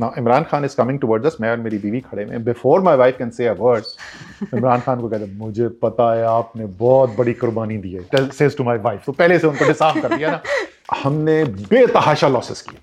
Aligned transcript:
Now 0.00 0.10
Imran 0.20 0.48
Khan 0.48 0.64
is 0.64 0.74
coming 0.80 0.98
towards 1.04 1.30
us. 1.30 1.40
मैं 1.40 1.50
और 1.50 1.56
मेरी 1.66 1.78
बीवी 1.78 2.00
खड़े 2.00 2.24
हैं. 2.24 2.44
Before 2.44 2.80
my 2.88 2.96
wife 3.02 3.16
can 3.20 3.32
say 3.38 3.48
a 3.52 3.54
word, 3.62 3.84
Imran 4.54 4.80
Khan 4.80 5.00
को 5.00 5.08
कहते 5.08 5.24
हैं 5.24 5.36
मुझे 5.38 5.68
पता 5.84 6.14
है 6.14 6.24
आपने 6.26 6.66
बहुत 6.82 7.16
बड़ी 7.18 7.32
कुर्बानी 7.44 7.76
दी 7.78 7.92
है. 7.92 8.08
Tell, 8.14 8.28
says 8.40 8.58
to 8.60 8.68
my 8.70 8.76
wife. 8.86 9.04
तो 9.06 9.12
पहले 9.12 9.38
से 9.38 9.46
उनको 9.46 9.66
डिसाफ 9.68 10.02
कर 10.02 10.16
दिया 10.16 10.30
ना. 10.30 10.42
हमने 11.02 11.44
बेतहाशा 11.44 12.28
लॉसेस 12.28 12.62
किए. 12.68 12.78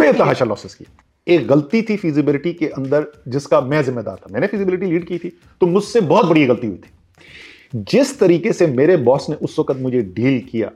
बेतहाशा 0.00 0.44
लॉसेस 0.44 0.74
किए. 0.74 0.86
एक 1.26 1.46
गलती 1.48 1.82
थी 1.82 1.96
फिजिबिलिटी 1.96 2.52
के 2.58 2.66
अंदर 2.66 3.06
जिसका 3.28 3.60
मैं 3.60 3.82
जिम्मेदार 3.84 4.16
था 4.16 4.32
मैंने 4.32 4.46
फिजिबिलिटी 4.46 4.86
लीड 4.86 5.06
की 5.06 5.18
थी 5.18 5.28
तो 5.60 5.66
मुझसे 5.66 6.00
बहुत 6.12 6.26
बड़ी 6.26 6.44
गलती 6.46 6.66
हुई 6.66 6.76
थी 6.76 7.82
जिस 7.90 8.18
तरीके 8.20 8.52
से 8.52 8.66
मेरे 8.66 8.96
बॉस 9.08 9.28
ने 9.30 9.36
उस 9.36 9.58
वक्त 9.58 9.80
मुझे 9.80 10.00
डील 10.18 10.38
किया 10.50 10.70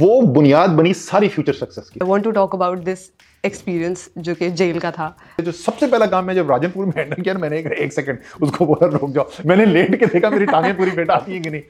वो 0.00 0.20
बुनियाद 0.38 0.70
बनी 0.70 0.94
सारी 0.94 1.28
फ्यूचर 1.28 1.52
सक्सेस 1.52 1.88
की 1.88 2.00
I 2.02 2.08
want 2.08 2.24
to 2.24 2.30
talk 2.30 2.54
about 2.54 2.78
this 2.78 3.06
experience 3.46 4.08
जो 4.18 4.34
कि 4.34 4.50
जेल 4.52 4.78
का 4.78 4.90
था। 4.90 5.16
जो 5.40 5.52
सबसे 5.54 5.86
पहला 5.86 6.06
काम 6.06 6.24
मैं 6.24 6.34
जब 6.34 6.50
राजनपुर 6.50 6.86
में 6.86 6.92
हैंडल 6.96 7.22
किया 7.22 7.34
मैंने 7.36 7.58
एक, 7.58 7.66
एक 7.66 7.92
सेकंड 7.92 8.18
उसको 8.42 8.66
बोला 8.66 8.88
रुक 8.88 9.10
जाओ। 9.10 9.30
मैंने 9.46 9.66
लेट 9.66 9.98
के 10.00 10.06
देखा 10.06 10.30
मेरी 10.30 10.46
टांगें 10.46 10.76
पूरी 10.76 10.90
बेटा 10.92 11.14
आती 11.14 11.32
है 11.32 11.40
कि 11.40 11.50
नहीं? 11.50 11.62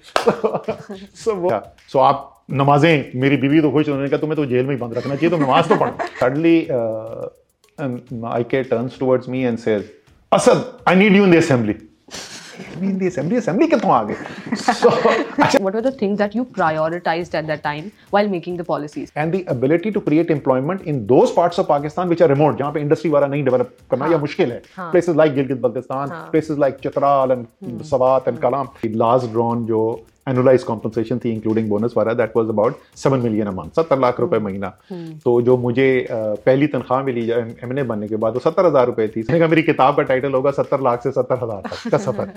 सो 1.16 1.34
वो 1.34 1.60
सो 1.92 1.98
आप 2.00 2.32
नमाजें 2.52 3.20
मेरी 3.20 3.36
बीवी 3.36 3.60
तो 3.60 3.70
खुश 3.70 3.88
होने 3.88 4.08
का 4.08 4.16
तुम्हें 4.16 4.36
तो 4.36 4.46
जेल 4.46 4.66
में 4.66 4.74
ही 4.74 4.80
बंद 4.80 4.94
रखना 4.94 5.14
चाहिए 5.14 5.30
तो 5.30 5.42
नमाज़ 5.44 5.68
तो 5.68 5.76
पढ़ो। 5.76 6.06
Suddenly 6.20 6.58
I 8.28 8.42
K 8.50 8.62
turns 8.64 8.98
towards 8.98 9.28
me 9.28 9.42
and 9.42 9.58
says 9.58 9.84
Asad 10.32 10.64
I 10.88 10.96
need 10.96 11.16
you 11.16 11.24
in 11.24 11.32
the 11.32 11.36
assembly 11.36 11.74
in 12.80 12.98
the 12.98 13.06
assembly 13.06 13.37
assembly 13.37 13.69
कितों 13.74 13.91
aage 13.96 14.10
गए 14.10 14.74
so 14.80 14.91
what 15.66 15.74
were 15.78 15.83
the 15.87 15.92
things 16.02 16.19
that 16.23 16.34
you 16.38 16.45
prioritized 16.59 17.37
at 17.41 17.46
that 17.52 17.62
time 17.69 17.92
while 18.16 18.29
making 18.34 18.56
the 18.62 18.66
policies 18.73 19.12
and 19.24 19.38
the 19.38 19.45
ability 19.55 19.92
to 19.96 20.01
create 20.09 20.34
employment 20.37 20.82
in 20.95 21.06
those 21.15 21.32
parts 21.38 21.62
of 21.65 21.69
Pakistan 21.69 22.15
which 22.15 22.24
are 22.27 22.30
remote 22.34 22.59
jahan 22.62 22.77
pe 22.77 22.84
industry 22.87 23.12
wala 23.16 23.30
nahi 23.34 23.45
develop 23.51 23.73
karna 23.95 24.10
ya 24.16 24.20
mushkil 24.27 24.52
hai 24.56 24.60
Haan. 24.77 24.91
places 24.96 25.23
like 25.23 25.38
Gilgit 25.38 25.65
Baltistan 25.69 26.18
places 26.35 26.63
like 26.66 26.85
Chitral 26.87 27.37
and 27.37 27.88
Sawat 27.95 28.30
and 28.32 28.45
Kalam 28.46 28.74
the 28.85 28.93
last 29.07 29.32
drawn 29.37 29.66
जो 29.73 29.82
annualised 30.27 30.63
compensation 30.65 31.19
थी 31.19 31.30
including 31.30 31.69
bonus 31.69 31.95
वाला 31.96 32.13
that 32.15 32.37
was 32.37 32.49
about 32.49 32.79
seven 32.96 33.21
million 33.21 33.46
amount 33.46 33.74
सत्तर 33.74 33.99
लाख 33.99 34.21
रुपए 34.21 34.38
महीना। 34.41 34.69
तो 35.24 35.41
जो 35.43 35.57
मुझे 35.59 36.07
पहली 36.10 36.66
तनख्वाह 36.66 37.02
मिली 37.02 37.30
एम 37.30 37.79
ए 37.79 37.82
बनने 37.85 38.09
के 38.09 38.16
बाद, 38.16 38.35
वो 38.35 38.41
सत्तर 38.41 38.66
हज़ार 38.66 38.87
रुपए 38.87 39.09
थी। 39.09 39.24
मेरी 39.38 39.63
किताब 39.63 39.97
का 39.97 40.02
टाइटल 40.04 40.35
होगा 40.35 40.51
सत्तर 40.52 40.80
लाख 40.82 41.02
से 41.02 41.13
सत्तर 41.13 41.45
हज़ार 41.45 41.63
तक 41.65 41.91
का 41.91 41.99
सफ़र। 42.01 42.32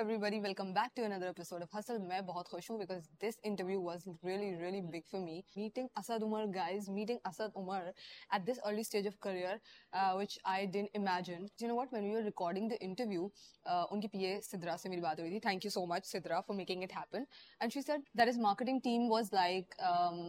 everybody, 0.00 0.40
welcome 0.40 0.74
back 0.74 0.94
to 0.94 1.04
another 1.04 1.26
episode 1.26 1.62
of 1.62 1.70
Hustle. 1.72 1.98
मैं 1.98 2.20
बहुत 2.26 2.48
खुश 2.48 2.70
हूँ 2.70 2.78
because 2.78 3.04
this 3.20 3.38
interview 3.50 3.80
was 3.80 4.02
really 4.22 4.48
really 4.62 4.80
big 4.94 5.06
for 5.10 5.20
me. 5.20 5.36
Meeting 5.56 5.88
Asad 5.98 6.22
Umar 6.22 6.46
guys, 6.56 6.88
meeting 6.96 7.18
Asad 7.26 7.52
Umar 7.56 7.80
at 8.30 8.44
this 8.44 8.58
early 8.66 8.84
stage 8.84 9.06
of 9.06 9.18
career, 9.20 9.54
uh, 9.94 10.12
which 10.14 10.38
I 10.44 10.66
didn't 10.66 10.90
imagine. 10.92 11.48
You 11.58 11.68
know 11.68 11.76
what? 11.76 11.92
When 11.92 12.04
we 12.04 12.10
were 12.10 12.22
recording 12.22 12.68
the 12.68 12.78
interview, 12.88 13.28
uh, 13.66 13.84
उनकी 13.92 14.10
PA 14.16 14.32
Sidra 14.48 14.76
से 14.82 14.90
मेरी 14.90 15.02
बात 15.02 15.20
हुई 15.20 15.30
थी. 15.30 15.42
Thank 15.46 15.64
you 15.68 15.72
so 15.76 15.86
much 15.92 16.10
Sidra 16.12 16.42
for 16.46 16.58
making 16.60 16.82
it 16.88 16.92
happen. 16.92 17.26
And 17.60 17.72
she 17.72 17.82
said 17.88 18.02
that 18.14 18.32
his 18.32 18.38
marketing 18.46 18.82
team 18.88 19.08
was 19.08 19.32
like 19.32 19.74
um, 19.92 20.20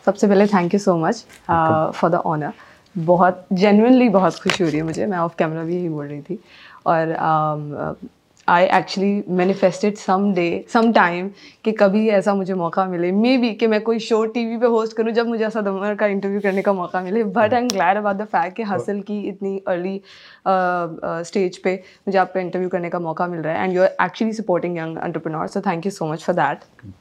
सबसे 0.04 0.28
पहले 0.28 0.46
thank 0.46 0.72
you 0.72 0.78
so 0.78 0.98
much 1.06 1.24
uh, 1.48 1.92
for 1.92 2.10
the 2.10 2.22
honor 2.24 2.52
बहुत 2.98 3.46
genuinely 3.52 4.08
बहुत 4.08 4.38
खुशी 4.40 4.64
हो 4.64 4.68
रही 4.68 4.78
है 4.78 4.84
मुझे 4.84 5.06
मैं 5.06 5.18
ऑफ़ 5.18 5.36
कैमरा 5.36 5.64
भी 5.64 5.76
यही 5.76 5.88
बोल 5.88 6.06
रही 6.06 6.22
थी 6.22 6.38
और 6.86 7.14
um, 7.14 8.08
I 8.48 8.64
actually 8.76 9.22
manifested 9.36 9.96
some 9.96 10.32
day 10.34 10.64
some 10.72 10.92
time 10.92 11.28
कि 11.64 11.72
कभी 11.72 12.08
ऐसा 12.10 12.34
मुझे 12.34 12.54
मौका 12.54 12.84
मिले। 12.86 13.10
मे 13.12 13.36
बी 13.38 13.52
कि 13.54 13.66
मैं 13.66 13.80
कोई 13.82 13.98
शो 13.98 14.24
टी 14.24 14.44
वी 14.46 14.56
पर 14.56 14.66
होस्ट 14.66 14.96
करूँ 14.96 15.12
जब 15.12 15.26
मुझे 15.26 15.44
ऐसा 15.46 15.60
दमर 15.60 15.94
का 15.94 16.06
इंटरव्यू 16.06 16.40
करने 16.40 16.62
का 16.62 16.72
मौका 16.72 17.00
मिले। 17.02 17.24
But 17.24 17.54
I 17.54 17.60
am 17.60 17.68
glad 17.68 17.96
about 17.96 18.16
the 18.16 18.24
fact 18.32 18.56
कि 18.56 18.62
हासिल 18.62 19.00
की 19.02 19.20
इतनी 19.28 19.56
अर्ली 19.68 20.00
स्टेज 20.46 21.50
uh, 21.50 21.58
uh, 21.58 21.64
पे 21.64 21.74
मुझे 22.08 22.18
आपका 22.18 22.40
इंटरव्यू 22.40 22.68
करने 22.68 22.90
का 22.90 22.98
मौका 23.00 23.26
मिल 23.26 23.40
रहा 23.40 23.54
है। 23.54 23.64
And 23.64 23.76
you 23.76 23.82
are 23.82 23.96
actually 24.04 24.32
supporting 24.32 24.78
young 24.78 24.98
entrepreneur 24.98 25.46
so 25.46 25.60
thank 25.60 25.86
you 25.86 25.92
so 25.92 26.12
much 26.12 26.24
for 26.24 26.36
that 26.36 26.92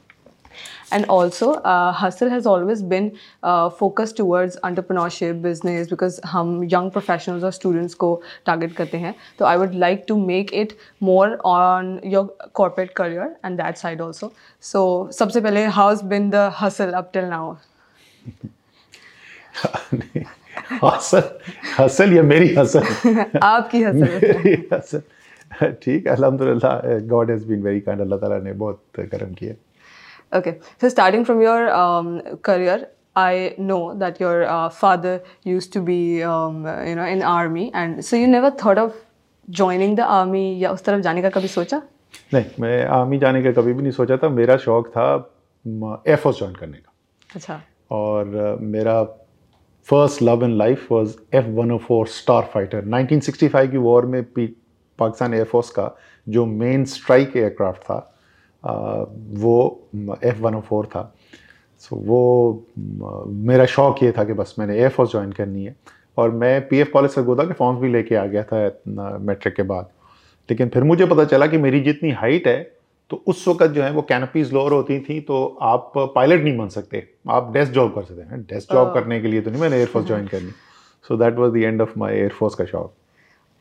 and 0.90 1.06
also 1.06 1.52
uh, 1.54 1.92
hustle 1.92 2.30
has 2.30 2.46
always 2.46 2.82
been 2.82 3.10
uh, 3.42 3.70
focused 3.70 4.16
towards 4.16 4.56
entrepreneurship 4.70 5.42
business 5.42 5.88
because 5.88 6.20
hum 6.34 6.54
young 6.64 6.90
professionals 6.90 7.44
or 7.44 7.52
students 7.52 7.98
ko 8.04 8.10
target 8.50 8.76
karte 8.80 8.96
hain 9.04 9.14
so 9.38 9.50
i 9.52 9.56
would 9.64 9.76
like 9.84 10.06
to 10.12 10.18
make 10.32 10.54
it 10.64 10.76
more 11.10 11.28
on 11.52 11.92
your 12.16 12.24
corporate 12.62 12.94
career 13.02 13.28
and 13.42 13.64
that 13.64 13.84
side 13.84 14.06
also 14.08 14.32
so 14.72 14.86
sabse 15.20 15.44
pehle 15.48 15.62
how's 15.80 16.06
been 16.14 16.30
the 16.38 16.48
hustle 16.62 16.98
up 17.02 17.12
till 17.18 17.30
now 17.36 17.44
hustle 20.82 21.22
hustle 21.78 22.12
या 22.12 22.22
मेरी 22.22 22.54
hustle 22.54 23.18
आपकी 23.42 23.82
hustle 23.82 24.22
मेरी 24.30 24.54
hustle 24.72 25.02
ठीक 25.82 26.08
अल्हम्दुलिल्लाह 26.08 26.98
God 27.08 27.30
has 27.30 27.44
been 27.46 27.62
very 27.62 27.80
kind 27.88 28.00
अल्लाह 28.00 28.18
ताला 28.18 28.38
ने 28.44 28.52
बहुत 28.64 29.06
करम 29.12 29.34
किया 29.40 29.54
Okay, 30.32 30.60
so 30.80 30.88
starting 30.88 31.24
from 31.24 31.42
your 31.42 31.70
um, 31.70 32.20
career, 32.42 32.88
I 33.14 33.54
know 33.58 33.94
that 33.94 34.18
your 34.18 34.44
uh, 34.44 34.70
father 34.70 35.22
used 35.44 35.72
to 35.74 35.80
be, 35.80 36.22
um, 36.22 36.64
you 36.86 36.94
know, 36.94 37.04
in 37.04 37.22
army, 37.22 37.70
and 37.74 38.02
so 38.02 38.16
you 38.16 38.26
never 38.26 38.50
thought 38.50 38.78
of 38.78 38.94
joining 39.50 39.96
the 39.96 40.06
army 40.18 40.60
या 40.62 40.70
उस 40.70 40.84
तरफ़ 40.84 41.00
जाने 41.00 41.22
का 41.22 41.30
कभी 41.30 41.48
सोचा? 41.48 41.82
नहीं, 42.34 42.44
मैं 42.60 42.84
आर्मी 42.86 43.18
जाने 43.18 43.42
का 43.42 43.52
कभी 43.52 43.72
भी 43.72 43.82
नहीं 43.82 43.92
सोचा 43.92 44.16
था. 44.16 44.28
मेरा 44.28 44.56
शौक 44.56 44.88
था 44.88 45.08
एयरफोर्स 46.08 46.38
ज्वाइन 46.38 46.54
करने 46.54 46.78
का. 46.78 46.92
अच्छा. 47.36 47.60
और 47.90 48.56
uh, 48.56 48.62
मेरा 48.62 49.02
first 49.90 50.22
love 50.22 50.44
in 50.44 50.56
life 50.58 50.92
was 50.92 51.14
F 51.34 51.46
one 51.46 51.72
O 51.72 51.78
four 51.78 52.06
star 52.06 52.42
fighter 52.54 52.88
1965 52.88 53.70
की 53.70 53.76
वॉर 53.76 54.06
में 54.06 54.22
पाकिस्तान 54.32 55.34
एयरफोर्स 55.34 55.70
का 55.70 55.90
जो 56.28 56.46
मेन 56.46 56.84
स्ट्राइक 56.84 57.36
एयरक्राफ्ट 57.36 57.82
था 57.82 58.08
वो 58.64 59.88
एफ़ 60.24 60.40
वन 60.40 60.60
फोर 60.60 60.86
था। 60.86 61.12
सो 61.82 61.96
वो 61.96 62.66
मेरा 63.46 63.64
शौक़ 63.68 64.04
ये 64.04 64.12
था 64.12 64.24
कि 64.24 64.32
बस 64.32 64.54
मैंने 64.58 64.76
एयरफोर्स 64.76 65.10
ज्वाइन 65.10 65.32
करनी 65.32 65.64
है। 65.64 65.74
और 66.18 66.30
मैं 66.32 66.60
पी 66.68 66.78
एफ़ 66.78 66.90
कॉलेज 66.90 67.10
सरगोदा 67.10 67.44
के 67.44 67.52
फॉर्म्स 67.54 67.80
भी 67.80 67.88
लेके 67.88 68.14
आ 68.14 68.24
गया 68.26 68.42
था 68.44 69.18
मैट्रिक 69.20 69.54
के 69.54 69.62
बाद। 69.64 69.88
लेकिन 70.48 70.68
फिर 70.68 70.82
मुझे 70.84 71.06
पता 71.06 71.24
चला 71.24 71.46
कि 71.46 71.58
मेरी 71.58 71.80
जितनी 71.80 72.10
हाइट 72.12 72.46
है 72.48 72.60
तो 73.10 73.22
उस 73.26 73.46
वक्त 73.48 73.66
जो 73.66 73.82
है 73.82 73.90
वो 73.92 74.02
कैनपीज 74.02 74.52
लोअर 74.52 74.72
होती 74.72 74.98
थी 75.00 75.20
तो 75.20 75.44
आप 75.62 75.92
पायलट 75.96 76.42
नहीं 76.44 76.56
बन 76.58 76.68
सकते। 76.68 77.02
आप 77.30 77.52
डेस्क 77.52 77.72
जॉब 77.72 77.94
कर 77.94 78.02
सकते 78.04 78.22
हैं। 78.22 78.40
डेस्क 78.42 78.72
जॉब 78.72 78.92
करने 78.94 79.20
के 79.20 79.28
लिए 79.28 79.40
तो 79.40 79.50
नहीं 79.50 79.60
मैंने 79.60 79.76
एयरफोर्स 79.76 80.06
ज्वाइन 80.06 80.26
करनी। 80.26 80.50
So 81.04 81.16
that 81.16 81.38
was 81.38 81.52
the 81.52 81.56
end 81.56 81.82
of 81.82 81.98
my 81.98 82.14
air force 82.14 82.54
का 82.54 82.64
शौक। 82.64 82.92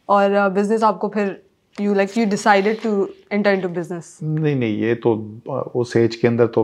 और 0.10 0.50
बिज़नेस 0.50 0.84
आपको 0.84 1.10
फिर 1.10 1.42
you 1.80 1.94
like 1.96 2.16
you 2.16 2.26
decided 2.26 2.82
to 2.82 3.10
enter 3.32 3.52
into 3.58 3.70
business? 3.80 4.18
नहीं 4.24 4.56
नहीं 4.56 4.78
ये 4.82 4.96
तो 5.06 5.14
उस 5.76 5.96
एज 5.98 6.16
के 6.16 6.28
अंदर 6.28 6.48
तो 6.56 6.64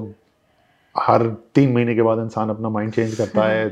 हर 0.96 1.26
तीन 1.56 1.74
महीने 1.74 1.96
के 1.96 2.02
बाद 2.02 2.20
इंसान 2.20 2.50
अपना 2.50 2.70
माइंड 2.70 2.92
चेंज 2.94 3.16
करता 3.16 3.48
है। 3.50 3.66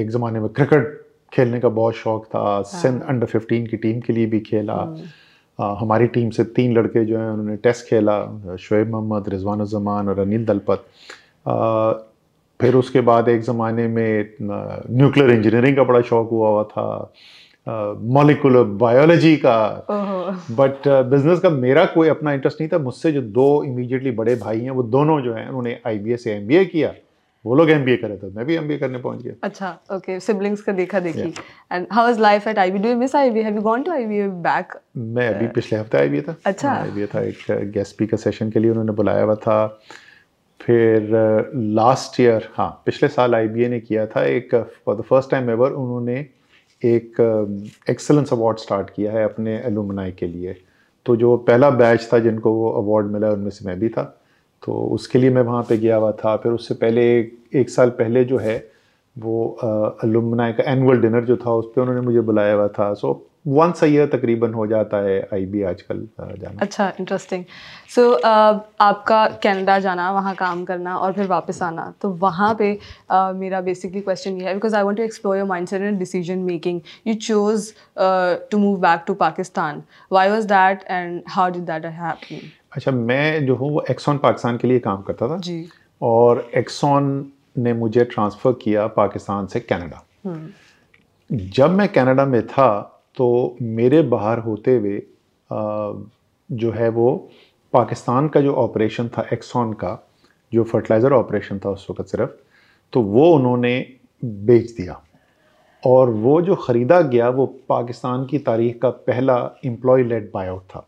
एक 0.00 0.10
ज़माने 0.10 0.40
में 0.40 0.48
क्रिकेट 0.48 1.00
खेलने 1.32 1.60
का 1.60 1.68
बहुत 1.68 1.94
शौक 1.94 2.24
था। 2.34 2.60
सिंध 2.62 3.02
अंडर 3.02 3.26
फिफ्टीन 3.26 3.66
की 3.66 3.76
टीम 3.76 4.00
के 4.00 4.12
लिए 4.12 4.26
भी 4.26 4.40
खेला। 4.40 4.74
आ, 5.60 5.74
हमारी 5.80 6.06
टीम 6.14 6.30
से 6.30 6.44
तीन 6.56 6.72
लड़के 6.78 7.04
जो 7.04 7.18
हैं 7.18 7.28
उन्होंने 7.30 7.56
टेस्ट 7.64 7.88
खेला। 7.88 8.56
शुएब 8.60 8.90
मोहम्मद 8.90 9.28
रिजवान 9.28 9.64
जमान 9.64 10.08
और 10.08 10.18
अनिल 10.18 10.44
दलपत। 10.46 10.84
आ, 11.48 11.92
फिर 12.60 12.74
उसके 12.76 13.00
बाद 13.00 13.28
एक 13.28 13.40
ज़माने 13.42 13.86
में 13.88 14.34
न्यूक्लियर 14.42 15.30
इंजीनियरिंग 15.30 15.76
का 15.76 15.84
बड़ा 15.84 16.00
शौक 16.00 16.28
हुआ 16.30 16.48
हुआ 16.48 16.64
था। 16.64 17.12
मॉलिकुलर 17.66 18.62
बायोलॉजी 18.78 19.36
का। 19.36 19.86
बट 20.50 20.88
बिज़नेस 20.88 21.36
uh, 21.36 21.42
का 21.42 21.50
मेरा 21.50 21.84
कोई 21.84 22.08
अपना 22.08 22.32
इंटरेस्ट 22.32 22.60
नहीं 22.60 22.68
था। 22.72 22.78
मुझसे 22.78 23.12
जो 23.12 23.22
दो 23.22 23.62
इमीडिएटली 23.64 24.10
बड़े 24.12 24.34
भाई 24.36 24.60
हैं 24.60 24.70
वो 24.70 24.82
दोनों 24.82 25.20
जो 25.20 25.34
हैं 25.34 25.46
उन्होंने 25.46 25.78
आई 25.86 26.16
से 26.16 26.32
एम 26.32 26.48
किया। 26.66 26.92
वो 27.44 27.54
लोग 27.54 27.70
एमबीए 27.70 27.96
करे 27.96 28.16
थे। 28.16 28.28
मैं 28.34 28.44
भी 28.46 28.56
एमबीए 28.56 28.78
करने 28.78 28.98
पहुँच 28.98 29.22
गया। 29.22 29.32
अच्छा 29.42 29.68
ओके 29.92 30.18
सिबलिंग्स 30.20 30.60
का 30.62 30.72
देखा 30.72 31.00
देखी। 31.00 31.32
And 31.72 31.86
how 31.92 32.04
was 32.04 32.20
life 32.20 32.46
at 32.48 32.58
IB 32.58 32.78
do 32.78 32.88
you 32.88 32.96
miss 32.96 33.16
IB 33.16 33.42
have 33.42 33.54
you 33.54 33.62
gone 33.62 33.82
to 33.82 33.92
IB 33.92 34.22
back 34.44 34.72
मैं 34.96 35.28
अभी 35.28 35.46
पिछले 35.54 35.78
हफ़्ते 35.78 35.98
आईबी 35.98 36.20
था। 36.20 36.34
अच्छा। 36.46 36.72
आईबी 36.72 37.06
था 37.06 37.22
एक 37.22 37.70
गेस्ट 37.74 37.94
स्पीकर 37.94 38.16
सेशन 38.16 38.50
के 38.50 38.60
लिए 38.60 38.70
उन्होंने 38.70 38.92
बुलाया 38.92 39.22
हुआ 39.22 39.34
था। 39.46 39.66
फिर 40.60 41.08
लास्ट 41.54 42.20
ईयर 42.20 42.48
हाँ 42.54 42.70
पिछले 42.86 43.08
साल 43.08 43.34
आई 43.34 43.68
ने 43.68 43.80
किया 43.80 44.06
था। 44.06 44.24
एक 44.26 44.54
for 44.86 44.96
the 44.96 45.02
first 45.08 45.30
time 45.30 45.50
ever 45.50 45.70
उन्होंने 45.72 46.26
एक 46.84 47.20
एक्सलेंस 47.90 48.32
अवार्ड 48.32 48.58
स्टार्ट 48.58 48.90
किया 48.90 49.12
है 49.12 49.24
अपने 49.24 49.56
एलुमनाई 49.58 50.12
के 50.12 50.26
लिए। 50.26 50.56
तो 51.06 51.16
जो 51.16 51.36
पहला 51.36 51.70
बैच 51.70 52.08
था 52.12 52.18
जिनको 52.18 52.52
वो 52.52 52.70
अवार्ड 52.70 53.06
मिला 53.06 53.30
उनमें 53.30 53.50
से 53.50 53.64
मैं 53.66 53.78
भी 53.80 53.88
था। 53.88 54.02
तो 54.62 54.74
उसके 54.94 55.18
लिए 55.18 55.30
मैं 55.30 55.42
वहाँ 55.42 55.62
पे 55.62 55.76
गया 55.78 55.96
हुआ 55.96 56.12
था। 56.12 56.36
फिर 56.36 56.52
उससे 56.52 56.74
पहले 56.74 57.02
एक, 57.20 57.36
एक 57.54 57.70
साल 57.70 57.90
पहले 57.90 58.24
जो 58.24 58.38
है 58.38 58.56
वो 59.16 59.48
अलुमनाई 60.02 60.52
का 60.52 60.70
एनुअल 60.72 61.00
डिनर 61.00 61.24
जो 61.24 61.36
था 61.36 61.52
उस 61.52 61.72
पर 61.76 61.82
उन्होंने 61.82 62.00
मुझे 62.00 62.20
बुलाया 62.20 62.54
हुआ 62.54 62.68
था। 62.68 62.92
सो 62.94 63.12
वंस 63.46 63.82
अ 63.84 63.86
ईयर 63.86 64.06
तकरीबन 64.08 64.52
हो 64.54 64.66
जाता 64.66 64.96
है 65.04 65.20
आई 65.34 65.44
बी 65.46 65.62
आजकल 65.64 66.06
जाना। 66.20 66.60
अच्छा 66.62 66.92
इंटरेस्टिंग 67.00 67.44
सो 67.94 68.02
so, 68.02 68.16
uh, 68.16 68.60
आपका 68.80 69.26
कनाडा 69.44 69.78
जाना 69.78 70.10
वहाँ 70.12 70.34
काम 70.34 70.64
करना 70.64 70.96
और 70.96 71.12
फिर 71.12 71.26
वापस 71.26 71.62
आना 71.62 71.92
तो 72.02 72.10
वहाँ 72.20 72.54
पे 72.58 72.74
uh, 72.74 73.34
मेरा 73.36 73.60
बेसिकली 73.60 74.00
क्वेश्चन 74.00 74.40
ये 74.40 74.46
है 74.46 74.54
because 74.54 74.76
I 74.76 74.82
want 74.82 74.96
to 74.96 75.02
explore 75.02 75.36
your 75.36 75.46
mindset 75.48 75.82
and 75.82 75.98
decision 75.98 76.38
making 76.46 76.80
you 77.06 77.14
chose 77.14 77.72
to 78.50 78.58
move 78.58 78.76
back 78.80 79.04
to 79.06 79.14
Pakistan 79.16 79.82
why 80.12 80.30
was 80.30 80.44
that 80.46 80.84
and 80.90 81.22
how 81.28 81.50
did 81.50 81.64
that 81.64 81.84
happen 81.84 82.48
अच्छा 82.72 82.90
मैं 82.92 83.46
जो 83.46 83.54
हूँ 83.56 83.70
वो 83.72 83.84
एक्सॉन 83.90 84.18
पाकिस्तान 84.18 84.56
के 84.56 84.68
लिए 84.68 84.78
काम 84.78 85.02
करता 85.02 85.28
था। 85.28 85.38
जी। 85.38 85.66
और 86.02 86.50
एक्सॉन 86.56 87.04
ने 87.58 87.72
मुझे 87.74 88.04
ट्रांसफ़र 88.04 88.52
किया 88.62 88.86
पाकिस्तान 88.96 89.46
से 89.46 89.60
कनाडा 89.60 90.02
हम्म। 90.24 91.38
जब 91.50 91.70
मैं 91.70 91.88
कनाडा 91.88 92.24
में 92.26 92.46
था 92.46 92.70
तो 93.16 93.56
मेरे 93.62 94.02
बाहर 94.10 94.38
होते 94.40 94.76
हुए 94.76 95.00
जो 96.50 96.70
है 96.72 96.88
वो 96.90 97.10
पाकिस्तान 97.72 98.28
का 98.28 98.40
जो 98.40 98.54
ऑपरेशन 98.54 99.08
था 99.08 99.26
एक्सॉन 99.32 99.72
का, 99.74 99.98
जो 100.52 100.64
फर्टिलाइज़र 100.64 101.12
ऑपरेशन 101.12 101.58
था 101.64 101.70
उस 101.70 101.86
वक्त 101.90 102.08
सिर्फ़ 102.10 102.30
तो 102.92 103.00
वो 103.02 103.30
उन्होंने 103.34 103.74
बेच 104.22 104.70
दिया। 104.70 105.00
और 105.82 106.10
वो 106.10 106.40
जो 106.42 106.54
ख़रीदा 106.56 107.00
गया, 107.02 107.28
वो 107.28 107.46
पाकिस्तान 107.68 108.24
की 108.26 108.38
तारीख 108.40 108.80
का 108.82 108.90
पहला 108.90 109.36
एम्प्लॉय 109.66 110.02
लेड 110.04 110.30
बायआउट 110.34 110.62
था। 110.64 110.86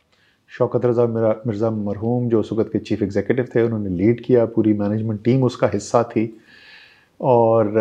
शौकत 0.52 0.84
रज़ा 0.86 1.06
मिर्ज़ा 1.46 1.70
मरहूम, 1.70 2.28
जो 2.28 2.40
उस 2.40 2.52
वक्त 2.52 2.70
के 2.72 2.78
चीफ़ 2.78 3.02
एग्जीक्यूटिव 3.04 3.48
थे, 3.54 3.62
उन्होंने 3.62 3.90
लीड 3.90 4.20
किया, 4.24 4.44
पूरी 4.46 4.72
मैनेजमेंट 4.72 5.22
टीम 5.24 5.42
उसका 5.44 5.68
हिस्सा 5.72 6.02
थी। 6.04 6.26
और 7.20 7.72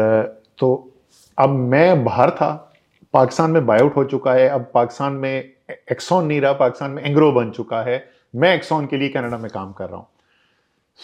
तो 0.60 0.92
अब 1.38 1.50
मैं 1.50 2.04
बाहर 2.04 2.32
था 2.32 2.73
पाकिस्तान 3.14 3.52
में 3.52 3.66
बायआउट 3.66 3.96
हो 3.96 4.04
चुका 4.04 4.34
है 4.34 4.48
अब 4.50 4.70
पाकिस्तान 4.74 5.14
में 5.14 5.54
एक्सॉन 5.92 6.26
नहीं 6.26 6.40
रहा 6.42 6.54
पाकिस्तान 6.54 6.92
में 6.92 7.04
एंग्रो 7.04 7.32
बन 7.32 7.52
चुका 7.52 7.82
है। 7.84 8.04
मैं 8.36 8.54
एक्सॉन 8.56 8.86
के 8.86 8.98
लिए 8.98 9.10
कनाडा 9.10 9.38
में 9.38 9.50
काम 9.52 9.72
कर 9.74 9.90
रहा 9.90 9.98
हूँ। 9.98 10.08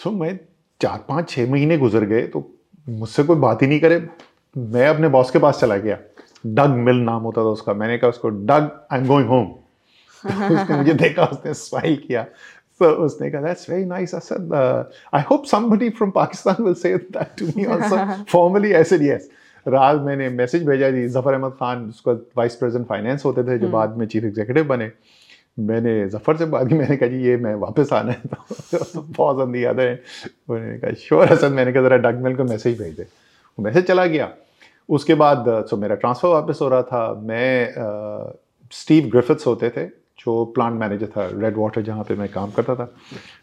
सो 0.02 0.10
मैं 0.10 0.38
चार 0.80 1.04
पाँच 1.08 1.30
छः 1.30 1.50
महीने 1.50 1.78
गुजर 1.78 2.04
गए 2.04 2.22
तो 2.26 2.48
मुझसे 2.88 3.22
कोई 3.24 3.36
बात 3.36 3.62
ही 3.62 3.66
नहीं 3.66 3.80
करे। 3.80 3.98
मैं 4.58 4.86
अपने 4.88 5.08
बॉस 5.08 5.30
के 5.30 5.38
पास 5.38 5.60
चला 5.60 5.76
गया। 5.76 5.98
डग 6.46 6.70
मिल 6.86 7.00
नाम 7.04 7.22
होता 7.22 7.42
था 7.44 7.48
उसका। 7.48 7.72
मैंने 7.74 7.98
कहा 7.98 8.10
उसको 8.10 8.28
Doug 8.28 8.70
I 8.92 8.98
am 8.98 9.06
going 9.06 9.28
home 9.28 9.46
उसने 10.24 10.76
मुझे 10.76 10.94
देखा 10.94 11.24
उसने 11.24 11.54
स्माइल 11.54 11.96
किया। 12.06 12.26
So 12.80 12.88
उसने 13.04 13.30
कहा 13.30 13.42
that's 13.42 13.66
very 13.70 13.84
nice. 13.84 14.12
I 14.14 14.20
said 14.26 14.52
uh, 14.58 14.84
I 15.12 15.20
hope 15.20 15.46
somebody 15.46 15.90
from 15.90 16.12
Pakistan 16.12 16.64
will 16.66 16.74
say 16.74 16.92
that 17.16 17.36
to 17.36 17.48
me 17.56 17.66
also. 17.66 17.98
Formally. 18.34 18.74
I 18.74 18.82
रात 19.68 20.00
मैंने 20.02 20.28
मैसेज 20.30 20.66
भेजा 20.66 20.90
जी 20.90 21.06
जफ़र 21.08 21.34
अहमद 21.34 21.52
खान 21.52 21.88
उसका 21.88 22.12
वाइस 22.36 22.56
प्रेसिडेंट 22.56 22.86
फाइनेंस 22.88 23.24
होते 23.24 23.42
थे 23.42 23.58
जो 23.58 23.66
हम्म। 23.66 23.72
बाद 23.72 23.96
में 23.96 24.06
चीफ 24.06 24.24
एग्जीक्यूटिव 24.24 24.64
बने। 24.68 24.90
मैंने 25.58 26.08
जफ़र 26.08 26.36
से 26.36 26.44
बात 26.46 26.68
की 26.68 26.74
मैंने 26.74 26.96
कहा 26.96 27.08
जी 27.08 27.22
ये 27.22 27.36
मैं 27.36 27.54
वापस 27.62 27.92
आना 27.92 28.12
है। 28.12 28.20
तो 28.74 29.00
बहुत 29.16 29.36
ऑन 29.36 29.52
दी 29.52 29.64
अदर 29.64 29.98
उन्होंने 30.48 30.78
कहा 30.78 30.92
श्योर 30.98 31.32
हसन 31.32 31.52
मैंने 31.52 31.72
कहा 31.72 31.82
ज़रा 31.82 31.96
डगमेल 32.10 32.36
को 32.36 32.44
मैसेज 32.44 32.78
भेज 32.78 32.96
दे। 32.96 33.02
वो 33.02 33.64
मैसेज 33.64 33.86
चला 33.86 34.06
गया। 34.06 34.30
उसके 34.88 35.14
बाद 35.14 35.44
सो 35.70 35.76
मेरा 35.76 35.94
ट्रांसफ़र 35.94 36.28
वापस 36.30 36.58
हो 36.62 36.68
रहा 36.68 36.82
था। 36.82 37.12
मैं 37.22 37.74
स्टीव 38.72 39.08
ग्रिफिथ्स 39.10 39.46
होते 39.46 39.70
थे 39.70 39.86
जो 40.18 40.44
प्लांट 40.54 40.74
मैनेजर 40.80 41.06
था 41.06 41.28
रेड 41.34 41.56
वाटर 41.56 41.82
जहाँ 41.82 42.04
पे 42.04 42.14
मैं 42.14 42.28
काम 42.32 42.50
करता 42.50 42.74
था। 42.74 42.92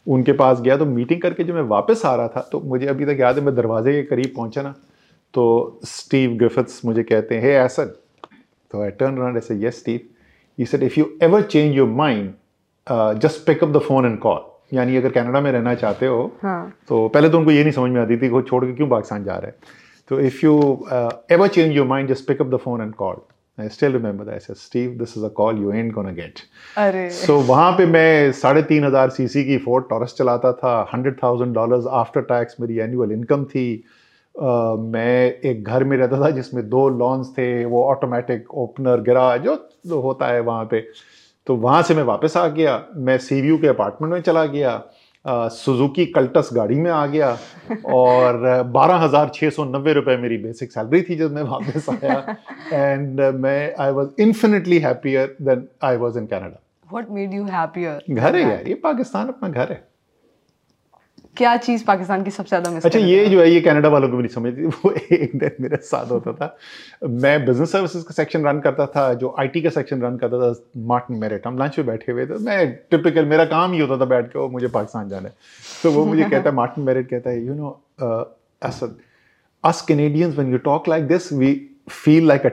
उनके 0.07 0.31
पास 0.41 0.61
गया 0.61 0.77
तो 0.77 0.85
मीटिंग 0.85 1.21
करके 1.21 1.43
जो 1.43 1.53
मैं 1.53 1.61
वापस 1.69 2.05
आ 2.05 2.15
रहा 2.15 2.27
था 2.27 2.41
तो 2.51 2.59
मुझे 2.65 2.87
अभी 2.87 3.05
तक 3.05 3.17
याद 3.19 3.37
है 3.37 3.43
मैं 3.45 3.55
दरवाजे 3.55 3.93
के 3.93 4.03
करीब 4.03 4.33
पहुँचा 4.35 4.61
ना। 4.61 4.73
तो 5.37 5.45
स्टीव 5.85 6.35
ग्रिफिथ्स 6.37 6.85
मुझे 6.85 7.03
कहते 7.03 7.35
हैं 7.35 7.41
हे 7.43 7.55
एसन 7.63 7.93
तो 8.71 8.81
आई 8.83 8.91
टर्न 8.99 9.17
अराउंड 9.17 9.37
ऐसे 9.37 9.55
yes 9.65 9.79
Steve 9.79 9.99
he 10.57 10.65
said 10.65 10.83
if 10.83 10.99
you 10.99 11.05
ever 11.23 11.41
change 11.55 11.75
your 11.75 11.89
mind 12.01 12.33
just 13.21 13.45
pick 13.47 13.63
up 13.63 13.69
the 13.69 13.79
phone 13.87 14.05
and 14.05 14.17
call 14.19 14.75
यानी 14.77 14.97
अगर 14.97 15.11
कनाडा 15.11 15.41
में 15.41 15.51
रहना 15.51 15.73
चाहते 15.75 16.05
हो 16.05 16.19
हाँ. 16.43 16.73
तो 16.87 17.07
पहले 17.07 17.29
तो 17.29 17.37
उनको 17.37 17.51
ये 17.51 17.63
नहीं 17.63 17.73
समझ 17.73 17.91
में 17.91 18.01
आती 18.01 18.17
थी 18.17 18.29
वो 18.29 18.41
छोड़ 18.41 18.63
के 18.65 18.73
क्यों 18.75 18.87
पाकिस्तान 18.89 19.23
जा 19.23 19.35
रहे 19.35 19.51
हैं। 19.51 19.75
तो 20.09 20.19
if 20.19 20.45
you 20.45 20.59
ever 21.31 21.47
change 21.47 21.75
your 21.75 21.87
mind 21.87 22.09
just 22.09 22.27
pick 22.27 22.41
up 22.41 22.47
the 22.47 22.57
phone 22.63 22.81
and 22.81 22.93
call 22.95 23.25
still 23.73 23.93
remember 23.93 24.25
that. 24.25 24.35
I 24.35 24.39
said, 24.39 24.57
Steve, 24.57 24.89
this 24.97 25.13
is 25.17 25.23
a 25.23 25.29
call 25.37 25.59
you 25.59 25.71
ain't 25.73 25.93
gonna 25.93 26.11
get. 26.17 26.41
अरे। 26.77 27.09
So 27.11 27.37
वहाँ 27.45 27.71
पे 27.77 27.85
मैं 27.85 28.31
साढ़े 28.39 28.61
तीन 28.63 28.83
हज़ार 28.85 29.09
सी 29.09 29.27
सी 29.27 29.43
की 29.45 29.57
फोर्ड 29.63 29.85
टॉरस 29.89 30.13
चलाता 30.17 30.51
था 30.59 30.73
hundred 30.93 31.15
thousand 31.23 31.53
dollars 31.53 31.85
after 32.01 32.21
tax 32.27 32.55
मेरी 32.61 32.77
एनुअल 32.79 33.11
इनकम 33.11 33.45
थी। 33.45 33.63
uh, 33.77 34.06
मैं 34.37 35.39
एक 35.41 35.63
घर 35.63 35.83
में 35.83 35.97
रहता 35.97 36.19
था 36.21 36.29
जिसमें 36.31 36.67
दो 36.69 36.87
लॉन्स 36.89 37.29
थे 37.37 37.65
वो 37.65 37.83
ऑटोमेटिक 37.83 38.53
ओपनर 38.55 39.01
गिरा 39.01 39.35
जो 39.37 39.99
होता 40.01 40.27
है 40.27 40.39
वहाँ 40.41 40.65
पे। 40.65 40.81
तो 41.47 41.55
वहाँ 41.55 41.81
से 41.83 41.95
मैं 41.95 42.03
वापस 42.03 42.37
आ 42.37 42.47
गया 42.47 42.83
मैं 42.97 43.17
सीवीयू 43.17 43.57
के 43.57 43.67
अपार्टमेंट 43.67 44.13
में 44.13 44.21
चला 44.21 44.45
गया 44.45 44.81
सुजुकी 45.25 46.05
कल्टस 46.05 46.49
गाड़ी 46.53 46.75
में 46.75 46.89
आ 46.91 47.05
गया 47.05 47.29
और 47.93 48.63
बारह 48.73 48.95
हज़ार 48.95 49.31
छः 49.33 49.49
सौ 49.49 49.63
नब्बे 49.65 49.93
रुपए 49.93 50.17
मेरी 50.17 50.37
बेसिक 50.37 50.71
सैलरी 50.71 51.01
थी 51.01 51.15
जब 51.15 51.33
मैं 51.35 51.43
वापस 51.43 51.89
आया। 51.89 52.35
एंड 52.73 53.21
मैं 53.35 53.75
I 53.79 53.91
was 53.91 54.21
infinitely 54.21 54.79
happier 54.79 55.35
than 55.41 55.67
I 55.83 55.97
was 55.97 56.17
in 56.19 56.25
Canada 56.25 56.59
what 56.93 57.09
made 57.11 57.33
you 57.33 57.43
happier? 57.45 57.99
घर 58.09 58.35
है 58.35 58.41
यार 58.41 58.67
ये 58.67 58.73
पाकिस्तान 58.83 59.27
अपना 59.27 59.49
घर 59.49 59.71
है। 59.71 59.83
क्या 61.37 61.55
चीज़ 61.57 61.83
पाकिस्तान 61.85 62.23
की 62.23 62.31
सबसे 62.31 62.49
ज़्यादा 62.49 62.71
मिस 62.71 62.85
अच्छा 62.85 62.99
ये 62.99 63.25
जो 63.29 63.39
है 63.41 63.49
ये 63.51 63.61
कनाडा 63.61 63.89
वालों 63.89 64.09
को 64.09 64.17
भी 64.17 64.23
नहीं 64.23 64.33
समझती 64.33 64.65
वो 64.83 64.91
एक 65.15 65.37
दिन 65.39 65.51
मेरे 65.61 65.77
साथ 65.77 66.11
होता 66.11 66.33
था। 66.33 66.57
मैं 67.23 67.45
बिज़नेस 67.45 67.71
सर्विसेज़ 67.71 68.03
का 68.03 68.13
सेक्शन 68.13 68.45
रन 68.47 68.59
करता 68.59 68.85
था 68.95 69.13
जो 69.23 69.35
आईटी 69.39 69.61
का 69.61 69.69
सेक्शन 69.69 70.01
रन 70.01 70.17
करता 70.17 70.39
था 70.43 70.53
मार्टिन 70.93 71.17
मेरिट 71.17 71.47
हम 71.47 71.57
लंच 71.63 71.75
पे 71.75 71.83
बैठे 71.83 72.11
हुए 72.11 72.25
थे 72.25 72.37
मैं 72.45 72.59
टिपिकल 72.91 73.25
मेरा 73.25 73.45
काम 73.55 73.73
ही 73.73 73.79
होता 73.79 73.97
था 73.97 74.05
बैठ 74.05 74.27
के 74.27 74.39
वो 74.39 74.47
मुझे 74.49 74.67
पाकिस्तान 74.67 75.09
जाना। 75.09 75.29
है 75.29 75.35
तो 75.83 75.91
वो 75.91 76.05
मुझे 76.05 76.23
कहता 76.23 76.49
है 76.49 76.55
मार्टिन 76.61 76.83
मेरिट 76.83 77.09
कहता 77.09 77.29
है 77.29 77.45
you 77.45 77.53
know 77.53 77.69
Asad 78.63 78.97
us 79.63 79.79
Canadians 79.81 80.35
when 80.39 80.51
you 80.53 80.57
talk 80.65 80.87
like 80.87 81.07
this 81.11 81.31
we 81.31 81.47
feel 81.89 82.25
like 82.31 82.43
a, 82.45 82.51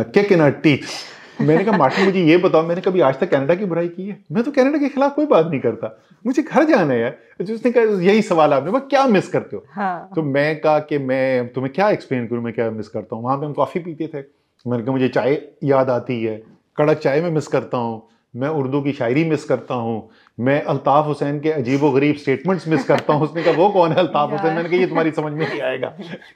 a 0.00 0.04
kick 0.04 0.32
in 0.32 0.40
our 0.40 0.52
teeth. 0.64 0.94
मैंने 1.40 1.64
कहा 1.64 1.76
मार्टिन 1.76 2.04
मुझे 2.04 2.22
ये 2.24 2.36
बताओ 2.36 2.62
मैंने 2.62 2.80
कभी 2.80 3.00
आज 3.00 3.18
तक 3.20 3.30
कनाडा 3.30 3.54
की 3.54 3.64
बुराई 3.64 3.88
की 3.88 4.06
है? 4.06 4.24
मैं 4.32 4.44
तो 4.44 4.50
कनाडा 4.50 4.78
के 4.78 4.88
खिलाफ 4.88 5.14
कोई 5.14 5.26
बात 5.26 5.46
नहीं 5.46 5.60
करता। 5.60 5.98
मुझे 6.26 6.42
घर 6.42 6.64
जाना 6.64 6.94
है। 6.94 7.00
यार 7.00 7.52
उसने 7.54 7.72
कहा 7.72 8.00
यही 8.02 8.22
सवाल 8.22 8.52
आपने 8.52 8.70
वह 8.70 8.78
क्या 8.78 9.06
मिस 9.06 9.28
करते 9.28 9.56
हो? 9.56 9.64
हाँ। 9.70 10.10
तो 10.14 10.22
मैं 10.22 10.60
कहा 10.60 10.78
कि 10.78 10.98
मैं 10.98 11.48
तुम्हें 11.48 11.72
क्या 11.74 11.90
एक्सप्लेन 11.90 12.26
करूँ 12.26 12.42
मैं 12.42 12.52
क्या 12.52 12.70
मिस 12.70 12.88
करता 12.88 13.16
हूँ? 13.16 13.24
वहाँ 13.24 13.36
पे 13.38 13.46
हम 13.46 13.52
कॉफ़ी 13.52 13.80
पीते 13.80 14.06
थे। 14.06 14.24
मैंने 14.66 14.82
कहा 14.82 14.92
मुझे 14.92 15.08
चाय 15.08 15.42
याद 15.64 15.90
आती 15.90 16.24
है। 16.24 16.42
कड़क 16.76 16.98
चाय 16.98 17.20
में 17.20 17.30
मिस 17.30 17.46
करता 17.46 17.78
हूँ। 17.78 18.08
मैं 18.36 18.48
उर्दू 18.48 18.80
की 18.82 18.92
शायरी 18.92 19.24
मिस 19.24 19.44
करता 19.44 19.74
हूँ। 19.74 20.10
मैं 20.38 20.62
अल्ताफ़ 20.62 21.06
हुसैन 21.06 21.40
के 21.40 21.50
अजीब 21.50 21.82
व 21.82 21.92
गरीब 21.92 22.16
स्टेटमेंट्स 22.16 22.68
मिस 22.68 22.84
करता 22.84 23.12
हूँ। 23.12 23.22
उसने 23.22 23.42
कहा 23.42 23.54
वो 23.54 23.68
कौन 23.68 23.92
है 23.92 23.98
अल्ताफ़ 23.98 24.30
हुसैन? 24.30 24.54
मैंने 24.54 24.68
कहा 24.68 24.78
ये 24.78 24.86
तुम्हारी 24.86 25.10
समझ 25.10 25.32
में 25.32 25.48
नहीं 25.48 25.60
आएगा 25.60 25.88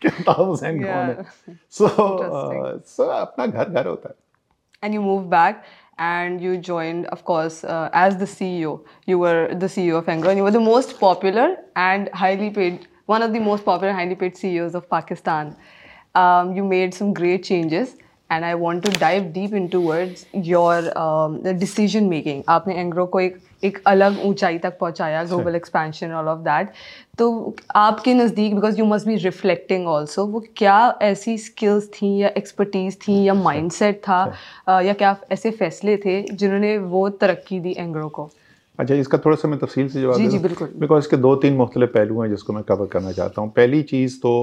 कि 0.03 0.09
अल्ताफ़ 0.09 0.41
हुसैन 0.41 0.83
कौन 0.83 0.93
है। 0.93 1.23
सो 1.71 1.89
सो 2.87 3.03
अपना 3.03 3.47
घर 3.47 3.69
घर 3.69 3.87
होता 3.87 4.09
है। 4.09 4.28
and 4.83 4.95
you 4.95 5.01
moved 5.03 5.29
back 5.31 5.65
and 5.99 6.41
you 6.41 6.57
joined 6.57 7.07
of 7.07 7.25
course 7.25 7.65
uh, 7.65 7.91
as 7.93 8.17
the 8.17 8.25
ceo 8.25 8.81
you 9.07 9.19
were 9.19 9.49
the 9.55 9.67
ceo 9.67 9.99
of 9.99 10.07
engro 10.07 10.29
and 10.29 10.37
you 10.39 10.45
were 10.45 10.57
the 10.59 10.61
most 10.61 10.99
popular 11.01 11.57
and 11.77 12.09
highly 12.13 12.51
paid 12.51 12.87
one 13.07 13.23
of 13.23 13.33
the 13.33 13.41
most 13.41 13.65
popular 13.65 13.93
highly 13.93 14.15
paid 14.15 14.37
ceos 14.37 14.75
of 14.75 14.89
pakistan. 14.89 15.57
Um, 16.15 16.55
you 16.55 16.65
made 16.65 16.95
some 16.95 17.13
great 17.13 17.45
changes 17.45 17.97
and 18.31 18.45
i 18.45 18.55
want 18.55 18.85
to 18.85 18.91
dive 18.93 19.33
deep 19.33 19.53
into 19.53 19.79
towards 19.79 20.27
your 20.33 20.97
um, 20.99 21.43
decision 21.59 22.09
making 22.09 22.43
aapne 22.55 22.77
engro 22.85 23.07
ko 23.15 23.23
ek 23.27 23.39
एक 23.63 23.79
अलग 23.87 24.19
ऊंचाई 24.27 24.59
तक 24.59 24.79
पहुँचाया 24.81 25.23
global 25.25 25.55
expansion 25.55 26.13
all 26.13 26.29
of 26.29 26.39
that 26.41 26.71
तो 27.19 27.57
आपके 27.77 28.15
नज़दीक 28.15 28.55
because 28.55 28.79
you 28.79 28.85
must 28.87 29.07
be 29.07 29.17
reflecting 29.17 29.87
also 29.89 30.27
वो 30.27 30.43
क्या 30.57 30.79
ऐसी 31.03 31.37
स्किल्स 31.39 31.89
थी 31.95 32.17
या 32.17 32.29
एक्सपर्टीज 32.37 32.99
थी 33.01 33.23
या 33.23 33.35
माइंडसेट 33.35 33.99
था 34.03 34.21
या 34.81 34.93
क्या 34.93 35.17
ऐसे 35.33 35.51
फैसले 35.53 35.97
थे 36.05 36.21
जिन्होंने 36.33 36.77
वो 36.79 37.09
तरक्की 37.23 37.61
दी 37.61 37.75
एंग्रो 37.79 38.09
को? 38.09 38.31
अच्छा 38.79 38.95
इसका 38.95 39.19
थोड़ा 39.19 39.37
सा 39.37 39.49
मैं 39.49 39.59
तफसील 39.59 39.89
से 39.89 40.01
जवाब 40.01 40.17
जी 40.17 40.27
जी 40.29 40.39
बिल्कुल। 40.39 40.69
बिकॉज़ 40.77 41.05
इसके 41.05 41.17
दो 41.17 41.35
तीन 41.37 41.55
मुख्तलिफ़ 41.57 41.91
पहलू 41.91 42.21
हैं 42.23 42.29
जिसको 42.31 42.53
मैं 42.53 42.63
कवर 42.65 42.87
करना 42.87 43.13
चाहता 43.13 43.43
हूँ। 43.43 43.51
पहली 43.53 43.83
चीज़ 43.83 44.19
तो 44.23 44.35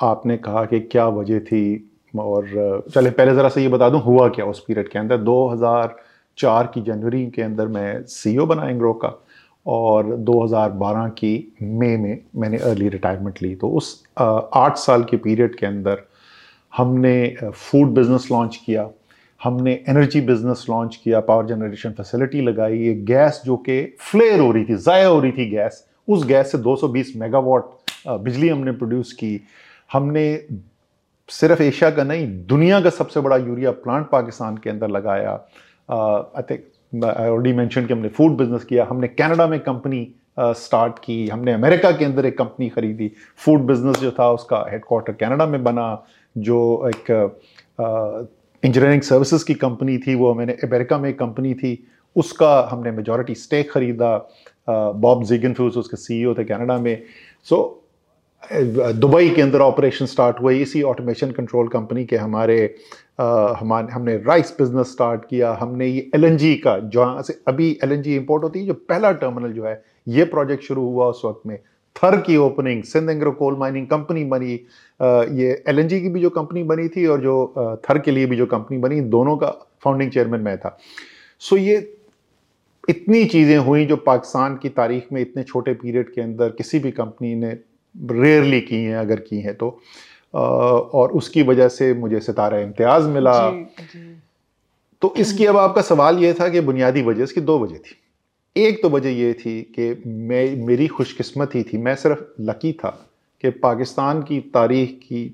आपने 0.00 0.36
कहा 0.36 0.64
कि 0.64 0.80
क्या 0.92 1.06
वजह 1.18 1.38
थी 1.40 1.62
और 2.14 2.84
चले 2.94 3.10
पहले 3.10 3.34
ज़रा 3.34 3.48
से 3.48 3.62
ये 3.62 3.68
बता 3.68 3.88
दूँ 3.90 4.00
हुआ 4.02 4.28
क्या 4.36 4.44
उस 4.46 4.60
पीरियड 4.66 4.88
के 4.88 4.98
अंदर? 4.98 5.16
2004 6.36 6.66
की 6.74 6.80
जनवरी 6.82 7.26
के 7.30 7.42
अंदर 7.42 7.66
मैं 7.68 8.02
सीईओ 8.06 8.46
बना 8.46 8.68
एंग्रो 8.68 8.92
का 8.94 9.12
और 9.66 10.16
2012 10.26 11.08
की 11.18 11.32
मई 11.62 11.96
में 11.96 12.18
मैंने 12.36 12.58
अर्ली 12.60 12.88
रिटायरमेंट 12.88 13.42
ली। 13.42 13.54
तो 13.54 13.68
उस 13.70 14.04
आठ 14.18 14.76
साल 14.78 15.04
के 15.04 15.16
पीरियड 15.16 15.54
के 15.58 15.66
अंदर 15.66 16.02
हमने 16.72 17.36
फ़ूड 17.44 17.94
बिज़नेस 17.94 18.28
लॉन्च 18.32 18.56
किया, 18.66 18.88
हमने 19.40 19.72
एनर्जी 19.88 20.20
बिज़नेस 20.20 20.66
लॉन्च 20.70 20.96
किया 21.04 21.20
पावर 21.20 21.46
जनरेशन 21.46 21.90
फैसिलिटी 21.92 22.40
लगाई, 22.40 22.78
ये 22.78 22.94
गैस 22.94 23.42
जो 23.46 23.56
कि 23.58 23.82
फ्लेयर 24.00 24.40
हो 24.40 24.50
रही 24.52 24.64
थी, 24.64 24.74
ज़ाया 24.76 25.08
हो 25.08 25.20
रही 25.20 25.32
थी 25.32 25.50
गैस 25.50 25.84
उस 26.08 26.26
गैस 26.26 26.52
से 26.52 26.58
220 26.58 27.12
मेगावाट 27.16 28.08
बिजली 28.08 28.48
हमने 28.48 28.72
प्रोड्यूस 28.72 29.12
की। 29.12 29.40
हमने 29.90 30.26
सिर्फ़ 31.28 31.62
एशिया 31.62 31.90
का 31.90 32.04
नहीं, 32.04 32.26
दुनिया 32.46 32.80
का 32.80 32.90
सबसे 32.90 33.20
बड़ा 33.20 33.36
यूरिया 33.36 33.70
प्लांट 33.70 34.06
पाकिस्तान 34.10 34.56
के 34.56 34.70
अंदर 34.70 34.88
लगाया। 34.88 35.32
I 35.88 36.42
think 36.50 37.04
I 37.06 37.28
already 37.28 37.52
mention 37.56 37.86
कि 37.86 37.92
हमने 37.92 38.08
फ़ूड 38.08 38.36
बिज़नेस 38.36 38.64
किया, 38.64 38.86
हमने 38.90 39.08
कनाडा 39.08 39.46
में 39.46 39.58
कंपनी 39.60 40.08
स्टार्ट 40.38 40.98
की, 40.98 41.26
हमने 41.28 41.52
अमेरिका 41.52 41.90
के 41.90 42.04
अंदर 42.04 42.26
एक 42.26 42.36
कंपनी 42.38 42.68
खरीदी। 42.68 43.10
फ़ूड 43.44 43.60
बिज़नेस 43.66 43.96
जो 43.96 44.10
था, 44.10 44.30
उसका 44.30 44.64
हेडक्वार्टर 44.70 45.12
कनाडा 45.20 45.46
में 45.46 45.62
बना, 45.64 46.06
जो 46.36 46.88
एक 46.88 47.10
इंजीनियरिंग 48.62 49.02
सर्विसेज़ 49.02 49.44
की 49.44 49.54
कंपनी 49.56 49.96
थी, 49.98 50.14
वो 50.14 50.34
मैंने 50.34 50.52
अमेरिका 50.64 50.98
में 50.98 51.08
एक 51.10 51.18
कंपनी 51.18 51.54
थी, 51.54 51.78
उसका 52.16 52.68
हमने 52.70 52.90
मेजॉरिटी 52.90 53.34
स्टेक 53.36 53.70
खरीदा। 53.70 54.16
बॉब 54.68 55.24
जिगन 55.24 55.52
फ्यूज 55.52 55.76
उसके 55.76 55.96
सीईओ 55.96 56.34
थे 56.34 56.44
कनाडा 56.44 56.78
में। 56.78 57.02
सो 57.44 57.82
दुबई 58.52 59.28
के 59.30 59.42
अंदर 59.42 59.60
ऑपरेशन 59.60 60.06
स्टार्ट 60.06 60.40
हुए, 60.40 60.56
इसी 60.58 60.82
ऑटोमेशन 60.82 61.30
कंट्रोल 61.30 61.68
कंपनी 61.68 62.04
के 62.04 62.16
हमारे 62.16 62.74
हमारे, 63.18 63.92
हमने 63.92 64.16
राइस 64.16 64.54
बिज़नेस 64.58 64.86
स्टार्ट 64.86 65.24
किया, 65.24 65.52
हमने 65.60 65.86
ये 65.86 66.10
एलएनजी 66.14 66.54
का, 66.56 66.78
जहाँ 66.78 67.22
से 67.22 67.38
अभी 67.48 67.70
एलएनजी 67.84 68.14
इंपोर्ट 68.16 68.42
होती 68.44 68.58
है, 68.58 68.66
जो 68.66 68.74
पहला 68.74 69.12
टर्मिनल 69.14 69.52
जो 69.52 69.64
है, 69.64 69.82
ये 70.08 70.24
प्रोजेक्ट 70.26 70.64
शुरू 70.64 70.82
हुआ 70.82 71.06
उस 71.06 71.22
वक्त 71.24 71.46
में। 71.46 71.58
थर 71.96 72.16
की 72.20 72.36
opening 72.36 72.82
Sindh 72.82 73.10
Engro 73.10 73.30
coal 73.32 73.56
mining 73.58 73.86
company 73.86 74.24
बनी। 74.24 74.52
ये 75.34 75.50
एलएनजी 75.68 76.00
की 76.00 76.08
भी 76.08 76.20
जो 76.20 76.30
कंपनी 76.30 76.62
बनी 76.64 76.88
थी 76.88 77.06
और 77.06 77.20
जो 77.20 77.78
थर 77.84 77.98
के 77.98 78.10
लिए 78.10 78.26
भी 78.26 78.36
जो 78.36 78.46
कंपनी 78.46 78.78
बनी, 78.78 79.00
दोनों 79.00 79.36
का 79.36 79.48
फाउंडिंग 79.84 80.10
चेयरमैन 80.10 80.40
मैं 80.40 80.56
था। 80.58 80.76
सो 81.42 81.56
ये 81.56 81.76
इतनी 82.88 83.24
चीज़ें 83.24 83.56
हुई 83.58 83.86
जो 83.86 83.96
पाकिस्तान 83.96 84.56
की 84.56 84.68
तारीख 84.70 85.06
में 85.12 85.20
इतने 85.20 85.42
छोटे 85.42 85.72
पीरियड 85.74 86.12
के 86.14 86.20
अंदर 86.20 86.50
किसी 86.50 86.78
भी 86.78 86.90
कंपनी 86.92 87.34
ने 87.34 87.50
रेयरली 87.94 88.60
की 88.60 88.76
हैं, 88.76 88.96
अगर 88.96 89.20
की 89.20 89.40
हैं 89.40 89.54
तो। 89.54 89.78
और 90.36 91.12
उसकी 91.12 91.42
वजह 91.42 91.68
से 91.68 91.92
मुझे 91.94 92.20
सितारा 92.20 92.58
इम्तियाज़ 92.58 93.06
मिला। 93.08 93.38
जी, 93.50 93.64
जी। 93.82 94.16
तो 95.02 95.14
इसकी 95.18 95.46
अब 95.46 95.56
आपका 95.56 95.82
सवाल 95.82 96.18
ये 96.18 96.32
था 96.32 96.48
कि 96.48 96.60
बुनियादी 96.60 97.02
वजह 97.02 97.22
इसकी 97.22 97.40
दो 97.40 97.58
वजह 97.58 97.76
थी। 97.76 97.96
एक 98.56 98.82
तो 98.82 98.88
वजह 98.90 99.10
यह 99.10 99.32
थी 99.32 99.60
कि 99.78 100.02
मैं 100.06 100.66
मेरी 100.66 100.86
खुशकिस्मती 100.88 101.62
थी 101.62 101.78
मैं 101.78 101.94
सिर्फ़ 101.94 102.20
लकी 102.40 102.72
था 102.72 102.90
कि 103.44 103.50
पाकिस्तान 103.50 104.22
की 104.22 104.40
तारीख 104.54 104.98
की 105.02 105.24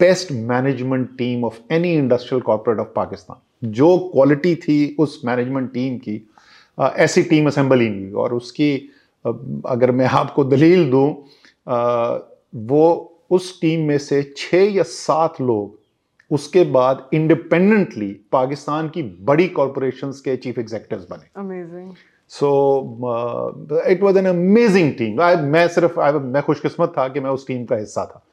best 0.00 0.32
management 0.32 1.08
team 1.18 1.44
of 1.44 1.58
any 1.72 1.92
industrial 1.94 2.42
corporate 2.42 2.80
of 2.80 2.88
Pakistan 2.96 3.70
जो 3.72 3.96
क्वालिटी 4.12 4.54
थी 4.56 4.96
उस 4.98 5.20
मैनेजमेंट 5.24 5.72
टीम 5.72 5.98
की 5.98 6.20
ऐसी 6.78 7.22
टीम 7.22 7.46
असेंबल 7.46 7.80
ही 7.80 7.88
नहीं 7.88 8.12
और 8.12 8.34
उसकी 8.34 8.74
अगर 9.24 9.90
मैं 9.90 10.06
आपको 10.06 10.44
दलील 10.44 10.90
दूँ 10.90 11.08
वो 12.68 13.08
उस 13.32 13.60
टीम 13.60 13.86
में 13.88 13.98
से 13.98 14.22
छः 14.36 14.72
या 14.72 14.82
सात 14.82 15.40
लोग 15.40 15.80
उसके 16.30 16.64
बाद 16.64 17.08
इंडिपेंडेंटली 17.14 18.08
पाकिस्तान 18.32 18.88
की 18.88 19.02
बड़ी 19.02 19.48
कॉरपोरेशंस 19.48 20.20
के 20.20 20.36
चीफ 20.36 20.58
एग्जीक्यूटिव्स 20.58 21.06
बने। 21.10 21.30
Amazing 21.36 21.94
so 22.28 22.48
it 23.88 24.02
was 24.02 24.18
an 24.18 24.26
amazing 24.26 24.92
team 24.92 25.20
मैं 25.52 25.68
सिर्फ़ 25.68 26.00
I, 26.00 26.12
मैं 26.14 26.42
खुशकिस्मत 26.42 26.92
था 26.98 27.08
कि 27.08 27.20
मैं 27.20 27.30
उस 27.30 27.46
टीम 27.46 27.64
का 27.64 27.76
हिस्सा 27.76 28.04
था। 28.04 28.24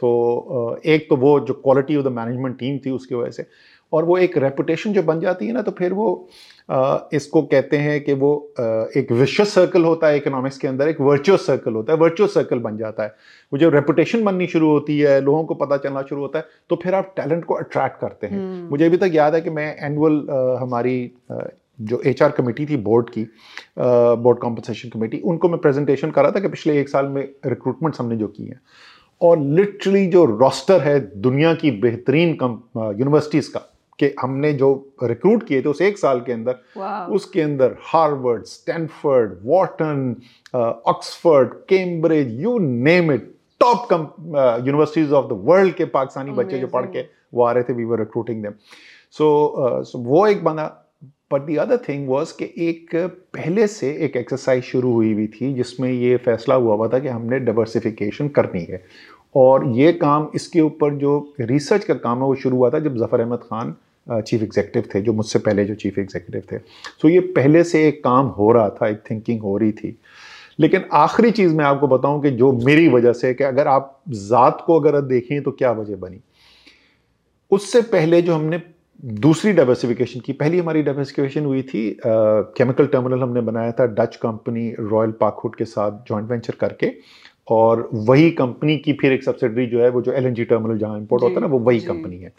तो 0.00 0.08
uh, 0.52 0.86
एक 0.86 1.06
तो 1.10 1.16
वो 1.16 1.38
जो 1.40 1.54
quality 1.54 1.96
of 1.96 2.04
the 2.04 2.08
management 2.08 2.58
team 2.58 2.78
थी 2.78 2.90
उसकी 2.90 3.14
वजह 3.14 3.30
से। 3.30 3.46
और 3.92 4.04
वो 4.04 4.18
एक 4.18 4.36
रेपुटेशन 4.38 4.92
जो 4.92 5.02
बन 5.02 5.20
जाती 5.20 5.46
है 5.46 5.52
ना 5.52 5.62
तो 5.62 5.70
फिर 5.70 5.92
वो 5.92 6.28
uh, 6.70 6.98
इसको 7.12 7.42
कहते 7.42 7.76
हैं 7.76 8.00
कि 8.04 8.12
वो 8.12 8.30
uh, 8.60 8.96
एक 8.96 9.12
विश्व 9.12 9.44
सर्कल 9.44 9.84
होता 9.84 10.06
है 10.06 10.16
इकोनॉमिक्स 10.16 10.58
के 10.58 10.68
अंदर 10.68 10.88
एक 10.88 11.00
वर्चुअस 11.00 11.46
सर्कल 11.46 11.72
होता 11.72 11.92
है 11.92 11.98
वर्चुअस 11.98 12.34
सर्कल 12.34 12.58
बन 12.58 12.76
जाता 12.76 13.02
है। 13.02 13.14
वो 13.52 13.58
जब 13.58 13.74
रेपुटेशन 13.74 14.24
बननी 14.24 14.46
शुरू 14.46 14.70
होती 14.70 14.98
है 14.98 15.20
लोगों 15.20 15.44
को 15.44 15.54
पता 15.54 15.76
चलना 15.76 16.02
शुरू 16.02 16.20
होता 16.20 16.38
है 16.38 16.44
तो 16.70 16.76
फिर 16.76 16.94
आप 16.94 17.12
टैलेंट 17.16 17.44
को 17.44 17.54
अट्रैक्ट 17.54 18.00
करते 18.00 18.26
हैं। 18.26 18.62
hmm. 18.62 18.70
मुझे 18.70 18.86
अभी 18.86 18.96
तक 18.96 19.10
याद 19.14 19.34
है 19.34 19.40
कि 19.40 19.50
मैं 19.50 19.76
एनुअल 19.86 20.26
हमारी 20.60 21.12
जो 21.80 22.00
एचआर 22.06 22.30
कमेटी 22.30 22.66
थी 22.66 22.76
बोर्ड 22.76 23.10
की 23.10 23.26
बोर्ड 23.78 24.38
कॉम्पनसेशन 24.38 24.88
कमेटी 24.88 25.18
उनको 25.18 25.48
मैं 25.48 25.58
प्रेजेंटेशन 25.60 26.10
कर 26.10 26.30
था 26.30 26.40
कि 26.40 26.48
पिछले 26.48 26.80
एक 26.80 26.88
साल 26.88 27.06
में 27.06 27.22
रिक्रूटमेंट्स 27.46 28.00
हमने 28.00 28.16
जो 28.16 28.26
की 28.26 28.44
हैं। 28.44 28.60
और 29.20 29.38
लिटरली 29.38 30.06
जो 30.06 30.24
रोस्टर 30.24 30.80
है 30.80 30.98
दुनिया 31.20 31.54
की 31.54 31.70
बेहतरीन 31.70 32.30
यूनिवर्सिटीज़ 32.76 33.50
का 33.50 33.60
कि 33.98 34.14
हमने 34.20 34.52
जो 34.52 34.70
रिक्रूट 35.02 35.46
किए 35.46 35.60
थे 35.62 35.68
उस 35.68 35.82
एक 35.82 35.98
साल 35.98 36.20
के 36.20 36.32
अंदर 36.32 37.10
उसके 37.14 37.42
अंदर 37.42 37.76
Harvard 37.82 38.44
Stanford 38.44 39.38
Wharton 39.44 40.16
Oxford 40.54 41.52
Cambridge 41.68 42.40
you 42.40 42.58
name 42.58 43.12
it 43.12 43.32
top 43.60 43.86
come 43.90 44.08
universities 44.66 45.12
of 45.12 45.26
the 45.26 45.40
world 45.44 45.74
के 45.74 45.84
पाकिस्तानी 45.94 46.30
बच्चे 46.32 46.58
जो 46.58 46.66
पढ़ 46.66 46.86
के 46.86 47.04
वो 47.34 47.44
आ 47.44 47.52
रहे 47.52 47.62
थे 47.62 47.72
we 47.72 47.84
were 47.84 47.98
recruiting 47.98 48.42
them 48.42 48.52
so 49.18 49.94
वो 49.96 50.26
एक 50.26 50.44
बना 50.44 50.64
but 51.32 51.42
the 51.42 51.56
other 51.56 51.76
thing 51.88 52.08
was 52.08 52.32
कि 52.38 52.52
एक 52.68 52.94
पहले 53.34 53.66
से 53.66 53.90
एक 54.04 54.16
एक्सरसाइज 54.16 54.62
शुरू 54.64 54.92
हुई 54.92 55.12
हुई 55.12 55.26
थी 55.26 55.52
जिसमें 55.54 55.90
ये 55.90 56.16
फैसला 56.16 56.54
हुआ 56.54 56.74
हुआ 56.74 56.88
था 56.88 56.98
कि 56.98 57.08
हमने 57.08 57.38
डाइवर्सिफिकेशन 57.38 58.28
करनी 58.28 58.62
है। 58.70 58.82
और 59.36 59.66
ये 59.76 59.92
काम 59.92 60.28
इसके 60.34 60.60
ऊपर 60.60 60.94
जो 60.94 61.34
रिसर्च 61.40 61.84
का 61.84 61.94
काम 61.94 62.18
है 62.18 62.24
वो 62.24 62.34
शुरू 62.34 62.56
हुआ 62.56 62.70
था 62.70 62.78
जब 62.78 62.96
जफ़र 62.96 63.20
अहमद 63.20 63.38
ख़ान 63.38 63.74
चीफ 64.08 64.42
एग्जीक्यूटिव 64.42 64.88
थे 64.94 65.00
जो 65.00 65.12
मुझसे 65.12 65.38
पहले 65.38 65.64
जो 65.64 65.74
चीफ 65.74 65.98
एग्जीक्यूटिव 65.98 66.42
थे। 66.52 66.58
सो 66.58 67.08
so 67.08 67.12
ये 67.12 67.20
पहले 67.36 67.64
से 67.64 67.86
एक 67.88 68.02
काम 68.04 68.26
हो 68.28 68.50
रहा 68.52 68.68
था 68.70 68.88
एक 68.88 69.02
थिंकिंग 69.10 69.40
हो 69.40 69.56
रही 69.56 69.72
थी। 69.72 69.96
लेकिन 70.60 70.84
आखिरी 70.94 71.30
चीज़ 71.30 71.54
मैं 71.54 71.64
आपको 71.64 71.88
बताऊँ 71.88 72.22
कि 72.22 72.30
जो 72.32 72.52
मेरी 72.66 72.88
वजह 72.88 73.12
से 73.12 73.32
कि 73.34 73.44
अगर 73.44 73.68
आप 73.68 74.00
ज़ात 74.10 74.62
को 74.66 74.78
अगर 74.80 75.00
देखें 75.02 75.42
तो 75.42 75.50
क्या 75.52 75.72
वजह 75.72 75.96
बनी? 75.96 76.20
उससे 77.52 77.80
पहले 77.82 78.22
जो 78.22 78.34
हमने 78.34 78.60
दूसरी 79.04 79.52
डाइवर्सिफिकेशन 79.52 80.20
की 80.20 80.32
पहली 80.34 80.58
हमारी 80.58 80.82
डाइवर्सिफिकेशन 80.82 81.44
हुई 81.44 81.62
थी 81.64 81.82
केमिकल 82.04 82.86
टर्मिनल 82.86 83.22
हमने 83.22 83.40
बनाया 83.42 83.72
था 83.72 83.86
डच 83.94 84.16
कंपनी 84.16 84.70
रॉयल 84.80 85.10
पाकहुड 85.20 85.56
के 85.56 85.64
साथ 85.64 85.98
जॉइंट 86.08 86.30
वेंचर 86.30 86.54
करके। 86.60 86.92
और 87.48 87.88
वही 87.94 88.30
कंपनी 88.38 88.76
की 88.78 88.92
फिर 88.92 89.12
एक 89.12 89.24
सब्सिडरी 89.24 89.66
जो 89.66 89.82
है 89.82 89.88
वो 89.88 90.02
जो 90.02 90.12
एल 90.12 90.32
टर्मिनल 90.36 90.78
जहाँ 90.78 90.98
इंपोर्ट 90.98 91.22
होता 91.22 91.34
है 91.34 91.40
ना 91.40 91.46
वो 91.46 91.58
वही 91.60 91.80
कंपनी 91.80 92.18
है। 92.18 92.32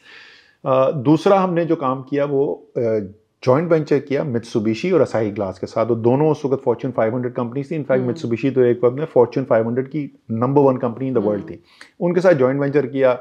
दूसरा 0.66 1.40
हमने 1.40 1.66
जो 1.66 1.76
काम 1.76 2.02
किया 2.02 2.26
वो 2.26 2.72
जॉइंट 2.78 3.72
वेंचर 3.72 4.00
किया 4.00 4.24
मित्सुबिशी 4.24 4.92
और 4.92 5.02
असाई 5.02 5.30
ग्लास 5.32 5.60
के 5.60 5.68
साथ। 5.68 5.86
और 5.86 5.96
दोनों 5.98 6.30
उस 6.32 6.42
वक्त 6.46 6.64
फॉर्चून 6.64 6.92
500 6.92 7.34
कंपनी 7.36 7.64
थी। 7.64 7.76
इनफैक्ट 7.76 8.06
मित्सुबिशी 8.06 8.52
तो 8.52 8.64
एक 8.64 8.84
वक्त 8.84 8.98
में 9.00 9.06
फॉर्चून 9.06 9.44
500 9.46 9.88
की 9.88 10.12
number 10.34 10.62
one 10.62 10.78
company 10.78 11.08
in 11.08 11.14
the 11.14 11.18
world 11.26 11.50
थी। 11.50 11.64
उनके 12.00 12.22
साथ 12.22 12.34
जॉइंट 12.34 12.60
वेंचर 12.62 12.86
किया। 12.88 13.18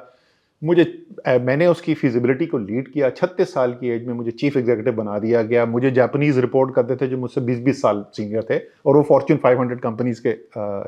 मुझे 0.62 0.84
मैंने 1.28 1.66
उसकी 1.66 1.94
फिजिबिलिटी 1.94 2.46
को 2.46 2.58
लीड 2.58 2.88
किया। 2.92 3.10
छत्तीस 3.10 3.52
साल 3.54 3.72
की 3.80 3.88
एज 3.90 4.06
में 4.06 4.14
मुझे 4.14 4.30
चीफ 4.32 4.56
एग्जीक्यूटिव 4.56 4.94
बना 4.94 5.18
दिया 5.18 5.42
गया। 5.42 5.66
मुझे 5.66 5.90
जापानीज 5.90 6.38
रिपोर्ट 6.38 6.74
करते 6.74 6.96
थे 6.96 7.06
जो 7.06 7.18
मुझसे 7.18 7.40
बीस 7.40 7.58
बीस 7.64 7.82
साल 7.82 8.04
सीनियर 8.12 8.46
थे 8.50 8.58
और 8.86 8.96
वो 8.96 9.02
फॉर्च्यून 9.08 9.40
500 9.44 9.80
कंपनीज़ 9.80 10.20
के 10.26 10.30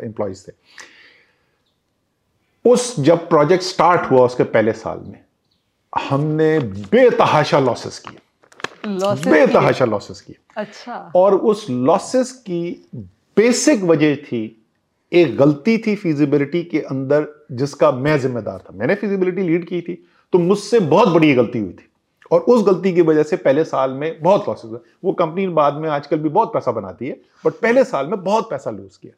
एम्प्लॉयज़ 0.06 0.46
थे। 0.48 0.52
उस 2.64 2.94
जब 3.00 3.28
प्रोजेक्ट 3.28 3.64
स्टार्ट 3.64 4.10
हुआ 4.10 4.24
उसके 4.24 4.44
पहले 4.46 4.72
साल 4.74 5.04
में 5.06 5.20
हमने 6.00 6.58
बेतहाशा 6.58 7.58
लॉसेस 7.60 7.98
किए। 7.98 8.18
बेतहाशा 9.30 9.84
लॉसेस 9.84 10.20
किए। 10.20 10.36
अच्छा। 10.56 11.12
और 11.16 11.34
उस 11.34 11.66
लॉसेस 11.70 12.32
की 12.32 12.90
बेसिक 13.36 13.82
वजह 13.82 14.14
थी 14.16 14.40
एक 15.12 15.36
गलती 15.36 15.76
थी 15.78 15.94
फिजिबिलिटी 15.96 16.62
के 16.62 16.80
अंदर 16.80 17.26
जिसका 17.52 17.90
मैं 17.92 18.18
जिम्मेदार 18.20 18.58
था। 18.58 18.74
मैंने 18.74 18.94
फिजिबिलिटी 18.94 19.42
लीड 19.42 19.66
की 19.68 19.80
थी 19.80 19.94
तो 20.32 20.38
मुझसे 20.38 20.80
बहुत 20.80 21.08
बड़ी 21.08 21.34
गलती 21.34 21.58
हुई 21.58 21.72
थी। 21.72 21.84
और 22.30 22.40
उस 22.40 22.64
गलती 22.66 22.92
की 22.94 23.02
वजह 23.02 23.22
से 23.22 23.36
पहले 23.36 23.64
साल 23.64 23.90
में 23.90 24.22
बहुत 24.22 24.48
लॉसेस 24.48 24.70
हुए। 24.70 24.78
वो 25.04 25.12
कंपनी 25.12 25.46
बाद 25.48 25.74
में 25.74 25.88
आजकल 25.90 26.18
भी 26.18 26.28
बहुत 26.28 26.52
पैसा 26.52 26.72
बनाती 26.72 27.06
है 27.06 27.20
बट 27.44 27.52
पहले 27.52 27.84
साल 27.84 28.06
में 28.06 28.22
बहुत 28.24 28.50
पैसा 28.50 28.70
लूज 28.70 28.96
किया। 28.96 29.12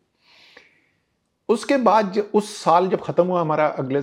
उसके 1.51 1.77
बाद 1.79 2.13
जब 2.13 2.31
उस 2.35 2.51
साल 2.57 2.89
जब 2.89 3.01
ख़त्म 3.03 3.27
हुआ 3.27 3.41
हमारा 3.41 3.67
अगले 3.79 3.99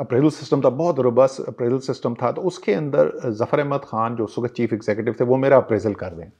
अप्रेजल 0.00 0.28
सिस्टम 0.30 0.60
था 0.62 0.68
बहुत 0.76 0.98
रोबस 1.00 1.36
अप्रेजल 1.48 1.78
सिस्टम 1.86 2.14
था 2.14 2.32
तो 2.32 2.42
उसके 2.50 2.74
अंदर 2.74 3.12
जफ़र 3.32 3.60
अहमद 3.60 3.80
खान 3.84 4.16
जो 4.16 4.26
सुबह 4.28 4.48
चीफ 4.56 4.72
एग्जीक्यूटिव 4.72 5.14
थे 5.20 5.24
वो 5.24 5.36
मेरा 5.38 5.56
अप्रेजल 5.56 5.94
कर 6.02 6.14
दें 6.14 6.30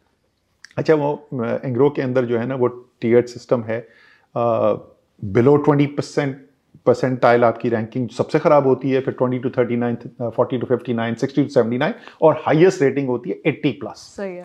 अच्छा 0.79 0.95
वो 0.97 1.11
एंग्रो 1.65 1.91
के 1.91 2.03
अंदर 2.03 2.25
जो 2.25 2.39
है 2.39 2.47
ना 2.47 2.55
वो 2.57 2.69
टीएड 3.01 3.27
सिस्टम 3.29 3.63
है। 3.65 3.79
बिलो 5.23 5.57
ट्वेंटी 5.59 5.87
परसेंट 5.97 6.37
परसेंटाइल 6.87 7.45
आपकी 7.45 7.69
रैंकिंग 7.69 8.09
सबसे 8.11 8.39
खराब 8.39 8.67
होती 8.67 8.91
है 8.91 9.01
फिर 9.01 9.15
twenty 9.15 9.39
to 9.39 9.51
thirty 9.57 9.77
nine 9.77 9.97
forty 10.37 10.59
to 10.59 10.67
fifty 10.67 10.95
nine 10.95 11.15
sixty 11.15 11.43
to 11.43 11.49
seventy 11.51 11.79
nine 11.79 11.95
और 12.23 12.43
हाइएस्ट 12.47 12.83
रेटिंग 12.83 13.09
होती 13.09 13.31
है 13.31 13.41
एट्टी 13.47 13.73
प्लस 13.81 14.07
सही 14.17 14.35
है। 14.35 14.45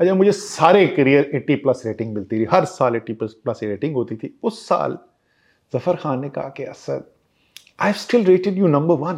अच्छा 0.00 0.14
मुझे 0.14 0.32
सारे 0.32 0.86
करियर 0.88 1.30
80 1.36 1.56
प्लस 1.62 1.82
रेटिंग 1.86 2.14
मिलती 2.14 2.40
थी 2.40 2.46
हर 2.50 2.64
साल 2.66 2.96
80 2.96 3.14
प्लस 3.14 3.32
प्लस 3.44 3.60
रेटिंग 3.62 3.94
होती 3.94 4.16
थी। 4.16 4.34
उस 4.42 4.60
साल 4.68 4.98
ज़फ़र 5.74 5.96
खान 5.96 6.20
ने 6.20 6.28
कहा 6.28 6.48
कि 6.48 6.64
Asad 6.64 7.04
I 7.80 7.92
still 7.92 8.24
rated 8.24 8.58
you 8.58 8.66
number 8.66 8.94
one 8.94 9.14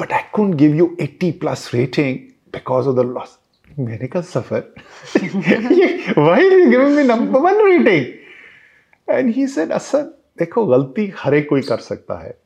but 0.00 0.12
I 0.12 0.22
couldn't 0.32 0.54
give 0.54 0.74
you 0.74 0.96
80 1.02 1.32
plus 1.32 1.70
rating 1.74 2.16
because 2.52 2.88
of 2.88 2.96
the 2.96 3.00
loss 3.00 3.38
मैंने 3.78 4.06
कहा 4.06 4.22
सफ़र 4.22 4.74
why 6.18 6.50
giving 6.50 6.96
me 6.96 7.02
number 7.02 7.40
one 7.40 7.54
rating 7.54 8.06
and 9.10 9.34
he 9.34 9.46
said 9.46 9.72
Asad 9.72 10.14
देखो 10.38 10.66
गलती 10.66 11.12
हर 11.16 11.34
एक 11.34 11.48
कोई 11.48 11.62
कर 11.62 11.78
सकता 11.78 12.14
है। 12.14 12.38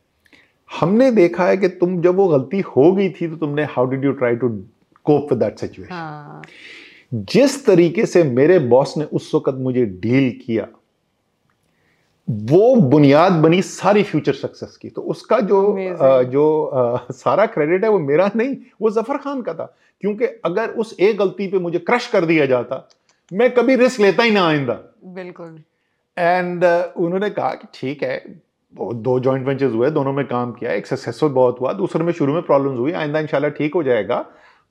हमने 0.81 1.11
देखा 1.11 1.47
है 1.47 1.57
कि 1.57 1.69
तुम 1.69 2.03
जब 2.03 2.17
वो 2.17 2.29
गलती 2.29 2.61
हो 2.61 2.93
गई 2.93 3.11
थी 3.11 3.29
तो 3.29 3.37
तुमने 3.37 3.65
how 3.65 3.87
did 3.87 4.05
you 4.05 4.13
try 4.13 4.37
to 4.37 4.49
cope 5.05 5.33
with 5.33 5.43
that 5.43 5.59
situation 5.59 6.43
जिस 7.15 7.67
तरीके 7.67 8.07
से 8.07 8.23
मेरे 8.23 8.59
बॉस 8.59 8.95
ने 8.97 9.05
उस 9.05 9.31
वक्त 9.35 9.55
मुझे 9.55 9.87
डील 9.87 10.31
किया 10.47 10.69
वो 12.29 12.75
बुनियाद 12.83 13.33
बनी 13.33 13.61
सारी 13.63 14.03
फ्यूचर 14.03 14.33
सक्सेस 14.35 14.77
की। 14.77 14.89
तो 14.89 15.03
उसका 15.03 15.39
जो 15.41 15.61
आ, 15.73 16.23
जो 16.23 16.65
आ, 16.65 16.97
सारा 17.13 17.47
क्रेडिट 17.47 17.85
है 17.85 17.91
वो 17.91 17.99
मेरा 17.99 18.31
नहीं 18.37 18.57
वो 18.81 18.91
ज़फ़र 18.91 19.17
खान 19.19 19.43
का 19.43 19.55
था। 19.55 19.75
क्योंकि 20.03 20.25
अगर 20.45 20.71
उस 20.71 20.97
एक 21.01 21.19
गलती 21.19 21.47
पे 21.47 21.59
मुझे 21.59 21.79
क्रश 21.81 22.07
कर 22.07 22.25
दिया 22.25 22.47
जाता 22.47 22.89
मैं 23.33 23.51
कभी 23.55 23.77
रिस्क 23.77 24.01
लेता 24.01 24.23
ही 24.23 24.31
ना 24.31 24.47
आइंदा। 24.47 24.75
बिल्कुल। 25.05 25.59
एंड 26.17 26.65
uh, 26.65 26.97
उन्होंने 26.97 27.31
कहा 27.31 27.51
कि 27.55 27.69
ठीक 27.75 28.03
है 28.03 28.19
दो 28.75 29.19
जॉइंट 29.21 29.47
वेंचर्स 29.47 29.73
हुए 29.73 29.91
दोनों 29.91 30.13
में 30.13 30.25
काम 30.27 30.53
किया 30.53 30.73
एक 30.73 30.87
सक्सेसफुल 30.87 31.29
बहुत 31.33 31.61
हुआ 31.61 31.73
दूसरे 31.73 32.05
में 32.05 32.13
शुरू 32.13 32.33
में 32.35 32.43
प्रॉब्लम्स 32.43 32.79
हुई 32.79 32.93
आइंदा 32.93 33.21
इंशाल्लाह 33.21 33.51
ठीक 33.51 33.75
हो 33.75 33.83
जाएगा। 33.83 34.25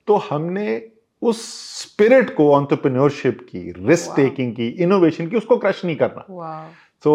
तो 0.08 0.16
हमने 0.30 0.82
उस 1.22 1.42
स्पिरिट 1.82 2.34
को 2.34 2.50
ऑन्टरप्रेन्योरशिप 2.52 3.46
की 3.50 3.72
रिस्क 3.78 4.16
टेकिंग 4.16 4.52
की 4.52 4.68
इनोवेशन 4.82 5.28
की 5.28 5.36
उसको 5.36 5.56
क्रश 5.56 5.84
नहीं 5.84 5.96
करना। 5.96 6.26
तो 7.06 7.14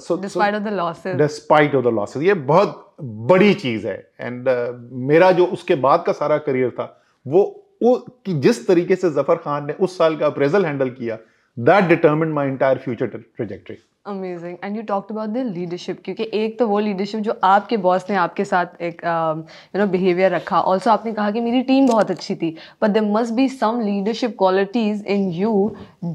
so 0.00 0.16
despite 0.22 0.54
of 0.54 0.62
the 0.62 0.72
losses 0.74 1.16
despite 1.16 1.74
of 1.74 1.84
the 1.84 1.92
losses 1.94 2.22
ये 2.22 2.34
बहुत 2.52 2.86
बड़ी 3.02 3.54
चीज़ 3.54 3.86
है। 3.88 3.96
एंड 4.20 4.48
uh, 4.48 4.90
मेरा 5.10 5.32
जो 5.32 5.46
उसके 5.46 5.74
बाद 5.86 6.04
का 6.06 6.12
सारा 6.12 6.38
करियर 6.38 6.70
था 6.70 6.86
वो 7.26 7.42
वो 7.82 7.96
कि 8.26 8.32
जिस 8.40 8.66
तरीके 8.66 8.96
से 8.96 9.10
ज़फ़र 9.10 9.36
खान 9.44 9.66
ने 9.66 9.72
उस 9.80 9.98
साल 9.98 10.16
का 10.16 10.26
अप्रेजल 10.26 10.66
हैंडल 10.66 10.90
किया 10.90 11.18
that 11.56 11.84
determine 11.84 12.32
my 12.32 12.48
entire 12.48 12.78
future 12.78 13.22
trajectory. 13.40 13.76
Amazing 14.06 14.56
and 14.64 14.76
you 14.76 14.82
talked 14.82 15.10
about 15.12 15.28
the 15.30 15.38
leadership 15.46 15.98
क्योंकि 16.04 16.28
एक 16.34 16.58
तो 16.58 16.66
वो 16.66 16.78
लीडरशिप 16.80 17.20
जो 17.22 17.32
आपके 17.44 17.76
बॉस 17.86 18.04
ने 18.10 18.16
आपके 18.16 18.44
साथ 18.44 18.80
एक 18.82 19.02
यू 19.04 19.80
नो 19.80 19.86
बिहेवियर 19.86 20.30
रखा. 20.32 20.60
ऑल्सो 20.60 20.90
आपने 20.90 21.12
कहा 21.12 21.30
कि 21.30 21.40
मेरी 21.40 21.60
टीम 21.62 21.86
बहुत 21.88 22.10
अच्छी 22.10 22.34
थी 22.34 22.54
but 22.82 22.90
there 22.90 23.02
must 23.12 23.34
be 23.34 23.48
some 23.48 23.80
leadership 23.80 24.34
qualities 24.38 25.04
in 25.06 25.28
you 25.32 25.52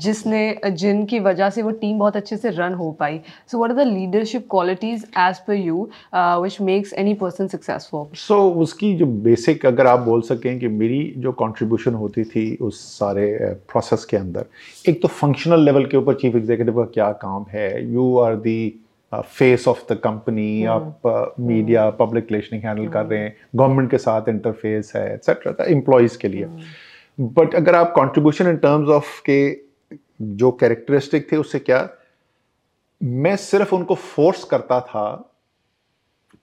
जिसने 0.05 0.41
जिनकी 0.65 1.19
वजह 1.19 1.49
से 1.49 1.61
वो 1.61 1.71
टीम 1.83 1.99
बहुत 1.99 2.15
अच्छे 2.15 2.37
से 2.37 2.49
रन 2.49 2.73
हो 2.73 2.91
पाई. 2.99 3.19
So 3.47 3.63
what 3.63 3.71
are 3.71 3.77
the 3.77 3.87
leadership 3.87 4.47
qualities 4.49 5.05
as 5.19 5.39
per 5.47 5.53
you 5.53 5.87
which 6.15 6.59
makes 6.61 6.93
any 6.93 7.13
person 7.21 7.47
successful 7.47 8.07
so 8.17 8.41
उसकी 8.63 8.93
जो 8.97 9.05
बेसिक 9.29 9.65
अगर 9.65 9.87
आप 9.87 9.99
बोल 9.99 10.21
सकें 10.31 10.59
कि 10.59 10.67
मेरी 10.81 11.01
जो 11.17 11.31
कॉन्ट्रीब्यूशन 11.43 11.93
होती 11.95 12.23
थी 12.25 12.45
उस 12.61 12.81
सारे 12.97 13.27
प्रोसेस 13.71 13.99
uh, 13.99 14.09
के 14.09 14.17
अंदर 14.17 14.45
एक 14.89 15.01
तो 15.01 15.07
फंक्शनल 15.07 15.65
लेवल 15.65 15.85
के 15.85 15.97
ऊपर 15.97 16.13
चीफ 16.15 16.35
एग्जीक्यूटिव 16.35 16.83
का 16.83 16.89
क्या 16.93 17.11
काम 17.21 17.45
है 17.51 17.73
you 17.81 18.07
are 18.19 18.35
the 18.47 18.75
uh, 19.11 19.21
face 19.21 19.67
of 19.67 19.83
the 19.89 19.97
company 20.07 20.47
mm. 20.61 20.69
आप 20.69 21.35
मीडिया 21.39 21.89
पब्लिक 21.99 22.31
रिलेशनिंग 22.31 22.63
हैंडल 22.63 22.87
कर 22.87 23.05
रहे 23.05 23.19
हैं 23.19 23.35
गवर्नमेंट 23.55 23.91
के 23.91 23.97
साथ 23.97 24.29
इंटरफेस 24.29 24.91
है 24.95 25.13
एक्सेट्रा 25.13 25.65
एम्प्लॉयज़ 25.65 26.17
के 26.17 26.27
लिए। 26.27 26.45
But 27.19 27.49
mm. 27.49 27.55
अगर 27.55 27.75
आप 27.75 27.93
कंट्रीब्यूशन 27.95 28.49
इन 28.49 28.57
टर्म्स 28.57 28.89
ऑफ़ 28.89 29.21
के 29.29 29.39
जो 30.21 30.51
कैरेक्टरिस्टिक 30.51 31.31
थे 31.31 31.37
उससे 31.37 31.59
क्या? 31.59 31.87
मैं 33.01 33.35
सिर्फ़ 33.35 33.75
उनको 33.75 33.95
फोर्स 33.95 34.43
करता 34.43 34.79
था 34.81 35.07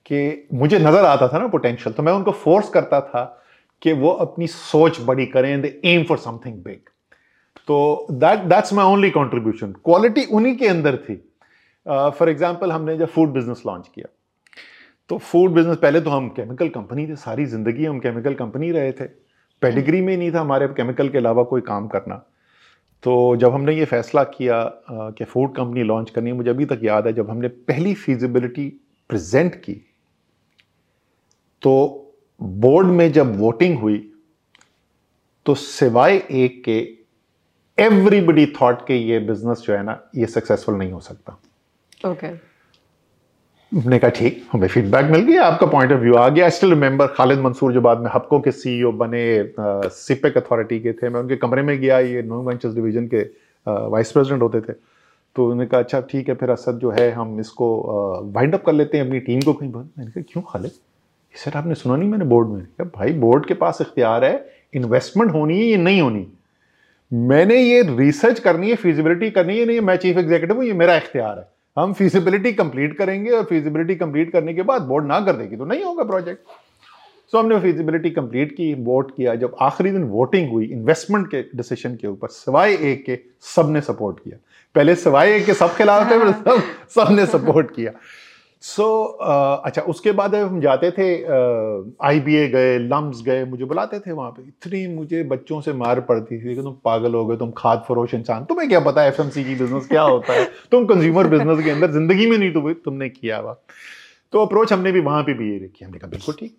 कि 0.07 0.49
मुझे 0.55 0.79
नज़र 0.79 1.05
आता 1.05 1.29
था 1.29 1.39
ना 1.39 1.47
पोटेंशियल 1.49 1.93
तो 1.95 2.03
मैं 2.03 2.13
उनको 2.13 2.33
फोर्स 2.33 2.69
करता 2.69 3.01
था 3.01 3.25
कि 3.83 3.93
वो 3.93 4.11
अपनी 4.25 4.47
सोच 4.47 5.01
बड़ी 5.01 5.27
करें 5.27 5.61
they 5.63 5.69
aim 5.85 6.05
for 6.05 6.19
something 6.19 6.55
big 6.65 6.91
तो 7.67 8.07
that 8.11 8.39
that's 8.39 8.73
my 8.73 8.87
only 8.93 9.11
contribution 9.11 9.73
quality 9.85 10.25
उन्हीं 10.25 10.55
के 10.57 10.69
अंदर 10.69 10.97
थी। 10.97 11.15
फॉर 11.87 12.13
uh, 12.19 12.29
एग्ज़ाम्पल 12.29 12.73
हमने 12.73 12.97
जब 12.99 13.09
फ़ूड 13.09 13.33
बिज़नेस 13.33 13.63
लॉन्च 13.67 13.89
किया 13.95 14.09
तो 15.11 15.19
फ़ूड 15.19 15.51
बिज़नेस 15.55 15.77
पहले 15.77 16.01
तो 16.01 16.11
हम 16.11 16.29
केमिकल 16.31 16.69
कंपनी 16.71 17.07
थे 17.09 17.17
सारी 17.19 17.47
ज़िंदगी 17.47 17.85
हम 17.85 17.99
केमिकल 18.01 18.35
कंपनी 18.35 18.71
रहे 18.73 18.93
थे। 18.93 19.07
पेडिग्री 19.63 20.01
में 20.03 20.17
नहीं 20.17 20.33
था 20.33 20.41
हमारे 20.41 20.67
केमिकल 20.69 21.09
के 21.09 21.19
अलावा 21.19 21.43
कोई 21.45 21.61
काम 21.63 21.89
करना। 21.89 22.15
तो 23.05 23.37
जब 23.37 23.53
हमने 23.53 23.75
ये 23.77 23.85
फैसला 23.85 24.25
किया 24.27 24.65
uh, 24.65 25.17
कि 25.19 25.25
फ़ूड 25.25 25.55
कंपनी 25.57 25.83
लॉन्च 25.83 26.11
करनी 26.11 26.31
है 26.31 26.37
मुझे 26.37 26.51
अभी 26.51 26.65
तक 26.67 26.81
याद 26.85 27.07
है 27.07 27.13
जब 27.13 27.31
हमने 27.31 27.49
पहली 27.49 27.95
फीजिबिलिटी 27.97 28.69
प्रेजेंट 29.11 29.55
की 29.55 29.81
तो 31.63 31.75
बोर्ड 32.41 32.87
में 32.89 33.11
जब 33.13 33.37
वोटिंग 33.39 33.79
हुई 33.79 33.99
तो 35.47 35.55
सिवाय 35.57 36.17
एक 36.33 36.63
के 36.65 36.79
एवरीबडी 37.79 38.47
थॉट 38.61 38.87
के 38.87 38.97
ये 38.97 39.19
बिज़नेस 39.21 39.63
जो 39.67 39.75
है 39.75 39.83
ना 39.83 39.99
ये 40.17 40.27
सक्सेसफुल 40.27 40.75
नहीं 40.75 40.93
हो 40.93 41.01
सकता। 41.01 41.39
ओके. 42.05 42.27
हमने 43.73 43.99
कहा, 43.99 44.11
ठीक, 44.11 44.43
हमें 44.53 44.67
फीडबैक 44.69 45.11
मिल 45.11 45.21
गया, 45.23 45.45
आपका 45.45 45.67
पॉइंट 45.67 45.93
ऑफ़ 45.93 46.01
व्यू 46.01 46.15
आ 46.15 46.29
गया. 46.29 46.45
I 46.45 46.51
still 46.51 46.71
remember 46.71 47.07
Khalid 47.17 47.39
Mansoor 47.39 47.73
जो 47.73 47.81
बाद 47.81 47.99
में 47.99 48.11
हपको 48.15 48.41
के 48.41 48.51
सीईओ 48.53 48.91
बने 48.93 49.23
सिपेक 49.59 50.37
अथॉरिटी 50.39 50.79
के 50.81 50.93
थे। 50.93 51.09
मैं 51.09 51.21
उनके 51.21 51.37
कमरे 51.37 51.63
में 51.63 51.79
गया, 51.81 51.99
ये 51.99 52.23
न्यू 52.23 52.43
वेंचर्स 52.49 52.75
डिवीज़न 52.75 53.07
के 53.15 53.23
वाइस 53.67 54.13
प्रेसिडेंट 54.13 54.43
होते 54.43 54.61
थे। 54.61 54.73
तो 55.37 55.45
उन्होंने 55.45 55.67
कहा 55.67 55.81
अच्छा 55.81 56.01
ठीक 56.11 56.29
है, 56.29 56.35
फिर 56.35 56.51
असद 56.51 56.79
जो 56.79 56.91
है, 56.91 57.11
हम 57.13 57.39
इसको 57.41 57.69
वाइंड 58.35 58.55
अप 58.55 58.65
कर 58.67 58.73
लेते 58.73 58.99
हैं 58.99 59.07
अपनी 59.07 59.21
टीम 59.21 59.41
को। 59.41 59.53
कहीं 59.53 59.71
मैंने 59.71 60.11
कहा, 60.11 60.23
क्यों 60.23 60.43
खालिद? 60.49 60.73
सर 61.35 61.57
आपने 61.59 61.75
सुना 61.75 61.97
नहीं 61.97 62.09
मैंने 62.09 62.25
बोर्ड 62.25 62.49
में? 62.49 62.63
कहा, 62.63 62.91
भाई 62.97 63.13
बोर्ड 63.21 63.47
के 63.47 63.55
पास 63.55 63.79
इख्तियार 63.81 64.25
है 64.25 64.35
इन्वेस्टमेंट 64.75 65.33
होनी 65.33 65.59
है 65.59 65.65
ये 65.65 65.77
नहीं 65.77 66.01
होनी? 66.01 66.27
मैंने 67.11 67.57
ये 67.57 67.83
रिसर्च 67.89 68.39
करनी 68.41 68.71
है 68.71 68.77
फिजिबिलिटी 68.77 69.31
करनी 69.31 69.59
है 69.59 69.65
नहीं? 69.67 69.81
मैं 69.81 69.97
चीफ 69.97 70.19
एग्जीक्यूटिव 70.19 70.57
हूँ, 70.57 70.65
ये 70.65 70.73
मेरा 70.75 70.97
इख्तियार 70.97 71.39
है। 71.39 71.49
हम 71.77 71.93
फीसिबिलिटी 71.93 72.53
कंप्लीट 72.53 72.97
करेंगे 72.97 73.31
और 73.31 73.45
फीसिबिलिटी 73.45 73.95
कंप्लीट 73.97 74.33
करने 74.33 74.55
के 74.55 74.63
बाद 74.63 74.83
बोर्ड 74.83 75.07
ना 75.07 75.21
कर 75.21 75.37
देगी 75.37 75.57
तो 75.57 75.65
नहीं 75.65 75.83
होगा 75.85 76.05
प्रोजेक्ट 76.05 76.41
सो 77.33 77.39
हमने 77.39 77.59
फिजिबिलिटी 77.61 78.11
कंप्लीट 78.11 78.51
की 78.53 78.73
वोट 78.85 79.11
किया। 79.17 79.35
जब 79.35 79.55
आखिरी 79.63 79.91
दिन 79.91 80.03
वोटिंग 80.09 80.51
हुई 80.51 80.67
इन्वेस्टमेंट 80.67 81.27
के 81.27 81.43
डिसीज़न 81.57 81.95
के 81.97 82.09
ऊपर 82.09 82.29
सिवाय 82.29 82.75
एक 82.91 83.05
के 83.05 83.19
सबने 83.55 83.81
सपोर्ट 83.81 84.19
किया। 84.19 84.37
पहले 84.75 84.95
सिवाय 84.97 85.33
एक 85.37 85.47
के 85.47 85.55
सब 85.55 85.75
खिलाफ 85.77 86.11
थे 86.11 86.33
सब 86.33 86.63
सबने 86.97 87.27
सपोर्ट 87.27 87.75
किया। 87.75 87.93
सो 88.63 88.83
so, 88.83 89.27
uh, 89.27 89.67
अच्छा 89.67 89.83
उसके 89.83 90.13
बाद 90.13 90.35
हम 90.35 90.61
जाते 90.61 90.91
थे 90.91 91.07
आई 92.07 92.21
बी 92.21 92.35
ए 92.37 92.47
गए 92.49 92.79
लम्स 92.79 93.23
गए 93.23 93.45
मुझे 93.45 93.65
बुलाते 93.65 93.99
थे 94.01 94.13
वहाँ 94.13 94.31
पे। 94.31 94.43
इतनी 94.43 94.87
मुझे 94.95 95.23
बच्चों 95.23 95.61
से 95.61 95.73
मार 95.73 96.01
पड़ती 96.01 96.39
थी 96.39 96.55
कि 96.55 96.63
तुम 96.63 96.77
पागल 96.85 97.15
हो 97.15 97.25
गए 97.27 97.37
तुम 97.37 97.51
खाद 97.57 97.85
फरोश 97.89 98.15
इंसान। 98.15 98.45
तुम्हें 98.45 98.69
क्या 98.69 98.81
पता 98.81 99.05
एफ़ 99.05 99.21
की 99.21 99.55
बिज़नेस 99.55 99.87
क्या 99.87 100.03
होता 100.03 100.33
है? 100.33 100.45
तुम 100.71 100.87
कंज्यूमर 100.87 101.29
बिज़नेस 101.29 101.65
के 101.65 101.71
अंदर 101.71 101.91
ज़िंदगी 101.91 102.27
में 102.31 102.37
नहीं 102.39 102.53
तो 102.53 102.73
तुमने 102.75 103.09
किया 103.09 103.39
हुआ। 103.39 103.57
तो 104.33 104.45
अप्रोच 104.47 104.73
हमने 104.73 104.93
भी 104.93 105.01
वहाँ 105.01 105.23
पे 105.23 105.35
भी 105.35 105.51
ये 105.53 105.59
रखी 105.65 105.85
हमने 105.85 105.99
कहा 105.99 106.11
बिल्कुल 106.11 106.35
ठीक। 106.39 106.57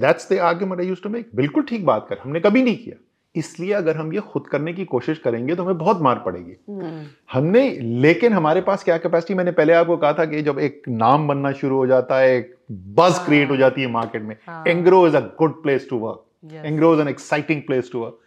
That's 0.00 0.32
the 0.32 0.38
argument 0.38 0.80
I 0.80 0.86
used 0.86 1.02
to 1.02 1.08
make 1.08 1.28
बिल्कुल 1.34 1.62
ठीक 1.62 1.86
बात 1.86 2.06
कर। 2.10 2.18
हमने 2.24 2.40
कभी 2.40 2.62
नहीं 2.62 2.76
किया। 2.76 2.96
इसलिए 3.34 3.72
अगर 3.72 3.96
हम 3.96 4.12
ये 4.12 4.20
खुद 4.22 4.46
करने 4.46 4.72
की 4.72 4.84
कोशिश 4.84 5.18
करेंगे 5.18 5.54
तो 5.54 5.64
हमें 5.64 5.78
बहुत 5.78 6.00
मार 6.02 6.18
पड़ेगी। 6.18 6.56
हम्म। 6.68 7.04
हमने 7.32 7.68
लेकिन 7.80 8.32
हमारे 8.32 8.60
पास 8.60 8.84
क्या 8.84 8.96
कैपेसिटी 8.98 9.34
मैंने 9.34 9.52
पहले 9.52 9.72
आपको 9.72 9.96
कहा 9.96 10.12
था 10.12 10.24
कि 10.24 10.42
जब 10.42 10.58
एक 10.58 10.82
नाम 10.88 11.26
बनना 11.28 11.52
शुरू 11.52 11.76
हो 11.76 11.86
जाता 11.86 12.18
है 12.18 12.36
एक 12.36 12.54
बज 12.98 13.18
क्रिएट 13.26 13.50
हो 13.50 13.56
जाती 13.56 13.82
है 13.82 13.90
मार्केट 13.90 14.22
में 14.22 14.36
Engro 14.66 15.06
is 15.08 15.16
a 15.16 15.20
good 15.38 15.62
place 15.62 15.86
to 15.90 15.98
work 15.98 16.54
Engro 16.54 16.92
is 16.94 17.00
an 17.00 17.08
exciting 17.08 17.62
place 17.62 17.90
to 17.92 18.00
work 18.00 18.18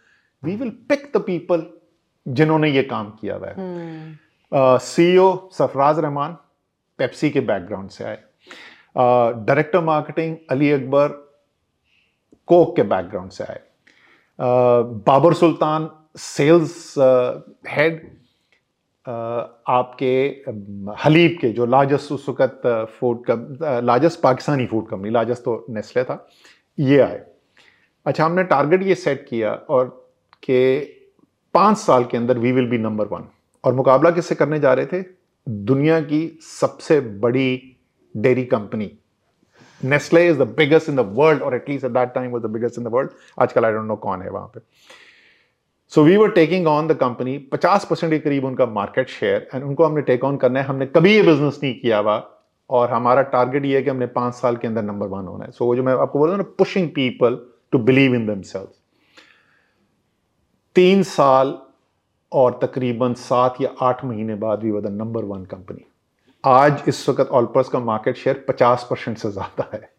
we 0.42 0.56
will 0.56 0.70
pick 0.88 1.10
the 1.16 1.22
people 1.22 1.66
जिन्होंने 2.26 2.70
ये 2.70 2.82
काम 2.82 3.10
किया 3.20 3.34
हुआ 3.36 3.48
है। 3.48 4.78
सीईओ 4.80 5.26
सरफराज 5.52 5.98
रहमान 5.98 6.36
पेप्सी 6.98 7.30
के 7.30 7.40
बैकग्राउंड 7.42 7.90
से 7.90 8.04
आए। 8.04 8.18
Director 8.96 9.80
marketing 9.84 10.36
Ali 10.50 10.70
Akbar 10.70 11.08
Coke 12.48 12.74
के 12.76 12.82
बैकग्राउंड 12.84 13.30
से 13.30 13.44
आए। 13.44 13.60
बाबर 14.42 15.34
सुल्तान 15.34 15.88
सेल्स 16.18 16.94
हेड 17.68 18.00
आपके 19.06 20.14
हलीब 21.04 21.36
के, 21.40 21.48
जो 21.48 21.66
लार्जेस्ट 21.66 22.12
उस 22.12 22.26
वक्त 22.30 22.62
food 22.98 23.30
largest 23.84 24.20
Pakistani 24.20 24.66
food 24.66 24.86
company 24.88 25.10
largest 25.10 25.42
तो 25.42 25.64
नेस्ले 25.70 26.04
था, 26.04 26.26
ये 26.78 27.00
आए। 27.00 27.22
अच्छा 28.06 28.24
हमने 28.24 28.44
टारगेट 28.44 28.82
ये 28.82 28.94
सेट 28.94 29.26
किया 29.28 29.52
और 29.52 29.88
कि 30.42 30.80
पाँच 31.54 31.76
साल 31.78 32.04
के 32.04 32.16
अंदर 32.16 32.38
we 32.38 32.52
will 32.52 32.68
be 32.70 32.78
number 32.78 33.06
one 33.06 33.28
और 33.64 33.74
मुकाबला 33.74 34.10
किससे 34.10 34.34
करने 34.34 34.58
जा 34.60 34.72
रहे 34.74 34.86
थे? 34.86 35.04
दुनिया 35.46 36.00
की 36.00 36.26
सबसे 36.42 37.00
बड़ी 37.00 37.76
dairy 38.14 38.44
company 38.44 38.90
Nestle 39.84 40.26
is 40.28 40.38
the 40.38 40.48
biggest 40.56 40.88
in 40.88 40.96
the 40.96 41.00
world 41.14 41.42
और 41.42 41.54
at least 41.54 41.84
at 41.84 41.90
that 41.90 42.12
time 42.14 42.30
was 42.30 42.42
the 42.42 42.46
biggest 42.46 42.78
in 42.78 42.84
the 42.84 42.88
world 42.92 43.10
आजकल 43.40 43.64
आई 43.64 43.72
डोंट 43.72 43.86
नो 43.86 43.96
कौन 43.96 44.22
है 44.22 44.30
वहाँ 44.30 44.50
पे. 44.54 44.60
So 45.92 46.02
we 46.02 46.16
were 46.16 46.30
taking 46.30 46.66
on 46.66 46.88
the 46.88 46.92
company 46.92 47.38
50 47.54 47.84
percent 47.84 48.12
के 48.12 48.18
करीब 48.18 48.44
उनका 48.44 48.66
market 48.66 49.08
share 49.08 49.48
and 49.54 49.64
उनको 49.64 49.84
हमने 49.84 50.02
टेक 50.02 50.24
ऑन 50.24 50.36
करना 50.36 50.60
है. 50.60 50.66
हमने 50.66 50.86
कभी 50.86 51.14
ये 51.14 51.22
बिज़नेस 51.22 51.60
नहीं 51.62 51.74
किया 51.80 51.98
हुआ 51.98 52.16
और 52.70 52.90
हमारा 52.90 53.22
टारगेट 53.22 53.64
ये 53.64 53.76
है 53.76 53.82
कि 53.82 53.90
हमने 53.90 54.06
पाँच 54.06 54.34
साल 54.34 54.56
के 54.56 54.68
अंदर 54.68 54.82
नंबर 54.82 55.06
वन 55.06 55.26
होना 55.26 55.44
है. 55.44 55.50
सो 55.50 55.64
so, 55.64 55.76
जो 55.76 55.82
मैं 55.82 55.92
आपको 55.92 56.18
बोल 56.18 56.28
रहा 56.28 56.36
हूँ 56.36 56.44
ना 56.44 56.54
pushing 56.58 56.88
people 56.88 57.38
to 57.72 57.78
believe 57.78 58.14
in 58.14 58.26
them 58.26 58.66
तीन 60.76 61.02
साल 61.02 61.58
और 62.32 62.58
तकरीबन 62.62 63.14
सात 63.14 63.60
या 63.60 63.70
आठ 63.82 64.04
महीने 64.04 64.34
बाद 64.34 64.62
we 64.62 64.70
were 64.70 64.80
the 64.80 64.92
number 64.92 65.24
one 65.24 65.44
company 65.44 65.84
आज 66.44 66.82
इस 66.88 67.08
वक्त 67.08 67.28
ऑलपर्स 67.30 67.68
का 67.68 67.78
मार्केट 67.80 68.16
शेयर 68.16 68.44
पचास 68.48 68.86
परसेंट 68.90 69.18
से 69.18 69.30
ज़्यादा 69.30 69.68
है। 69.72 69.90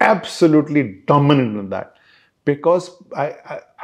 Absolutely 0.00 0.82
dominant 0.82 1.56
in 1.58 1.68
that 1.68 1.98
because 2.46 2.88
I 3.18 3.30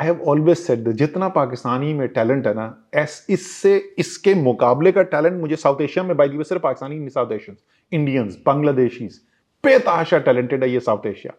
have 0.01 0.21
always 0.29 0.59
said 0.59 0.91
जितना 0.93 1.29
पाकिस्तानी 1.29 1.93
में 1.95 2.07
टैलेंट 2.09 2.47
है 2.47 2.55
ना, 2.55 2.67
एस, 2.95 3.27
इससे, 3.31 3.77
इसके 3.99 4.35
मुकाबले 4.35 4.93
का 4.93 5.03
टैलेंट 5.05 5.41
मुझे 5.41 5.57
साउथ 5.57 5.81
एशिया 5.81 6.05
में 6.05 6.17
बाई 6.17 6.29
सिर्फ़ 6.29 6.63
पाकिस्तानी, 6.63 6.99
नहीं 6.99 7.09
साउथ 7.09 7.33
एशियंस 7.33 7.59
इंडियंस 7.93 8.39
बांग्लादेशीज 8.47 9.21
बेतहाशा 9.65 10.19
टैलेंटेड 10.21 10.65
है 10.65 10.71
ये 10.71 10.81
साउथ 10.81 11.07
एशिया 11.07 11.33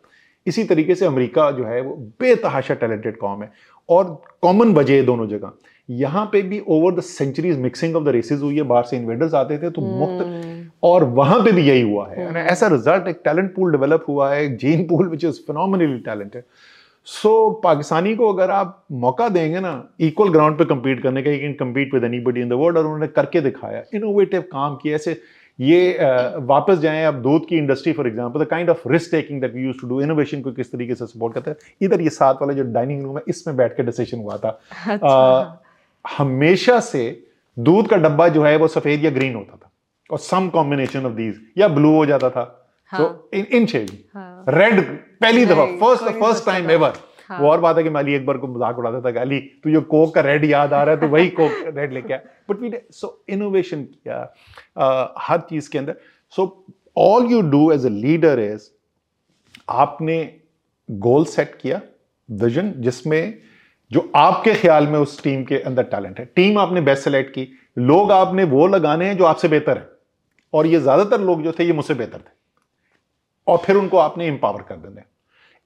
इसी 0.47 0.63
तरीके 0.63 0.95
से 0.95 1.05
अमेरिका 1.05 1.49
जो 1.51 1.65
है 1.65 1.81
वो 1.81 1.95
बेतहाशा 2.19 2.73
टैलेंटेड 2.73 3.17
कॉम 3.17 3.43
है। 3.43 3.51
और 3.89 4.21
कॉमन 4.41 4.73
वजह 4.73 4.93
है 4.93 5.03
दोनों 5.03 5.27
जगह। 5.27 5.51
यहाँ 5.89 6.25
पे 6.31 6.41
भी 6.43 6.61
over 6.67 6.95
the 6.95 7.01
centuries 7.01 7.59
mixing 7.59 7.95
of 7.95 8.03
the 8.03 8.09
races 8.09 8.39
हुई 8.39 8.55
है 8.55 8.63
बाहर 8.63 8.83
से 8.83 8.97
इन्वेडर्स 8.97 9.33
आते 9.33 9.57
थे 9.57 9.69
तो 9.69 9.81
मुक्त 9.81 10.25
hmm. 10.25 10.71
और 10.83 11.03
वहाँ 11.13 11.39
पे 11.39 11.51
भी 11.51 11.61
यही 11.61 11.81
हुआ 11.81 12.07
है 12.07 12.27
hmm. 12.27 12.37
ऐसा 12.51 12.67
रिज़ल्ट 12.67 13.07
एक 13.07 13.21
टैलेंट 13.25 13.53
पूल 13.55 13.71
डेवलप 13.71 14.05
हुआ 14.07 14.33
है 14.33 14.55
gene 14.57 14.87
pool 14.87 15.07
which 15.07 15.23
is 15.23 15.39
phenomenally 15.47 15.97
talented 15.99 16.43
so 17.07 17.29
so, 17.29 17.63
Pakistani 17.63 18.15
को 18.15 18.33
अगर 18.33 18.51
आप 18.51 18.83
मौका 19.01 19.27
देंगे 19.29 19.59
ना 19.59 19.71
इक्वल 20.01 20.29
ग्राउंड 20.29 20.57
पे 20.57 20.65
कम्पीट 20.65 21.01
करने 21.03 21.21
का 21.23 21.31
you 21.31 21.39
can 21.39 21.53
compete 21.53 21.93
with 21.93 22.03
anybody 22.03 22.41
in 22.41 22.49
the 22.49 22.53
world 22.53 22.77
और 22.77 22.85
उन्होंने 22.85 23.07
करके 23.09 23.41
दिखाया 23.41 23.83
इनोवेटिव 23.93 24.41
काम 24.51 24.75
किया 24.75 24.95
ऐसे 24.95 25.21
ये 25.59 25.97
वापस 26.47 26.77
जाएँ 26.77 27.03
आप 27.03 27.13
दूध 27.19 27.47
की 27.47 27.57
industry 27.57 27.93
for 27.93 28.07
example 28.07 28.43
the 28.43 28.47
kind 28.47 28.69
of 28.69 28.87
risk 28.87 29.11
taking 29.11 29.39
that 29.41 29.53
we 29.53 29.61
used 29.61 29.81
to 29.81 29.87
do 29.87 30.01
innovation 30.01 30.41
को 30.41 30.51
किस 30.51 30.71
तरीके 30.71 30.95
से 30.95 31.05
सपोर्ट 31.05 31.33
करते 31.33 31.51
हैं 31.51 31.57
इधर 31.81 32.01
ये 32.01 32.09
साथ 32.09 32.41
वाला 32.41 32.53
जो 32.53 32.63
डाइनिंग 32.73 33.03
रूम 33.03 33.17
है 33.17 33.23
इसमें 33.27 33.55
बैठ 33.57 33.75
के 33.77 33.83
डिसीज़न 33.83 34.19
हुआ 34.19 34.37
था 34.37 34.49
अच्छा। 34.87 35.07
uh, 35.41 35.66
हमेशा 36.05 36.79
से 36.81 37.03
दूध 37.57 37.87
का 37.89 37.97
डब्बा 37.97 38.27
जो 38.29 38.43
है 38.43 38.55
वो 38.57 38.67
सफ़ेद 38.69 39.03
या 39.03 39.11
ग्रीन 39.11 39.35
होता 39.35 39.55
था। 39.55 39.71
और 40.09 40.19
सम 40.19 40.47
कॉम्बिनेशन 40.49 41.05
ऑफ़ 41.05 41.13
दीज 41.13 41.39
या 41.57 41.67
ब्लू 41.69 41.93
हो 41.95 42.05
जाता 42.05 42.29
था। 42.29 42.43
तो 42.91 43.29
इन 43.33 43.45
इन 43.51 43.65
शेड 43.67 43.89
रेड 44.49 44.81
पहली 45.21 45.45
दफ़ा 45.45 45.65
फ़र्स्ट 45.77 46.03
फ़र्स्ट 46.19 46.45
टाइम 46.45 46.69
एवर 46.71 46.93
हाँ. 47.29 47.39
वो 47.39 47.49
और 47.49 47.59
बात 47.61 47.77
है 47.77 47.83
कि 47.83 47.89
मैं 47.89 48.01
अली 48.01 48.13
एक 48.15 48.25
बार 48.25 48.37
को 48.37 48.47
मज़ाक 48.47 48.77
उड़ाता 48.79 49.01
था 49.01 49.11
कि 49.11 49.19
अली 49.19 49.39
तू 49.63 49.71
जो 49.71 49.81
कोक 49.83 50.13
का 50.15 50.21
रेड 50.21 50.45
याद 50.45 50.73
आ 50.73 50.83
रहा 50.83 50.95
है 50.95 51.01
तो 51.01 51.07
वही 51.07 51.29
कोक 51.39 51.51
रेड 51.77 51.93
लेके 51.93 52.13
आया 52.13 52.21
बट 52.49 52.61
वी 52.61 52.71
सो 52.91 53.23
इनोवेशन 53.29 53.83
किया 53.83 54.21
हर 55.19 55.39
चीज़ 55.49 55.69
के 55.69 55.77
अंदर। 55.77 55.95
So 56.35 56.65
all 56.97 57.31
you 57.31 57.41
do 57.49 57.71
as 57.71 57.85
a 57.85 57.89
leader 57.89 58.39
is 58.39 58.69
आपने 59.69 60.17
गोल 60.89 61.25
सेट 61.25 61.57
किया 61.61 61.81
विजन 62.29 62.73
जिसमें 62.77 63.33
जो 63.91 64.11
आपके 64.15 64.53
ख्याल 64.53 64.87
में 64.87 64.97
उस 64.99 65.21
टीम 65.23 65.43
के 65.43 65.59
अंदर 65.59 65.83
टैलेंट 65.85 66.19
है। 66.19 66.25
टीम 66.35 66.57
आपने 66.59 66.81
बेस्ट 66.81 67.03
सेलेक्ट 67.03 67.31
की। 67.31 67.47
लोग 67.77 68.11
आपने 68.11 68.43
वो 68.45 68.67
लगाने 68.67 69.05
हैं 69.05 69.17
जो 69.17 69.25
आपसे 69.25 69.47
बेहतर 69.47 69.77
है। 69.77 69.89
और 70.53 70.67
ये 70.67 70.79
ज़्यादातर 70.79 71.21
लोग 71.21 71.43
जो 71.43 71.51
थे 71.51 71.63
ये 71.63 71.73
मुझसे 71.73 71.93
बेहतर 71.93 72.17
थे। 72.17 72.35
और 73.47 73.57
फिर 73.57 73.75
उनको 73.75 73.97
आपने 73.97 74.27
एम्पावर 74.27 74.61
कर 74.61 74.75
देना 74.77 75.01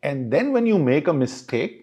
and 0.03 0.29
then 0.31 0.53
when 0.53 0.67
you 0.67 0.77
make 0.79 1.09
a 1.09 1.13
mistake 1.13 1.79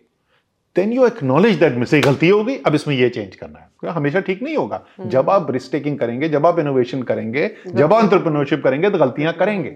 then 0.77 0.92
you 0.92 1.07
acknowledge 1.07 1.59
that 1.59 1.72
mistake 1.74 2.05
गलती 2.05 2.29
होगी। 2.29 2.57
अब 2.66 2.74
इसमें 2.74 2.94
ये 2.96 3.09
चेंज 3.09 3.37
करना 3.37 3.59
है। 3.59 3.92
हमेशा 3.92 4.20
ठीक 4.20 4.42
नहीं 4.42 4.57
होगा। 4.57 4.81
hmm. 4.92 5.09
जब 5.11 5.31
आप 5.31 5.51
रिस्क 5.51 5.72
टेकिंग 5.72 5.98
करेंगे 5.98 6.29
जब 6.29 6.46
आप 6.46 6.59
इनोवेशन 6.59 7.03
करेंगे 7.03 7.51
जब 7.68 7.92
आप 7.92 8.05
एंटरप्रेन्योरशिप 8.05 8.62
करेंगे 8.64 8.90
तो 8.90 8.98
गलतियाँ 8.98 9.33
करेंगे। 9.35 9.70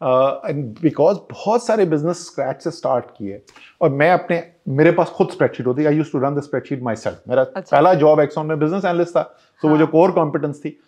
बिकॉज़ 0.00 1.16
uh, 1.16 1.22
बहुत 1.32 1.66
सारे 1.66 1.84
बिज़नेस 1.84 2.24
स्क्रैच 2.26 2.62
से 2.62 2.70
स्टार्ट 2.70 3.04
किए 3.18 3.40
और 3.80 3.90
मैं 3.90 4.10
अपने 4.10 4.42
मेरे 4.68 4.90
पास 4.90 5.08
खुद 5.08 5.30
स्प्रेडशीट 5.30 5.66
होती 5.66 5.84
I 5.84 5.96
used 5.96 6.12
to 6.12 6.18
run 6.18 6.34
the 6.34 6.42
spreadsheet 6.42 6.82
myself 6.96 7.22
मेरा 7.28 7.42
अच्छा। 7.42 7.60
पहला 7.60 7.94
जॉब 7.94 8.20
एक्सॉन 8.20 8.46
में 8.46 8.58
बिज़नेस 8.58 8.84
एनालिस्ट 8.84 9.16
था 9.16 9.22
तो 9.22 9.68
हाँ. 9.68 9.72
वो 9.72 9.78
जो 9.78 9.86
कोर 9.86 10.10
कॉम्पिटेंस 10.10 10.60
थी 10.64 10.78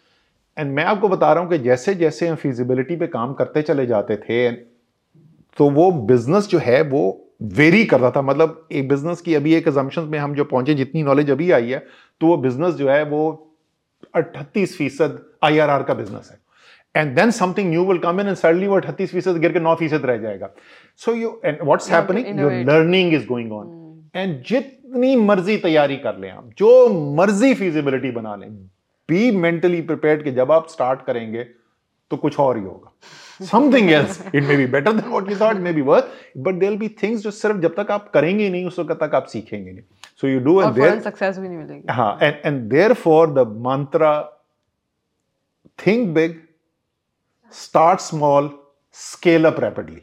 एंड 0.57 0.75
मैं 0.75 0.85
आपको 0.85 1.09
बता 1.09 1.33
रहा 1.33 1.43
हूँ 1.43 1.51
कि 1.51 1.59
जैसे 1.59 1.95
जैसे 1.95 2.29
हम 2.29 2.37
फिजिबिलिटी 2.37 2.97
पे 2.97 3.07
काम 3.07 3.33
करते 3.35 3.63
चले 3.63 3.87
जाते 3.87 4.17
थे 4.17 4.51
तो 5.57 5.71
वो 5.71 5.91
बिज़नेस 5.93 6.49
जो 6.49 6.59
है 6.59 6.83
वो 6.83 7.27
वेरी 7.43 7.85
कर 7.85 8.01
रहा 8.01 8.11
था 8.11 8.23
मतलब 8.23 8.69
एक 8.73 8.89
बिज़नेस 8.89 9.21
की 9.21 9.35
अभी 9.35 9.55
एक 9.55 9.69
एजम्पन 9.69 10.03
में 10.03 10.19
हम 10.19 10.35
जो 10.35 10.45
पहुँचे 10.45 10.75
जितनी 10.75 11.03
नॉलेज 11.03 11.31
अभी 11.31 11.51
आई 11.51 11.71
है 11.71 11.87
तो 12.21 12.27
वो 12.27 12.37
बिज़नेस 12.37 12.75
जो 12.75 12.89
है 12.91 13.03
वो 13.05 13.23
अट्ठतीस 14.15 14.77
फ़ीसद 14.79 15.23
आई 15.45 15.59
का 15.61 15.95
बिज़नेस 15.95 16.29
है 16.33 16.40
and 16.95 17.15
then 17.17 17.31
something 17.31 17.71
new 17.71 17.85
will 17.87 17.99
come 17.99 18.21
in 18.21 18.27
and 18.27 18.37
suddenly 18.37 18.67
वो 18.67 18.77
अट्ठतीस 18.77 19.13
फ़ीसद 19.13 19.37
गिर 19.41 19.53
के 19.53 19.61
नौ 19.61 19.75
फ़ीसद 19.75 20.07
रह 20.07 20.17
जाएगा। 20.19 20.51
So 21.01 21.15
you 21.15 21.41
and 21.45 21.63
what's 21.63 21.91
happening 21.93 22.41
your 22.41 22.53
learning 22.71 23.15
is 23.15 23.27
going 23.27 23.53
on 23.53 24.11
and 24.17 24.43
जितनी 24.45 25.15
मर्ज़ी 25.19 25.57
तैयारी 25.59 25.97
कर 25.99 26.19
लें 26.19 26.31
आप 26.31 26.51
जो 26.59 26.89
मर्ज़ी 27.17 27.55
फिजिबिलिटी 27.55 28.11
बना 28.13 28.35
लें 28.37 28.51
बी 29.09 29.31
मेंटली 29.37 29.81
प्रिपेयर्ड 29.83 30.23
कि 30.25 30.33
जब 30.33 30.53
आप 30.53 30.69
स्टार्ट 30.69 31.05
करेंगे 31.07 31.45
तो 32.11 32.17
कुछ 32.17 32.39
और 32.41 32.57
ही 32.57 32.63
होगा। 32.65 33.47
Something 33.47 33.91
else 33.91 34.21
it 34.27 34.45
may 34.45 34.57
be 34.57 34.67
better 34.69 34.93
than 34.93 35.09
what 35.11 35.31
you 35.31 35.37
thought 35.41 35.57
may 35.59 35.73
be 35.73 35.81
worth 35.83 36.05
but 36.39 36.55
there 36.55 36.77
be 36.77 36.89
things 37.03 37.23
जो 37.23 37.31
सिर्फ़ 37.33 37.59
जब 37.61 37.75
तक 37.75 37.91
आप 37.91 38.11
करेंगे 38.15 38.49
नहीं 38.49 38.65
उस 38.67 38.79
वक्त 38.79 38.99
तक 39.01 39.15
आप 39.15 39.27
सीखेंगे 39.27 39.71
नहीं। 39.71 39.83
So 40.21 40.29
you 40.29 40.41
do 40.41 40.61
and 40.63 40.73
there 40.75 41.01
success 41.01 41.39
भी 41.39 41.49
नहीं 41.49 41.59
मिलेगी। 41.59 41.93
हाँ 41.93 42.19
and 42.23 42.35
and 42.45 42.61
therefore 42.71 43.31
the 43.33 43.47
mantra 43.67 44.13
think 45.79 46.09
big 46.15 46.41
start 47.64 48.00
small 48.00 48.50
scale 48.94 49.46
up 49.46 49.60
rapidly 49.60 50.02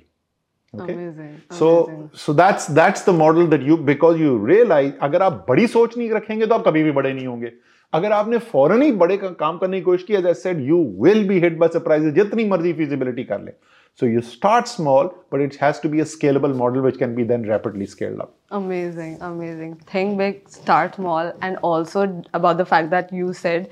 okay 0.74 0.92
amazing, 0.92 1.32
so 1.56 2.10
so 2.14 2.32
that's 2.32 2.66
that's 2.66 3.02
the 3.08 3.12
model 3.12 3.46
that 3.46 3.64
you 3.70 3.76
because 3.88 4.18
you 4.20 4.36
realize 4.50 4.92
अगर 5.02 5.22
आप 5.22 5.44
बड़ी 5.48 5.66
सोच 5.66 5.96
नहीं 5.98 6.10
रखेंगे 6.10 6.46
तो 6.46 6.54
आप 6.54 6.64
कभी 6.66 6.82
भी 6.82 6.90
बड़े 6.98 7.12
नहीं 7.12 7.26
होंगे 7.26 7.52
अगर 7.92 8.12
आपने 8.12 8.38
फौरन 8.52 8.82
ही 8.82 8.92
बड़े 9.02 9.16
का 9.16 9.28
काम 9.40 9.58
करने 9.58 9.78
की 9.78 9.84
कोशिश 9.84 10.02
की 10.08 10.14
as 10.14 10.26
I 10.26 10.34
said 10.34 10.60
you 10.68 10.78
will 11.02 11.26
be 11.28 11.38
hit 11.40 11.58
by 11.58 11.68
surprises 11.72 12.14
जितनी 12.14 12.48
मर्जी 12.48 12.72
फिजिबिलिटी 12.80 13.24
कर 13.24 13.40
ले 13.40 13.52
so 14.00 14.06
you 14.06 14.20
start 14.22 14.68
small 14.68 15.08
but 15.30 15.40
it 15.40 15.56
has 15.56 15.78
to 15.80 15.88
be 15.94 16.00
a 16.00 16.04
scalable 16.04 16.54
model 16.60 16.84
which 16.84 16.98
can 16.98 17.14
be 17.14 17.24
then 17.24 17.42
rapidly 17.48 17.88
scaled 17.94 18.20
up 18.20 18.30
amazing 18.50 19.18
amazing 19.20 19.74
think 19.90 20.16
big 20.16 20.38
start 20.48 20.94
small 20.94 21.32
and 21.42 21.58
also 21.70 22.04
about 22.32 22.56
the 22.56 22.64
fact 22.64 22.88
that 22.94 23.12
you 23.12 23.34
said 23.34 23.68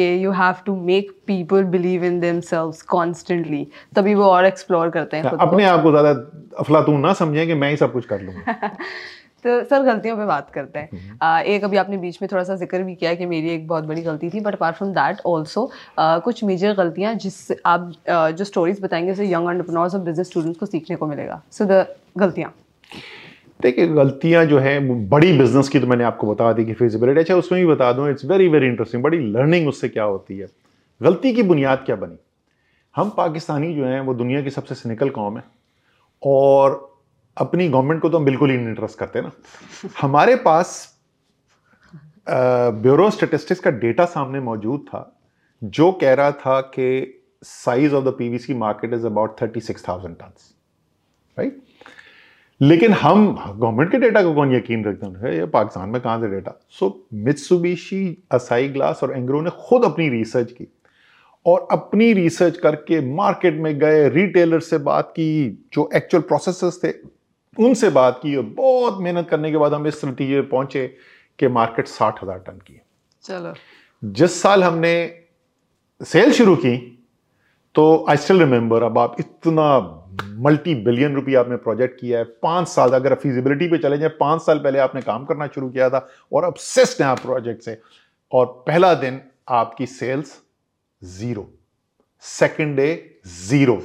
कि 0.00 0.08
you 0.24 0.32
have 0.38 0.64
to 0.64 0.74
make 0.88 1.12
people 1.30 1.68
believe 1.74 2.08
in 2.08 2.18
themselves 2.24 2.82
constantly 2.88 3.66
तभी 3.96 4.14
वो 4.14 4.24
और 4.24 4.46
explore 4.46 4.90
करते 4.90 5.16
हैं 5.16 5.24
अपने 5.24 5.64
आप 5.64 5.82
को 5.82 5.90
ज़्यादा 5.90 6.10
अफलातून 6.58 7.00
ना 7.00 7.12
समझें 7.12 7.46
कि 7.46 7.54
मैं 7.54 7.70
ही 7.70 7.76
सब 7.76 7.92
कुछ 7.92 8.06
कर 8.06 8.20
लूँगा। 8.20 8.68
तो 9.44 9.62
सर 9.64 9.82
गलतियों 9.82 10.16
पे 10.16 10.24
बात 10.26 10.48
करते 10.50 10.78
हैं। 10.78 11.18
uh, 11.18 11.42
एक 11.46 11.64
अभी 11.64 11.76
आपने 11.76 11.96
बीच 11.96 12.18
में 12.22 12.28
थोड़ा 12.32 12.42
सा 12.44 12.54
ज़िक्र 12.56 12.82
भी 12.82 12.94
किया 12.94 13.14
कि 13.14 13.26
मेरी 13.26 13.50
एक 13.50 13.66
बहुत 13.68 13.84
बड़ी 13.84 14.02
गलती 14.02 14.30
थी 14.30 14.40
but 14.40 14.54
apart 14.54 14.76
from 14.76 14.90
that 14.92 15.20
also 15.26 15.70
कुछ 15.98 16.42
मेजर 16.44 16.74
गलतियाँ 16.74 17.14
जिससे 17.14 17.56
आप 17.66 17.90
uh, 17.90 18.30
जो 18.30 18.44
स्टोरीज 18.44 18.80
बताएँगे 18.82 19.12
उससे 19.12 19.30
यंग 19.32 19.50
एंटरप्रेन्योर्स 19.50 19.94
और 19.94 20.00
बिज़नेस 20.00 20.26
स्टूडेंट्स 20.26 20.58
को 20.60 20.66
सीखने 20.66 20.96
को 20.96 21.06
मिलेगा। 21.06 21.40
सो 21.52 21.64
द 21.64 21.86
गलतियाँ। 22.18 22.52
देखिए, 23.60 23.86
गलतियाँ 23.88 24.44
जो 24.44 24.58
है 24.58 24.78
बड़ी 25.08 25.32
बिज़नेस 25.38 25.68
की 25.68 25.80
तो 25.80 25.86
मैंने 25.86 26.04
आपको 26.04 26.32
बता 26.32 26.52
दी 26.52 26.64
कि 26.64 26.74
फिजिबिलिटी 26.74 27.20
अच्छा 27.20 27.36
उसमें 27.36 27.60
भी 27.60 27.66
बता 27.66 27.92
दूँ 27.92 28.08
इट्स 28.10 28.24
वेरी 28.24 28.48
वेरी 28.48 28.66
इंटरेस्टिंग 28.66 29.02
बड़ी 29.02 29.18
लर्निंग 29.32 29.68
उससे 29.68 29.88
क्या 29.88 30.04
होती 30.04 30.38
है? 30.38 30.46
गलती 31.00 31.32
की 31.34 31.42
बुनियाद 31.44 31.82
क्या 31.86 31.96
बनी? 31.96 32.18
हम 32.94 33.10
पाकिस्तानी 33.16 33.74
जो 33.74 33.84
हैं, 33.84 34.00
वो 34.00 34.14
दुनिया 34.14 34.42
की 34.42 34.50
सबसे 34.50 34.74
सिनिकल 34.74 35.10
कौम 35.10 35.36
है, 35.38 35.44
और 36.22 36.86
अपनी 37.36 37.68
गवर्नमेंट 37.68 38.00
को 38.02 38.08
तो 38.08 38.18
हम 38.18 38.24
बिल्कुल 38.24 38.50
ही 38.50 38.56
इंटरेस्ट 38.56 38.78
ट्रस्ट 38.78 38.98
करते 38.98 39.20
ना। 39.20 39.30
हमारे 40.00 40.36
पास 40.36 40.94
ब्यूरो 42.26 43.10
स्टेटिस्टिक्स 43.10 43.60
का 43.60 43.70
डेटा 43.70 44.04
सामने 44.06 44.40
मौजूद 44.40 44.80
था, 44.88 45.20
जो 45.62 45.90
कह 45.92 46.14
रहा 46.14 46.32
था 46.32 46.60
कि 46.60 47.20
size 47.42 47.94
of 47.94 48.04
the 48.04 48.14
PVC 48.18 48.54
market 48.56 48.94
is 48.94 49.06
about 49.06 49.40
thirty 49.42 49.60
six 49.60 49.88
thousand 49.88 50.16
ton 50.16 50.32
right 51.36 51.62
लेकिन 52.60 52.92
हम 52.92 53.26
गवर्नमेंट 53.56 53.90
के 53.90 53.98
डेटा 53.98 54.22
को 54.22 54.34
कौन 54.34 54.54
यकीन 54.54 54.84
रखते 54.84 55.06
हैं? 55.06 55.34
ये 55.34 55.46
पाकिस्तान 55.46 55.88
में 55.88 56.00
कहाँ 56.02 56.20
से 56.20 56.28
data 56.28 56.60
so 56.70 57.06
Mitsubishi 57.14 58.24
Asahi 58.30 58.68
glass 58.68 59.00
और 59.02 59.16
एंग्रो 59.16 59.40
ने 59.40 59.50
खुद 59.50 59.84
अपनी 59.84 60.08
रिसर्च 60.08 60.52
की 60.52 60.66
और 61.46 61.68
अपनी 61.70 62.12
रिसर्च 62.12 62.56
करके 62.56 63.00
मार्केट 63.14 63.54
में 63.54 63.78
गए 63.78 64.08
रिटेलर 64.08 64.60
से 64.60 64.78
बात 64.78 65.10
की 65.10 65.50
जो 65.72 65.88
एक्चुअल 65.94 66.22
प्रोसेस 66.22 66.80
थे 66.84 66.92
उनसे 67.64 67.90
बात 67.90 68.20
की 68.22 68.36
और 68.36 68.42
बहुत 68.42 68.98
मेहनत 69.00 69.28
करने 69.28 69.50
के 69.50 69.56
बाद 69.56 69.74
हम 69.74 69.86
इस 69.86 70.04
नतीजे 70.04 70.40
पहुँचे 70.40 70.86
कि 71.38 71.48
मार्केट 71.48 71.86
साठ 71.86 72.22
हज़ार 72.22 72.38
टन 72.38 72.58
की 72.58 72.80
चलो। 73.24 73.54
जिस 74.02 74.42
साल 74.42 74.64
हमने 74.64 75.20
सेल 76.00 76.32
शुरू 76.32 76.56
की 76.56 76.76
तो 77.74 78.06
आई 78.08 78.16
स्टिल 78.16 78.38
रिमेंबर 78.38 78.82
अब 78.82 78.98
आप 78.98 79.16
इतना 79.20 79.97
मल्टी 80.18 80.74
बिलियन 80.84 81.14
रुपये 81.14 81.34
आपने 81.36 81.56
प्रोजेक्ट 81.58 82.00
किया 82.00 82.18
है। 82.18 82.24
पाँच 82.42 82.68
साल 82.68 82.92
अगर 82.92 83.14
फिजिबिलिटी 83.14 83.68
पे 83.68 83.78
चले 83.78 83.98
जाए 83.98 84.08
पाँच 84.20 84.42
साल 84.42 84.58
पहले 84.58 84.78
आपने 84.78 85.00
काम 85.02 85.24
करना 85.24 85.46
शुरू 85.46 85.68
किया 85.70 85.88
था 85.90 86.06
और 86.32 86.44
अब 86.44 86.54
सेस्ट 86.56 87.00
हैं 87.00 87.08
आप 87.08 87.20
प्रोजेक्ट 87.20 87.62
से। 87.62 87.80
और 88.32 88.46
पहला 88.66 88.92
दिन 88.94 89.20
आपकी 89.48 89.86
sales 89.86 90.36
zero 91.02 91.48
second 92.24 92.76
day 92.76 92.88
zero 93.26 93.76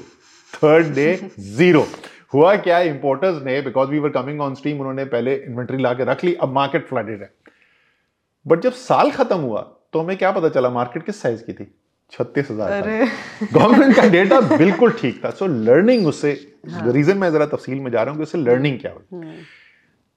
third 0.54 0.94
day 0.96 1.30
zero 1.40 1.86
हुआ 2.34 2.56
क्या 2.58 2.78
है 2.78 2.88
इंपोर्टर्स 2.88 3.44
ने? 3.44 3.62
Because 3.62 3.90
we 3.90 4.00
were 4.00 4.10
coming 4.10 4.42
on 4.42 4.56
stream 4.56 4.80
उन्होंने 4.80 5.06
पहले 5.06 5.36
इन्वेंट्री 5.36 5.78
ला 5.78 5.94
के 5.94 6.04
रख 6.04 6.24
ली 6.24 6.34
अब 6.36 6.54
मार्केट 6.54 6.88
फ्लडेड 6.88 7.22
है। 7.22 7.34
बट 8.46 8.62
जब 8.62 8.72
साल 8.74 9.12
खत्म 9.12 9.38
हुआ 9.38 9.62
तो 9.94 10.00
हमें 10.00 10.18
क्या 10.18 10.32
पता 10.32 10.50
चला 10.50 10.70
मार्केट 10.70 11.06
किस 11.06 11.22
साइज़ 11.22 11.44
की 11.44 11.54
थी? 11.54 11.74
छत्तीस 12.14 12.50
हज़ार 12.52 12.88
गवर्नमेंट 13.44 13.96
का 13.96 14.08
डेटा 14.10 14.40
बिल्कुल 14.58 14.92
ठीक 14.92 15.24
था। 15.24 15.30
सो 15.32 15.48
लर्निंग 15.48 16.08
उससे 16.08 16.32
रीजन। 16.68 17.18
मैं 17.18 17.32
जरा 17.32 17.46
तफसील 17.48 17.80
में 17.80 17.92
जा 17.92 18.02
रहा 18.02 18.12
हूँ 18.12 18.18
कि 18.18 18.24
उससे 18.24 18.38
लर्निंग 18.38 18.80
क्या 18.80 18.92
हुई 18.92 19.04
हम्म। 19.14 19.34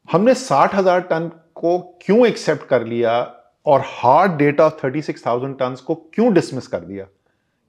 हमने 0.08 0.34
साठ 0.36 0.74
हज़ार 0.74 1.00
टन 1.10 1.30
को 1.54 1.78
क्यों 2.02 2.26
एक्सेप्ट 2.26 2.66
कर 2.68 2.84
लिया 2.86 3.20
और 3.66 3.82
hard 3.86 4.36
data 4.38 4.66
of 4.66 4.74
thirty 4.84 5.02
six 5.02 5.26
thousand 5.26 5.56
ton 5.58 5.76
को 5.86 5.94
क्यों 6.14 6.32
डिसमिस 6.34 6.66
कर 6.66 6.80
दिया? 6.80 7.06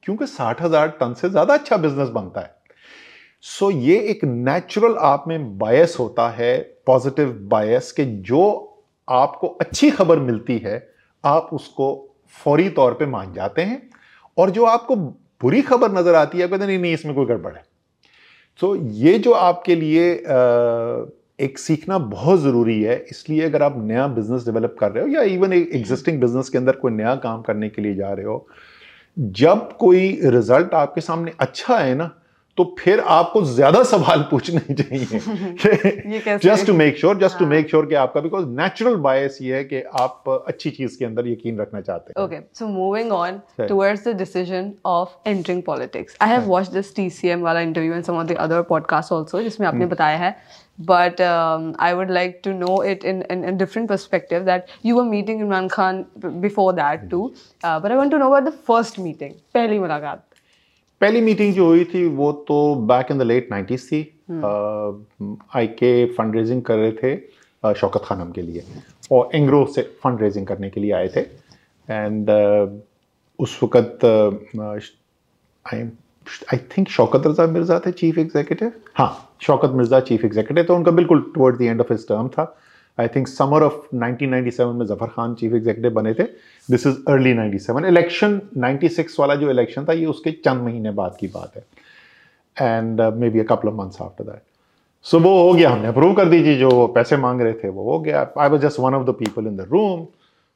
क्योंकि 0.04 0.26
साठ 0.28 0.62
हज़ार 0.62 0.88
टन 1.00 1.14
से 1.14 1.30
ज़्यादा 1.30 1.54
अच्छा 1.54 1.78
बिज़नेस 1.78 2.10
बनता 2.10 2.42
है। 2.42 2.56
सो 3.44 3.72
so, 3.72 3.78
ये 3.78 3.98
एक 4.02 4.24
नेचुरल 4.24 4.96
आप 4.98 5.24
में 5.28 5.58
बायस 5.58 5.96
होता 6.00 6.30
है 6.30 6.58
पॉजिटिव 6.88 7.32
बायस 7.50 7.92
के 7.92 8.06
जो 8.06 8.44
आपको 9.08 9.48
अच्छी 9.62 9.90
खबर 9.92 10.20
मिलती 10.20 10.58
है 10.58 10.78
आप 11.24 11.50
उसको 11.54 11.88
फौरी 12.36 12.70
तौर 12.70 12.94
पे 12.94 13.06
मान 13.06 13.34
जाते 13.34 13.62
हैं। 13.62 13.82
और 14.38 14.50
जो 14.50 14.66
आपको 14.66 14.96
बुरी 14.96 15.62
खबर 15.62 15.92
नज़र 15.92 16.16
आती 16.16 16.40
है 16.40 16.48
कहते 16.48 16.66
नहीं 16.66 16.80
नहीं, 16.80 16.94
इसमें 16.94 17.16
कोई 17.16 17.26
गड़बड़ 17.26 17.54
है। 17.54 17.64
तो 18.62 18.76
ये 18.76 19.18
जो 19.20 19.32
आपके 19.34 19.76
लिए 19.76 20.12
एक 21.40 21.58
सीखना 21.60 21.98
बहुत 21.98 22.40
ज़रूरी 22.40 22.82
है, 22.82 22.98
इसलिए 23.12 23.46
अगर 23.46 23.64
आप 23.64 23.76
नया 23.80 24.08
बिज़नेस 24.10 24.46
डेवलप 24.46 24.76
कर 24.80 24.92
रहे 24.92 25.04
हो 25.04 25.10
या 25.10 25.22
इवन 25.34 25.54
एक 25.54 25.70
एग्जिस्टिंग 25.76 26.20
बिज़नेस 26.22 26.50
के 26.50 26.58
अंदर 26.58 26.76
कोई 26.76 26.92
नया 26.92 27.16
काम 27.18 27.42
करने 27.42 27.70
के 27.70 27.82
लिए 27.82 27.96
जा 27.96 28.12
रहे 28.12 28.26
हो, 28.26 28.48
जब 29.18 29.76
कोई 29.78 30.20
रिज़ल्ट 30.26 30.74
आपके 30.76 31.02
सामने 31.02 31.34
अच्छा 31.40 31.78
है 31.78 31.94
ना 31.96 32.10
तो 32.58 32.64
फिर 32.80 33.00
आपको 33.00 33.42
ज़्यादा 33.46 33.82
सवाल 33.84 34.22
पूछने 34.32 34.74
चाहिए। 34.74 36.38
Just 36.38 36.68
to 36.68 36.74
make 36.74 36.98
sure 36.98 37.18
just 37.20 37.40
to 37.40 37.46
make 37.46 37.70
sure 37.70 37.86
कि 37.86 37.96
आपका 37.96 38.22
बिकॉज़ 38.22 38.46
नेचुरल 38.62 38.96
बायस 39.08 39.38
ये 39.42 39.56
है 39.56 39.64
कि 39.64 39.82
आप 40.02 40.30
अच्छी 40.48 40.70
चीज़ 40.70 40.98
के 41.00 41.06
अंदर 41.06 41.28
यकीन 41.28 41.60
रखना 41.60 41.82
चाहते 41.82 42.14
हैं। 42.18 42.26
Okay 42.26 42.40
so 42.60 42.68
moving 42.68 43.12
on 43.12 43.42
towards 43.60 44.08
the 44.08 44.16
decision 44.18 44.74
of 44.86 45.30
entering 45.30 45.64
politics 45.64 46.18
I 46.22 46.30
have 46.30 46.46
watched 46.46 46.74
this 46.74 46.96
TCM 46.96 47.42
वाला 47.42 47.60
interview 47.70 47.94
and 47.94 48.04
some 48.04 48.18
of 48.18 48.28
the 48.28 48.38
other 48.48 48.62
podcast 48.72 49.14
also 49.14 49.42
जिसमें 49.42 49.68
आपने 49.68 49.86
hmm. 49.86 49.94
बताया 49.94 50.18
है। 50.18 50.36
But 50.80 51.22
um, 51.22 51.76
I 51.80 51.94
would 51.96 52.12
like 52.16 52.44
to 52.44 52.52
know 52.54 52.82
it 52.82 53.04
in, 53.04 53.24
in 53.36 53.44
a 53.44 53.52
different 53.52 53.88
perspective 53.88 54.46
that 54.46 54.68
you 54.84 54.96
were 54.96 55.06
meeting 55.06 55.40
Imran 55.46 55.70
Khan 55.70 56.06
before 56.40 56.74
that 56.74 57.10
too. 57.10 57.34
Uh, 57.64 57.80
but 57.80 57.92
I 57.92 57.98
want 57.98 58.12
to 58.12 58.20
know 58.20 58.28
about 58.34 58.46
the 58.46 58.56
first 58.68 59.00
meeting, 59.00 59.34
पहली 59.54 59.80
मुलाकात. 59.80 60.24
पहली 61.02 61.22
meeting 61.22 61.54
जो 61.54 61.66
हुई 61.66 61.84
थी 61.86 62.06
वो 62.16 62.32
तो 62.48 62.76
back 62.88 63.12
in 63.12 63.18
the 63.18 63.22
late 63.22 63.48
nineties 63.52 63.88
थी। 63.92 64.02
I 65.56 65.68
K 65.80 66.06
fund 66.14 66.36
raising 66.36 66.62
कर 66.62 66.78
रहे 66.78 66.92
थे 66.94 67.74
शौकत 67.74 68.02
खानम 68.06 68.32
के 68.32 68.42
लिए। 68.42 68.64
और 69.12 69.30
एंग्रो 69.36 69.66
से 69.76 69.82
फंड 70.04 70.22
रेजिंग 70.22 70.48
करने 70.48 70.70
के 70.70 70.82
लिए 70.82 70.92
आए 70.92 71.08
थे। 71.16 71.22
एंड 71.88 72.30
uh, 72.30 72.70
उस 73.40 73.60
वक़्त 73.64 74.06
I 75.66 75.82
I 76.54 76.58
think 76.78 76.90
Shaukat 76.90 77.28
Raza 77.28 77.46
Mirza 77.48 77.80
थे 77.80 77.92
चीफ 77.94 78.18
एग्जीक्यूटिव 78.18 78.72
हाँ 78.98 79.38
शौकत 79.42 79.72
मिर्ज़ा 79.76 80.00
चीफ 80.10 80.26
एग्जीक्यूटिव 80.26 80.64
तो 80.64 80.76
उनका 80.76 80.92
बिल्कुल 80.92 81.22
toward 81.36 81.58
the 81.58 81.62
end 81.62 81.82
of 81.82 81.94
his 81.94 82.08
term 82.08 82.28
था। 82.30 82.44
आई 82.98 83.08
थिंक 83.08 83.28
समर 83.28 83.64
ऑफ़ 83.64 83.96
1997 83.96 84.74
में 84.74 84.86
ज़फ़र 84.86 85.08
खान 85.08 85.34
चीफ 85.36 85.54
एग्जीक्यूटिव 85.54 85.92
बने 85.94 86.14
थे। 86.14 86.24
दिस 86.70 86.88
इज़ 86.88 86.98
अर्ली 87.10 87.34
97 87.34 87.86
इलेक्शन 87.86 88.40
96 88.58 89.20
वाला 89.20 89.36
जो 89.36 89.50
इलेक्शन 89.52 89.86
था, 89.86 89.94
ये 89.94 90.06
उसके 90.06 90.32
चंद 90.46 90.62
महीने 90.64 90.92
बाद 90.92 91.18
की 91.20 91.28
बात 91.28 91.56
है। 91.56 91.66
And 92.58 93.02
may 93.02 93.30
be 93.30 93.40
a 93.40 93.44
couple 93.50 93.68
of 93.68 93.76
months 93.76 94.02
after 94.02 94.24
that 94.24 94.42
so 95.06 95.20
वो 95.20 95.32
हो 95.42 95.54
गया, 95.54 95.70
हमने 95.70 95.88
अप्रूव 95.88 96.14
कर 96.16 96.30
दीजिए 96.30 96.58
जो 96.58 96.88
पैसे 96.96 97.18
मांग 97.18 97.42
रहे 97.42 97.54
थे, 97.54 97.70
वो 97.70 97.84
हो 97.92 98.00
गया। 98.00 98.30
I 98.38 98.50
was 98.50 98.62
just 98.62 98.80
one 98.80 98.94
of 98.96 99.06
the 99.08 99.16
people 99.16 99.48
in 99.48 99.58
the 99.58 99.68
room 99.72 100.06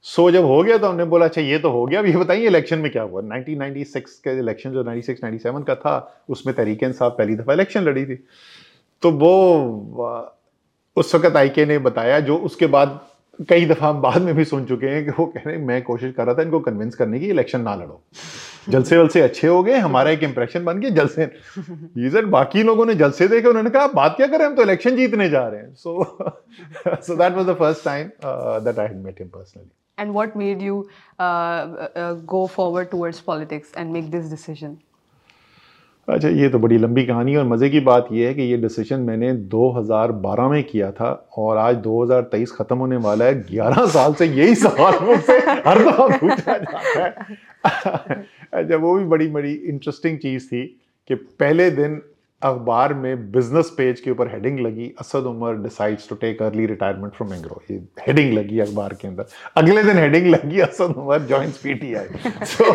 so 0.05 0.29
जब 0.31 0.45
हो 0.45 0.61
गया 0.63 0.77
तो 0.77 0.87
हमने 0.87 1.03
बोला 1.05 1.25
अच्छा 1.25 1.41
ये 1.41 1.57
तो 1.59 1.69
हो 1.71 1.85
गया। 1.85 1.99
अब 1.99 2.05
ये 2.05 2.15
बताइए 2.17 2.47
इलेक्शन 2.47 2.79
में 2.79 2.91
क्या 2.91 3.01
हुआ? 3.03 3.21
1996 3.21 4.19
के 4.23 4.37
इलेक्शन 4.39 4.71
जो 4.71 4.83
96 4.83 5.23
97 5.23 5.63
का 5.63 5.75
था, 5.75 6.23
उसमें 6.29 6.55
तरीके 6.55 6.85
इंसाफ 6.85 7.15
पहली 7.17 7.35
दफ़ा 7.35 7.53
इलेक्शन 7.53 7.83
लड़ी 7.83 8.05
थी। 8.05 8.15
तो 9.03 9.11
वो 9.11 9.33
उस 10.95 11.15
वक्त 11.15 11.35
आईके 11.35 11.65
ने 11.65 11.77
बताया 11.79 12.19
जो 12.19 12.37
उसके 12.37 12.67
बाद 12.67 12.99
कई 13.49 13.65
दफ़ा 13.65 13.89
हम 13.89 14.01
बाद 14.01 14.21
में 14.21 14.35
भी 14.35 14.45
सुन 14.45 14.65
चुके 14.65 14.87
हैं 14.87 15.05
कि 15.05 15.11
वो 15.11 15.25
कह 15.25 15.41
रहे 15.47 15.55
हैं 15.55 15.65
मैं 15.65 15.81
कोशिश 15.83 16.13
कर 16.13 16.25
रहा 16.25 16.35
था 16.35 16.41
इनको 16.41 16.59
कन्विंस 16.59 16.95
करने 16.95 17.19
की 17.19 17.29
इलेक्शन 17.29 17.61
ना 17.61 17.75
लड़ो। 17.75 18.01
जलसे 18.69 18.97
वलसे 18.97 19.21
अच्छे 19.21 19.47
हो 19.47 19.63
गए 19.63 19.77
हमारा 19.77 20.11
एक 20.11 20.23
इंप्रेशन 20.23 20.65
बन 20.65 20.79
गया 20.79 20.89
जलसे 20.89 21.23
यूज़र 21.97 22.25
बाकी 22.25 22.63
लोगों 22.63 22.85
ने 22.85 22.95
जलसे 22.95 23.27
देखे 23.27 23.47
उन्होंने 23.47 23.69
कहा 23.69 23.87
बात 23.87 24.17
क्या 24.17 24.27
करें 24.27 24.45
हम 24.45 24.55
तो 24.55 24.61
इलेक्शन 24.61 24.95
जीतने 24.95 25.29
जा 25.29 25.47
रहे 25.47 25.61
हैं। 25.61 25.73
So 25.75 26.03
so 26.87 27.15
that 27.15 27.33
was 27.33 27.45
the 27.45 27.53
first 27.53 27.85
time 27.85 28.09
that 28.25 28.79
I 28.79 28.87
had 28.87 29.03
met 29.03 29.19
him 29.19 29.27
personally 29.27 29.69
made 30.35 30.61
you 30.61 30.77
uh, 31.19 31.87
uh, 31.95 32.13
go 32.13 32.47
forward 32.47 32.91
towards 32.91 33.19
politics 33.21 33.69
and 33.75 33.93
make 33.93 34.11
this 34.11 34.29
decision? 34.29 34.77
अच्छा 36.07 36.29
ये 36.29 36.47
तो 36.49 36.59
बड़ी 36.59 36.77
लंबी 36.77 37.05
कहानी 37.05 37.35
और 37.35 37.45
मज़े 37.45 37.69
की 37.69 37.79
बात 37.79 38.07
यह 38.11 38.27
है 38.27 38.33
कि 38.33 38.41
ये 38.41 38.57
डिसीज़न 38.57 38.99
मैंने 38.99 39.31
2012 39.49 40.49
में 40.51 40.63
किया 40.63 40.91
था 40.91 41.09
और 41.37 41.57
आज 41.57 41.75
2023 41.77 42.51
ख़त्म 42.51 42.77
होने 42.77 42.95
वाला 42.95 43.25
है। 43.25 43.43
11 43.47 43.87
साल 43.87 44.13
से 44.13 44.25
यही 44.25 44.55
सवाल 44.55 44.99
मुझसे 45.01 45.37
हर 45.67 45.83
दफ़ा 45.83 46.07
पूछा 46.17 46.57
जाता 46.57 46.99
है। 46.99 47.09
अच्छा 48.53 48.75
वो 48.75 48.95
भी 48.97 49.05
बड़ी 49.05 49.27
बड़ी 49.27 49.53
इंटरेस्टिंग 49.53 50.17
चीज़ 50.17 50.47
थी 50.47 50.65
कि 51.09 51.15
पहले 51.15 51.69
दिन 51.71 52.01
अखबार 52.41 52.93
में 52.93 53.31
बिज़नेस 53.31 53.69
पेज 53.77 53.99
के 53.99 54.11
ऊपर 54.11 54.27
हेडिंग 54.27 54.59
लगी 54.59 54.93
Asad 54.99 55.25
Umar 55.25 55.55
decides 55.63 56.09
to 56.09 56.15
take 56.15 56.41
early 56.41 56.65
retirement 56.65 57.13
from 57.13 57.33
Engro 57.33 57.61
ये 57.71 57.77
हेडिंग 58.07 58.33
लगी 58.33 58.59
अखबार 58.59 58.93
के 59.01 59.07
अंदर। 59.07 59.25
अगले 59.57 59.83
दिन 59.83 59.97
हेडिंग 59.97 60.27
लगी 60.27 60.59
Asad 60.59 60.95
Umar 60.97 61.19
joins 61.29 61.57
PTI 61.57 62.45
so 62.45 62.71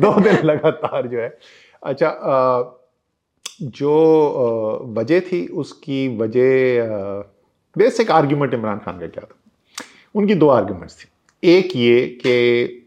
दो 0.00 0.20
दिन 0.20 0.38
लगातार 0.44 1.06
जो 1.06 1.20
है 1.20 1.28
अच्छा 1.86 2.72
जो 3.60 3.92
वजह 4.96 5.20
थी 5.22 5.46
उसकी 5.62 6.06
वजह 6.18 6.80
बेसिक 7.76 8.10
आर्ग्यूमेंट 8.10 8.54
इमरान 8.54 8.78
खान 8.78 8.98
का 9.00 9.06
क्या 9.06 9.24
था? 9.24 9.34
उनकी 10.14 10.34
दो 10.34 10.48
आर्ग्यूमेंट्स 10.48 10.96
थी। 11.00 11.08
एक 11.42 11.76
ये 11.76 12.06
कि 12.22 12.82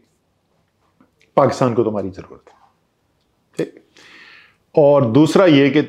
पाकिस्तान 1.36 1.74
को 1.74 1.84
तुम्हारी 1.84 2.10
ज़रूरत 2.10 2.50
है 2.50 2.58
ठीक? 3.56 3.80
और 4.74 5.06
दूसरा 5.12 5.46
ये 5.46 5.68
कि 5.70 5.82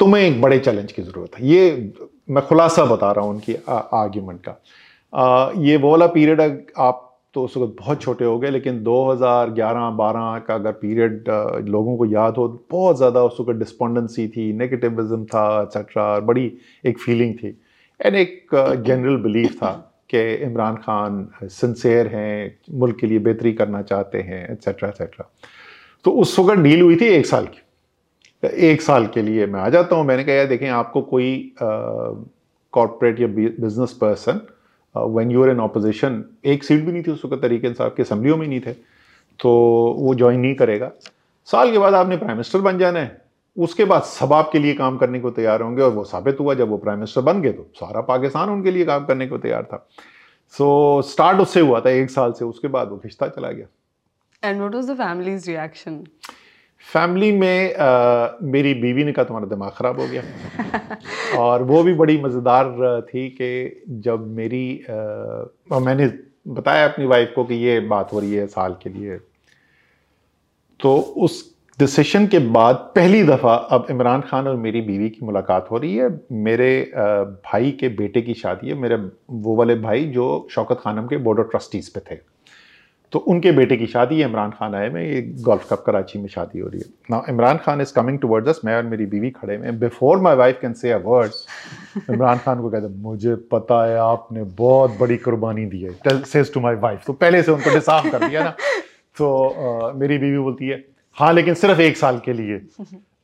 तुम्हें 0.00 0.22
एक 0.22 0.40
बड़े 0.42 0.58
चैलेंज 0.58 0.92
की 0.92 1.02
ज़रूरत 1.02 1.36
है। 1.38 1.46
ये 1.46 1.92
मैं 2.30 2.46
खुलासा 2.46 2.84
बता 2.84 3.10
रहा 3.12 3.24
हूँ 3.24 3.34
उनकी 3.34 3.54
आर्ग्यूमेंट 3.68 4.40
का। 4.48 4.56
आ, 5.12 5.52
ये 5.56 5.76
वो 5.76 5.90
वाला 5.90 6.06
पीरियड 6.08 6.40
आप 6.78 7.06
तो 7.34 7.44
उस 7.44 7.56
वक्त 7.56 7.74
बहुत 7.78 8.00
छोटे 8.02 8.24
हो 8.24 8.38
गए, 8.38 8.50
लेकिन 8.50 8.82
2011-12 8.84 10.38
का 10.46 10.54
अगर 10.54 10.72
पीरियड 10.74 11.24
लोगों 11.68 11.96
को 11.96 12.06
याद 12.06 12.36
हो, 12.36 12.46
बहुत 12.70 12.96
ज़्यादा 12.96 13.22
उस 13.24 13.36
वक्त 13.40 13.58
डिस्पोंडेंसी 13.58 14.26
थी, 14.28 14.52
नेगेटिविज्म 14.54 15.24
था 15.24 15.62
एक्सेट्रा 15.62 16.18
बड़ी 16.22 16.52
एक 16.84 16.98
फीलिंग 16.98 17.34
थी। 17.34 17.56
एंड 18.00 18.14
एक 18.16 18.48
जनरल 18.86 19.16
बिलीफ 19.22 19.54
था 19.56 19.72
कि 20.10 20.20
इमरान 20.44 20.76
खान 20.76 21.26
सिंसेयर 21.44 22.06
हैं, 22.08 22.58
मुल्क 22.72 22.96
के 23.00 23.06
लिए 23.06 23.18
बेहतरी 23.20 23.52
करना 23.52 23.82
चाहते 23.84 24.20
हैं 24.20 24.42
एट्सट्रा 24.52 24.88
एट्सट्रा 24.88 25.30
तो 26.04 26.10
उस 26.12 26.38
वक्त 26.38 26.60
डील 26.60 26.80
हुई 26.82 26.96
थी 26.96 27.06
एक 27.08 27.26
साल 27.26 27.46
की। 27.46 27.60
एक 28.68 28.82
साल 28.82 29.06
के 29.06 29.22
लिए 29.22 29.46
मैं 29.46 29.60
आ 29.60 29.68
जाता 29.68 29.96
हूँ, 29.96 30.04
मैंने 30.06 30.24
कहा 30.24 30.44
देखें, 30.44 30.68
आपको 30.68 31.02
कोई 31.02 31.52
कॉरपोरेट 31.62 33.20
या 33.20 33.26
business 33.28 33.92
person 34.00 34.40
when 34.96 35.30
you 35.30 35.42
are 35.42 35.50
in 35.50 35.60
opposition 35.60 36.24
एक 36.44 36.64
सीट 36.64 36.84
भी 36.84 36.92
नहीं 36.92 37.02
थी 37.02 37.10
उस 37.10 37.24
वक्त 37.24 37.42
तरीके 37.42 37.66
इंसाफ 37.66 37.94
के 37.96 38.02
असम्बलियों 38.02 38.36
में 38.36 38.46
नहीं 38.48 38.60
थे। 38.60 38.72
तो 39.40 39.50
वो 39.98 40.14
ज्वाइन 40.14 40.40
नहीं 40.40 40.54
करेगा। 40.54 40.90
साल 41.44 41.70
के 41.72 41.78
बाद 41.78 41.94
आपने 41.94 42.16
प्राइम 42.16 42.32
मिनिस्टर 42.32 42.58
बन 42.58 42.78
जाना 42.78 42.98
है। 42.98 43.20
उसके 43.56 43.84
बाद 43.84 44.02
सब 44.02 44.32
आपके 44.32 44.58
लिए 44.58 44.74
काम 44.74 44.96
करने 44.96 45.20
को 45.20 45.30
तैयार 45.30 45.62
होंगे 45.62 45.82
और 45.82 45.90
वो 45.90 46.04
साबित 46.04 46.40
हुआ 46.40 46.54
जब 46.54 46.68
वो 46.68 46.76
प्राइम 46.76 46.98
मिनिस्टर 46.98 47.20
बन 47.20 47.42
गए 47.42 47.52
तो 47.52 47.70
सारा 47.74 48.00
पाकिस्तान 48.00 48.50
उनके 48.50 48.70
लिए 48.70 48.84
काम 48.84 49.04
करने 49.04 49.26
को 49.26 49.38
तैयार 49.38 49.62
था। 49.62 49.88
सो 50.50 51.00
so, 51.02 51.08
स्टार्ट 51.10 51.40
उससे 51.40 51.60
हुआ 51.60 51.80
था 51.80 51.90
एक 51.90 52.10
साल 52.10 52.32
से। 52.32 52.44
उसके 52.44 52.68
बाद 52.68 52.88
वो 52.88 52.96
खिंचता 52.96 53.28
चला 53.28 53.50
गया। 53.50 53.66
And 54.48 54.58
what 54.58 54.74
was 54.74 54.90
the 54.90 54.94
family's 54.94 55.50
reaction 55.50 56.04
family 56.84 57.32
में 57.32 57.74
आ, 57.74 58.28
मेरी 58.42 58.74
बीवी 58.74 59.04
ने 59.04 59.12
कहा 59.12 59.24
तुम्हारा 59.24 59.48
दिमाग 59.48 59.70
ख़राब 59.70 60.00
हो 60.00 60.06
गया। 60.06 60.22
और 61.38 61.62
वो 61.62 61.82
भी 61.82 61.94
बड़ी 61.94 62.18
मज़ेदार 62.22 63.00
थी 63.00 63.28
कि 63.28 63.82
जब 63.88 64.26
मेरी 64.26 64.84
आ, 64.90 64.94
और 65.72 65.82
मैंने 65.82 66.12
बताया 66.48 66.88
अपनी 66.88 67.06
वाइफ 67.06 67.32
को 67.34 67.44
कि 67.44 67.54
ये 67.54 67.80
बात 67.80 68.12
हो 68.12 68.20
रही 68.20 68.34
है 68.34 68.46
साल 68.46 68.76
के 68.82 68.90
लिए। 68.90 69.16
तो 70.80 70.96
उस 70.96 71.56
डिसीशन 71.78 72.26
के 72.26 72.38
बाद 72.38 72.76
पहली 72.76 73.22
दफ़ा 73.22 73.54
अब 73.54 73.86
इमरान 73.90 74.20
खान 74.20 74.48
और 74.48 74.56
मेरी 74.56 74.80
बीवी 74.80 75.08
की 75.10 75.26
मुलाकात 75.26 75.68
हो 75.70 75.78
रही 75.78 75.96
है। 75.96 76.20
मेरे 76.32 76.92
भाई 77.44 77.70
के 77.70 77.88
बेटे 77.88 78.22
की 78.22 78.34
शादी 78.34 78.68
है। 78.68 78.74
मेरे 78.74 78.96
वो 79.30 79.56
वाले 79.56 79.74
भाई 79.74 80.04
जो 80.04 80.48
शौकत 80.50 80.80
खानम 80.80 81.06
के 81.06 81.16
बोर्ड 81.16 81.40
ऑफ़ 81.40 81.46
ट्रस्टीज़ 81.46 81.90
पे 81.94 82.00
थे। 82.00 82.18
तो 83.12 83.18
उनके 83.18 83.52
बेटे 83.52 83.76
की 83.76 83.86
शादी 83.86 84.20
है 84.20 84.28
इमरान 84.28 84.50
खान 84.50 84.74
आए 84.74 84.88
में 84.90 85.02
ये 85.02 85.20
गोल्फ 85.42 85.66
कप 85.70 85.82
कराची 85.86 86.18
में 86.18 86.28
शादी 86.28 86.58
हो 86.58 86.68
रही 86.68 86.80
है। 86.80 86.86
ना 87.10 87.22
Imran 87.28 87.56
Khan 87.56 87.80
is 87.80 87.92
coming 87.94 88.18
towards 88.18 88.48
us 88.48 88.60
मैं 88.64 88.76
और 88.76 88.82
मेरी 88.82 89.06
बीवी 89.06 89.30
खड़े 89.30 89.56
में 89.58 89.78
before 89.78 90.18
my 90.18 90.36
wife 90.36 90.58
can 90.62 90.72
say 90.72 90.94
words 90.94 91.46
Imran 92.10 92.38
Khan 92.38 92.60
को 92.62 92.70
कहते 92.70 92.88
मुझे 93.02 93.34
पता 93.52 93.84
है 93.86 93.98
आपने 93.98 94.42
बहुत 94.58 94.96
बड़ी 95.00 95.16
कुर्बानी 95.16 95.66
दी 95.66 95.80
है। 95.80 96.22
सेज 96.24 96.52
टू 96.54 96.60
माई 96.60 96.74
वाइफ 96.74 97.04
तो 97.06 97.12
पहले 97.12 97.42
से 97.42 97.52
उनको 97.52 97.74
डिसाफ 97.74 98.10
कर 98.12 98.28
दिया 98.28 98.44
ना। 98.44 98.50
तो 99.18 99.48
आ, 99.48 99.92
मेरी 99.92 100.18
बीवी 100.18 100.38
बोलती 100.38 100.68
है 100.68 100.84
हाँ 101.16 101.32
लेकिन 101.32 101.54
सिर्फ़ 101.54 101.80
एक 101.80 101.96
साल 101.96 102.18
के 102.24 102.32
लिए। 102.32 102.60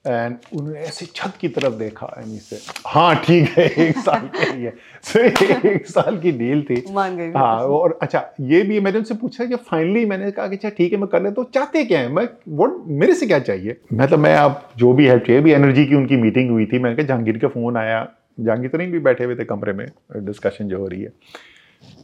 एंड 0.07 0.37
उन्होंने 0.53 0.81
ऐसे 0.81 1.07
छत 1.07 1.33
की 1.40 1.49
तरफ़ 1.49 1.75
देखा 1.75 2.07
एमी 2.19 2.38
से। 2.38 2.59
हाँ 2.87 3.14
ठीक 3.16 3.49
है 3.49 3.64
एक 3.87 3.99
साल 3.99 4.29
के 4.37 4.51
लिए। 4.53 4.73
सिर्फ़ 5.05 5.66
एक 5.66 5.87
साल 5.87 6.19
की 6.19 6.33
डील 6.33 6.62
थी। 6.62 6.83
मान 6.90 7.16
गई 7.16 7.31
हाँ 7.33 7.57
और 7.77 7.99
अच्छा 8.03 8.25
ये 8.40 8.62
भी 8.62 8.81
मैंने 8.81 8.99
उनसे 8.99 9.14
पूछा 9.14 9.45
कि 9.45 9.57
फाइनली 9.71 10.05
मैंने 10.07 10.31
कहा 10.31 10.49
कि 10.49 10.57
अच्छा 10.57 10.69
ठीक 10.69 10.92
है 10.92 10.99
मैं 10.99 11.09
कर 11.09 11.23
ले 11.23 11.31
तो 11.31 11.45
चाहते 11.45 11.85
क्या 11.85 12.01
है? 12.01 12.09
मैं 12.09 12.29
वो 12.49 12.69
मेरे 12.99 13.14
से 13.14 13.27
क्या 13.27 13.38
चाहिए? 13.40 13.77
मतलब 13.92 14.19
मैं 14.19 14.35
आप 14.37 14.71
जो 14.77 14.92
भी 14.92 15.09
हेल्प 15.09 15.25
चाहिए 15.27 15.42
भी 15.42 15.53
एनर्जी 15.53 15.87
की 15.87 15.95
उनकी 15.95 16.16
मीटिंग 16.16 16.51
हुई 16.51 16.66
थी 16.66 16.79
मैंने 16.79 16.97
कहा 16.97 17.07
जहांगीर 17.07 17.38
का 17.38 17.49
फ़ोन 17.49 17.77
आया। 17.77 18.07
जहांगीर 18.40 18.71
तरीन 18.71 18.90
भी 18.92 18.99
बैठे 19.01 19.25
हुए 19.25 19.35
थे 19.37 19.45
कमरे 19.45 19.73
में 19.73 19.87
डिस्कशन 20.16 20.69
जो 20.69 20.79
हो 20.79 20.87
रही 20.87 21.03
है। 21.03 21.12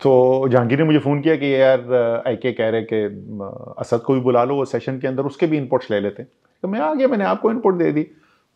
तो 0.01 0.49
जहांगीर 0.49 0.79
ने 0.79 0.85
मुझे 0.85 0.99
फ़ोन 0.99 1.21
किया 1.23 1.35
कि 1.37 1.55
यार 1.55 2.23
आई 2.27 2.37
के 2.37 2.53
कह 2.53 2.69
रहे 2.69 2.83
कि 2.83 3.05
असद 3.81 4.01
को 4.01 4.15
भी 4.15 4.21
बुला 4.21 4.45
लो, 4.45 4.55
वो 4.57 4.65
सेशन 4.67 4.99
के 4.99 5.09
अंदर 5.09 5.23
उसके 5.25 5.47
भी 5.47 5.57
इनपुट्स 5.57 5.91
ले 5.91 6.01
लेते 6.01 6.23
तो 6.23 6.69
मैं 6.69 6.81
आ 6.81 6.93
गया, 6.95 7.09
मैंने 7.09 7.25
आपको 7.27 7.51
इनपुट 7.51 7.75
दे 7.77 7.93
दी। 7.93 8.03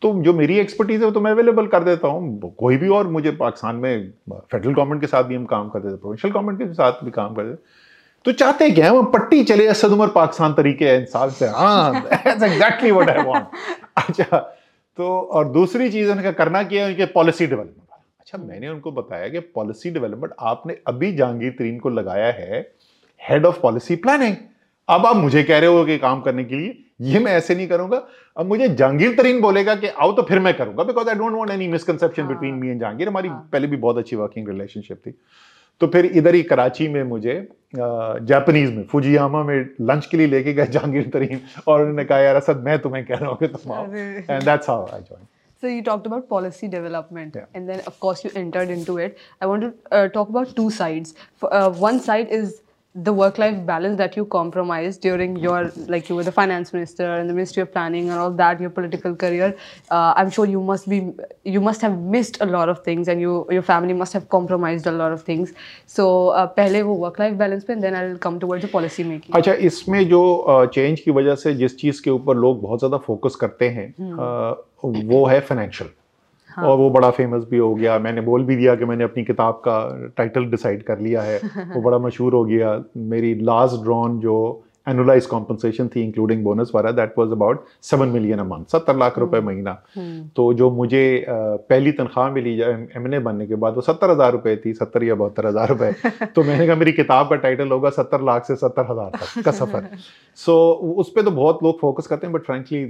तो 0.02 0.12
जो 0.22 0.32
मेरी 0.34 0.58
एक्सपर्टीज़ 0.58 1.00
है 1.00 1.06
वो 1.06 1.12
तो 1.12 1.20
मैं 1.20 1.30
अवेलेबल 1.32 1.66
कर 1.66 1.84
देता 1.84 2.08
हूँ। 2.08 2.54
कोई 2.58 2.76
भी 2.76 2.88
और 2.90 3.06
मुझे 3.08 3.30
पाकिस्तान 3.32 3.76
में 3.76 4.10
फेडरल 4.30 4.72
गवर्नमेंट 4.72 5.00
के 5.00 5.06
साथ 5.06 5.24
भी 5.24 5.34
हम 5.34 5.44
काम 5.46 5.68
करते 5.68 5.92
थे 5.92 5.96
प्रोविंशियल 5.96 6.34
गवर्नमेंट 6.34 6.58
के 6.60 6.74
साथ 6.74 7.04
भी 7.04 7.10
काम 7.10 7.34
करते 7.34 7.54
तो 8.24 8.32
चाहते 8.34 8.70
क्या 8.70 8.90
हम 8.90 9.10
पट्टी 9.12 9.42
चले 9.44 9.66
असद 9.68 9.92
उमर 9.92 10.08
पाकिस्तान 10.10 10.52
तरीके 10.54 10.94
इंसान 10.96 11.30
से। 11.30 11.46
हाँ 11.48 11.94
एग्जैक्टली 12.26 12.90
व्हाट 12.90 13.10
आई 13.10 13.40
अच्छा 13.98 14.38
तो 14.98 15.08
और 15.08 15.48
दूसरी 15.52 15.90
चीज़ 15.90 16.10
उनका 16.10 16.32
करना 16.34 16.62
क्या 16.64 16.84
है, 16.84 16.90
उनके 16.90 17.06
पॉलिसी 17.12 17.46
डेवलपमेंट 17.46 17.85
अच्छा 18.26 18.38
मैंने 18.38 18.68
उनको 18.68 18.90
बताया 18.92 19.28
कि 19.28 19.38
पॉलिसी 19.56 19.90
डेवलपमेंट 19.90 20.32
आपने 20.42 20.76
अभी 20.86 21.10
जहांगीर 21.12 21.50
तरीन 21.58 21.78
को 21.78 21.88
लगाया 21.88 22.30
है 22.34 22.60
हेड 23.20 23.44
ऑफ़ 23.46 23.60
पॉलिसी 23.60 23.96
प्लानिंग 23.96 24.34
अब 24.88 25.06
आप 25.06 25.16
मुझे 25.16 25.42
कह 25.42 25.58
रहे 25.58 25.70
हो 25.70 25.84
कि 25.84 25.98
काम 25.98 26.20
करने 26.20 26.44
के 26.44 26.54
लिए 26.54 26.74
ये 27.02 27.18
मैं 27.18 27.32
ऐसे 27.32 27.54
नहीं 27.54 27.66
करूँगा। 27.68 28.02
अब 28.36 28.46
मुझे 28.46 28.68
जहांगीर 28.68 29.14
तरीन 29.16 29.40
बोलेगा 29.40 29.74
कि 29.74 29.88
आओ 29.88 30.12
तो 30.12 30.22
फिर 30.22 30.38
मैं 30.38 30.54
करूँगा 30.58 30.84
because 30.84 31.08
I 31.08 31.14
don't 31.14 31.32
want 31.32 31.50
any 31.50 31.68
misconception 31.68 32.26
between 32.28 32.54
me 32.54 32.68
and 32.68 32.80
Jahangir. 32.80 33.08
हमारी 33.08 33.28
हाँ. 33.28 33.48
पहले 33.52 33.66
भी 33.66 33.76
बहुत 33.76 33.98
अच्छी 33.98 34.16
वर्किंग 34.16 34.48
रिलेशनशिप 34.48 35.00
थी। 35.06 35.14
तो 35.80 35.86
फिर 35.86 36.06
इधर 36.06 36.34
ही 36.34 36.42
कराची 36.44 36.88
में 36.88 37.02
मुझे 37.04 37.36
जापानीज 37.76 38.74
में 38.76 38.84
फुजियामा 38.86 39.42
में 39.44 39.56
लंच 39.82 40.06
के 40.06 40.16
लिए 40.16 40.26
लेके 40.26 40.52
गए 40.54 40.66
जहांगीर 40.68 41.10
तरीन। 41.14 41.40
और 41.68 41.80
उन्होंने 41.80 42.04
कहा 42.04 42.18
यार 42.18 42.36
असद 42.36 42.64
मैं 42.66 42.78
तुम्हें 42.78 43.04
कह 43.06 43.16
रहा 43.16 43.30
हूँ 43.30 43.38
कि 43.38 43.46
तुम 43.48 43.72
आओ। 43.72 43.86
And 43.86 44.42
that's 44.42 44.70
how 44.70 44.86
I 44.86 45.00
join 45.00 45.26
So 45.66 45.70
you 45.70 45.82
talked 45.82 46.06
about 46.06 46.28
policy 46.28 46.68
development, 46.68 47.34
yeah. 47.34 47.46
and 47.52 47.68
then 47.68 47.80
of 47.88 47.98
course 47.98 48.22
you 48.22 48.30
entered 48.36 48.70
into 48.70 48.98
it. 48.98 49.18
I 49.40 49.46
want 49.46 49.62
to 49.62 49.74
uh, 49.90 50.06
talk 50.06 50.28
about 50.28 50.54
two 50.54 50.70
sides. 50.70 51.14
For, 51.34 51.52
uh, 51.52 51.70
one 51.70 51.98
side 51.98 52.28
is 52.28 52.62
the 52.95 53.13
work-life 53.13 53.65
balance 53.65 53.97
that 53.97 54.17
you 54.17 54.25
compromised 54.25 55.01
during 55.01 55.37
your 55.37 55.71
like 55.87 56.09
you 56.09 56.15
were 56.15 56.23
the 56.25 56.31
finance 56.31 56.73
minister 56.73 57.05
and 57.15 57.29
the 57.29 57.33
ministry 57.33 57.61
of 57.61 57.71
planning 57.71 58.09
and 58.09 58.19
all 58.19 58.31
that 58.31 58.59
your 58.59 58.69
political 58.69 59.15
career 59.15 59.55
uh, 59.91 60.13
i'm 60.17 60.29
sure 60.29 60.45
you 60.45 60.61
must 60.61 60.89
be 60.89 61.13
you 61.45 61.61
must 61.61 61.81
have 61.81 61.97
missed 61.97 62.41
a 62.41 62.45
lot 62.45 62.67
of 62.67 62.83
things 62.83 63.07
and 63.07 63.21
you 63.21 63.47
your 63.49 63.61
family 63.61 63.93
must 63.93 64.11
have 64.11 64.27
compromised 64.27 64.87
a 64.87 64.91
lot 64.91 65.13
of 65.13 65.23
things 65.23 65.53
so 65.85 66.29
uh, 66.29 66.45
pehle 66.47 66.83
wo 66.83 66.93
work 66.95 67.17
life 67.17 67.37
balance 67.37 67.63
pe 67.63 67.73
and 67.73 67.81
then 67.81 67.95
i'll 67.95 68.17
come 68.17 68.39
towards 68.41 68.61
the 68.61 68.71
policy 68.75 69.07
making 69.13 69.35
अच्छा 69.35 69.53
इसमें 69.71 70.07
जो 70.09 70.21
change 70.73 70.99
की 70.99 71.11
वजह 71.11 71.35
से 71.35 71.53
जिस 71.63 71.77
चीज 71.77 71.99
के 71.99 72.09
ऊपर 72.09 72.35
लोग 72.35 72.61
बहुत 72.61 72.79
ज्यादा 72.79 72.97
फोकस 73.07 73.35
करते 73.41 73.69
हैं 73.79 73.93
वो 75.13 75.25
है 75.25 75.39
फाइनेंशियल 75.39 75.89
हाँ. 76.56 76.64
और 76.64 76.76
वो 76.78 76.90
बड़ा 76.90 77.10
फ़ेमस 77.12 77.44
भी 77.50 77.58
हो 77.58 77.74
गया 77.74 77.98
मैंने 78.00 78.20
बोल 78.22 78.44
भी 78.44 78.56
दिया 78.56 78.74
कि 78.74 78.84
मैंने 78.84 79.04
अपनी 79.04 79.24
किताब 79.24 79.60
का 79.64 79.78
टाइटल 80.16 80.44
डिसाइड 80.50 80.82
कर 80.82 80.98
लिया 80.98 81.22
है 81.22 81.40
वो 81.66 81.82
बड़ा 81.82 81.98
मशहूर 82.00 82.34
हो 82.34 82.44
गया 82.44 82.78
मेरी 83.08 83.34
लास्ट 83.42 83.82
ड्रॉन 83.82 84.18
जो 84.20 84.36
एनुलाइज 84.86 85.26
कॉम्पनसेशन 85.26 85.88
थी 85.88 86.02
इंक्लूडिंग 86.02 86.42
बोनस 86.44 86.70
वाला 86.74 86.90
that 86.92 87.14
was 87.18 87.30
about 87.32 87.64
seven 87.82 88.08
million 88.08 88.38
a 88.38 88.44
month 88.44 88.64
सत्तर 88.72 88.96
लाख 88.96 89.18
रुपए 89.18 89.36
हम्म। 89.36 89.46
महीना 89.46 89.70
हम्म। 89.96 90.28
तो 90.36 90.52
जो 90.54 90.70
मुझे 90.70 91.02
पहली 91.28 91.92
तनख्वाह 91.92 92.30
मिली 92.30 92.52
एम 92.60 93.06
एन 93.06 93.14
ए 93.14 93.18
बनने 93.20 93.46
के 93.46 93.54
बाद 93.64 93.74
वो 93.74 93.80
सत्तर 93.82 94.10
हज़ार 94.10 94.32
रुपये 94.32 94.56
थी 94.56 94.74
सत्तर 94.74 95.04
या 95.04 95.14
बहत्तर 95.14 95.46
हज़ार 95.46 95.68
रुपए 95.68 95.92
तो 96.26 96.42
मैंने 96.42 96.66
कहा 96.66 96.76
मेरी 96.76 96.92
किताब 96.92 97.30
का 97.30 97.36
टाइटल 97.38 97.68
होगा 97.68 97.90
सत्तर 97.92 98.22
लाख 98.24 98.44
से 98.44 98.56
सत्तर 98.56 98.90
हज़ार 98.90 99.10
तक 99.14 99.42
का 99.44 99.50
सफ़र 99.52 99.88
सो 100.38 100.52
so, 100.82 100.94
उस 100.96 101.10
पर 101.10 101.22
तो 101.22 101.30
बहुत 101.32 101.62
लोग 101.62 101.80
फोकस 101.80 102.06
करते 102.06 102.26
हैं 102.26 102.34
बट 102.34 102.44
फ्रेंकली 102.44 102.84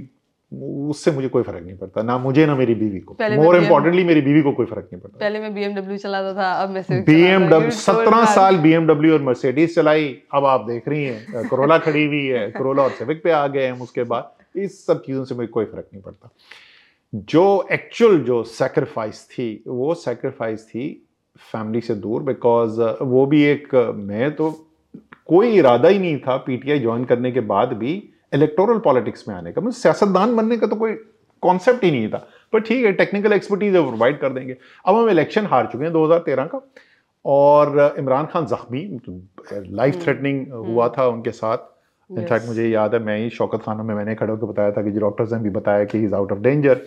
उससे 0.51 1.11
मुझे 1.11 1.27
कोई 1.27 1.43
फ़र्क 1.43 1.63
नहीं 1.63 1.77
पड़ता 1.77 2.01
ना 2.03 2.17
मुझे 2.17 2.45
ना 2.45 2.55
मेरी 2.55 2.75
बीवी 2.75 2.99
को। 2.99 3.15
मोर 3.33 3.57
इम्पोर्टेंटली 3.57 4.03
मेरी 4.03 4.21
बीवी 4.21 4.41
को 4.41 4.51
कोई 4.51 4.65
फ़र्क 4.65 4.89
नहीं 4.93 5.01
पड़ता। 5.01 5.17
पहले 5.19 5.39
मैं 5.39 5.53
बीएमडब्ल्यू 5.53 5.97
चलाता 5.97 6.33
था 6.33 6.51
अब 6.61 6.69
मैं 6.69 6.83
बीएमडब्ल्यू 7.05 7.71
सत्रह 7.71 8.25
साल 8.35 8.57
बीएमडब्ल्यू 8.57 9.13
और 9.13 9.21
मर्सिडीज 9.23 9.75
चलाई 9.75 10.07
अब 10.33 10.45
आप 10.45 10.65
देख 10.67 10.87
रही 10.87 11.03
हैं 11.03 11.47
करोला 11.49 11.77
खड़ी 11.79 12.05
हुई 12.05 12.25
है 12.25 12.49
करोला 12.51 12.83
और 12.83 12.91
सिविक 12.99 13.23
पे 13.23 13.31
आ 13.31 13.45
गए 13.47 13.67
हम 13.67 13.81
उसके 13.81 14.03
बाद 14.05 14.59
इस 14.59 14.85
सब 14.85 15.03
चीज़ों 15.03 15.25
से 15.25 15.35
मुझे 15.35 15.47
कोई 15.49 15.65
फ़र्क 15.65 15.87
नहीं 15.93 16.03
पड़ता। 16.03 16.29
जो 17.13 17.67
एक्चुअल 17.71 18.17
जो 18.23 18.41
सेक्रीफाइस 18.45 19.23
थी 19.31 19.63
वो 19.67 19.93
सेक्रीफाइस 19.95 20.67
थी 20.67 20.89
फैमिली 21.51 21.81
से 21.81 21.95
दूर 21.97 22.23
बिकॉज़ 22.23 22.81
वो 23.03 23.25
भी 23.25 23.43
एक 23.45 23.75
मैं 23.97 24.35
तो 24.35 24.49
कोई 25.27 25.51
इरादा 25.57 25.89
ही 25.89 25.99
नहीं 25.99 26.17
था 26.19 26.37
पीटीआई 26.45 26.79
ज्वाइन 26.79 27.05
करने 27.05 27.31
के 27.31 27.39
बाद 27.51 27.73
भी 27.73 27.93
इलेक्टोरल 28.33 28.79
पॉलिटिक्स 28.79 29.27
में 29.27 29.35
आने 29.35 29.51
का 29.51 29.61
मतलब 29.61 29.73
सियासतदान 29.73 30.35
बनने 30.35 30.57
का 30.57 30.67
तो 30.67 30.75
कोई 30.75 30.93
कॉन्सेप्ट 31.41 31.83
ही 31.83 31.91
नहीं 31.91 32.09
था 32.09 32.27
पर 32.53 32.59
ठीक 32.59 32.85
है 32.85 32.91
टेक्निकल 32.91 33.33
एक्सपर्टीज 33.33 33.73
प्रोवाइड 33.73 34.19
कर 34.19 34.29
देंगे 34.29 34.57
अब 34.85 34.95
हम 34.95 35.09
इलेक्शन 35.09 35.45
हार 35.45 35.69
चुके 35.71 35.85
हैं 35.85 35.91
2013 35.93 36.47
का 36.47 36.61
और 37.25 37.95
इमरान 37.99 38.25
खान 38.25 38.45
जख्मी 38.45 38.99
लाइफ 39.51 40.03
थ्रेटनिंग। 40.03 40.51
हुआ। 40.51 40.87
था 40.89 41.07
उनके 41.07 41.31
साथ 41.31 41.57
इनफैक्ट 42.11 42.33
yes. 42.33 42.47
मुझे 42.47 42.67
याद 42.69 42.93
है 42.93 42.99
मैं 43.03 43.17
ही 43.17 43.29
शौकत 43.29 43.61
खाना 43.63 43.83
में 43.83 43.95
मैंने 43.95 44.15
खड़े 44.15 44.31
होकर 44.33 44.47
बताया 44.47 44.71
था 44.71 44.81
कि 44.81 44.91
डॉक्टर्स 44.91 45.33
ने 45.33 45.39
भी 45.39 45.49
बताया 45.49 45.83
कि 45.83 45.99
is 45.99 46.15
out 46.15 46.31
of 46.31 46.39
danger 46.39 46.81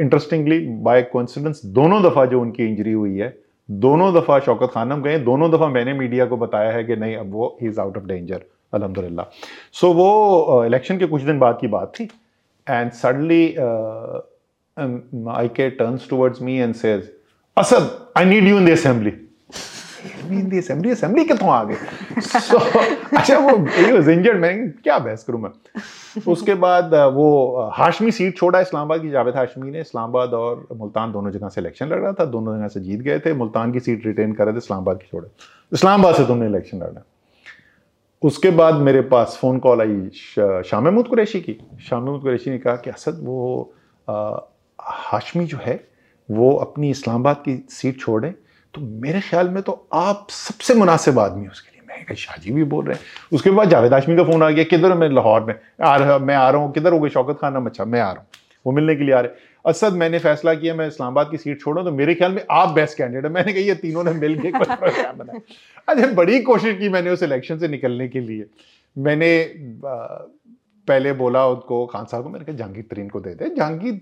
interestingly 0.00 0.58
by 0.60 1.02
coincidence 1.02 1.62
दोनों 1.64 2.02
दफ़ा 2.02 2.24
जो 2.24 2.40
उनकी 2.40 2.64
इंजरी 2.64 2.92
हुई 2.92 3.16
है 3.16 3.38
दोनों 3.70 4.14
दफ़ा 4.14 4.38
शौकत 4.38 4.70
खानम 4.74 5.02
गए 5.02 5.18
दोनों 5.18 5.50
दफ़ा 5.50 5.68
मैंने 5.68 5.92
मीडिया 5.92 6.26
को 6.26 6.36
बताया 6.36 6.70
है 6.72 6.84
कि 6.84 6.96
नहीं 6.96 7.16
अब 7.16 7.32
वो 7.32 7.58
ही 7.62 7.68
इज़ 7.68 7.80
आउट 7.80 7.96
ऑफ़ 7.96 8.04
डेंजर 8.04 8.44
अलहमदिल्ला 8.72 9.30
सो 9.72 9.92
वो 9.92 10.64
इलेक्शन 10.64 10.98
के 10.98 11.06
कुछ 11.06 11.22
दिन 11.22 11.38
बाद 11.38 11.58
की 11.60 11.66
बात 11.66 11.92
थी 12.00 12.04
and 12.70 12.92
suddenly 12.92 13.46
I 15.30 15.48
K 15.48 15.70
turns 15.70 16.08
towards 16.10 16.42
me 16.42 16.58
and 16.58 16.74
says 16.74 17.10
Asad 17.56 17.90
I 18.16 18.24
need 18.24 18.44
you 18.44 18.58
in 18.58 18.66
the 18.66 18.70
assembly 18.70 19.12
in 20.30 20.48
the 20.48 20.54
assembly 20.54 20.90
assembly 20.90 21.24
आ 21.42 21.64
गए. 21.64 21.76
सो 22.20 22.58
अच्छा 23.16 23.38
वो 23.38 23.56
ही 23.68 23.92
वाज 23.92 24.08
इंजर्ड 24.08 24.40
मैं 24.40 24.70
क्या 24.70 24.98
बहस 24.98 25.24
करूँ 25.24 25.40
मैं? 25.40 25.50
उसके 26.32 26.54
बाद 26.54 26.94
वो 26.94 27.26
हाशमी 27.74 28.10
सीट 28.12 28.36
छोड़ा 28.36 28.60
इस्लामाबाद 28.60 29.00
की, 29.00 29.10
जावेद 29.10 29.36
हाशमी 29.36 29.70
ने। 29.70 29.80
इस्लामाबाद 29.80 30.34
और 30.34 30.66
मुल्तान 30.76 31.12
दोनों 31.12 31.30
जगह 31.30 31.48
से 31.48 31.60
इलेक्शन 31.60 31.86
लड़ 31.86 31.98
रहा 31.98 32.12
था, 32.12 32.24
दोनों 32.24 32.56
जगह 32.56 32.68
से 32.68 32.80
जीत 32.80 33.00
गए 33.00 33.18
थे। 33.18 33.32
मुल्तान 33.32 33.72
की 33.72 33.80
सीट 33.80 34.06
रिटेन 34.06 34.32
कर 34.32 34.44
रहे 34.44 34.54
थे, 34.54 34.58
इस्लामाबाद 34.58 34.96
की 34.96 35.06
छोड़े। 35.10 35.28
इस्लामाबाद 35.72 36.14
से 36.14 36.26
तुमने 36.26 36.46
इलेक्शन 36.46 36.78
लड़ना 36.78 37.02
उसके 38.22 38.50
बाद 38.50 38.74
मेरे 38.74 39.00
पास 39.00 39.38
फ़ोन 39.40 39.58
कॉल 39.58 39.80
आई 39.80 40.10
शाह 40.64 40.80
महमूद 40.80 41.06
कुरैशी 41.08 41.40
की। 41.40 41.56
शाह 41.88 42.00
महमूद 42.00 42.20
कुरैशी 42.22 42.50
ने 42.50 42.58
कहा 42.58 42.74
कि 42.76 42.90
असद, 42.90 43.20
वो 43.22 43.74
हाशमी 44.78 45.44
जो 45.44 45.58
है, 45.62 45.88
वो 46.28 46.52
अपनी 46.56 46.90
इस्लामाबाद 46.90 47.36
की 47.36 47.56
सीट 47.70 47.98
छोड़ें। 48.00 48.32
तो 48.74 48.80
मेरे 48.80 49.20
ख्याल 49.20 49.48
में 49.48 49.62
तो 49.62 49.72
आप 49.92 50.26
सबसे 50.30 50.74
मुनासिब 50.74 51.18
आदमी 51.18 51.46
उसके 51.46 51.70
लिए। 51.72 52.04
मैं 52.08 52.14
शाहजी 52.16 52.52
भी 52.52 52.64
बोल 52.64 52.84
रहे 52.84 52.94
हैं। 52.94 53.02
उसके 53.32 53.50
बाद 53.50 53.68
जावेद 53.68 53.92
हाशमी 53.94 54.16
का 54.16 54.24
फ़ोन 54.24 54.42
आ 54.42 54.50
गया, 54.50 54.64
किधर 54.64 54.94
मैं 54.94 55.08
लाहौर 55.08 55.44
में? 55.44 55.54
आ 55.82 55.96
रहा, 55.96 56.18
मैं 56.18 56.34
आ 56.34 56.48
रहा 56.50 56.62
हूँ, 56.62 56.72
किधर 56.72 56.92
हो 56.92 57.00
गए? 57.00 57.08
शौकत 57.08 57.38
खान 57.40 57.66
अच्छा 57.66 57.84
मैं 57.84 58.00
आ 58.00 58.10
रहा 58.12 58.20
हूँ। 58.20 58.28
वो 58.66 58.72
मिलने 58.72 58.94
के 58.96 59.04
लिए 59.04 59.14
आ 59.14 59.20
रहे। 59.20 59.48
असद, 59.64 59.92
मैंने 59.94 60.18
फैसला 60.20 60.54
किया, 60.54 60.74
मैं 60.74 60.86
इस्लामाबाद 60.88 61.30
की 61.30 61.36
सीट 61.36 61.60
छोड़ूं 61.60 61.84
तो 61.84 61.92
मेरे 61.92 62.14
ख्याल 62.14 62.32
में 62.32 62.42
आप 62.50 62.68
बेस्ट 62.74 62.98
कैंडिडेट 62.98 63.32
मैंने 63.32 63.52
कहा, 63.52 63.62
ये 63.62 63.74
तीनों 63.76 64.04
ने 64.04 64.12
मिल 64.14 64.38
के 64.40 64.50
प्रोग्राम 64.52 65.16
बनाया। 65.16 65.40
अच्छा 65.88 66.06
बड़ी 66.14 66.40
कोशिश 66.42 66.78
की 66.78 66.88
मैंने 66.88 67.10
उस 67.10 67.22
इलेक्शन 67.22 67.58
से 67.58 67.68
निकलने 67.68 68.08
के 68.08 68.20
लिए। 68.20 68.46
मैंने 68.96 69.30
पहले 70.88 71.12
बोला 71.14 71.46
उसको, 71.48 71.84
खान 71.86 72.04
साहब 72.04 72.22
को, 72.22 72.30
मैंने 72.30 72.44
कहा 72.44 72.56
जहांगीर 72.56 72.84
तरीन 72.90 73.08
को 73.08 73.20
दे 73.20 73.34
दे। 73.34 73.48
जहांगीर 73.56 73.94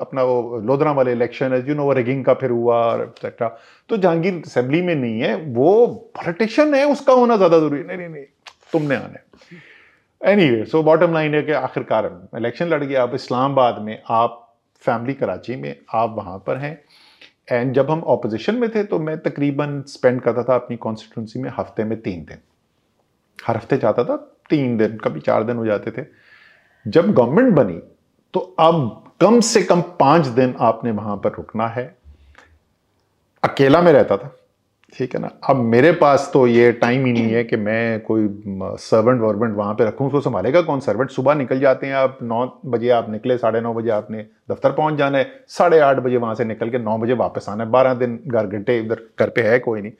अपना 0.00 0.22
वो 0.22 0.60
लोधरा 0.66 0.92
वाले 0.92 1.12
इलेक्शन 1.12 1.64
यू 1.68 1.74
नो 1.74 1.84
वो 1.84 1.92
रेगिंग 1.92 2.24
का 2.24 2.34
फिर 2.34 2.50
हुआ 2.50 2.76
और 2.84 3.02
एक्सेट्रा 3.02 3.48
तो 3.90 3.96
जहांगीर 3.98 4.42
असेंबली 4.46 4.80
में 4.82 4.94
नहीं 4.94 5.20
है, 5.20 5.34
वो 5.36 5.86
पॉलिटिशियन 6.16 6.74
है, 6.74 6.84
उसका 6.86 7.12
होना 7.12 7.36
ज़्यादा 7.36 7.58
ज़रूरी 7.58 7.82
नहीं 7.82 7.98
नहीं 7.98 8.08
नहीं, 8.08 8.24
तुमने 8.72 8.96
आना 8.96 9.14
है। 9.14 10.32
एनी 10.32 10.64
सो 10.66 10.82
बॉटम 10.82 11.12
लाइन 11.14 11.34
है 11.34 11.42
कि 11.42 11.52
आखिरकार 11.54 12.10
इलेक्शन 12.36 12.68
लड़ 12.68 12.82
गया 12.84 13.02
आप 13.02 13.14
इस्लामाबाद 13.14 13.78
में 13.82 13.98
आप 14.12 14.40
फैमिली 14.84 15.14
कराची 15.14 15.56
में 15.56 15.74
आप 15.94 16.14
वहाँ 16.16 16.38
पर 16.38 16.56
हैं। 16.56 16.78
एंड 17.48 17.72
जब 17.74 17.90
हम 17.90 18.00
ऑपोजिशन 18.02 18.54
में 18.54 18.68
थे 18.70 18.82
तो 18.84 18.98
मैं 18.98 19.16
तकरीबन 19.18 19.82
स्पेंड 19.88 20.20
करता 20.20 20.42
था 20.42 20.54
अपनी 20.54 20.76
कॉन्स्टिट्यूंसी 20.76 21.40
में 21.40 21.50
हफ़्ते 21.56 21.84
में 21.84 22.00
तीन 22.00 22.24
दिन। 22.24 22.38
हर 23.38 23.56
हफ़्ते 23.56 23.76
जाता 23.76 24.04
था, 24.04 24.16
तीन 24.50 24.76
दिन, 24.76 24.96
कभी 24.98 25.20
चार 25.20 25.44
दिन 25.44 25.56
हो 25.56 25.66
जाते 25.66 25.90
थे। 25.90 26.06
जब 26.86 27.12
गवर्नमेंट 27.12 27.54
बनी 27.54 27.80
तो 28.34 28.40
अब 28.60 29.02
कम 29.20 29.40
से 29.40 29.62
कम 29.62 29.80
पाँच 30.00 30.26
दिन 30.26 30.54
आपने 30.60 30.90
वहाँ 30.90 31.16
पर 31.16 31.32
रुकना 31.32 31.66
है। 31.68 31.84
अकेला 33.42 33.80
में 33.82 33.92
रहता 33.92 34.16
था। 34.16 34.34
ठीक 34.94 35.14
है 35.14 35.20
ना? 35.20 35.30
अब 35.48 35.56
मेरे 35.56 35.90
पास 35.92 36.28
तो 36.32 36.46
ये 36.46 36.70
टाइम 36.72 37.04
ही 37.06 37.12
नहीं 37.12 37.32
है 37.32 37.42
कि 37.44 37.56
मैं 37.56 38.00
कोई 38.00 38.28
सर्वेंट 38.80 39.20
वर्वेंट 39.20 39.54
वहाँ 39.56 39.74
पे 39.74 39.84
रखूँ 39.84 40.06
उसको 40.06 40.20
संभालेगा 40.20 40.60
कौन? 40.62 40.80
सर्वेंट 40.80 41.10
सुबह 41.10 41.34
निकल 41.34 41.60
जाते 41.60 41.86
हैं 41.86 41.94
आप 41.94 42.18
नौ 42.22 42.46
बजे 42.66 42.90
आप 42.90 43.10
निकले 43.10 43.36
साढ़े 43.38 43.60
नौ 43.60 43.72
बजे 43.74 43.90
आपने 43.90 44.26
दफ्तर 44.50 44.72
पहुँच 44.72 44.94
जाना 44.94 45.18
है 45.18 45.30
साढ़े 45.48 45.78
आठ 45.78 45.98
बजे 45.98 46.16
वहाँ 46.16 46.34
से 46.34 46.44
निकल 46.44 46.70
के 46.70 46.78
नौ 46.78 46.96
बजे 46.98 47.14
वापस 47.14 47.48
आना 47.48 47.64
है 47.64 47.70
बारह 47.70 47.94
दिन 47.94 48.18
घर 48.26 48.46
घंटे 48.46 48.78
इधर 48.78 49.02
घर 49.20 49.28
पे 49.28 49.42
है 49.42 49.58
कोई 49.58 49.80
नहीं। 49.80 49.92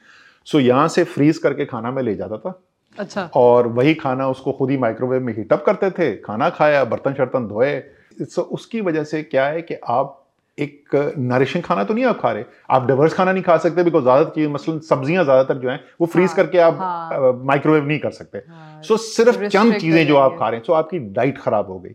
सो 0.47 0.61
यहाँ 0.61 0.88
से 0.88 1.05
फ्रीज 1.05 1.38
करके 1.38 1.64
खाना 1.64 1.90
मैं 1.90 2.03
ले 2.03 2.14
जाता 2.14 2.36
था। 2.36 2.61
अच्छा। 2.99 3.30
और 3.34 3.66
वही 3.66 3.95
खाना 3.95 4.28
उसको 4.28 4.53
खुद 4.53 4.70
ही 4.70 4.76
माइक्रोवेव 4.76 5.22
में 5.22 5.36
हीटअप 5.36 5.64
करते 5.66 5.90
थे 5.90 6.14
खाना 6.16 6.51
खाया 6.51 6.84
बर्तन 6.84 7.14
शर्तन 7.14 7.47
धोए। 7.49 7.82
सो 8.20 8.42
उसकी 8.42 8.80
वजह 8.80 9.05
से 9.05 9.22
क्या 9.22 9.47
है 9.47 9.62
कि 9.62 9.74
आप 9.88 10.24
एक 10.59 10.94
नरिशिंग 11.18 11.62
खाना 11.64 11.84
तो 11.84 11.94
नहीं 11.94 12.05
आप 12.05 12.20
खा 12.20 12.30
रहे? 12.32 12.44
आप 12.70 12.86
डाइवर्स 12.86 13.14
खाना 13.14 13.32
नहीं 13.32 13.42
खा 13.42 13.57
सकते 13.59 13.82
बिकॉज़ 13.84 14.02
ज़्यादा 14.02 14.24
चीज़ 14.30 14.48
मसलन 14.48 14.78
सब्ज़ियाँ 14.80 15.24
ज़्यादातर 15.24 15.59
जो 15.59 15.70
हैं 15.70 15.80
वो 16.00 16.07
फ्रीज 16.07 16.28
हाँ, 16.28 16.36
करके 16.36 16.59
आप 16.59 16.78
हाँ, 16.80 17.32
माइक्रोवेव 17.44 17.86
नहीं 17.86 17.98
कर 17.98 18.11
सकते। 18.11 18.38
सो 18.38 18.52
हाँ, 18.52 18.82
सो 18.82 18.96
सिर्फ़ 18.96 19.46
चंद 19.46 19.74
चीज़ें 19.74 20.07
जो 20.07 20.16
आप 20.16 20.36
खा 20.38 20.48
रहे 20.48 20.59
हैं 20.59 20.64
सो 20.64 20.72
so, 20.72 20.78
आपकी 20.78 20.98
डाइट 20.98 21.38
खराब 21.38 21.70
हो 21.70 21.78
गई। 21.78 21.94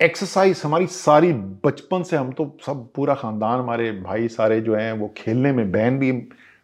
एक्सरसाइज 0.00 0.60
हमारी 0.64 0.86
सारी 0.86 1.32
बचपन 1.64 2.02
से 2.02 2.16
हम 2.16 2.32
तो 2.32 2.44
सब 2.66 2.88
पूरा 2.94 3.14
खानदान 3.14 3.58
हमारे 3.58 3.90
भाई 3.92 4.28
सारे 4.28 4.60
जो 4.60 4.74
हैं 4.74 4.92
वो 4.92 5.12
खेलने 5.16 5.52
में 5.52 5.70
बहन 5.72 5.98
भी 5.98 6.10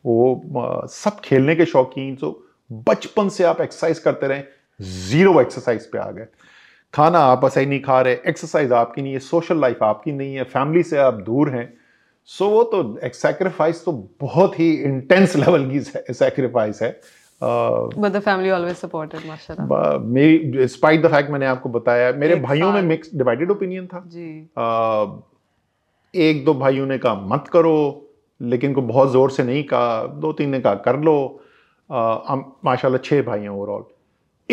वो 0.04 0.86
सब 0.90 1.20
खेलने 1.20 1.54
के 1.56 1.64
शौकीन 1.64 2.16
सो 2.16 2.30
बचपन 2.88 3.28
से 3.28 3.44
आप 3.44 3.60
एक्सरसाइज 3.60 3.98
करते 3.98 4.28
रहे 4.28 4.42
ज़ीरो 4.80 5.40
एक्सरसाइज 5.40 5.86
पे 5.86 5.98
आ 5.98 6.10
गए। 6.10 6.26
खाना 6.94 7.18
आप 7.18 7.46
सही 7.46 7.66
नहीं 7.66 7.80
खा 7.80 8.00
रहे 8.00 8.18
एक्सरसाइज 8.26 8.72
आपकी 8.72 9.02
नहीं 9.02 9.12
है 9.12 9.18
सोशल 9.18 9.60
लाइफ 9.60 9.82
आपकी 9.82 10.12
नहीं 10.12 10.34
है 10.34 10.44
फैमिली 10.44 10.82
से 10.82 10.98
आप 10.98 11.14
दूर 11.14 11.50
हैं। 11.50 11.78
सो 12.24 12.44
so, 12.44 12.50
वो 12.50 12.62
तो 12.64 12.98
एक 13.04 13.14
सेक्रीफाइस 13.14 13.84
तो 13.84 13.92
बहुत 14.20 14.58
ही 14.60 14.72
इंटेंस 14.74 15.36
लेवल 15.36 15.70
की 15.72 15.80
सेक्रीफाइस 16.14 16.82
है। 16.82 17.00
But 17.42 18.12
the 18.12 18.20
family 18.20 18.50
always 18.50 18.76
supported 18.76 19.20
माशाल्लाह। 19.26 19.98
मेरी 19.98 20.68
स्पाइट 20.68 21.02
द 21.02 21.10
फैक्ट 21.10 21.30
मैंने 21.30 21.46
आपको 21.46 21.68
बताया 21.68 22.12
मेरे 22.12 22.36
भाइयों 22.36 22.72
में 22.72 22.82
मिक्स 22.82 23.10
डिवाइडेड 23.14 23.50
ओपिनियन 23.50 23.86
था। 23.86 24.02
जी। 24.06 24.48
Uh, 24.58 25.22
एक 26.16 26.44
दो 26.44 26.54
भाइयों 26.54 26.86
ने 26.86 26.98
कहा 26.98 27.14
मत 27.14 27.44
करो। 27.48 28.04
लेकिन 28.42 28.74
को 28.74 28.82
बहुत 28.82 29.12
ज़ोर 29.12 29.30
से 29.30 29.42
नहीं 29.44 29.64
कहा 29.64 30.06
दो 30.06 30.32
तीन 30.32 30.50
ने 30.50 30.60
कहा 30.60 30.74
कर 30.74 31.00
लो। 31.00 31.42
Uh, 31.90 32.38
माशाल्लाह 32.64 32.98
छह 32.98 33.22
भाई 33.22 33.40
हैं 33.40 33.48
ओवरऑल 33.48 33.84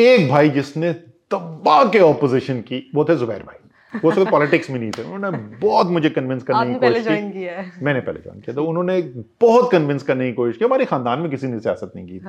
एक 0.01 0.29
भाई 0.29 0.49
जिसने 0.49 0.93
दबा 1.31 1.83
के 1.91 1.99
ऑपोजिशन 2.01 2.59
की 2.61 2.89
वो 2.95 3.05
थे 3.05 3.15
जुबैर 3.15 3.43
भाई। 3.43 3.99
वो 4.03 4.11
सिर्फ़ 4.11 4.29
पॉलिटिक्स 4.29 4.69
में 4.69 4.79
नहीं 4.79 4.91
थे। 4.91 5.03
उन्होंने 5.05 5.37
बहुत 5.59 5.87
मुझे 5.87 6.09
कन्विंस 6.09 6.43
करने 6.43 6.65
की 6.67 6.79
कोशिश 6.79 7.05
की। 7.07 7.85
मैंने 7.85 7.99
पहले 8.01 8.19
ज्वाइन 8.19 8.39
किया। 8.39 8.53
तो 8.55 8.65
उन्होंने 8.65 9.01
बहुत 9.41 9.71
कन्विंस 9.71 10.03
करने 10.03 10.27
की 10.27 10.33
कोशिश 10.33 10.57
की। 10.57 10.65
हमारे 10.65 10.85
खानदान 10.85 11.19
में 11.19 11.29
किसी 11.31 11.47
ने 11.47 11.59
सियासत 11.59 11.91
नहीं 11.95 12.07
की 12.07 12.19
थी। 12.19 12.25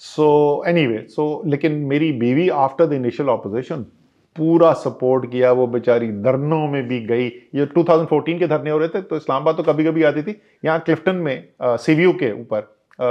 सो 0.00 0.28
एनी 0.66 0.86
वे 0.86 1.04
सो 1.08 1.42
लेकिन 1.46 1.72
मेरी 1.86 2.12
बीवी 2.20 2.48
आफ्टर 2.60 2.86
द 2.86 2.92
इनिशियल 2.92 3.28
ऑपोजिशन 3.28 3.84
पूरा 4.36 4.72
सपोर्ट 4.74 5.30
किया। 5.30 5.52
वो 5.52 5.66
बेचारी 5.68 6.10
धरनों 6.22 6.66
में 6.68 6.86
भी 6.88 7.00
गई। 7.06 7.26
ये 7.54 7.66
2014 7.68 8.38
के 8.38 8.46
धरने 8.46 8.70
हो 8.70 8.78
रहे 8.78 8.88
थे 8.88 9.02
तो 9.02 9.16
इस्लामाबाद 9.16 9.56
तो 9.56 9.62
कभी 9.62 9.84
कभी 9.84 10.02
आती 10.02 10.22
थी। 10.22 10.40
यहाँ 10.64 10.78
क्लिफ्टन 10.80 11.16
में 11.16 11.48
सीवीयू 11.62 12.12
के 12.12 12.32
ऊपर 12.32 12.60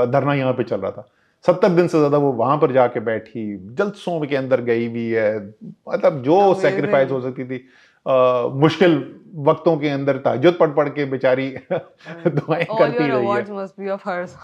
धरना 0.08 0.34
यहाँ 0.34 0.54
पे 0.54 0.64
चल 0.64 0.80
रहा 0.82 0.92
था। 0.92 1.08
सत्तर 1.48 1.70
दिन 1.70 1.88
से 1.88 1.98
ज़्यादा 1.98 2.18
वो 2.18 2.32
वहाँ 2.32 2.58
पर 2.58 2.72
जाके 2.72 3.00
बैठी 3.00 3.58
जलसों 3.58 4.22
के 4.22 4.36
अंदर 4.36 4.62
गई 4.62 4.88
भी 4.88 5.12
है। 5.12 5.48
मतलब 5.94 6.22
जो 6.24 6.54
सेक्रीफाइस 6.62 7.12
हो 7.12 7.22
सकती 7.22 7.46
थी 7.46 7.68
आ, 8.08 8.48
मुश्किल 8.48 9.16
वक्तों 9.36 9.78
के 9.78 9.90
अंदर 9.90 10.18
ताजुद 10.18 10.58
पढ़ 10.60 10.70
पढ़ 10.70 10.90
के 10.90 11.06
बेचारी 11.06 11.56
दुआएँ 11.72 12.66
करती 12.80 13.08
रही 13.08 13.28
है। 13.28 13.46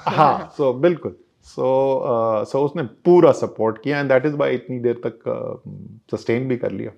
हाँ 0.06 0.54
सो 0.58 0.74
so, 0.74 0.82
बिल्कुल 0.82 1.16
सो 1.44 1.62
so, 1.62 2.46
सो 2.46 2.46
uh, 2.46 2.52
so 2.52 2.66
उसने 2.66 2.84
पूरा 2.84 3.32
सपोर्ट 3.32 3.82
किया 3.84 4.00
एंड 4.00 4.10
दैट 4.10 4.26
इज़ 4.26 4.36
बाय 4.36 4.54
इतनी 4.54 4.80
देर 4.80 5.02
तक 5.06 5.20
सस्टेन 6.16 6.44
uh, 6.44 6.50
भी 6.50 6.58
कर 6.58 6.72
लिया। 6.72 6.92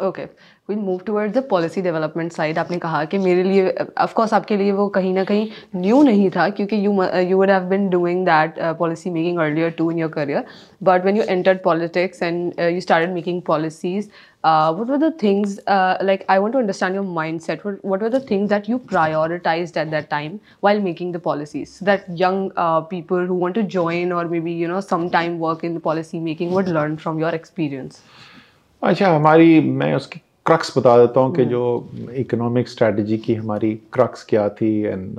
Okay 0.00 0.24
we 0.68 0.74
move 0.76 1.00
toward 1.06 1.32
the 1.32 1.42
policy 1.50 1.82
development 1.82 2.32
side 2.32 2.58
आपने 2.58 2.78
कहा 2.78 3.04
कि 3.04 3.18
मेरे 3.18 3.42
लिए 3.42 3.70
अफकोर्स 3.70 4.32
आपके 4.34 4.56
लिए 4.56 4.72
वो 4.72 4.86
कहीं 4.88 5.12
ना 5.14 5.24
कहीं 5.24 5.48
न्यू 5.76 6.02
नहीं 6.02 6.30
था, 6.30 6.48
क्योंकि 6.48 6.76
you 6.76 7.02
you 7.04 7.36
would 7.38 7.50
have 7.50 7.64
been 7.68 7.88
doing 7.90 8.24
that 8.26 8.54
policy 8.78 9.10
making 9.10 9.38
earlier 9.38 9.70
too 9.78 9.90
in 9.90 9.98
your 9.98 10.10
career 10.10 10.44
but 10.82 11.04
when 11.04 11.16
you 11.16 11.22
enter 11.22 11.60
politics 11.64 12.22
and 12.22 12.60
you 12.60 12.80
started 12.80 13.12
making 13.14 13.42
policies 13.42 14.08
what 14.44 14.90
were 14.90 14.96
the 14.96 15.12
things 15.22 15.58
like 15.68 16.24
I 16.30 16.38
want 16.38 16.52
to 16.52 16.58
understand 16.58 16.94
your 16.94 17.04
mind 17.04 17.40
set 17.40 17.66
what 17.66 18.02
were 18.02 18.08
the 18.08 18.24
things 18.30 18.50
that 18.50 18.68
you 18.70 18.78
prioritize 18.90 19.72
at 19.78 19.88
that 19.88 20.08
time 20.10 20.38
while 20.64 20.80
making 20.82 21.14
the 21.14 21.20
policies 21.24 21.78
that 21.84 22.04
young 22.20 22.50
people 22.90 23.26
who 23.26 23.36
want 23.36 23.54
to 23.54 23.62
join 23.78 24.12
और 24.12 24.28
may 24.28 24.40
be 24.40 24.58
you 24.62 24.68
know 24.68 24.80
sometime 24.82 25.38
work 25.38 25.64
in 25.64 25.76
the 25.76 25.80
policy 25.80 26.20
making 26.20 26.54
what 26.54 26.68
learn 26.68 26.96
from 26.96 27.20
your 27.20 27.34
experience 27.34 28.02
अच्छा 28.84 29.16
हमारी 29.16 29.60
मैं 29.60 29.94
उसकी 29.94 30.20
crux 30.46 30.78
बता 30.78 30.98
देता 30.98 31.20
हूँ 31.20 31.34
कि 31.34 31.44
जो 31.44 31.90
इकोनॉमिक 32.14 32.68
स्ट्रेटजी 32.68 33.18
की 33.18 33.34
हमारी 33.34 33.74
क्रक्स 33.92 34.24
क्या 34.24 34.48
थी 34.48 34.80
and 34.80 35.16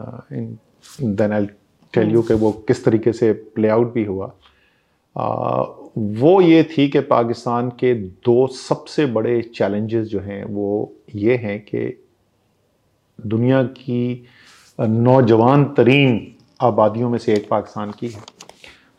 then 1.01 1.32
I 1.32 1.45
tell 1.93 2.11
you 2.11 2.22
कि 2.22 2.34
वो 2.34 2.51
किस 2.51 2.86
तरीके 2.86 3.13
से 3.13 3.34
प्ले 3.34 3.68
आउट 3.68 3.93
भी 3.93 4.03
हुआ। 4.03 4.32
Uh, 5.18 5.66
वो 5.97 6.41
ये 6.41 6.63
थी 6.63 6.89
कि 6.89 6.99
पाकिस्तान 6.99 7.70
के 7.70 7.93
दो 7.93 8.47
सबसे 8.47 9.05
बड़े 9.05 9.41
चैलेंजेस 9.41 10.07
जो 10.07 10.20
हैं 10.20 10.45
वो 10.45 10.93
ये 11.16 11.36
हैं 11.36 11.59
कि 11.59 12.03
दुनिया 13.26 13.63
की 13.63 14.26
नौजवान 14.80 15.66
तरीन 15.66 16.36
आबादियों 16.61 17.09
में 17.09 17.20
से 17.20 17.34
एक 17.34 17.49
पाकिस्तान 17.49 17.91
की 17.91 18.07
है। 18.07 18.22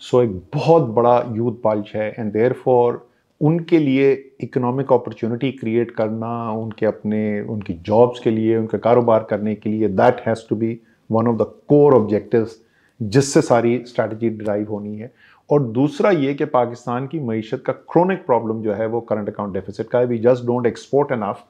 सो 0.00 0.24
so, 0.24 0.24
एक 0.24 0.42
बहुत 0.54 0.82
बड़ा 0.82 1.24
यूथ 1.32 1.52
बाल्च 1.64 1.92
है 1.94 2.14
एंड 2.18 2.32
देयर 2.32 2.52
फॉर 2.52 3.08
उनके 3.40 3.78
लिए 3.78 4.12
इकोनॉमिक 4.40 4.92
अपॉर्चुनिटी 4.92 5.50
क्रिएट 5.52 5.90
करना 5.90 6.50
उनके 6.52 6.86
अपने 6.86 7.40
उनकी 7.40 7.74
जॉब्स 7.86 8.20
के 8.20 8.30
लिए 8.30 8.56
उनका 8.56 8.78
कारोबार 8.78 9.26
करने 9.30 9.54
के 9.54 9.70
लिए 9.70 9.88
that 9.88 10.20
has 10.26 10.48
to 10.48 10.56
be 10.56 10.78
one 11.10 11.26
of 11.28 11.36
the 11.36 11.52
core 11.68 11.94
objectives 11.94 12.58
जिससे 13.00 13.40
सारी 13.42 13.82
स्ट्रैटेजी 13.86 14.28
ड्राइव 14.36 14.70
होनी 14.70 14.96
है। 14.98 15.12
और 15.50 15.62
दूसरा 15.62 16.10
ये 16.10 16.32
कि 16.34 16.44
पाकिस्तान 16.44 17.06
की 17.06 17.18
मीशत 17.20 17.62
का 17.66 17.72
क्रोनिक 17.72 18.24
प्रॉब्लम 18.26 18.62
जो 18.62 18.72
है 18.74 18.86
वो 18.86 19.00
करंट 19.10 19.28
अकाउंट 19.28 19.52
डेफिसिट 19.54 19.88
का 19.88 19.98
है। 19.98 20.06
We 20.06 20.18
just 20.18 20.44
don't 20.46 20.66
export 20.66 21.12
enough 21.12 21.44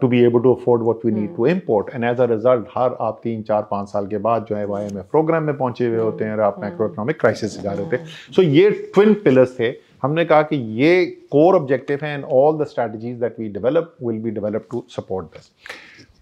to 0.00 0.08
be 0.08 0.20
able 0.24 0.40
to 0.42 0.52
afford 0.54 0.82
what 0.82 1.04
we 1.06 1.12
need 1.12 1.34
to 1.36 1.46
import 1.46 1.94
and 1.94 2.04
as 2.04 2.20
a 2.20 2.24
result 2.30 2.66
हर 2.76 2.96
आप 3.00 3.20
तीन 3.22 3.42
चार 3.42 3.62
पाँच 3.70 3.88
साल 3.88 4.06
के 4.06 4.18
बाद 4.18 4.46
जो 4.48 4.56
है 4.56 4.64
वो 4.64 4.74
आई 4.76 4.88
प्रोग्राम 4.92 5.42
में 5.42 5.56
पहुँचे 5.56 5.86
हुए 5.86 5.98
होते 5.98 6.24
हैं 6.24 6.32
और 6.32 6.40
आप 6.40 6.60
माइक्रो 6.60 6.86
इकोनॉमिक 6.86 7.20
क्राइसिस 7.20 7.56
से 7.56 7.62
जा 7.62 7.72
रहे 7.72 7.84
होते 7.84 7.96
हैं। 7.96 8.06
सो 8.36 8.42
ये 8.42 8.70
ट्विन 8.94 9.14
पिलर्स 9.24 9.58
थे। 9.60 9.70
हमने 10.02 10.24
कहा 10.24 10.42
कि 10.42 10.56
ये 10.82 11.04
कोर 11.30 11.56
ऑब्जेक्टिव 11.56 11.98
है 12.02 12.12
and 12.14 12.24
all 12.24 12.58
the 12.58 12.66
strategies 12.66 13.16
that 13.20 13.38
we 13.40 13.48
develop 13.48 13.94
will 14.02 14.18
be 14.18 14.30
develop 14.30 14.66
to 14.70 14.84
support 14.88 15.26
this 15.26 15.50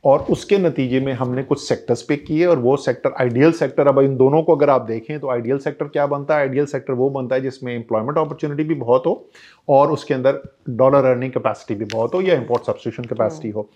और 0.05 0.23
उसके 0.31 0.57
नतीजे 0.59 1.01
में 1.01 1.13
हमने 1.13 1.43
कुछ 1.43 1.61
सेक्टर्स 1.63 2.03
पे 2.03 2.17
किए 2.17 2.47
और 2.47 2.59
वो 2.59 2.77
सेक्टर 2.77 3.13
आइडियल 3.21 3.53
सेक्टर 3.53 3.87
अब 3.89 3.99
इन 3.99 4.17
दोनों 4.17 4.43
को 4.43 4.57
अगर 4.57 4.71
आप 4.71 4.83
देखें 4.83 5.19
तो 5.21 5.31
आइडियल 5.31 5.59
सेक्टर 5.59 5.89
क्या 5.89 6.07
बनता 6.07 6.35
है? 6.35 6.41
आइडियल 6.41 6.67
सेक्टर 6.67 6.93
वो 6.93 7.09
बनता 7.11 7.35
है 7.35 7.43
जिसमें 7.43 7.75
एम्प्लॉयमेंट 7.75 8.19
अपॉर्चुनिटी 8.19 8.65
भी 8.65 8.75
बहुत 8.75 9.07
हो 9.07 9.31
और 9.69 9.93
उसके 9.93 10.15
अंदर 10.15 10.41
डॉलर 10.71 11.05
अर्निंग 11.05 11.33
कैपेसिटी 11.33 11.75
भी 11.75 11.85
बहुत 11.85 12.15
हो 12.15 12.21
या 12.21 12.35
इम्पोर्ट 12.35 12.67
सब्सिट्यूशन 12.67 13.05
कैपेसिटी 13.05 13.51
हो। 13.51 13.69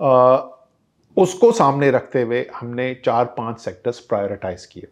आ, 0.00 0.36
उसको 1.16 1.52
सामने 1.52 1.90
रखते 1.90 2.22
हुए 2.22 2.46
हमने 2.54 2.92
चार 3.04 3.24
पाँच 3.38 3.60
सेक्टर्स 3.60 3.98
प्रायोरिटाइज 4.00 4.66
किए। 4.66 4.86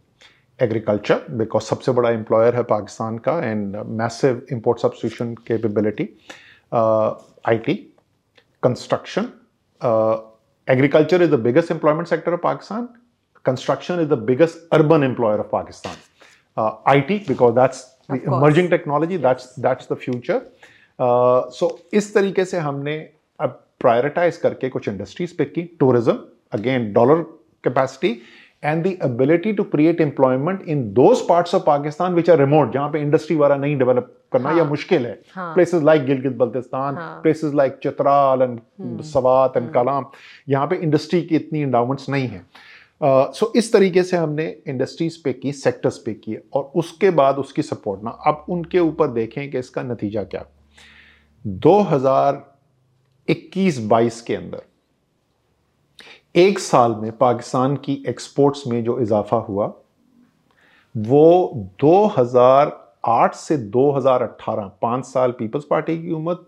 एग्रीकल्चर 0.62 1.24
बिकॉज़ 1.32 1.62
सबसे 1.64 1.92
बड़ा 1.92 2.10
एम्प्लॉयर 2.10 2.56
है 2.56 2.62
पाकिस्तान 2.70 3.18
का 3.26 3.38
and 3.44 3.76
massive 4.00 4.46
import 4.52 4.80
substitution 4.80 5.34
capability 5.46 6.08
I 7.48 7.58
T 7.66 7.74
construction 8.62 9.28
agriculture 10.68 11.22
is 11.22 11.30
the 11.30 11.38
biggest 11.40 11.70
employment 11.72 12.08
sector 12.08 12.32
of 12.32 12.40
Pakistan 12.40 12.88
construction 13.44 14.00
is 14.00 14.08
the 14.08 14.18
biggest 14.26 14.74
urban 14.74 15.04
employer 15.04 15.40
of 15.40 15.48
Pakistan 15.52 16.70
I 16.88 17.00
T 17.08 17.18
because 17.28 17.54
that's 17.54 17.86
emerging 18.14 18.70
technology 18.70 19.18
that's 19.18 19.92
the 19.92 19.96
future 19.96 20.40
so 21.52 21.78
इस 21.92 22.14
तरीके 22.14 22.44
से 22.44 22.58
हमने 22.60 22.96
अब 23.40 23.58
prioritise 23.80 24.36
करके 24.36 24.68
कुछ 24.68 24.88
industries 24.88 25.36
pick 25.38 25.52
की 25.54 25.62
tourism 25.80 26.18
again 26.52 26.92
dollar 26.92 27.22
capacity 27.64 28.20
and 28.62 28.84
the 28.84 28.96
ability 29.00 29.52
to 29.54 29.64
create 29.64 30.00
employment 30.00 30.62
in 30.72 30.94
those 30.94 31.22
parts 31.22 31.54
of 31.54 31.64
Pakistan 31.66 32.14
which 32.14 32.28
are 32.28 32.36
remote, 32.40 32.72
जहाँ 32.72 32.88
पे 32.90 33.00
इंडस्ट्री 33.00 33.36
वाला 33.36 33.56
नहीं 33.56 33.76
डेवलप 33.78 34.14
करना 34.32 34.48
हाँ, 34.48 34.58
या 34.58 34.64
मुश्किल 34.64 35.06
है। 35.06 35.20
हाँ, 35.34 35.54
प्लेसेस 35.54 35.82
लाइक 35.82 36.04
गिलगित 36.06 36.32
बल्तिस्तान 36.36 36.96
हाँ। 36.96 37.20
Places 37.22 37.54
like 37.54 37.78
Chitral 37.82 38.42
and 38.42 38.60
hmm, 38.80 39.02
Swat 39.02 39.56
and 39.56 39.64
hmm. 39.64 39.74
Kalam 39.74 40.04
यहाँ 40.48 40.66
पे 40.66 40.76
इंडस्ट्री 40.76 41.22
की 41.22 41.36
इतनी 41.36 41.62
इंडाउमेंट्स 41.62 42.08
नहीं 42.08 42.28
है। 42.28 42.46
सो 43.34 43.52
इस 43.56 43.72
तरीके 43.72 44.02
से 44.02 44.16
हमने 44.16 44.56
इंडस्ट्रीज़ 44.68 45.18
पे 45.24 45.32
की 45.32 45.52
सेक्टर्स 45.52 45.98
पे 45.98 46.14
की 46.14 46.36
और 46.54 46.72
उसके 46.76 47.10
बाद 47.10 47.38
उसकी 47.38 47.62
सपोर्ट 47.62 48.02
ना। 48.04 48.10
अब 48.26 48.44
उनके 48.48 48.78
ऊपर 48.78 49.06
देखें 49.12 49.50
कि 49.50 49.58
इसका 49.58 49.82
नतीजा 49.82 50.22
क्या। 50.24 50.44
2021-22 51.44 54.20
के 54.20 54.34
अंदर 54.34 54.62
एक 56.34 56.58
साल 56.58 56.94
में 56.94 57.10
पाकिस्तान 57.12 57.74
की 57.76 58.02
एक्सपोर्ट्स 58.08 58.66
में 58.66 58.82
जो 58.84 58.98
इजाफा 59.00 59.36
हुआ, 59.38 59.66
वो 60.94 61.68
2008 61.80 63.34
से 63.34 63.56
2018 63.70 64.70
पाँच 64.82 65.04
साल 65.04 65.32
पीपल्स 65.38 65.64
पार्टी 65.70 65.96
की 66.02 66.08
हुकूमत, 66.08 66.46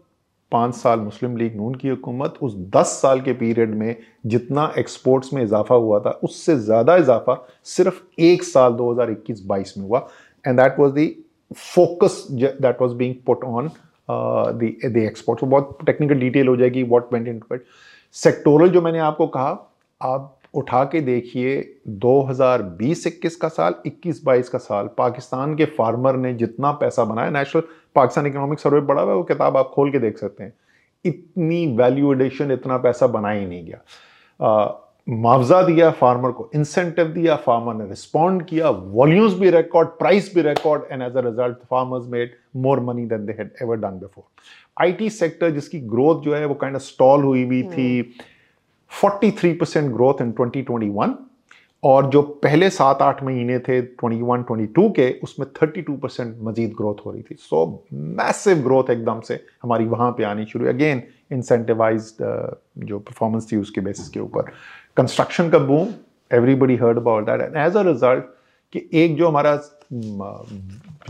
पाँच 0.52 0.74
साल 0.74 1.00
मुस्लिम 1.00 1.36
लीग 1.36 1.56
नून 1.56 1.74
की 1.74 1.88
हुकूमत, 1.88 2.34
उस 2.42 2.54
दस 2.76 2.98
साल 3.02 3.20
के 3.20 3.32
पीरियड 3.32 3.74
में 3.74 3.96
जितना 4.26 4.72
एक्सपोर्ट्स 4.78 5.32
में 5.32 5.42
इजाफा 5.42 5.74
हुआ 5.74 6.00
था, 6.00 6.10
उससे 6.10 6.56
ज़्यादा 6.58 6.96
इजाफा 6.96 7.36
सिर्फ़ 7.64 8.00
एक 8.20 8.44
साल 8.44 8.72
2021-22 8.72 9.76
में 9.78 9.84
हुआ। 9.86 10.06
And 10.44 10.60
that 10.60 10.78
was 10.78 10.92
the 10.92 11.08
focus 11.56 12.26
that 12.32 12.82
was 12.82 12.92
being 12.92 13.14
put 13.26 13.44
on 13.44 13.68
the 14.08 14.72
the 14.86 14.96
export 14.96 15.44
बहुत 15.44 15.78
टेक्निकल 15.86 16.20
डिटेल 16.20 16.48
हो 16.48 16.56
जाएगी 16.56 16.82
what 16.82 17.12
went 17.12 17.28
into 17.28 17.54
it 17.54 17.64
sectoral 18.14 18.68
जो 18.70 18.82
मैंने 18.82 18.98
आपको 19.02 19.26
कहा 19.26 19.70
आप 20.00 20.38
उठा 20.54 20.82
के 20.84 21.00
देखिए 21.00 21.60
2020-21 22.00 23.36
का 23.36 23.48
साल 23.48 23.74
21-22 23.86 24.48
का 24.48 24.58
साल, 24.58 24.88
पाकिस्तान 24.98 25.54
के 25.56 25.64
फार्मर 25.78 26.16
ने 26.16 26.32
जितना 26.34 26.70
पैसा 26.72 27.04
बनाया, 27.04 27.30
नेशनल 27.30 27.62
पाकिस्तान 27.94 28.26
इकोनॉमिक 28.26 28.58
सर्वे 28.58 28.80
पड़ा 28.80 29.02
हुआ 29.02 29.10
है, 29.10 29.16
वो 29.16 29.22
किताब 29.24 29.56
आप 29.56 29.70
खोल 29.74 29.90
के 29.92 29.98
देख 29.98 30.18
सकते 30.18 30.44
हैं। 30.44 30.52
इतनी 31.04 31.66
वैल्यू 31.76 32.12
एडिशन 32.12 32.52
इतना 32.52 32.76
पैसा 32.78 33.06
बनाया 33.08 33.40
ही 33.40 33.46
नहीं 33.46 33.64
गया। 33.64 34.80
मुआवजा 35.06 35.60
दिया 35.62 35.90
फार्मर 35.90 36.30
को 36.32 36.48
इंसेंटिव 36.54 37.06
दिया 37.06 37.34
फार्मर 37.36 37.74
ने 37.74 37.88
रिस्पॉन्ड 37.88 38.44
किया 38.44 38.68
वॉल्यूम्स 38.70 39.34
भी 39.38 39.50
रिकॉर्ड 39.50 39.88
प्राइस 39.98 40.30
भी 40.34 40.42
record 40.42 40.82
and 40.92 41.02
as 41.02 41.16
a 41.16 41.20
result 41.20 41.56
farmers 41.70 42.06
made 42.10 42.30
more 42.56 42.80
money 42.80 43.04
than 43.06 43.26
they 43.26 43.32
had 43.32 43.50
ever 43.62 43.76
done 43.76 43.98
before 43.98 44.24
IT 44.76 45.10
sector 45.10 45.50
जिसकी 45.50 45.80
ग्रोथ 45.80 46.22
जो 46.22 46.34
है, 46.34 46.44
वो 46.46 46.54
काइंड 46.54 46.76
ऑफ़ 46.76 46.82
स्टॉल 46.82 47.22
हुई 47.22 47.44
हुई 47.44 47.62
थी। 47.64 48.14
43% 49.02 49.92
ग्रोथ 49.92 50.20
इन 50.22 50.32
2021 50.40 51.14
और 51.82 52.06
जो 52.10 52.20
पहले 52.42 52.68
सात 52.70 53.02
आठ 53.02 53.22
महीने 53.24 53.58
थे 53.58 53.80
21 53.82 54.44
22 54.50 54.90
के, 54.96 55.10
उसमें 55.22 55.46
32% 55.54 56.34
मजीद 56.42 56.72
ग्रोथ 56.76 57.04
हो 57.06 57.10
रही 57.10 57.22
थी। 57.22 57.36
सो 57.40 57.84
मैसिव 57.92 58.62
ग्रोथ 58.64 58.90
एकदम 58.90 59.20
से 59.20 59.34
हमारी 59.62 59.84
वहाँ 59.86 60.10
पे 60.18 60.24
आनी 60.24 60.44
शुरू 60.46 60.68
अगेन 60.68 61.02
इंसेंटिवाइज 61.32 62.14
जो 62.20 62.98
परफॉर्मेंस 63.00 63.50
थी 63.52 63.56
उसके 63.56 63.80
बेसिस 63.80 64.08
के 64.08 64.20
ऊपर। 64.20 64.52
कंस्ट्रक्शन 64.96 65.50
का 65.50 65.58
boom 65.60 65.88
everybody 66.30 66.76
heard 66.76 66.98
about 66.98 67.26
that 67.26 67.40
and 67.40 67.56
as 67.66 67.76
a 67.76 67.82
result 67.82 68.24
कि 68.72 68.88
एक 69.02 69.16
जो 69.16 69.28
हमारा 69.28 69.54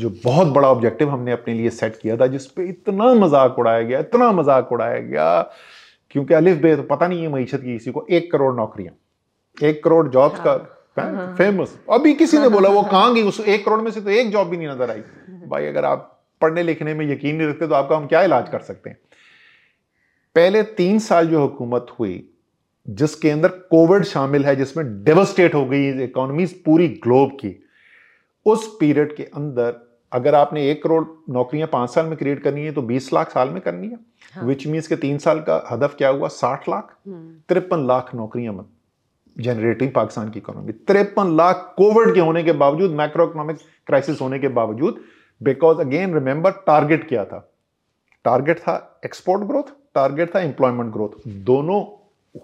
जो 0.01 0.09
बहुत 0.25 0.49
बड़ा 0.49 0.69
ऑब्जेक्टिव 0.69 1.11
हमने 1.11 1.33
अपने 1.33 1.55
लिए 1.55 1.71
सेट 1.71 1.97
किया 1.97 2.17
था, 2.17 2.27
जिस 2.27 2.47
पे 2.47 2.65
इतना 2.69 3.13
मज़ाक 3.15 3.59
उड़ाया 3.59 3.83
गया, 3.83 3.99
इतना 4.01 4.31
मज़ाक 4.33 4.73
उड़ाया 4.73 4.99
गया 5.01 5.51
क्योंकि 6.15 6.35
अलिफ 6.35 6.59
बे 6.59 6.75
तो 6.77 6.83
पता 6.85 7.07
नहीं 7.09 7.23
है 7.23 7.29
मीशत 7.29 7.61
की 7.61 7.73
किसी 7.73 7.91
को। 7.91 8.07
एक 8.11 8.31
करोड़ 8.33 8.55
नौकरियाँ 8.57 8.95
एक 9.57 9.83
करोड़ 9.85 10.09
जॉब्स 10.09 10.41
हाँ, 10.41 10.59
का 10.97 11.35
फ़ेमस 11.37 11.79
अभी 11.91 12.13
किसी 12.15 12.39
ने 12.39 12.49
बोला 12.49 12.69
वो 12.69 12.83
कहाँ 12.83 13.15
गई? 13.15 13.23
उस 13.23 13.41
एक 13.41 13.65
करोड़ 13.65 13.81
में 13.81 13.91
से 13.91 14.01
तो 14.01 14.11
एक 14.11 14.31
जॉब 14.31 14.49
भी 14.49 14.57
नहीं 14.57 14.69
नज़र 14.69 14.91
आई। 14.91 15.01
भाई 15.49 15.67
अगर 15.67 15.85
आप 15.85 16.11
पढ़ने 16.41 16.63
लिखने 16.63 16.95
में 16.95 17.11
यकीन 17.11 17.37
नहीं 17.37 17.49
रखते 17.49 17.67
तो 17.67 17.75
आपका 17.75 17.97
हम 17.97 18.07
क्या 18.07 18.23
इलाज 18.23 18.49
कर 18.49 18.61
सकते 18.61 18.91
हैं? 18.91 18.99
पहले 20.37 20.63
तीन 20.79 20.99
साल 20.99 21.29
जो 21.29 21.41
हुकूमत 21.41 21.87
हुई 21.99 22.29
जिसके 22.87 23.31
अंदर 23.31 23.49
कोविड 23.71 24.05
शामिल 24.05 24.45
है 24.45 24.55
जिसमें 24.57 25.03
डेवस्टेट 25.05 25.55
हो 25.55 25.65
गई 25.67 26.05
इकोनॉमीज 26.05 26.53
पूरी 26.63 26.89
ग्लोब 27.05 27.37
की 27.41 27.55
उस 28.47 28.67
पीरियड 28.81 29.15
के 29.17 29.23
अंदर 29.25 29.71
अगर 30.15 30.35
आपने 30.35 30.69
एक 30.71 30.83
करोड़ 30.83 31.05
नौकरियाँ 31.33 31.69
पाँच 31.69 31.91
साल 31.91 32.07
में 32.07 32.17
क्रिएट 32.19 32.43
करनी 32.43 32.65
है 32.65 32.73
तो 32.73 32.83
बीस 32.85 33.13
लाख 33.13 33.31
साल 33.31 33.49
में 33.51 33.61
करनी 33.63 33.89
है। 33.89 33.99
हाँ। 34.35 34.45
विच 34.47 34.67
मीन्स 34.67 34.87
के 34.87 34.97
तीन 34.99 35.19
साल 35.19 35.41
का 35.41 35.63
हदफ 35.71 35.95
क्या 35.99 36.09
हुआ? 36.09 36.29
साठ 36.31 36.69
लाख। 36.69 36.97
हम्म, 37.07 37.35
तिरपन 37.49 37.87
लाख 37.87 38.15
नौकरियाँ 38.15 38.71
जनरेटिंग 39.37 39.91
पाकिस्तान 39.93 40.31
की 40.31 40.39
इकोनॉमी 40.39 40.73
तिरपन 40.73 41.37
लाख 41.37 41.73
कोविड 41.77 42.15
के 42.15 42.21
होने 42.21 42.43
के 42.45 42.53
बावजूद 42.55 42.91
माइक्रो 42.97 43.25
इकोनॉमिक 43.29 43.57
क्राइसिस 43.87 44.21
होने 44.21 44.39
के 44.39 44.49
बावजूद 44.51 45.01
बिकॉज़ 45.41 45.81
अगेन 45.81 46.15
रिमेंबर 46.15 46.51
टारगेट 46.67 47.09
क्या 47.09 47.25
था? 47.25 47.39
टारगेट 48.25 48.59
था 48.59 49.01
एक्सपोर्ट 49.05 49.43
ग्रोथ 49.43 49.73
टारगेट 49.95 50.35
था 50.35 50.41
एम्प्लॉयमेंट 50.41 50.93
ग्रोथ 50.93 51.29
दोनों 51.47 51.81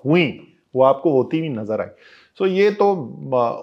हुई 0.04 0.26
वो 0.74 0.82
आपको 0.84 1.12
होती 1.12 1.38
हुई 1.38 1.48
नज़र 1.50 1.80
आई। 1.80 1.86
सो 2.38 2.44
so, 2.44 2.50
ये 2.50 2.70
तो 2.72 2.90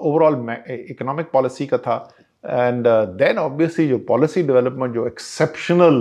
ओवरऑल 0.01 0.33
इकोनॉमिक 0.69 1.29
पॉलिसी 1.33 1.67
का 1.67 1.77
था। 1.77 1.97
एंड 2.43 2.87
देन 3.17 3.37
ऑब्वियसली 3.37 3.87
जो 3.87 3.97
पॉलिसी 4.07 4.43
डेवलपमेंट 4.43 4.93
जो 4.93 5.05
एक्सेप्शनल 5.07 5.99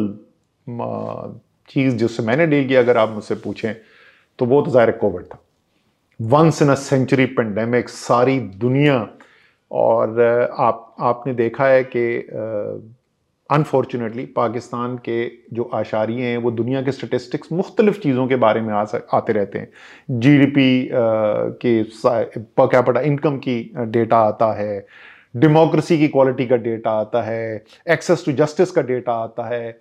चीज़ 1.69 1.97
जिससे 1.97 2.23
मैंने 2.23 2.47
डील 2.47 2.69
किया 2.69 2.81
अगर 2.81 2.97
आप 2.97 3.11
मुझसे 3.11 3.35
पूछें 3.35 3.75
तो 4.39 4.47
वो 4.47 4.61
तो 4.63 4.71
ज़ाहिर 4.71 4.91
कोविड 5.01 5.25
था। 5.25 5.39
Once 6.21 6.63
in 6.63 6.69
a 6.69 6.75
century 6.77 7.27
pandemic 7.35 7.89
सारी 7.89 8.39
दुनिया 8.59 9.09
और 9.71 10.21
आप 10.59 10.95
आपने 11.01 11.35
देखा 11.35 11.67
है 11.67 11.83
कि 11.87 12.07
अनफॉर्चुनेटली 13.51 14.25
पाकिस्तान 14.37 14.97
के 14.99 15.27
जो 15.55 15.63
आशारिए 15.75 16.27
हैं 16.27 16.39
वो 16.39 16.51
दुनिया 16.51 16.83
के 16.83 16.93
स्टेटिस्टिक्स 16.93 17.53
मुख्तलिफ़ 17.53 17.99
चीज़ों 18.01 18.27
के 18.29 18.37
बारे 18.37 18.61
में 18.61 18.73
आ 18.75 18.85
सक, 18.85 19.07
आते 19.15 19.33
रहते 19.33 19.59
हैं। 19.59 19.69
जीडीपी 20.11 20.89
के 21.63 21.83
पर 21.83 22.67
कैपिटा 22.67 23.01
इनकम 23.03 23.37
की 23.39 23.61
डेटा 23.77 24.19
आता 24.21 24.53
है। 24.55 24.87
डेमोक्रेसी 25.37 25.99
की 25.99 26.09
क्वालिटी 26.09 26.47
का 26.47 26.57
डेटा 26.57 26.91
आता 26.91 27.23
है 27.23 27.65
एक्सेस 27.89 28.25
टू 28.27 28.33
जस्टिस 28.35 28.71
का 28.71 28.83
डेटा 28.83 29.13
आता 29.15 29.47
है 29.47 29.81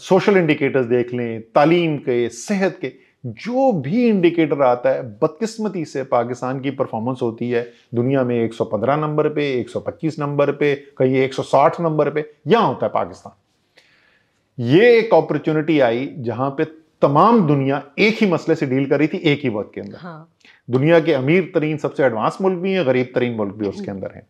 सोशल 0.00 0.36
इंडिकेटर्स 0.36 0.86
देख 0.86 1.14
लें 1.14 1.40
तालीम 1.54 1.96
के 1.98 2.28
सेहत 2.28 2.78
के 2.80 2.92
जो 3.26 3.70
भी 3.72 4.06
इंडिकेटर 4.08 4.62
आता 4.62 4.90
है 4.90 5.02
बदकिस्मती 5.18 5.84
से 5.84 6.02
पाकिस्तान 6.04 6.60
की 6.60 6.70
परफॉर्मेंस 6.70 7.18
होती 7.22 7.48
है। 7.50 7.62
दुनिया 7.94 8.24
में 8.24 8.36
115 8.38 8.96
नंबर 8.96 9.28
पे 9.28 9.46
125 9.62 10.18
नंबर 10.18 10.52
पे 10.52 10.74
कहीं 10.98 11.16
160 11.18 11.80
नंबर 11.80 12.10
पे 12.10 12.24
यहाँ 12.46 12.66
होता 12.66 12.86
है 12.86 12.92
पाकिस्तान। 12.92 13.32
ये 14.58 14.98
एक 14.98 15.14
अपॉर्चुनिटी 15.14 15.78
आई 15.80 16.08
जहाँ 16.18 16.50
पे 16.50 16.64
तमाम 17.02 17.46
दुनिया 17.46 17.82
एक 17.98 18.18
ही 18.20 18.30
मसले 18.30 18.54
से 18.54 18.66
डील 18.66 18.86
कर 18.86 18.98
रही 18.98 19.08
थी 19.08 19.18
एक 19.24 19.40
ही 19.42 19.48
वक्त 19.48 19.70
के 19.74 19.80
अंदर। 19.80 19.98
हाँ, 19.98 20.28
दुनिया 20.68 21.00
के 21.00 21.12
अमीर 21.14 21.50
तरीन 21.54 21.76
सबसे 21.78 22.04
एडवांस 22.04 22.38
मुल्क 22.40 22.58
भी 22.58 22.72
हैं 22.72 22.86
गरीब 22.86 23.10
तरीन 23.14 23.34
मुल्क 23.36 23.54
भी 23.54 23.68
उसके 23.68 23.90
अंदर 23.90 24.12
हैं। 24.14 24.26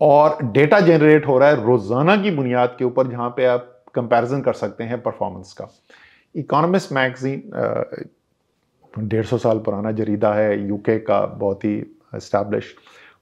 और 0.00 0.38
डेटा 0.44 0.80
जनरेट 0.80 1.26
हो 1.26 1.38
रहा 1.38 1.48
है 1.48 1.64
रोज़ाना 1.64 2.16
की 2.22 2.30
बुनियाद 2.30 2.74
के 2.78 2.84
ऊपर 2.84 3.08
जहाँ 3.08 3.28
पे 3.36 3.44
आप 3.46 3.76
कंपैरिजन 3.94 4.40
कर 4.40 4.52
सकते 4.54 4.84
हैं 4.84 5.02
परफॉर्मेंस 5.02 5.52
का। 5.52 5.68
इकोनॉमिस्ट 6.34 6.92
मैगजीन 6.92 7.50
डेढ़ 8.94 9.24
सौ 9.26 9.38
साल 9.38 9.58
पुराना 9.58 9.92
जरीदा 9.92 10.32
है 10.34 10.68
यूके 10.68 10.98
का 10.98 11.20
बहुत 11.26 11.64
ही 11.64 11.76
इस्टेब्लिश 12.16 12.74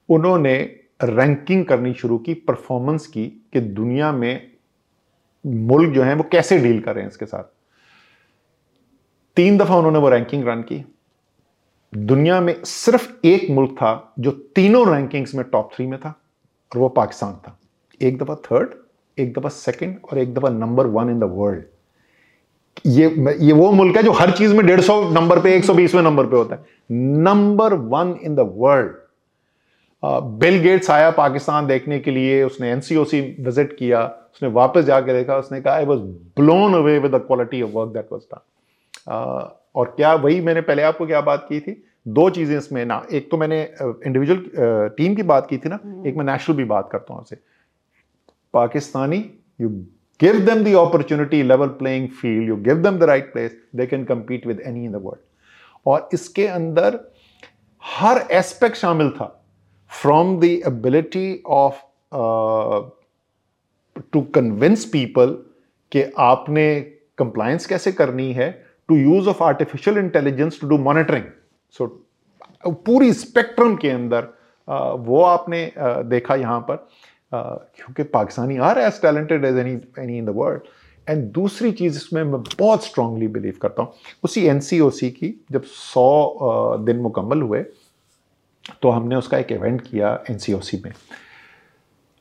उन्होंने 0.09 0.55
रैंकिंग 1.03 1.65
करनी 1.65 1.93
शुरू 1.93 2.17
की 2.17 2.33
परफॉर्मेंस 2.47 3.07
की 3.07 3.25
कि 3.53 3.59
दुनिया 3.61 4.11
में 4.11 4.51
मुल्क 5.45 5.93
जो 5.93 6.03
हैं 6.03 6.15
वो 6.15 6.23
कैसे 6.31 6.57
डील 6.59 6.79
कर 6.81 6.93
रहे 6.95 7.03
हैं 7.03 7.11
इसके 7.11 7.25
साथ। 7.25 7.43
तीन 9.37 9.57
दफ़ा 9.57 9.75
उन्होंने 9.75 9.99
वो 9.99 10.09
रैंकिंग 10.09 10.47
रन 10.47 10.61
की। 10.61 10.83
दुनिया 11.93 12.39
में 12.41 12.53
सिर्फ़ 12.63 13.09
एक 13.27 13.49
मुल्क 13.51 13.71
था 13.71 14.13
जो 14.19 14.31
तीनों 14.55 14.87
रैंकिंग्स 14.89 15.35
में 15.35 15.43
टॉप 15.45 15.69
थ्री 15.75 15.87
में 15.87 15.99
था। 15.99 16.18
और 16.71 16.79
वो 16.79 16.89
पाकिस्तान 16.91 17.33
था। 17.47 17.57
एक 18.01 18.17
दफ़ा 18.17 18.35
थर्ड 18.45 18.73
एक 19.17 19.33
दफ़ा 19.33 19.49
सेकंड 19.49 19.97
और 20.11 20.17
एक 20.17 20.33
दफ़ा 20.33 20.49
number 20.49 20.87
one 20.87 21.09
in 21.09 21.19
the 21.19 21.29
world 21.31 21.63
ये 22.85 23.35
ये 23.39 23.53
वो 23.53 23.71
मुल्क 23.71 23.97
है 23.97 24.03
जो 24.03 24.11
हर 24.13 24.31
चीज़ 24.31 24.53
में 24.55 24.65
डेढ़ 24.65 24.81
सौ 24.81 25.01
नंबर 25.11 25.39
पे, 25.41 25.55
एक 25.55 25.63
सौ 25.65 25.73
बीसवें 25.73 26.01
नंबर 26.01 26.25
पे 26.25 26.35
होता 26.35 26.55
है। 26.55 26.65
Number 26.91 27.73
one 27.73 28.15
in 28.23 28.35
the 28.35 28.51
world 28.55 28.91
Bill 30.39 30.59
Gates 30.61 30.89
आया 30.91 31.09
पाकिस्तान 31.11 31.67
देखने 31.67 31.99
के 31.99 32.11
लिए, 32.11 32.43
उसने 32.43 32.71
एनसीओसी 32.71 33.19
विज़िट 33.39 33.75
किया, 33.77 34.03
उसने 34.33 34.49
वापस 34.49 34.83
जाके 34.85 35.13
देखा, 35.13 35.37
उसने 35.37 35.61
कहा 35.61 35.73
I 35.73 35.85
was 35.85 35.99
blown 36.39 36.73
away 36.75 36.97
with 36.99 37.15
the 37.15 37.19
quality 37.27 37.61
of 37.61 37.71
work 37.71 37.89
that 37.93 38.07
was 38.11 38.21
done 38.23 39.51
और 39.75 39.93
क्या, 39.97 40.13
वही 40.15 40.39
मैंने 40.41 40.61
पहले 40.61 40.83
आपको 40.83 41.05
क्या 41.07 41.21
बात 41.21 41.45
की 41.49 41.59
थी? 41.59 41.71
दो 42.05 42.29
चीज़ें 42.29 42.57
इसमें 42.57 42.83
ना 42.85 43.01
एक 43.13 43.29
तो 43.31 43.37
मैंने 43.37 43.61
इंडिविजुअल 43.81 44.89
टीम 44.97 45.15
की 45.15 45.23
बात 45.31 45.47
की 45.49 45.57
थी 45.57 45.69
ना 45.69 45.79
एक 46.09 46.17
मैं 46.17 46.25
नेशनल 46.25 46.55
भी 46.57 46.63
बात 46.65 46.89
करता 46.91 47.13
हूँ 47.13 47.21
आपसे। 47.21 47.35
Pakistani 48.53 49.23
you 49.61 49.69
give 50.19 50.37
them 50.45 50.63
the 50.63 50.71
opportunity 50.77 51.37
level 51.49 51.69
playing 51.81 52.05
field 52.21 52.47
you 52.49 52.55
give 52.63 52.79
them 52.85 52.95
the 53.01 53.07
right 53.09 53.27
place 53.33 53.53
they 53.73 53.85
can 53.87 54.01
compete 54.07 54.47
with 54.49 54.57
any 54.71 54.81
in 54.85 54.95
the 54.95 54.99
world. 55.03 55.21
और 55.85 56.09
इसके 56.13 56.47
अंदर 56.47 56.99
हर 57.83 58.17
एस्पेक्ट 58.31 58.77
शामिल 58.77 59.09
था 59.19 59.27
from 59.91 60.35
the 60.39 60.43
ability 60.67 61.41
of 61.59 61.77
to 64.13 64.21
convince 64.35 64.85
people 64.93 65.31
कि 65.91 66.03
आपने 66.19 66.65
compliance 67.17 67.65
कैसे 67.65 67.91
करनी 67.91 68.31
है 68.33 68.51
to 68.89 68.95
use 68.97 69.29
of 69.29 69.43
artificial 69.43 69.97
intelligence 69.97 70.59
to 70.61 70.67
do 70.67 70.77
monitoring 70.83 71.23
so 71.77 71.87
पूरी 72.85 73.13
स्पेक्ट्रम 73.13 73.75
के 73.75 73.89
अंदर 73.89 74.27
वो 74.99 75.21
आपने 75.23 75.71
देखा 76.09 76.35
यहाँ 76.35 76.59
पर 76.69 76.87
क्योंकि 77.31 78.03
Pakistani 78.11 78.57
are 78.57 78.79
as 78.79 79.01
talented 79.01 79.45
as 79.45 79.57
any 79.57 79.79
any 79.99 80.17
in 80.17 80.25
the 80.25 80.33
world 80.35 80.61
and 81.07 81.23
दूसरी 81.33 81.71
चीज़ 81.71 81.95
इसमें 81.97 82.23
मैं 82.23 82.41
बहुत 82.59 82.83
स्ट्रांगली 82.85 83.27
बिलीव 83.27 83.57
करता 83.61 83.83
हूँ। 83.83 83.93
उसी 84.23 84.45
एनसीओसी 84.47 85.09
की 85.11 85.33
जब 85.51 85.63
सौ 85.65 86.77
दिन 86.85 86.99
मुकम्मल 87.01 87.41
हुए 87.41 87.63
तो 88.81 88.89
हमने 88.89 89.15
उसका 89.15 89.37
एक 89.37 89.51
इवेंट 89.51 89.81
किया 89.81 90.13
एनसीओसी 90.29 90.81
में। 90.85 90.91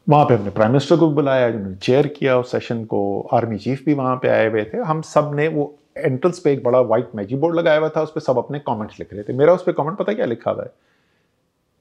वहाँ 0.06 0.24
पे 0.26 0.34
हमने 0.34 0.50
प्राइम 0.50 0.70
मिनिस्टर 0.72 0.96
को 0.96 1.10
बुलाया 1.12 1.50
जिन्होंने 1.50 1.76
चेयर 1.76 2.06
किया 2.08 2.38
उस 2.38 2.50
सेशन 2.52 2.84
को 2.84 3.00
आर्मी 3.34 3.58
चीफ 3.58 3.84
भी 3.86 3.94
वहाँ 3.94 4.16
पे 4.22 4.28
आए 4.28 4.48
हुए 4.48 4.64
थे। 4.64 4.78
हम 4.82 5.02
सबने 5.04 5.48
वो 5.48 5.74
एंट्रेंस 5.98 6.38
पे 6.38 6.52
एक 6.52 6.62
बड़ा 6.64 6.80
व्हाइट 6.80 7.08
मैजिक 7.14 7.40
बोर्ड 7.40 7.56
लगाया 7.56 7.78
हुआ 7.78 7.88
था 7.88 8.02
उस 8.02 8.12
पर 8.12 8.20
सब 8.20 8.38
अपने 8.38 8.58
कमेंट्स 8.58 9.00
लिख 9.00 9.12
रहे 9.12 9.22
थे। 9.22 9.32
मेरा 9.32 9.52
उस 9.52 9.62
पर 9.62 9.72
कमेंट 9.72 9.98
पता 9.98 10.12
क्या 10.12 10.26
लिखा 10.26 10.50
हुआ 10.50 10.62
है? 10.62 10.70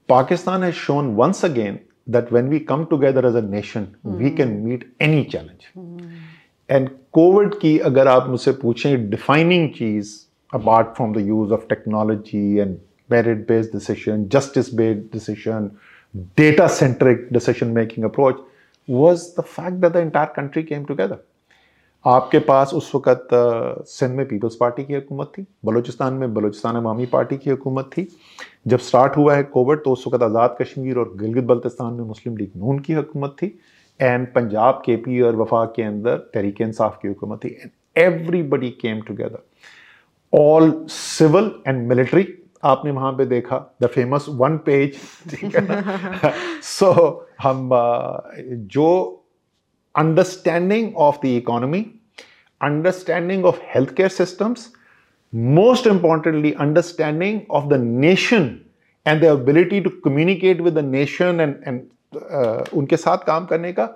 Pakistan 0.08 0.62
has 0.62 0.74
shown 0.74 1.14
once 1.14 1.44
again 1.44 1.78
that 2.08 2.32
when 2.32 2.48
we 2.48 2.58
come 2.58 2.84
together 2.84 3.26
as 3.26 3.36
a 3.36 3.40
nation 3.40 3.86
we 4.06 4.30
can 4.30 4.48
meet 4.48 4.92
any 5.02 5.22
challenge 5.24 5.70
and 6.70 6.88
Covid 7.12 7.54
की 7.54 7.78
अगर 7.78 8.08
आप 8.08 8.28
मुझसे 8.28 8.52
पूछें 8.52 9.10
defining 9.10 9.70
cheese 9.70 10.14
apart 10.54 10.88
from 10.88 11.14
the 11.14 11.26
use 11.26 11.52
of 11.52 11.66
technology 11.68 12.58
and 12.58 12.78
merit 13.12 13.46
based 13.48 13.72
decision 13.74 14.24
justice 14.32 14.66
based 14.78 15.04
decision 15.12 15.68
data 16.40 16.68
centric 16.68 17.22
decision 17.36 17.72
making 17.76 18.04
approach 18.08 18.42
was 18.88 19.34
the 19.36 19.44
fact 19.54 19.80
that 19.80 19.94
the 19.94 20.00
entire 20.00 20.26
country 20.26 20.62
came 20.62 20.84
together. 20.90 21.18
आपके 22.04 22.38
पास 22.38 22.72
उस 22.74 22.90
वक़्त 22.94 23.28
सिंध 23.88 24.14
में 24.16 24.26
पीपल्स 24.28 24.54
पार्टी 24.56 24.84
की 24.84 24.94
हुकूमत 24.94 25.32
थी 25.38 25.44
बलूचिस्तान 25.66 26.14
में 26.14 26.34
बलूचिस्तान 26.34 26.76
अवामी 26.76 27.06
पार्टी 27.06 27.36
की 27.36 27.50
हुकूमत 27.50 27.90
थी। 27.96 28.06
जब 28.66 28.78
स्टार्ट 28.78 29.16
हुआ 29.16 29.34
है 29.34 29.42
कोविड 29.44 29.78
तो 29.84 29.92
उस 29.92 30.04
वक़्त 30.06 30.22
आज़ाद 30.22 30.56
कश्मीर 30.60 30.98
और 30.98 31.12
गिलगित 31.20 31.44
बल्तिस्तान 31.44 31.92
में 31.94 32.04
मुस्लिम 32.04 32.36
लीग 32.36 32.50
नून 32.56 32.78
की 32.78 32.92
हुकूमत 32.92 33.36
थी 33.42 33.46
एंड 34.00 34.26
पंजाब 34.34 34.82
के 34.86 34.96
पी 34.96 35.20
और 35.20 35.36
वफाक 35.36 35.72
के 35.76 35.82
अंदर 35.82 36.16
तहरीक 36.34 36.60
इंसाफ 36.60 36.98
की 37.02 37.08
हुकूमत 37.08 37.40
थी। 37.44 37.48
And 37.62 37.70
everybody 37.96 38.70
came 38.80 39.00
together 39.02 40.38
all 40.38 40.72
civil 40.88 41.50
and 41.68 41.86
military 41.88 42.26
आपने 42.64 42.90
वहाँ 42.90 43.12
पे 43.12 43.24
देखा 43.26 43.58
द 43.82 43.86
फ़ेमस 43.86 44.26
वन 44.30 44.56
पेज 44.66 44.96
ठीक 45.30 45.56
है 45.56 46.32
सो 46.64 46.92
हम 47.42 47.70
जो 48.72 49.17
understanding 49.94 50.94
of 50.96 51.20
the 51.20 51.36
economy, 51.36 51.92
understanding 52.60 53.44
of 53.44 53.58
healthcare 53.60 54.10
systems, 54.10 54.70
most 55.32 55.86
importantly, 55.86 56.54
understanding 56.56 57.46
of 57.50 57.68
the 57.68 57.78
nation 57.78 58.64
and 59.06 59.22
the 59.22 59.32
ability 59.32 59.80
to 59.82 59.90
communicate 60.02 60.60
with 60.60 60.74
the 60.74 60.82
nation 60.82 61.40
and, 61.40 61.62
and 61.64 61.90
uh, 62.14 62.64
उनके 62.74 62.96
साथ 62.96 63.18
काम 63.26 63.46
करने 63.46 63.72
का 63.72 63.88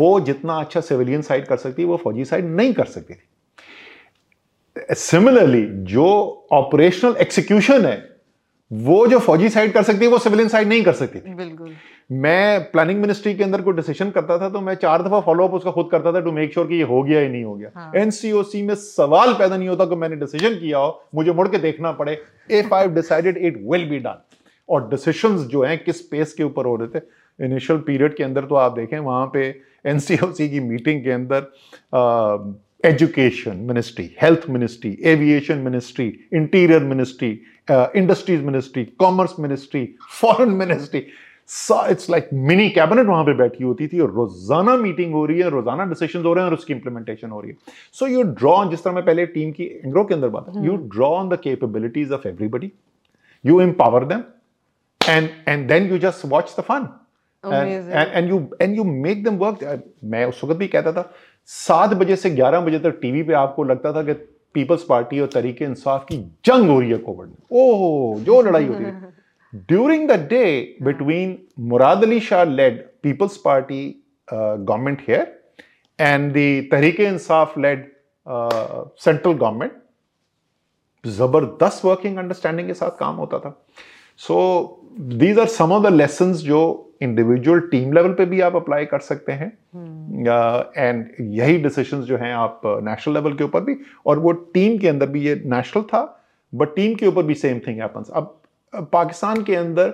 वो 0.00 0.18
जितना 0.26 0.58
अच्छा 0.60 0.80
सिविलियन 0.80 1.22
साइड 1.22 1.46
कर 1.46 1.56
सकती 1.56 1.82
है 1.82 1.88
वो 1.88 1.96
फौजी 2.04 2.24
साइड 2.24 2.44
नहीं 2.44 2.72
कर 2.74 2.84
सकती 2.84 3.14
थी 3.14 4.94
सिमिलरली 4.94 5.64
जो 5.92 6.06
ऑपरेशनल 6.52 7.16
एक्सिक्यूशन 7.20 7.86
है 7.86 7.96
वो 8.70 9.06
जो 9.06 9.18
फौजी 9.18 9.48
साइड 9.48 9.72
कर 9.72 9.82
सकती 9.82 10.04
है 10.04 10.10
वो 10.10 10.18
सिविलियन 10.18 10.48
साइड 10.48 10.68
नहीं 10.68 10.82
कर 10.84 10.92
सकती 10.92 11.20
थी 11.20 11.34
बिल्कुल 11.34 11.74
मैं 12.10 12.70
प्लानिंग 12.70 13.00
मिनिस्ट्री 13.00 13.34
के 13.34 13.44
अंदर 13.44 13.62
कोई 13.62 13.74
डिसीज़न 13.74 14.10
करता 14.10 14.38
था 14.40 14.48
तो 14.50 14.60
मैं 14.60 14.74
चार 14.74 15.02
दफ़ा 15.02 15.20
फॉलो 15.20 15.46
अप 15.48 15.54
उसका 15.54 15.70
खुद 15.70 15.88
करता 15.92 16.12
था 16.12 16.20
टू 16.20 16.32
मेक 16.32 16.52
श्योर 16.52 16.66
कि 16.66 16.74
ये 16.74 16.82
हो 16.82 17.02
गया 17.02 17.20
या 17.20 17.28
नहीं 17.28 17.42
हो 17.44 17.54
गया। 17.54 17.92
एनसीओसी 17.96 18.58
हाँ. 18.58 18.66
में 18.68 18.74
सवाल 18.74 19.32
पैदा 19.32 19.56
नहीं 19.56 19.68
होता 19.68 19.84
कि 19.84 19.96
मैंने 19.96 20.16
डिसीज़न 20.16 20.54
किया 20.60 20.78
हो 20.78 21.02
मुझे 21.14 21.32
मुड़ 21.32 21.46
के 21.48 21.58
देखना 21.58 21.92
पड़े। 21.92 22.18
If 22.50 22.74
I 22.74 22.88
decided 22.94 23.38
it 23.38 23.60
will 23.70 23.84
be 23.90 23.98
done 23.98 24.22
और 24.68 24.88
डिसीशन 24.90 25.36
जो 25.52 25.64
हैं 25.64 25.78
किस 25.84 26.00
पेस 26.06 26.32
के 26.32 26.44
ऊपर 26.44 26.66
हो 26.66 26.74
रहे 26.76 26.98
थे। 26.98 27.44
इनिशियल 27.46 27.78
पीरियड 27.80 28.16
के 28.16 28.24
अंदर 28.24 28.44
तो 28.44 28.54
आप 28.54 28.72
देखें 28.72 28.98
वहाँ 28.98 29.26
पे 29.34 29.44
एनसीओसी 29.86 30.48
की 30.48 30.60
मीटिंग 30.60 31.04
के 31.04 31.10
अंदर 31.10 32.56
education 32.84 33.56
ministry 33.68 34.10
health 34.22 34.48
ministry 34.50 34.96
aviation 35.04 35.58
ministry 35.58 36.12
interior 36.34 36.82
ministry 36.84 37.30
industries 37.70 38.42
ministry 38.42 38.84
commerce 38.98 39.34
ministry 39.40 39.88
foreign 40.20 40.48
ministry 40.58 41.06
it's 41.90 42.08
like 42.10 42.28
mini 42.32 42.68
cabinet 42.70 43.06
वहाँ 43.06 43.24
पे 43.24 43.34
बैठी 43.34 43.64
होती 43.64 43.86
थी 43.88 44.00
और 44.00 44.10
रोज़ाना 44.12 44.76
मीटिंग 44.76 45.12
हो 45.14 45.24
रही 45.26 45.38
है 45.38 45.48
रोज़ाना 45.50 45.84
डिसीज़न 45.84 46.24
हो 46.24 46.32
रहे 46.34 46.44
हैं 46.44 46.50
और 46.50 46.56
उसकी 46.56 46.72
इंप्लीमेंटेशन 46.72 47.30
हो 47.30 47.40
रही 47.40 47.50
है। 47.50 47.56
सो 47.92 48.06
यू 48.06 48.22
ड्रॉ 48.22 48.64
जिस 48.70 48.84
तरह 48.84 48.94
मैं 48.94 49.04
पहले 49.04 49.26
टीम 49.26 49.50
की 49.52 49.64
एंग्रो 49.84 50.04
के 50.04 50.14
अंदर 50.14 50.28
बात 50.28 50.52
you 50.64 50.76
draw 50.94 51.08
on 51.10 51.28
the 51.28 51.38
capabilities 51.42 52.12
of 52.12 52.28
everybody 52.28 52.70
you 53.44 53.60
empower 53.60 54.04
them 54.04 54.22
and 55.00 55.28
and 55.48 55.68
then 55.68 55.90
you 55.90 55.98
just 55.98 56.26
watch 56.26 56.54
the 56.58 56.62
fun 56.62 56.88
and 57.44 58.30
you 58.30 58.46
and 58.62 58.76
you 58.76 58.84
make 58.84 59.24
them 59.24 59.36
work 59.38 59.82
मैं 60.04 60.24
उस 60.24 60.44
वक्त 60.44 60.56
भी 60.56 60.68
कहता 60.68 60.92
था 60.92 61.10
सात 61.50 61.94
बजे 61.94 62.16
से 62.16 62.30
ग्यारह 62.30 62.60
बजे 62.60 62.78
तक 62.78 62.98
टीवी 63.02 63.22
पे 63.22 63.32
आपको 63.34 63.64
लगता 63.64 63.92
था 63.92 64.02
कि 64.02 64.12
पीपल्स 64.54 64.84
पार्टी 64.88 65.20
और 65.20 65.28
तरीके 65.34 65.64
इंसाफ 65.64 66.04
की 66.04 66.16
जंग 66.44 66.70
हो 66.70 66.80
रही 66.80 66.90
है 66.90 66.98
कोविड 66.98 67.28
में। 67.28 67.36
ओह 67.52 68.18
जो 68.24 68.40
लड़ाई 68.42 68.66
हो 68.66 68.74
रही 68.74 68.84
है 68.84 69.16
During 69.52 70.06
the 70.06 70.18
day 70.18 70.76
between 70.82 71.46
Murad 71.56 72.04
Ali 72.04 72.20
Shah 72.20 72.42
led 72.42 73.00
People's 73.00 73.38
Party 73.38 74.00
uh, 74.28 74.56
government 74.56 75.00
here 75.00 75.36
and 75.98 76.34
the 76.34 76.68
Tehreek-e-Insaf 76.68 77.56
led 77.56 77.90
uh, 78.26 78.84
central 78.96 79.34
government, 79.34 79.72
ज़बरदस्त 81.04 81.84
वर्किंग 81.84 82.16
अंडरस्टैंडिंग 82.18 82.66
के 82.68 82.74
साथ 82.74 82.98
काम 82.98 83.14
होता 83.16 83.38
था 83.38 83.50
so 84.20 84.36
these 85.18 85.38
are 85.38 85.46
some 85.46 85.72
of 85.72 85.82
the 85.82 85.92
lesson 85.92 86.32
जो 86.32 86.60
इंडिविजुअल 87.02 87.60
टीम 87.70 87.92
लेवल 87.92 88.12
पे 88.14 88.24
भी 88.26 88.40
आप 88.40 88.56
अप्लाई 88.56 88.84
कर 88.86 88.98
सकते 89.00 89.32
हैं 89.32 89.46
एंड 89.46 91.04
hmm. 91.04 91.16
uh, 91.16 91.38
यही 91.38 91.56
डिसीजंस 91.62 92.04
जो 92.04 92.16
हैं 92.16 92.32
आप 92.34 92.60
नेशनल 92.88 93.14
लेवल 93.14 93.36
के 93.36 93.44
ऊपर 93.44 93.60
भी 93.64 93.76
और 94.06 94.18
वो 94.18 94.32
टीम 94.56 94.78
के 94.78 94.88
अंदर 94.88 95.06
भी 95.10 95.22
ये 95.26 95.40
नेशनल 95.54 95.82
था 95.92 96.02
बट 96.52 96.74
टीम 96.76 96.94
के 96.94 97.06
ऊपर 97.06 97.22
भी 97.22 97.34
सेम 97.44 97.60
थिंग 97.66 97.80
हैपन्स 97.80 98.10
अब 98.10 98.38
पाकिस्तान 98.74 99.42
के 99.42 99.54
अंदर 99.56 99.92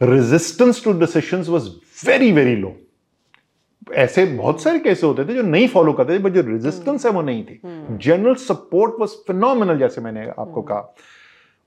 resistance 0.00 0.84
to 0.84 0.92
decision 0.92 1.42
was 1.48 1.68
very 2.06 2.32
very 2.32 2.56
low 2.56 2.76
ऐसे 3.94 4.24
बहुत 4.26 4.62
सारे 4.62 4.78
केस 4.78 5.02
होते 5.04 5.24
थे 5.24 5.34
जो 5.34 5.42
नहीं 5.42 5.68
फॉलो 5.68 5.92
करते 5.92 6.14
थे 6.14 6.18
बट 6.18 6.32
जो 6.32 6.40
रेजिस्टेंस 6.40 7.06
है 7.06 7.12
वो 7.12 7.22
नहीं 7.22 7.44
थी। 7.44 7.60
जनरल 7.98 8.34
सपोर्ट 8.34 8.94
वॉज़ 9.00 9.10
फिनोमिनल 9.26 9.78
जैसे 9.78 10.00
मैंने 10.00 10.26
आपको 10.26 10.60
हम्म। 10.60 10.62
कहा। 10.62 10.94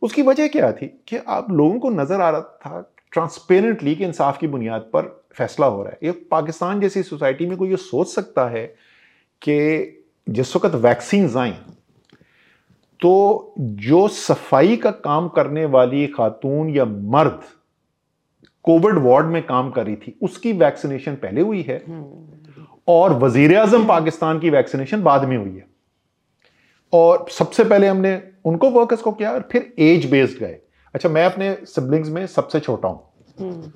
उसकी 0.01 0.21
वजह 0.21 0.47
क्या 0.47 0.71
थी 0.71 0.87
कि 1.07 1.17
आप 1.17 1.51
लोगों 1.51 1.79
को 1.79 1.89
नज़र 1.89 2.21
आ 2.21 2.29
रहा 2.29 2.41
था 2.41 2.93
ट्रांसपेरेंटली 3.11 3.95
कि 3.95 4.05
इंसाफ 4.05 4.37
की 4.37 4.47
बुनियाद 4.47 4.81
पर 4.81 5.25
फैसला 5.33 5.67
हो 5.67 5.83
रहा 5.83 5.91
है। 5.91 5.97
ये 6.03 6.11
पाकिस्तान 6.31 6.81
जैसी 6.81 7.03
सोसाइटी 7.03 7.45
में 7.45 7.57
कोई 7.57 7.69
ये 7.69 7.77
सोच 7.77 8.07
सकता 8.07 8.47
है 8.49 8.65
कि 9.41 9.57
जिस 10.29 10.55
वक्त 10.55 10.75
वैक्सीन 10.75 11.37
आई 11.37 11.53
तो 12.99 13.53
जो 13.57 14.07
सफ़ाई 14.07 14.75
का 14.77 14.91
काम 14.91 15.27
करने 15.29 15.65
वाली 15.67 16.05
खातून 16.07 16.69
या 16.69 16.85
मर्द 16.85 17.39
कोविड 18.65 18.97
वार्ड 19.03 19.25
में 19.25 19.41
काम 19.45 19.69
कर 19.71 19.85
रही 19.85 19.95
थी 19.95 20.17
उसकी 20.21 20.53
वैक्सीनेशन 20.55 21.15
पहले 21.15 21.41
हुई 21.41 21.61
है 21.61 21.77
और 22.87 23.13
वज़ीर 23.19 23.57
आज़म 23.57 23.85
पाकिस्तान 23.87 24.39
की 24.39 24.49
वैक्सीनेशन 24.49 25.01
बाद 25.03 25.25
में 25.25 25.37
हुई 25.37 25.49
है। 25.49 25.65
और 26.93 27.25
सबसे 27.31 27.63
पहले 27.63 27.87
हमने 27.87 28.21
उनको 28.45 28.69
वर्कर्स 28.69 29.01
को 29.01 29.11
किया 29.11 29.31
और 29.31 29.47
फिर 29.51 29.73
एज 29.79 30.09
बेस्ड 30.11 30.39
गए। 30.39 30.59
अच्छा 30.93 31.09
मैं 31.09 31.25
अपने 31.25 31.55
सिबलिंग्स 31.65 32.09
में 32.09 32.25
सबसे 32.27 32.59
छोटा 32.59 32.87
हूँ। 32.87 33.71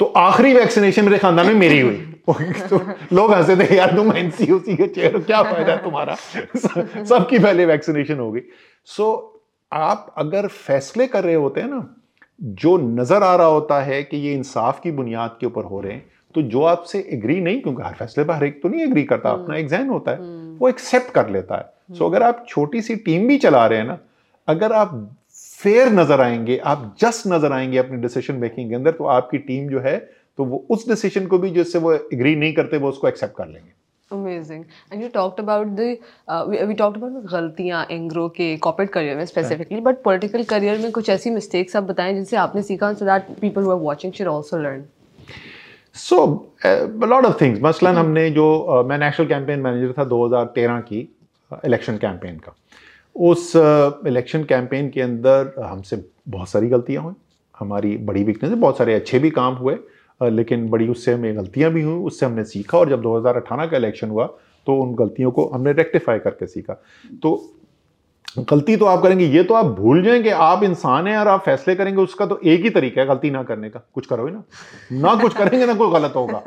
तो 0.00 0.04
आखिरी 0.16 0.52
वैक्सीनेशन 0.54 1.04
मेरे 1.04 1.18
खानदान 1.18 1.46
में 1.46 1.54
मेरी 1.56 1.80
हुई। 1.80 2.13
तो 2.28 2.78
लोग 3.12 3.32
हंसे 3.32 3.56
थे 3.56 3.76
यार 3.76 3.94
तुम 3.96 4.12
एनसीओसी 4.16 4.76
के 4.76 4.86
चेयर 4.88 5.18
क्या 5.20 5.42
फ़ायदा 5.42 5.76
तुम्हारा 5.78 6.14
सबकी 6.44 7.38
पहले 7.38 7.66
वैक्सीनेशन 7.66 8.18
हो 8.18 8.30
गई 8.32 8.40
सो 8.88 9.10
आप 9.72 10.14
अगर 10.18 10.46
फैसले 10.48 11.06
कर 11.06 11.24
रहे 11.24 11.34
होते 11.36 11.60
हैं 11.60 11.68
ना 11.68 11.86
जो 12.40 12.76
नज़र 12.78 13.22
आ 13.22 13.34
रहा 13.36 13.46
होता 13.48 13.80
है 13.82 14.02
कि 14.02 14.16
ये 14.16 14.32
इंसाफ 14.34 14.80
की 14.80 14.90
बुनियाद 14.92 15.36
के 15.40 15.46
ऊपर 15.46 15.64
हो 15.64 15.80
रहे 15.80 15.92
हैं 15.92 16.12
तो 16.34 16.42
जो 16.44 16.62
आपसे 16.64 16.98
एग्री 17.12 17.40
नहीं 17.40 17.60
क्योंकि 17.60 17.82
हर 17.82 17.94
फैसले 17.94 18.24
पर 18.24 18.34
हर 18.34 18.44
एक 18.44 18.62
तो 18.62 18.68
नहीं 18.68 18.82
एग्री 18.82 19.02
करता 19.04 19.30
हम्म। 19.30 19.42
अपना 19.42 19.56
एग्ज़ाम 19.56 19.88
होता 19.88 20.10
है 20.10 20.18
हम्म। 20.18 20.56
वो 20.58 20.68
एक्सेप्ट 20.68 21.10
कर 21.10 21.28
लेता 21.30 21.56
है 21.56 21.96
सो 21.96 22.08
अगर 22.08 22.22
आप 22.22 22.44
छोटी 22.48 22.82
सी 22.82 22.96
टीम 23.04 23.26
भी 23.28 23.38
चला 23.38 23.66
रहे 23.66 23.78
हैं 23.78 23.86
ना 23.86 23.98
अगर 24.48 24.72
आप 24.72 24.96
फेयर 25.60 25.88
नज़र 25.90 26.20
आएँगे 26.20 26.56
आप 26.64 26.94
जस्ट 27.00 27.26
नज़र 27.26 27.52
आएँगे 27.52 27.78
अपने 27.78 27.96
डिसीज़न 27.98 28.36
मेकिंग 28.36 28.68
के 28.70 28.74
अंदर 28.74 28.92
तो 28.92 29.04
आपकी 29.10 29.38
टीम 29.40 29.68
जो 29.68 29.80
है 29.80 29.96
तो 30.38 30.44
वो 30.44 30.64
उस 30.70 30.88
डिसीज़न 30.88 31.26
को 31.26 31.38
भी 31.38 31.50
जिससे 31.50 31.78
वो 31.78 31.92
एग्री 31.92 32.36
नहीं 32.36 32.52
करते 32.54 32.78
वो 32.78 32.88
उसको 32.88 33.08
एक्सेप्ट 33.08 33.36
कर 33.36 33.48
लेंगे। 33.48 33.72
Amazing. 34.10 34.64
And 34.90 35.02
you 35.02 35.08
talked 35.08 35.38
about 35.40 35.70
the 35.76 35.86
uh, 36.28 36.44
we, 36.48 36.58
we 36.68 36.74
talked 36.80 36.96
about 36.96 37.14
गलतियाँ 37.30 37.86
एंग्रो 37.90 38.28
के 38.36 38.56
कॉर्पोरेट 38.66 38.90
करियर 38.92 39.16
में 39.16 39.24
स्पेसिफिकली 39.26 39.80
बट 39.80 40.02
पॉलिटिकल 40.02 40.42
करियर 40.50 40.78
में 40.78 40.90
कुछ 40.92 41.08
ऐसी 41.10 41.30
मिस्टेक्स 41.30 41.76
आप 41.76 41.82
बताएँ 41.84 42.14
जिनसे 42.14 42.36
आपने 42.36 42.62
सीखा 42.62 42.92
so 42.92 43.04
that 43.04 43.30
people 43.40 43.62
who 43.62 43.70
are 43.70 43.78
watching 43.82 44.12
should 44.12 44.28
also 44.28 44.58
learn 44.58 44.84
so 45.94 46.18
lot 47.06 47.24
of 47.24 47.40
things 47.40 47.60
मसलन 47.62 47.96
हमने 47.96 48.30
जो 48.30 48.46
uh, 48.70 48.84
मैं 48.88 48.98
नेशनल 48.98 49.26
कैंपेन 49.28 49.60
मैनेजर 49.60 49.92
था 49.98 50.08
2013 50.10 50.80
की 50.88 51.00
इलेक्शन 51.64 51.94
uh, 51.94 52.00
कैंपेन 52.00 52.38
का। 52.38 52.54
उस 53.16 53.52
इलेक्शन 54.06 54.42
uh, 54.42 54.48
कैंपेन 54.48 54.90
के 54.90 55.00
अंदर 55.00 55.54
हमसे 55.64 56.04
बहुत 56.28 56.48
सारी 56.48 56.68
गलतियाँ 56.68 57.02
हुई। 57.02 57.14
हमारी 57.58 57.96
बड़ी 58.06 58.24
वीकनेस 58.24 58.52
बहुत 58.52 58.78
सारे 58.78 58.94
अच्छे 58.94 59.18
भी 59.18 59.30
काम 59.30 59.54
हुए। 59.54 59.76
लेकिन 60.30 60.68
बड़ी 60.70 60.88
उससे 60.88 61.12
हमें 61.12 61.36
गलतियाँ 61.36 61.70
भी 61.70 61.82
हुई 61.82 62.04
उससे 62.04 62.26
हमने 62.26 62.44
सीखा 62.44 62.78
और 62.78 62.90
जब 62.90 63.02
2018 63.02 63.70
का 63.70 63.76
इलेक्शन 63.76 64.10
हुआ 64.10 64.26
तो 64.66 64.76
उन 64.82 64.94
गलतियों 64.94 65.30
को 65.30 65.50
हमने 65.54 65.72
रेक्टिफाई 65.72 66.18
करके 66.18 66.46
सीखा। 66.46 66.82
तो 67.22 67.50
गलती 68.40 68.76
तो 68.76 68.84
आप 68.84 69.02
करेंगे 69.02 69.24
ये 69.26 69.42
तो 69.44 69.54
आप 69.54 69.66
भूल 69.66 70.02
जाएँगे 70.02 70.30
आप 70.30 70.62
इंसान 70.62 71.06
हैं 71.06 71.16
और 71.18 71.28
आप 71.28 71.42
फैसले 71.44 71.74
करेंगे 71.74 72.02
उसका 72.02 72.26
तो 72.26 72.38
एक 72.44 72.62
ही 72.62 72.70
तरीका 72.70 73.00
है 73.00 73.06
गलती 73.08 73.30
ना 73.30 73.42
करने 73.42 73.68
का। 73.70 73.80
कुछ 73.94 74.06
करो 74.06 74.26
ही 74.26 74.32
ना। 74.32 74.42
ना 74.92 75.14
कुछ 75.20 75.34
करेंगे 75.38 75.66
ना 75.66 75.74
कोई 75.74 75.90
गलत 75.92 76.12
होगा। 76.16 76.38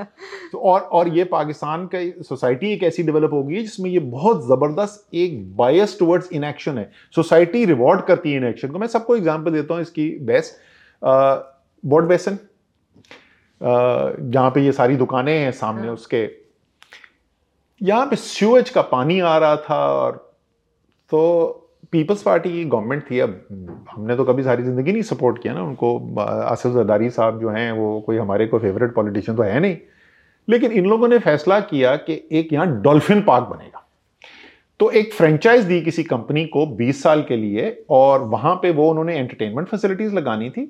तो 0.52 0.58
और 0.60 0.82
और 0.82 1.08
ये 1.08 1.24
पाकिस्तान 1.24 1.86
का 1.94 2.00
सोसाइटी 2.24 2.72
एक 2.74 2.84
ऐसी 2.84 3.04
डेवलप 3.04 3.34
होगी 3.34 3.62
जिसमें 3.62 3.90
ये 3.90 4.00
बहुत 4.00 4.46
ज़बरदस्त 4.48 5.16
एक 5.16 5.40
बायस 5.58 5.98
टुवर्ड्स 6.00 6.32
इनएक्शन 6.32 6.78
है। 6.78 6.90
सोसाइटी 7.16 7.64
रिवॉर्ड 7.66 8.02
करती 8.06 8.32
है 8.32 8.38
इनएक्शन 8.38 8.68
को। 8.68 8.80
मैं 8.80 8.88
सबको 8.88 9.16
एग्ज़ाम्पल 9.16 9.52
देता 9.52 9.74
हूँ 9.74 9.82
इसकी 9.82 10.10
बेस्ट 10.22 10.60
बोर्ड 11.84 12.06
बेसन 12.06 12.38
जहाँ 13.62 14.50
पे 14.52 14.62
ये 14.62 14.72
सारी 14.72 14.96
दुकानें 14.96 15.38
हैं 15.38 15.52
सामने 15.54 15.88
हाँ। 15.88 15.94
उसके 15.94 16.28
यहाँ 17.82 18.06
पे 18.06 18.16
स्यूएज 18.16 18.70
का 18.70 18.82
पानी 18.84 19.20
आ 19.20 19.38
रहा 19.38 19.56
था 19.60 19.86
और 19.94 20.16
तो 21.12 21.64
पीपल्स 21.92 22.22
पार्टी 22.24 22.52
की 22.52 22.64
गवर्नमेंट 22.66 23.04
थी। 23.12 23.20
अब 23.20 23.86
हमने 23.90 24.16
तो 24.16 24.24
कभी 24.26 24.44
सारी 24.44 24.64
ज़िंदगी 24.64 24.92
नहीं 24.92 25.02
सपोर्ट 25.04 25.42
किया 25.42 25.54
ना 25.54 25.64
उनको। 25.64 25.98
आसिफ 26.20 26.74
जरदारी 26.74 27.10
साहब 27.10 27.40
जो 27.42 27.50
हैं 27.50 27.72
वो 27.72 28.00
कोई 28.06 28.18
हमारे 28.18 28.48
को 28.48 28.60
फेवरेट 28.60 28.94
पॉलिटिशियन 28.96 29.38
तो 29.38 29.44
है 29.44 29.60
नहीं। 29.60 29.78
लेकिन 30.48 30.72
इन 30.72 30.86
लोगों 30.86 31.08
ने 31.08 31.20
फैसला 31.20 31.60
किया 31.62 31.96
कि 31.98 32.22
एक 32.32 32.54
यहाँ 32.54 32.82
डॉल्फिन 32.82 33.22
पार्क 33.22 33.48
बनेगा। 33.48 33.84
तो 34.80 34.90
एक 34.92 35.14
फ्रेंचाइज 35.14 35.64
दी 35.66 35.80
किसी 35.82 36.04
कंपनी 36.04 36.46
को 36.46 36.66
20 36.78 37.02
साल 37.04 37.22
के 37.24 37.36
लिए 37.36 37.70
और 37.90 38.24
वहाँ 38.26 38.56
पे 38.56 38.72
वो 38.72 38.90
उन्होंने 38.90 39.18
एंटरटेनमेंट 39.18 39.68
फैसिलिटीज़ 39.68 40.14
लगानी 40.16 40.50
थी 40.50 40.70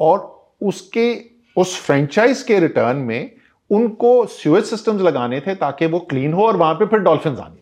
और 0.00 0.18
उसके 0.62 1.12
उस 1.60 1.80
फ्रेंचाइज 1.82 2.42
के 2.42 2.58
रिटर्न 2.60 2.96
में 2.98 3.30
उनको 3.70 4.26
स्यूएज 4.28 4.64
सिस्टम्स 4.64 5.02
लगाने 5.02 5.40
थे 5.40 5.54
ताकि 5.56 5.86
वो 5.86 6.00
क्लीन 6.10 6.32
हो 6.32 6.46
और 6.46 6.56
वहाँ 6.56 6.74
पे 6.74 6.86
फिर 6.86 7.00
डॉल्फिन 7.00 7.36
आनी 7.36 7.56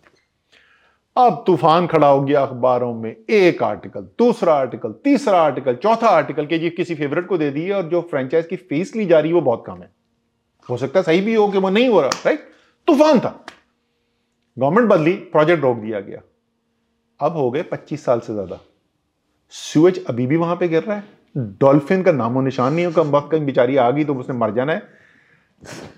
अब 1.17 1.43
तूफ़ान 1.47 1.87
खड़ा 1.87 2.09
हो 2.09 2.21
गया 2.21 2.41
अखबारों 2.43 2.93
में, 2.95 3.17
एक 3.31 3.63
आर्टिकल 3.63 4.01
दूसरा 4.19 4.55
आर्टिकल 4.55 4.93
तीसरा 5.05 5.41
आर्टिकल 5.43 5.75
चौथा 5.75 6.09
आर्टिकल 6.09 6.47
के 6.47 6.59
जी 6.59 6.71
किसी 6.71 6.95
फेवरेट 6.95 7.27
को 7.27 7.39
दे 7.39 7.51
दिए 7.51 7.73
और 7.73 7.89
जो 7.89 8.01
फ्रेंचाइज 8.11 8.47
की 8.47 8.57
फ़ीस 8.57 8.95
ली 8.97 9.07
जा 9.07 9.19
रही 9.19 9.31
है 9.31 9.35
वो 9.35 9.41
बहुत 9.41 9.65
कम 9.67 9.83
है। 9.83 9.91
हो 10.69 10.77
सकता 10.77 10.99
है 10.99 11.05
सही 11.05 11.21
भी 11.21 11.35
हो 11.35 11.49
कि 11.49 11.59
वो 11.59 11.71
नहीं 11.71 11.89
हो 11.89 12.01
रहा 12.01 12.11
राइट 12.27 12.49
तूफ़ान 12.89 13.21
था। 13.21 13.35
गवर्नमेंट 14.57 14.89
बदली 14.89 15.15
प्रोजेक्ट 15.33 15.63
रोक 15.63 15.77
दिया 15.79 16.01
गया। 16.01 16.21
अब 17.21 17.37
हो 17.37 17.51
गए 17.51 17.63
25 17.73 18.05
साल 18.05 18.21
से 18.21 18.33
ज़्यादा। 18.33 18.61
स्यूएज 19.53 20.05
अभी 20.05 20.27
भी 20.27 20.37
वहाँ 20.37 20.57
पे 20.57 20.69
गिर 20.69 20.83
रहा 20.83 20.97
है। 20.97 21.05
डॉल्फिन 21.37 22.03
का 22.03 22.13
नामो 22.13 22.41
निशान 22.41 22.75
नहीं 22.75 22.87
हो 22.87 22.93
कम 22.93 23.11
वक्त 23.11 23.31
कहीं 23.31 23.47
बेचारी 23.47 23.77
आ 23.77 23.91
गई 23.91 24.05
तो 24.05 24.15
उसने 24.15 24.37
मर 24.37 24.51
जाना 24.51 24.73
है। 24.73 24.83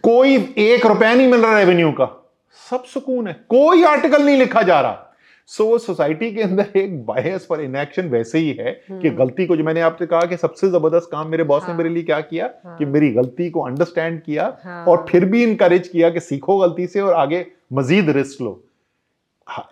कोई 0.02 0.54
एक 0.58 0.86
रुपया 0.86 1.14
नहीं 1.14 1.28
मिल 1.28 1.40
रहा 1.40 1.58
रेवेन्यू 1.58 1.92
का। 1.92 2.32
सब 2.70 2.84
सुकून 2.84 3.26
है। 3.26 3.32
कोई 3.48 3.84
आर्टिकल 3.84 4.22
नहीं 4.22 4.38
लिखा 4.38 4.62
जा 4.62 4.80
रहा। 4.80 5.06
सो 5.46 5.64
so, 5.64 5.80
सोसाइटी 5.80 6.34
के 6.34 6.42
अंदर 6.42 6.78
एक 6.78 7.06
बायस 7.06 7.46
फॉर 7.48 7.60
इनएक्शन 7.60 8.08
वैसे 8.08 8.38
ही 8.38 8.50
है 8.60 8.72
कि 8.72 9.08
हम्म। 9.08 9.16
गलती 9.18 9.46
को 9.46 9.56
जो 9.56 9.64
मैंने 9.64 9.80
आपसे 9.80 10.06
कहा 10.06 10.20
कि 10.20 10.36
सबसे 10.36 10.68
ज़बरदस्त 10.68 11.08
काम 11.12 11.28
मेरे 11.28 11.44
बॉस 11.44 11.62
हाँ, 11.62 11.70
ने 11.70 11.78
मेरे 11.78 11.90
लिए 11.90 12.02
क्या 12.02 12.20
किया? 12.20 12.50
हाँ, 12.64 12.76
कि 12.78 12.84
मेरी 12.84 13.10
गलती 13.10 13.50
को 13.50 13.60
अंडरस्टैंड 13.60 14.22
किया 14.22 14.56
हाँ, 14.64 14.84
और 14.84 15.06
फिर 15.08 15.24
भी 15.24 15.42
इनकरेज 15.42 15.88
किया 15.88 16.10
कि 16.10 16.20
सीखो 16.20 16.58
गलती 16.58 16.86
से 16.86 17.00
और 17.00 17.14
आगे 17.14 17.46
मजीद 17.72 18.10
risk 18.10 18.42
low. 18.42 18.62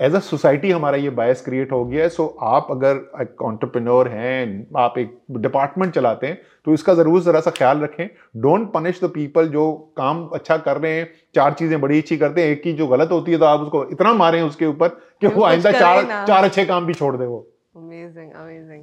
as 0.01 0.15
a 0.15 0.19
society 0.21 0.71
हमारा 0.71 0.97
ये 0.97 1.11
बायस 1.13 1.41
क्रिएट 1.45 1.73
हो 1.73 1.85
गया 1.85 2.03
है 2.03 2.09
सो 2.09 2.27
आप 2.43 2.67
अगर 2.71 2.97
एक 3.23 3.43
ऑन्टरप्रेन्योर 3.43 4.09
हैं 4.09 4.67
आप 4.79 4.99
एक 4.99 5.17
डिपार्टमेंट 5.39 5.95
चलाते 5.95 6.27
हैं 6.27 6.41
तो 6.67 6.73
इसका 6.75 6.95
ज़रूर 6.95 7.21
ज़रा 7.23 7.41
सा 7.41 7.51
ख्याल 7.51 7.81
रखें। 7.81 8.09
डोंट 8.37 8.73
पनिश 8.73 9.01
द 9.05 9.11
पीपल 9.11 9.49
जो 9.49 9.73
काम 9.97 10.25
अच्छा 10.35 10.57
कर 10.59 10.77
रहे 10.77 10.93
हैं 10.93 11.11
चार 11.35 11.53
चीज़ें 11.53 11.81
बड़ी 11.81 11.99
अच्छी 11.99 12.17
करते 12.17 12.43
हैं 12.43 12.51
एक 12.51 12.63
की 12.63 12.73
जो 12.73 12.87
गलत 12.89 13.13
होती 13.13 13.33
है 13.33 13.39
तो 13.39 13.45
आप 13.45 13.61
उसको 13.61 13.85
इतना 13.93 14.13
मारें 14.15 14.41
उसके 14.43 14.67
ऊपर 14.67 14.89
कि 15.21 15.27
वो 15.29 15.45
आइंदा 15.45 15.73
चार 15.73 16.05
चार 16.27 16.45
अच्छे 16.45 16.65
काम 16.65 16.87
भी 16.87 16.95
छोड़ 16.95 17.17
दे 17.17 17.27
वो। 17.27 17.39
Amazing 17.77 18.33
amazing 18.33 18.83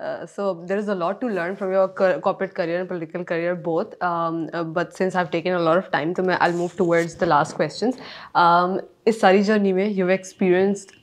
Uh, 0.00 0.24
so 0.24 0.64
there 0.64 0.78
is 0.78 0.88
a 0.88 0.94
lot 0.94 1.20
to 1.20 1.26
learn 1.26 1.54
from 1.56 1.72
your 1.72 1.88
corporate 1.88 2.54
career 2.54 2.80
and 2.80 2.88
political 2.88 3.22
career 3.22 3.54
both. 3.54 4.02
Um, 4.02 4.48
uh, 4.54 4.64
but 4.64 4.96
since 4.96 5.14
I've 5.14 5.30
taken 5.30 5.52
a 5.52 5.58
lot 5.58 5.76
of 5.76 5.90
time, 5.92 6.14
so 6.14 6.24
I'll 6.40 6.52
move 6.52 6.76
towards 6.76 7.16
the 7.16 7.26
last 7.26 7.54
questions. 7.54 7.98
Um, 8.34 8.80
इस 9.06 9.20
सारी 9.20 9.42
journey 9.42 9.72
में 9.72 9.94
you've 9.96 10.14
experienced 10.18 10.94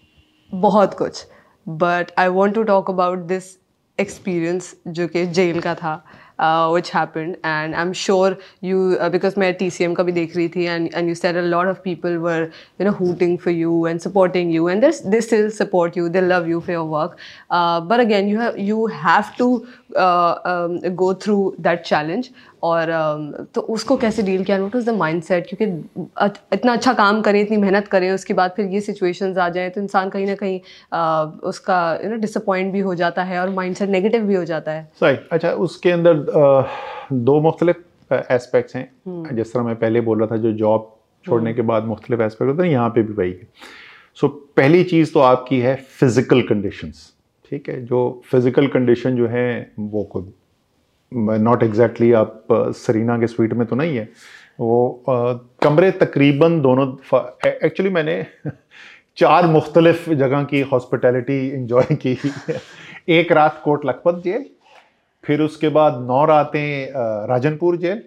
बहुत 0.53 0.93
कुछ, 0.93 1.25
but 1.67 2.11
I 2.17 2.29
want 2.29 2.55
to 2.55 2.65
talk 2.65 2.89
about 2.89 3.27
this 3.27 3.57
experience 3.99 4.75
जो 4.87 5.07
कि 5.07 5.25
jail 5.27 5.61
का 5.61 5.75
था. 5.75 6.03
uh, 6.48 6.70
which 6.76 6.90
happened. 6.90 7.36
And 7.52 7.76
i'm 7.82 7.92
sure 8.02 8.36
you 8.68 8.78
uh, 9.00 9.10
because 9.16 9.36
my 9.42 9.50
tcm 9.62 9.96
ka 10.00 10.06
bhi 10.08 10.14
dekh 10.20 10.36
rahi 10.40 10.52
thi 10.56 10.68
and, 10.74 10.94
and 11.00 11.12
you 11.12 11.18
said 11.22 11.40
a 11.42 11.46
lot 11.54 11.72
of 11.74 11.82
people 11.88 12.18
were 12.26 12.40
you 12.78 12.88
know 12.88 12.94
hooting 13.00 13.36
for 13.46 13.54
you 13.58 13.74
and 13.92 14.06
supporting 14.08 14.54
you. 14.58 14.68
And 14.74 14.88
this 14.88 15.02
they 15.14 15.20
still 15.28 15.50
support 15.62 16.00
you. 16.02 16.08
They 16.18 16.24
love 16.32 16.48
you 16.54 16.60
for 16.68 16.72
your 16.78 16.86
work. 16.96 17.18
Uh, 17.50 17.80
but 17.92 18.06
again 18.06 18.32
you 18.34 18.38
have 18.44 18.58
you 18.70 18.86
have 19.02 19.36
to 19.42 19.50
uh, 19.96 20.34
um, 20.54 20.80
go 21.04 21.12
through 21.26 21.56
that 21.68 21.84
challenge 21.92 22.32
और 22.62 22.90
तो 23.54 23.60
उसको 23.74 23.96
कैसे 23.96 24.22
deal 24.22 24.44
किया? 24.44 24.58
Note 24.58 24.76
is 24.76 24.86
the 24.86 24.94
mind 24.96 25.22
set 25.22 25.46
क्योंकि 25.48 25.64
इतना 26.54 26.72
अच्छा 26.72 26.92
काम 26.94 27.20
करें 27.22 27.40
इतनी 27.40 27.56
मेहनत 27.56 27.88
करें 27.88 28.10
उसके 28.12 28.34
बाद 28.34 28.52
फिर 28.56 28.66
ये 28.68 28.80
सिचुएशंस 28.80 29.38
आ 29.38 29.48
जाए 29.48 29.70
तो 29.70 29.80
इंसान 29.80 30.10
कहीं 30.10 30.26
ना 30.26 30.34
कहीं 30.34 30.58
उसका 31.48 31.78
यू 32.04 32.10
नो 32.10 32.16
डिसअपॉइंट 32.20 32.72
भी 32.72 32.80
हो 32.80 32.94
जाता 32.94 33.22
है 33.24 33.40
और 33.40 33.50
माइंड 33.50 33.76
सेट 33.76 33.88
नेगेटिव 33.90 34.24
भी 34.26 34.34
हो 34.34 34.44
जाता 34.44 34.72
है। 34.72 34.90
सही 35.00 35.16
अच्छा 35.32 35.50
उसके 35.66 35.90
अंदर 35.90 36.24
दो 37.12 37.40
मुख्तलिफ़ 37.40 38.14
एस्पेक्ट्स 38.14 38.76
हैं। 38.76 38.90
हम्म। 39.06 39.36
जिस 39.36 39.52
तरह 39.52 39.62
मैं 39.62 39.76
पहले 39.76 40.00
बोल 40.00 40.18
रहा 40.20 40.28
था 40.30 40.36
जो 40.36 40.52
जॉब 40.54 40.90
छोड़ने 41.24 41.50
हम्म। 41.50 41.56
के 41.56 41.62
बाद 41.68 41.84
मुख्तलिफ़ 41.86 42.22
एस्पेक्ट 42.22 42.50
होते 42.50 42.62
हैं 42.62 42.70
यहाँ 42.70 42.88
पे 42.90 43.02
भी 43.02 43.12
वही 43.12 43.30
है। 43.30 43.48
सो 44.16 44.26
so, 44.26 44.32
पहली 44.56 44.84
चीज़ 44.84 45.12
तो 45.12 45.20
आपकी 45.22 45.58
है 45.60 45.74
फ़िज़िकल 46.00 46.42
कंडीशंस 46.48 47.12
ठीक 47.50 47.68
है? 47.68 47.84
जो 47.84 48.22
फ़िज़िकल 48.30 48.66
कंडीशन 48.68 49.16
जो 49.16 49.26
है 49.28 49.72
वो 49.78 50.04
खुद 50.12 50.32
नॉट 51.16 51.62
एग्जैक्टली 51.62 52.12
आप 52.12 52.46
सरीना 52.52 53.18
के 53.18 53.26
स्वीट 53.26 53.52
में 53.52 53.66
तो 53.66 53.76
नहीं 53.76 53.96
है। 53.96 54.08
वो 54.60 55.04
कमरे 55.62 55.90
तकरीबन 55.90 56.60
दोनों 56.60 56.86
एक्चुअली 57.48 57.90
मैंने 57.90 58.26
चार 59.16 59.46
मुख्तलिफ़ 59.46 60.10
जगह 60.10 60.44
की 60.44 60.60
हॉस्पिटैलिटी 60.60 61.48
इंजॉय 61.48 61.94
की। 61.94 62.18
एक 63.08 63.32
रात 63.32 63.60
कोट 63.64 63.86
लखपत 63.86 64.22
जेल, 64.24 64.44
फिर 65.24 65.40
उसके 65.40 65.68
बाद 65.68 65.98
नौ 66.00 66.24
रातें 66.24 66.92
राजनपुर 67.28 67.76
जेल, 67.76 68.02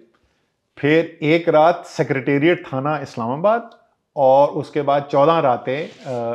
फिर 0.78 1.18
एक 1.22 1.48
रात 1.48 1.84
सेक्रेटेरिएट 1.86 2.66
थाना 2.66 2.98
इस्लामाबाद, 2.98 3.70
और 4.16 4.48
उसके 4.48 4.82
बाद 4.82 5.08
चौदह 5.10 5.38
रातें 5.38 5.88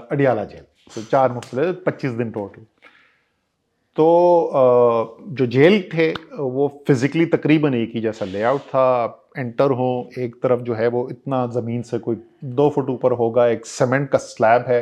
अडियाला 0.08 0.44
जेल। 0.44 0.64
तो 0.96 1.02
चार 1.02 1.32
मुख्तलिफ़, 1.32 1.76
पच्चीस 1.86 2.12
दिन 2.12 2.32
टोटल 2.32 2.66
तो 3.98 5.18
जो 5.30 5.46
जेल 5.46 5.82
थे 5.94 6.12
वो 6.38 6.68
फिज़िकली 6.88 7.26
तकरीबन 7.26 7.74
एक 7.74 7.92
ही 7.96 8.02
जैसा 8.02 8.26
लेआउट 8.26 8.62
था। 8.62 9.18
एंटर 9.38 9.72
हो 9.72 10.10
एक 10.20 10.36
तरफ़ 10.44 10.62
जो 10.62 10.74
है 10.74 10.88
वो 10.88 11.08
इतना 11.12 11.46
ज़मीन 11.48 11.82
से 11.82 12.00
कोई 12.00 12.16
दो 12.44 12.70
फुट 12.70 12.90
ऊपर 12.90 13.12
होगा 13.12 13.48
एक 13.48 13.66
सीमेंट 13.66 14.10
का 14.10 14.18
स्लैब 14.18 14.66
है। 14.68 14.82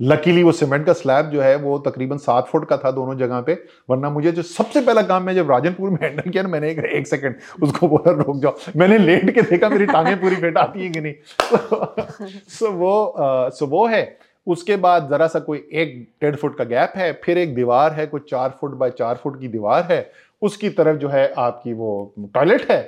लकीली 0.00 0.42
वो 0.42 0.52
सीमेंट 0.52 0.84
का 0.86 0.92
स्लैब 0.92 1.30
जो 1.30 1.40
है 1.42 1.54
वो 1.56 1.78
तकरीबन 1.78 2.16
सात 2.18 2.46
फुट 2.48 2.68
का 2.68 2.76
था 2.76 2.90
दोनों 2.90 3.16
जगह 3.18 3.40
पे। 3.40 3.54
वरना 3.90 4.10
मुझे 4.10 4.32
जो 4.32 4.42
सबसे 4.42 4.80
पहला 4.80 5.02
काम 5.02 5.22
मैं 5.22 5.34
जब 5.34 5.50
राजनपुर 5.50 5.90
में 5.90 5.98
हैंडल 6.02 6.30
किया 6.30 6.42
ना 6.42 6.48
मैंने 6.48 6.70
एक, 6.70 6.78
एक 6.78 7.06
सेकंड 7.06 7.36
उसको 7.62 7.88
बोला 7.88 8.12
रोक 8.12 8.36
जाओ। 8.36 8.56
मैंने 8.76 8.98
लेट 8.98 9.34
के 9.34 9.42
देखा 9.42 9.68
मेरी 9.68 9.86
टांगें 9.86 10.20
पूरी 10.20 10.36
फिट 10.36 10.56
आती 10.58 10.84
है 10.84 10.90
कि 10.90 11.00
नहीं? 11.00 11.14
सो 12.48 12.70
वो 12.72 13.14
सो 13.50 13.66
वो 13.66 13.86
है। 13.86 14.02
उसके 14.46 14.76
बाद 14.76 15.08
ज़रा 15.08 15.26
सा 15.26 15.38
कोई 15.38 15.68
एक 15.72 15.96
डेढ़ 16.22 16.36
फुट 16.36 16.56
का 16.58 16.64
गैप 16.64 16.92
है 16.96 17.12
फिर 17.24 17.38
एक 17.38 17.54
दीवार 17.54 17.92
है 17.92 18.06
कोई 18.06 18.20
चार 18.28 18.56
फुट 18.60 18.74
बाय 18.74 18.90
चार 18.90 19.14
फुट 19.14 19.40
की 19.40 19.48
दीवार 19.48 19.86
है 19.92 20.10
उसकी 20.42 20.70
तरफ़ 20.70 20.96
जो 20.96 21.08
है 21.08 21.32
आपकी 21.38 21.72
वो 21.72 22.14
टॉयलेट 22.34 22.70
है 22.70 22.82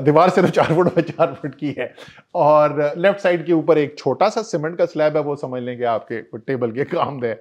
दीवार 0.00 0.30
सिर्फ़ 0.30 0.50
चार 0.50 0.74
फुट 0.74 0.86
बाय 0.86 1.02
चार 1.02 1.34
फुट 1.34 1.54
की 1.54 1.74
है 1.78 1.92
और 2.34 2.92
लेफ़्ट 2.96 3.20
साइड 3.20 3.46
के 3.46 3.52
ऊपर 3.52 3.78
एक 3.78 3.98
छोटा 3.98 4.28
सा 4.28 4.42
सीमेंट 4.42 4.78
का 4.78 4.86
स्लैब 4.86 5.16
है 5.16 5.22
वो 5.22 5.36
समझ 5.36 5.62
लें 5.62 5.76
कि 5.78 5.84
आपके 5.84 6.20
टेबल 6.38 6.72
के 6.72 6.84
काम 6.84 7.20
दे 7.20 7.34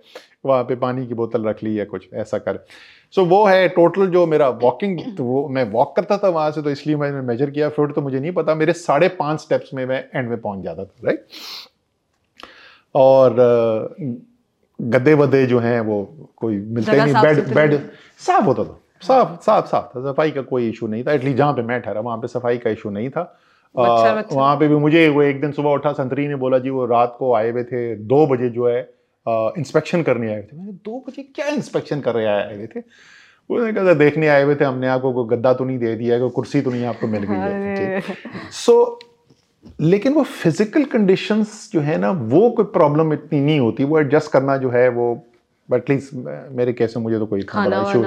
वहाँ 0.45 0.63
पे 0.63 0.75
पानी 0.75 1.05
की 1.07 1.13
बोतल 1.13 1.43
रख 1.43 1.63
ली 1.63 1.75
है 1.75 1.85
कुछ 1.85 2.07
ऐसा 2.13 2.37
कर। 2.37 2.65
सो 3.13 3.21
so, 3.21 3.27
वो 3.29 3.45
है 3.45 3.67
टोटल 3.67 4.07
जो 4.07 4.25
मेरा 4.25 4.49
वॉकिंग 4.49 4.99
तो 5.17 5.23
वो 5.23 5.47
मैं 5.47 5.63
वॉक 5.71 5.95
करता 5.95 6.17
था 6.17 6.29
वहाँ 6.29 6.51
से 6.51 6.61
तो 6.61 6.69
इसलिए 6.69 6.95
मैंने 6.95 7.21
मेजर 7.21 7.51
किया 7.51 7.69
फिर 7.69 7.91
तो 7.91 8.01
मुझे 8.01 8.19
नहीं 8.19 8.31
पता 8.31 8.55
मेरे 8.55 8.73
साढ़े 8.73 9.07
पाँच 9.07 9.41
स्टेप्स 9.41 9.73
में 9.73 9.85
मैं 9.85 10.03
एंड 10.15 10.29
में 10.29 10.41
पहुँच 10.41 10.63
जाता 10.63 10.85
था 10.85 11.07
राइट 11.07 11.25
और 12.97 13.35
गद्दे 14.79 15.13
वद्दे 15.13 15.45
जो 15.45 15.59
हैं 15.59 15.79
वो 15.81 16.03
कोई 16.37 16.57
मिलते 16.57 16.97
नहीं 16.97 17.13
बेड 17.15 17.53
बेड 17.53 17.79
साफ़ 18.19 18.43
होता 18.43 18.63
था 18.63 18.79
साफ़ 19.01 19.35
साफ़ 19.43 19.65
साफ़ 19.67 19.85
था 19.87 20.11
सफ़ाई 20.11 20.31
का 20.31 20.41
कोई 20.43 20.69
इशू 20.69 20.87
नहीं 20.87 21.03
था 21.03 21.13
एटलीस्ट 21.13 21.37
जहाँ 21.37 21.53
पे 21.53 21.61
मैं 21.63 21.81
ठहरा 21.81 22.01
वहाँ 22.01 22.17
पे 22.17 22.27
सफ़ाई 22.27 22.57
का 22.57 22.69
इशू 22.69 22.89
नहीं 22.89 23.09
था। 23.09 23.23
वहाँ 23.75 24.55
पे 24.57 24.67
भी 24.67 24.75
मुझे 24.77 25.07
वो 25.09 25.21
एक 25.23 25.41
दिन 25.41 25.51
सुबह 25.51 25.69
उठा 25.71 25.91
संतरी 25.93 26.27
ने 26.27 26.35
बोला 26.35 26.59
जी 26.59 26.69
वो 26.69 26.85
रात 26.85 27.15
को 27.19 27.33
आए 27.33 27.49
हुए 27.51 27.63
थे 27.63 27.95
दो 27.95 28.25
बजे 28.27 28.49
जो 28.49 28.67
है 28.67 28.79
इंस्पेक्शन 29.59 30.03
करने 30.03 30.33
आए 30.33 30.41
थे। 30.41 30.57
मैंने 30.57 30.71
दो 30.71 31.03
बजे 31.07 31.23
क्या 31.25 31.47
इंस्पेक्शन 31.47 31.99
कर 32.01 32.15
रहे 32.15 32.25
आए 32.27 32.55
हुए 32.55 32.67
थे? 32.67 32.79
उन्होंने 33.49 33.73
कहा 33.73 33.93
देखने 33.95 34.27
आए 34.27 34.43
हुए 34.43 34.55
थे 34.55 34.65
हमने 34.65 34.87
आपको 34.87 35.11
कोई 35.13 35.27
गद्दा 35.27 35.53
तो 35.53 35.65
नहीं 35.65 35.77
दे 35.79 35.95
दिया 35.95 36.19
कोई 36.19 36.29
कुर्सी 36.29 36.61
तो 36.61 36.71
नहीं 36.71 36.85
आपको 36.85 37.07
मिल 37.07 37.23
गई 37.23 37.35
है। 37.35 38.01
सो 38.53 38.99
लेकिन 39.81 40.13
वो 40.13 40.23
फ़िज़िकल 40.23 40.83
कंडीशंस 40.85 41.69
जो 41.73 41.81
है 41.81 41.97
ना 41.97 42.11
वो 42.11 42.49
कोई 42.49 42.65
प्रॉब्लम 42.73 43.13
इतनी 43.13 43.39
नहीं 43.39 43.59
होती। 43.59 43.83
वो 43.83 43.99
एडजस्ट 43.99 44.31
करना 44.31 44.57
जो 44.57 44.69
है 44.69 44.87
वो 44.89 45.07
एटलीस्ट 45.69 46.13
मेरे 46.57 46.73
केस 46.73 46.95
में 46.97 47.03
मुझे 47.03 47.19
तो 47.19 47.25
कोई 47.25 47.41
खाना 47.45 47.81
इशू 47.81 48.03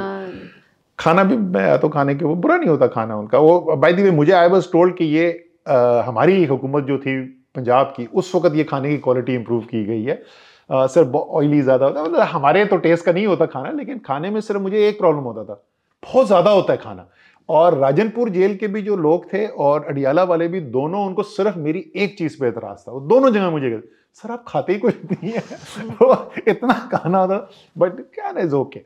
खाना 0.98 1.24
भी 1.24 1.36
मैं 1.36 1.78
तो 1.80 1.88
खाने 1.88 2.14
के 2.14 2.24
वो 2.24 2.34
बुरा 2.36 2.56
नहीं 2.56 2.68
होता 2.68 2.86
खाना 2.88 3.16
उनका। 3.16 3.38
वो 3.38 3.76
बाई 3.76 3.92
दी 3.92 4.02
वे 4.02 4.10
मुझे 4.12 4.32
आई 4.32 4.48
वॉज़ 4.48 4.70
टोल्ड 4.72 4.96
कि 4.96 5.04
ये 5.06 5.28
आ, 5.68 6.02
हमारी 6.02 6.44
हुकूमत 6.44 6.84
जो 6.84 6.98
थी 6.98 7.20
पंजाब 7.56 7.92
की 7.96 8.06
उस 8.06 8.34
वक्त 8.34 8.56
ये 8.56 8.64
खाने 8.64 8.90
की 8.90 8.98
क्वालिटी 8.98 9.34
इंप्रूव 9.34 9.60
की 9.64 9.84
गई 9.84 10.02
है। 10.04 10.22
सर 10.70 11.12
ऑयली 11.16 11.60
ज़्यादा 11.62 11.86
होता 11.86 12.00
है 12.00 12.06
मतलब 12.06 12.20
हमारे 12.28 12.64
तो 12.64 12.76
टेस्ट 12.78 13.04
का 13.04 13.12
नहीं 13.12 13.26
होता 13.26 13.46
खाना 13.46 13.70
लेकिन 13.72 13.98
खाने 14.06 14.30
में 14.30 14.40
सिर्फ़ 14.40 14.62
मुझे 14.62 14.86
एक 14.88 14.98
प्रॉब्लम 14.98 15.22
होता 15.22 15.44
था। 15.44 15.62
बहुत 16.02 16.26
ज़्यादा 16.26 16.50
होता 16.50 16.72
है 16.72 16.78
खाना। 16.78 17.08
और 17.50 17.76
राजनपुर 17.78 18.28
जेल 18.30 18.56
के 18.56 18.68
भी 18.68 18.82
जो 18.82 18.96
लोग 18.98 19.32
थे 19.32 19.46
और 19.46 19.84
अडियाला 19.88 20.24
वाले 20.24 20.48
भी 20.48 20.60
दोनों 20.72 21.04
उनको 21.06 21.22
सिर्फ़ 21.22 21.58
मेरी 21.58 21.84
एक 21.96 22.16
चीज़ 22.18 22.38
पे 22.40 22.48
एतराज़ 22.48 22.78
था। 22.78 22.92
वो 22.92 23.00
दोनों 23.00 23.30
जगह 23.32 23.50
मुझे 23.50 23.80
सर 24.14 24.30
आप 24.30 24.44
खाते 24.48 24.72
ही 24.72 24.78
कुछ 24.78 24.94
नहीं 25.04 25.32
है। 25.32 25.40
वो 26.02 26.32
इतना 26.48 26.74
खाना 26.92 27.26
था 27.26 27.38
बट 27.78 28.00
क्या 28.14 28.34
इज़ 28.40 28.54
ओके 28.54 28.80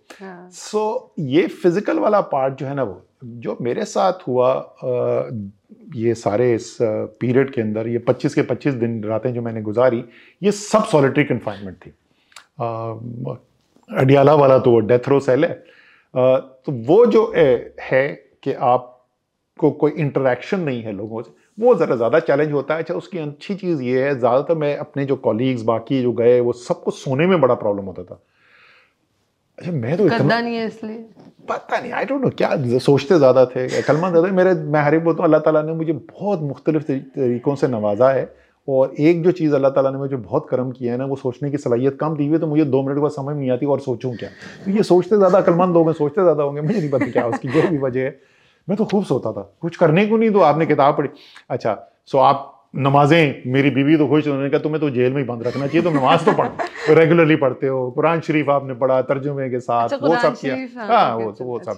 सो 0.52 1.14
ये 1.20 1.46
फ़िज़िकल 1.46 1.98
वाला 1.98 2.20
पार्ट 2.32 2.54
जो 2.54 2.66
है 2.66 2.74
ना 2.74 2.82
वो 2.82 3.02
जो 3.24 3.56
मेरे 3.60 3.84
साथ 3.84 4.26
हुआ 4.28 4.50
ये 5.96 6.14
सारे 6.14 6.52
इस 6.54 6.76
पीरियड 6.80 7.52
के 7.54 7.60
अंदर 7.60 7.88
ये 7.88 8.04
25 8.08 8.34
के 8.34 8.42
25 8.44 8.74
दिन 8.80 9.02
रातें 9.04 9.32
जो 9.34 9.42
मैंने 9.42 9.62
गुजारी 9.62 10.04
ये 10.42 10.52
सब 10.52 10.84
सॉलिटरी 10.84 11.24
कन्फाइनमेंट 11.24 11.76
थी। 11.76 11.90
अडियाला 13.90 14.34
वाला 14.34 14.58
तो 14.58 14.70
वो 14.70 14.80
डेथ 14.80 15.08
रो 15.08 15.20
सेल 15.20 15.44
है। 15.44 15.52
तो 16.14 16.72
वो 16.86 17.04
जो 17.06 17.32
है 17.80 18.02
कि 18.44 18.52
आपको 18.52 19.70
कोई 19.72 19.92
इंटरेक्शन 19.98 20.60
नहीं 20.60 20.82
है 20.82 20.92
लोगों 20.92 21.22
से। 21.22 21.30
वो 21.58 21.74
ज़रा 21.76 21.96
ज़्यादा 21.96 22.18
चैलेंज 22.20 22.52
होता 22.52 22.74
है। 22.74 22.80
अच्छा 22.80 22.94
उसकी 22.94 23.18
अच्छी 23.18 23.54
चीज़ 23.56 23.82
ये 23.82 24.02
है 24.04 24.18
ज़्यादातर 24.18 24.54
मैं 24.56 24.76
अपने 24.78 25.04
जो 25.04 25.16
कॉलीग्स 25.18 25.62
बाकी 25.64 26.02
जो 26.02 26.12
गए 26.14 26.38
वो 26.40 26.52
सबको 26.60 26.90
सोने 26.92 27.26
में 27.26 27.40
बड़ा 27.40 27.54
प्रॉब्लम 27.56 27.84
होता 27.84 28.02
था। 28.04 28.20
अच्छा 29.58 29.72
मैं 29.72 29.96
तो 29.96 30.06
इतना 30.06 30.40
नहीं 30.40 30.56
है 30.56 30.66
इसलिए। 30.66 31.04
पता 31.48 31.78
नहीं 31.80 31.92
आई 31.92 32.04
डोंट 32.04 32.22
नो 32.22 32.30
क्या 32.32 32.78
सोचते 32.80 33.18
ज़्यादा 33.18 33.44
थे। 33.46 33.82
कलमा 33.82 34.10
ज़्यादा 34.10 34.28
मेरे 34.34 34.54
मैं 34.54 34.82
हरी 34.82 34.98
बोलता 34.98 35.18
हूँ 35.18 35.24
अल्लाह 35.24 35.40
ताला 35.40 35.62
ने 35.62 35.72
मुझे 35.74 35.92
बहुत 35.92 36.40
मुख्तलिफ़ 36.42 36.82
तरीक़ों 36.82 37.54
से 37.54 37.68
नवाजा 37.68 38.10
है। 38.10 38.32
और 38.68 38.94
एक 39.00 39.22
जो 39.22 39.30
चीज़ 39.32 39.54
अल्लाह 39.54 39.70
ताला 39.70 39.90
ने 39.90 39.98
मुझे 39.98 40.16
बहुत 40.18 40.46
करम 40.50 40.70
किया 40.72 40.92
है 40.92 40.98
ना 40.98 41.04
वो 41.06 41.16
सोचने 41.16 41.50
की 41.50 41.58
सलाहियत 41.58 41.96
कम 42.00 42.16
दी 42.16 42.26
हुई 42.28 42.38
तो 42.38 42.46
मुझे 42.46 42.64
दो 42.66 42.82
मिनट 42.82 42.98
बाद 42.98 43.10
समझ 43.12 43.36
नहीं 43.36 43.50
आती 43.50 43.66
और 43.66 43.80
सोचूं 43.82 44.14
क्या? 44.16 44.28
तो 44.64 44.70
ये 44.70 44.82
सोचते 44.84 45.16
ज़्यादा 45.16 45.38
अकलमंद 45.38 45.76
होंगे 45.76 45.92
सोचते 45.94 46.22
ज़्यादा 46.22 46.42
होंगे। 46.42 46.60
मुझे 46.62 46.78
नहीं 46.78 46.90
पता 46.90 47.06
क्या 47.08 47.26
उसकी 47.28 47.48
जो 47.48 47.68
भी 47.70 47.78
वजह 47.78 48.00
है। 48.00 48.10
मैं 48.68 48.76
तो 48.78 48.84
खूब 48.84 49.04
सोता 49.04 49.32
था। 49.32 49.42
कुछ 49.60 49.76
करने 49.76 50.06
को 50.06 50.16
नहीं 50.16 50.30
तो 50.30 50.40
आपने 50.40 50.66
किताब 50.66 50.96
पढ़ी। 50.98 51.08
अच्छा 51.50 51.78
सो 52.06 52.18
आप 52.18 52.50
नमाजें 52.76 53.50
मेरी 53.52 53.70
बीवी 53.70 53.96
तो 53.96 54.06
खुश 54.08 54.26
उन्होंने 54.26 54.48
कहा 54.50 54.58
तुम्हें 54.60 54.80
तो 54.80 54.88
जेल 54.90 55.12
में 55.12 55.18
ही 55.18 55.26
बंद 55.28 55.42
रखना 55.42 55.66
चाहिए 55.66 55.82
तुम 55.82 55.94
नमाज़ 55.94 56.24
तो 56.24 56.32
पढ़ो। 56.32 56.94
रेगुलरली 56.94 57.36
पढ़ते 57.36 57.66
हो 57.66 57.90
कुरान 57.90 58.20
शरीफ 58.20 58.48
आपने 58.50 58.74
पढ़ा 58.74 59.00
तर्जुमे 59.02 59.48
के 59.50 59.60
साथ 59.60 59.84
अच्छा, 59.84 60.06
वो 60.06 60.16
सब 60.16 60.34
किया। 60.36 60.54
हाँ, 60.80 60.86
हाँ 60.88 61.16
वो 61.16 61.30
तो 61.32 61.44
वो 61.44 61.58
सब। 61.58 61.76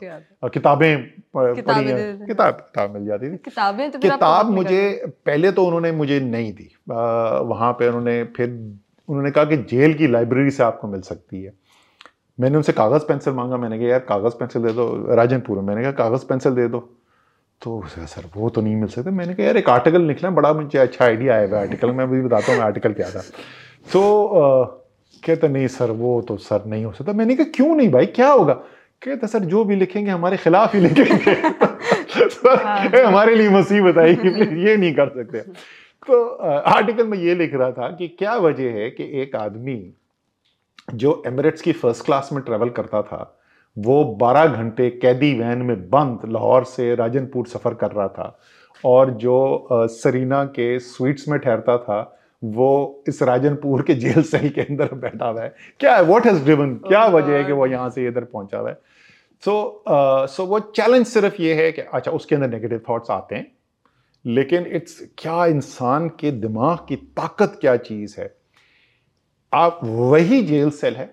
किताबें 0.53 0.97
पढ़ी 1.35 1.89
हैं। 1.91 2.27
किताब 2.27 2.55
किताब 2.55 2.95
मिल 2.95 3.07
जाती 3.07 3.31
थी। 3.33 3.37
किताबें 3.37 3.91
तो 3.91 3.99
किताब 3.99 4.51
मुझे 4.51 5.13
पहले 5.27 5.53
तो 5.53 5.65
उन्होंने 5.65 5.93
मुझे 5.93 6.21
नहीं 6.21 6.53
दी। 6.53 6.69
वहाँ 6.89 7.73
पे 7.73 7.89
उन्होंने 7.89 8.23
फिर 8.37 8.49
उन्होंने 9.09 9.31
कहा 9.31 9.45
कि 9.45 9.57
जेल 9.57 9.95
की 9.95 10.07
लाइब्रेरी 10.07 10.51
से 10.51 10.63
आपको 10.63 10.89
मिल 10.89 11.01
सकती 11.01 11.43
है। 11.43 11.53
मैंने 12.39 12.57
उनसे 12.57 12.73
कागज़ 12.73 13.03
पेंसिल 13.09 13.35
मांगा 13.35 13.57
मैंने 13.57 13.79
कहा 13.79 13.89
यार 13.89 14.01
कागज़ 14.09 14.35
पेंसिल 14.39 14.63
दे 14.63 14.73
दो 14.73 15.15
राजनपुर 15.17 15.59
मैंने 15.59 15.83
कहा 15.83 15.93
कागज़ 16.01 16.25
पेंसिल 16.29 16.53
दे 16.55 16.69
दो। 16.69 16.79
तो 17.63 17.83
सर 17.89 18.25
वो 18.37 18.49
तो 18.51 18.61
नहीं 18.61 18.77
मिल 18.77 18.89
सकते। 18.89 19.11
मैंने 19.11 19.35
कहा 19.35 19.47
यार 19.47 19.57
एक 19.57 19.69
आर्टिकल 19.71 20.03
निकला 20.03 20.31
बड़ा 20.31 20.53
मुझे 20.53 20.79
अच्छा 20.79 21.05
आइडिया 21.05 21.35
आया 21.35 21.47
हुआ 21.49 21.61
आर्टिकल 21.61 21.93
मैं 21.93 22.09
भी 22.11 22.21
बताता 22.23 22.53
हूँ 22.53 22.63
आर्टिकल 22.63 22.93
क्या 22.93 23.11
था। 23.11 23.21
तो 23.93 24.03
कहते 25.23 25.49
नहीं 25.49 25.67
सर 25.69 25.91
वो 25.91 26.21
तो 26.29 26.37
सर 26.37 26.65
नहीं 26.67 26.85
हो 26.85 26.93
सकता। 26.93 27.13
मैंने 27.13 27.37
कहा 27.37 27.47
क्यों 27.55 27.75
नहीं 27.77 27.91
भाई 27.91 28.07
क्या 28.07 28.31
होगा? 28.31 28.55
कहते 29.03 29.27
सर 29.27 29.45
जो 29.45 29.65
भी 29.65 29.77
लिखेंगे 29.77 30.11
हमारे 30.11 30.37
खिलाफ 30.37 30.75
ही 30.75 30.81
लिखेंगे। 30.81 31.35
सर 32.29 32.63
हाँ। 32.65 33.05
हमारे 33.07 33.35
लिए 33.35 33.49
मुसीबत 33.51 33.99
आएगी 33.99 34.29
ये 34.67 34.77
नहीं 34.77 34.93
कर 34.95 35.09
सकते। 35.09 35.41
तो 36.07 36.25
आर्टिकल 36.75 37.07
में 37.07 37.19
ये 37.19 37.35
लिख 37.35 37.55
रहा 37.55 37.71
था 37.73 37.89
कि 37.97 38.09
क्या 38.09 38.37
वजह 38.39 38.79
है 38.79 38.91
कि 38.91 39.11
एक 39.23 39.37
आदमी 39.37 39.77
जो 40.95 41.23
एमिरेट्स 41.27 41.63
की 41.63 41.73
फ़र्स्ट 41.73 42.05
क्लास 42.05 42.29
में 42.33 42.43
ट्रेवल 42.43 42.69
करता 42.69 43.03
था 43.03 43.41
वो 43.79 44.19
12 44.23 44.47
घंटे 44.47 44.91
कैदी 44.91 45.33
वैन 45.39 45.59
में 45.59 45.91
बंद 45.91 46.21
लाहौर 46.33 46.65
से 46.65 46.95
राजनपुर 46.95 47.47
सफ़र 47.47 47.75
कर 47.75 47.91
रहा 47.91 48.09
था। 48.09 48.39
और 48.85 49.11
जो 49.11 49.69
सरीना 49.73 50.45
के 50.45 50.79
स्वीट्स 50.79 51.29
में 51.29 51.39
ठहरता 51.41 51.79
था 51.79 52.19
वो 52.45 53.03
इस 53.09 53.23
राजनपुर 53.23 53.83
के 53.83 53.95
जेल 53.95 54.23
सेल 54.23 54.49
के 54.49 54.61
अंदर 54.61 54.95
बैठा 54.95 55.29
हुआ 55.29 55.43
है। 55.43 55.55
क्या 55.81 55.97
है? 55.97 56.03
व्हाट 56.03 56.27
हैज़ 56.27 56.45
ड्रिवन 56.45 56.75
क्या 56.75 57.05
oh 57.07 57.13
वजह 57.15 57.33
है 57.33 57.45
कि 57.45 57.53
वो 57.53 57.67
यहाँ 57.67 57.91
से 57.91 58.07
इधर 58.07 58.25
पहुँचा 58.25 58.59
हुआ 58.59 58.69
है? 58.69 58.79
So 59.45 59.85
so, 59.89 59.93
so 59.93 60.43
uh, 60.43 60.45
so 60.45 60.49
वो 60.51 60.61
चैलेंज 60.61 61.07
सिर्फ़ 61.07 61.43
ये 61.43 61.55
है 61.55 61.73
कि 61.73 61.83
अच्छा 61.83 62.11
उसके 62.11 62.35
अंदर 62.35 62.49
नेगेटिव 62.49 62.81
थॉट्स 62.89 63.11
आते 63.11 63.35
हैं 63.35 63.53
लेकिन 64.27 64.67
इट्स 64.67 65.01
क्या 65.19 65.47
इंसान 65.47 66.09
के 66.09 66.31
दिमाग 66.31 66.79
की 66.89 66.97
ताकत 66.97 67.59
क्या 67.61 67.77
चीज़ 67.77 68.21
है? 68.21 68.46
आप 69.57 69.81
वही 69.83 70.43
जेल 70.43 70.71
सेल 70.73 70.95
है, 70.97 71.11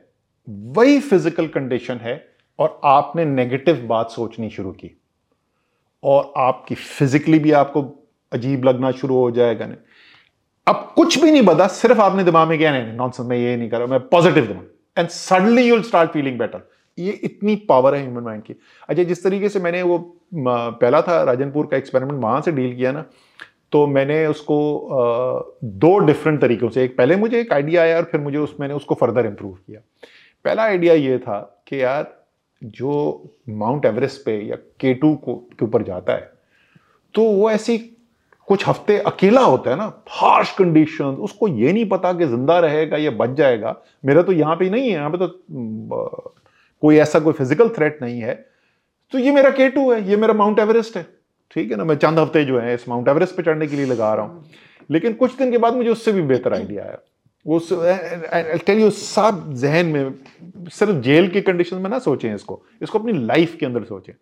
वही 0.47 0.99
फ़िज़िकल 1.01 1.47
कंडीशन 1.49 1.97
है 1.97 2.15
और 2.59 2.79
आपने 2.85 3.25
नेगेटिव 3.25 3.85
बात 3.87 4.09
सोचनी 4.11 4.49
शुरू 4.49 4.71
की। 4.73 4.89
और 6.03 6.33
आपकी 6.37 6.75
फिजिकली 6.75 7.39
भी 7.39 7.51
आपको 7.53 7.81
अजीब 8.31 8.63
लगना 8.65 8.91
शुरू 8.93 9.17
हो 9.17 9.29
जाएगा 9.31 9.65
नहीं 9.65 9.77
अब 10.67 10.93
कुछ 10.95 11.19
भी 11.21 11.31
नहीं 11.31 11.41
बता, 11.43 11.67
सिर्फ़ 11.69 11.99
आपने 12.01 12.23
दिमाग 12.23 12.47
में 12.47 12.57
क्या, 12.57 12.71
नहीं 12.71 12.93
नॉनसेंस 12.93 13.27
मैं 13.27 13.37
ये 13.37 13.55
नहीं 13.57 13.69
कर 13.69 13.77
रहा, 13.77 13.87
मैं 13.87 13.99
पॉजिटिव 14.09 14.45
दिमाग 14.47 14.99
and 14.99 15.09
suddenly 15.09 15.63
you'll 15.63 15.81
start 15.83 16.11
feeling 16.11 16.37
better 16.39 16.67
ये 16.97 17.11
इतनी 17.23 17.55
पावर 17.69 17.95
है 17.95 18.01
ह्यूमन 18.01 18.23
माइंड 18.23 18.43
की। 18.43 18.53
अच्छा 18.89 19.03
जिस 19.03 19.23
तरीके 19.23 19.49
से 19.49 19.59
मैंने 19.59 19.81
वो 19.83 19.97
पहला 20.35 21.01
था 21.01 21.21
राजनपुर 21.23 21.67
का 21.67 21.77
एक्सपेरिमेंट 21.77 22.21
वहाँ 22.21 22.41
से 22.41 22.51
डील 22.51 22.75
किया 22.75 22.91
ना 22.91 23.05
तो 23.73 23.85
मैंने 23.87 24.25
उसको 24.27 24.57
दो 25.63 25.97
डिफरेंट 25.99 26.39
तरीकों 26.41 26.69
से, 26.69 26.83
एक 26.83 26.97
पहले 26.97 27.15
मुझे 27.15 27.39
एक 27.39 27.53
आइडिया 27.53 27.81
आया 27.81 27.97
और 27.97 28.03
फिर 28.11 28.21
मुझे 28.21 28.37
उस, 28.37 28.55
मैंने 28.59 28.73
उसको 28.73 28.95
फर्दर 28.95 29.25
इंप्रूव 29.25 29.53
किया। 29.53 29.79
पहला 30.45 30.63
आइडिया 30.63 30.93
ये 30.93 31.17
था 31.19 31.39
कि 31.67 31.81
यार, 31.81 32.13
जो 32.61 33.23
माउंट 33.51 33.85
एवरेस्ट 33.85 34.21
पे 34.25 34.37
या 34.41 34.55
के 34.79 34.93
टू 34.93 35.13
को, 35.15 35.35
के 35.35 35.65
ऊपर 35.65 35.83
जाता 35.83 36.13
है 36.13 36.31
तो 37.15 37.23
वो 37.23 37.49
ऐसी 37.51 37.77
कुछ 38.47 38.67
हफ़्ते 38.67 38.97
अकेला 38.99 39.41
होता 39.41 39.69
है 39.69 39.75
ना 39.77 39.85
हार्श 40.09 40.51
कंडीशन 40.57 41.17
उसको 41.23 41.47
ये 41.47 41.73
नहीं 41.73 41.85
पता 41.89 42.11
कि 42.13 42.25
ज़िंदा 42.25 42.59
रहेगा 42.59 42.97
या 42.97 43.11
बच 43.13 43.29
जाएगा। 43.37 43.75
मेरा 44.05 44.21
तो 44.21 44.31
यहाँ 44.31 44.55
पे 44.55 44.69
नहीं 44.69 44.83
है, 44.83 44.91
यहाँ 44.91 45.09
पे 45.09 45.17
तो 45.17 45.27
कोई 46.81 46.97
ऐसा 46.97 47.19
कोई 47.19 47.33
फ़िज़िकल 47.33 47.69
थ्रेट 47.69 48.01
नहीं 48.01 48.19
है। 48.21 48.33
तो 49.13 49.19
ये 49.19 49.31
मेरा 49.31 49.49
के 49.51 49.69
टू 49.69 49.91
है, 49.91 50.01
ये 50.09 50.17
मेरा 50.17 50.33
माउंट 50.33 50.59
एवरेस्ट 50.59 50.97
है। 50.97 51.05
ठीक 51.53 51.71
है 51.71 51.77
ना? 51.77 51.83
मैं 51.83 51.95
चंद 51.95 52.19
हफ़्ते 52.19 52.45
जो 52.45 52.59
है 52.59 52.73
इस 52.73 52.89
माउंट 52.89 53.07
एवरेस्ट 53.07 53.35
पे 53.35 53.43
चढ़ने 53.43 53.67
के 53.67 53.75
लिए 53.75 53.85
लगा 53.85 54.13
रहा 54.13 54.25
हूँ। 54.25 54.49
लेकिन 54.91 55.13
कुछ 55.13 55.37
दिन 55.37 55.51
के 55.51 55.57
बाद 55.57 55.73
मुझे 55.73 55.89
उससे 55.89 56.11
भी 56.11 56.21
बेहतर 56.21 56.53
आइडिया 56.53 56.83
आया। 56.83 56.97
वो 57.47 57.59
टेल 58.57 58.79
यू 58.79 58.89
सब 58.89 59.53
जहन 59.53 59.85
में, 59.85 60.15
सिर्फ़ 60.69 60.93
जेल 60.93 61.27
की 61.29 61.41
कंडीशन 61.41 61.77
में 61.77 61.89
ना 61.89 61.99
सोचें 61.99 62.35
इसको। 62.35 62.65
इसको 62.81 62.99
अपनी 62.99 63.13
लाइफ 63.13 63.55
के 63.55 63.65
अंदर 63.65 63.83
सोचें। 63.83 64.13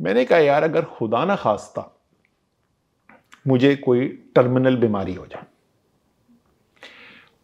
मैंने 0.00 0.24
कहा, 0.24 0.38
यार, 0.38 0.62
अगर 0.62 0.82
खुदा 0.82 1.24
ना 1.24 1.36
खास्ता, 1.36 2.02
मुझे 3.46 3.76
कोई 3.76 4.08
टर्मिनल 4.34 4.76
बीमारी 4.76 5.14
हो 5.14 5.26
जाए। 5.26 5.42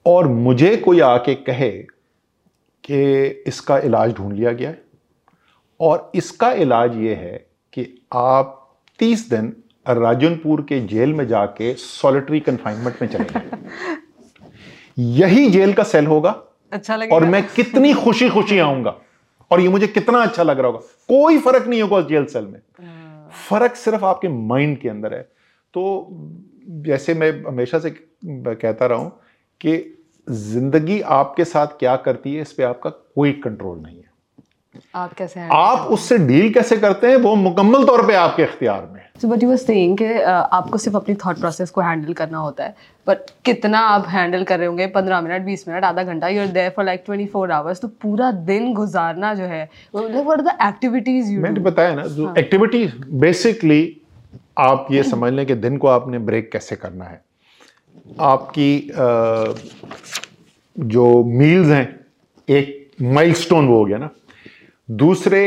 और 0.07 0.29
मुझे 0.29 0.77
कोई 0.77 1.01
आके 1.01 1.35
कहे 1.35 1.71
कि 2.85 3.27
इसका 3.47 3.79
इलाज 3.79 4.15
ढूंढ 4.15 4.33
लिया 4.33 4.53
गया 4.53 4.71
है। 4.71 4.85
और 5.81 6.13
इसका 6.15 6.53
इलाज 6.53 6.97
ये 6.97 7.15
है 7.15 7.47
कि 7.73 8.07
आप 8.13 8.62
तीस 9.03 9.29
दिन 9.31 9.53
राजनपुर 9.89 10.61
के 10.69 10.81
जेल 10.81 11.13
में 11.13 11.27
जाके 11.29 11.73
सॉलिटरी 11.75 12.41
कन्फाइनमेंट 12.41 13.03
में 13.03 13.09
चले 13.09 13.25
जाए 13.25 13.97
यही 14.99 15.49
जेल 15.51 15.73
का 15.73 15.83
सेल 15.83 16.07
होगा 16.07 16.31
अच्छा 16.73 16.97
लगेगा। 16.97 17.17
और 17.17 17.25
मैं 17.25 17.43
कितनी 17.55 17.93
खुशी 17.95 18.29
खुशी 18.29 18.59
आऊँगा 18.59 18.95
और 19.51 19.61
ये 19.61 19.69
मुझे 19.69 19.87
कितना 19.87 20.23
अच्छा 20.23 20.43
लग 20.43 20.59
रहा 20.59 20.67
होगा। 20.67 20.79
कोई 21.09 21.39
फ़र्क 21.39 21.67
नहीं 21.67 21.83
होगा 21.83 21.97
उस 21.97 22.07
जेल 22.09 22.25
सेल 22.25 22.45
में। 22.45 22.61
हाँ। 22.81 23.31
फ़र्क 23.49 23.75
सिर्फ़ 23.77 24.05
आपके 24.05 24.29
माइंड 24.29 24.79
के 24.79 24.89
अंदर 24.89 25.15
है। 25.15 25.23
तो 25.75 26.09
जैसे 26.87 27.15
मैं 27.15 27.31
हमेशा 27.45 27.79
से 27.79 27.91
कहता 28.25 28.87
रहा 28.87 28.99
हूँ 28.99 29.11
कि 29.61 29.99
ज़िंदगी 30.31 31.01
आपके 31.01 31.45
साथ 31.45 31.67
क्या 31.67 31.97
करती 31.97 32.35
है 32.35 32.43
इस 32.43 32.53
पर 32.53 32.65
आपका 32.65 32.91
कोई 32.91 33.33
कंट्रोल 33.33 33.79
नहीं 33.79 33.97
है। 33.97 34.02
आप 34.95 35.13
कैसे 35.15 35.41
आप 35.53 35.89
उससे 35.93 36.17
डील 36.19 36.53
कैसे 36.53 36.77
करते 36.77 37.07
हैं 37.07 37.17
वो 37.17 37.35
मुकम्मल 37.37 37.85
तौर 37.87 38.07
पे 38.07 38.15
आपके 38.15 38.43
इख्तियार 38.43 38.89
में। 38.93 39.01
So 39.21 39.29
but 39.29 39.43
you 39.43 39.49
were 39.51 39.57
saying 39.57 39.97
कि 39.99 40.13
आपको 40.23 40.79
सिर्फ़ 40.79 40.97
अपनी 40.97 41.15
थॉट 41.25 41.39
प्रोसेस 41.41 41.71
को 41.71 41.81
हैंडल 41.81 42.13
करना 42.13 42.39
होता 42.39 42.65
है। 42.65 42.75
बट 43.07 43.31
कितना 43.45 43.79
आप 43.87 44.07
हैंडल 44.09 44.45
कर 44.45 44.59
रहे 44.59 44.69
होंगे? 44.69 44.87
पंद्रह 44.89 45.21
मिनट 45.21 45.43
बीस 45.43 45.65
मिनट 45.69 45.85
आधा 45.85 46.03
घंटा 46.03 46.29
you 46.29 46.41
are 46.43 46.47
there 46.49 46.71
for 46.77 46.85
like 46.85 47.03
twenty 47.07 47.27
four 47.27 47.51
hours 47.53 47.81
तो 47.81 47.89
पूरा 48.03 48.31
दिन 48.47 48.73
गुजारना 48.75 49.35
जो 49.35 49.45
है 49.45 49.65
like 49.95 50.15
what 50.17 50.39
are 50.39 50.45
the 50.45 50.57
activities 50.69 51.33
you 51.33 51.41
मैंने 51.43 51.61
बताया 51.61 51.95
ना 51.95 52.07
जो 52.07 52.35
एक्टिविटी 52.39 52.85
बेसिकली 53.25 53.83
आप 54.59 54.87
ये 54.93 55.03
समझ 55.03 55.33
लें 55.33 55.45
कि 55.47 55.55
दिन 55.57 55.77
को 55.77 55.89
आपने 55.89 56.19
ब्रेक 56.21 56.51
कैसे 56.53 56.77
करना 56.77 57.05
है। 57.05 57.21
आपकी 58.21 58.91
जो 60.77 61.23
मील्स 61.25 61.69
हैं 61.69 61.85
एक 62.49 62.81
माइलस्टोन 63.03 63.67
वो 63.69 63.79
हो 63.79 63.85
गया 63.85 63.99
ना। 63.99 64.09
दूसरे 64.95 65.43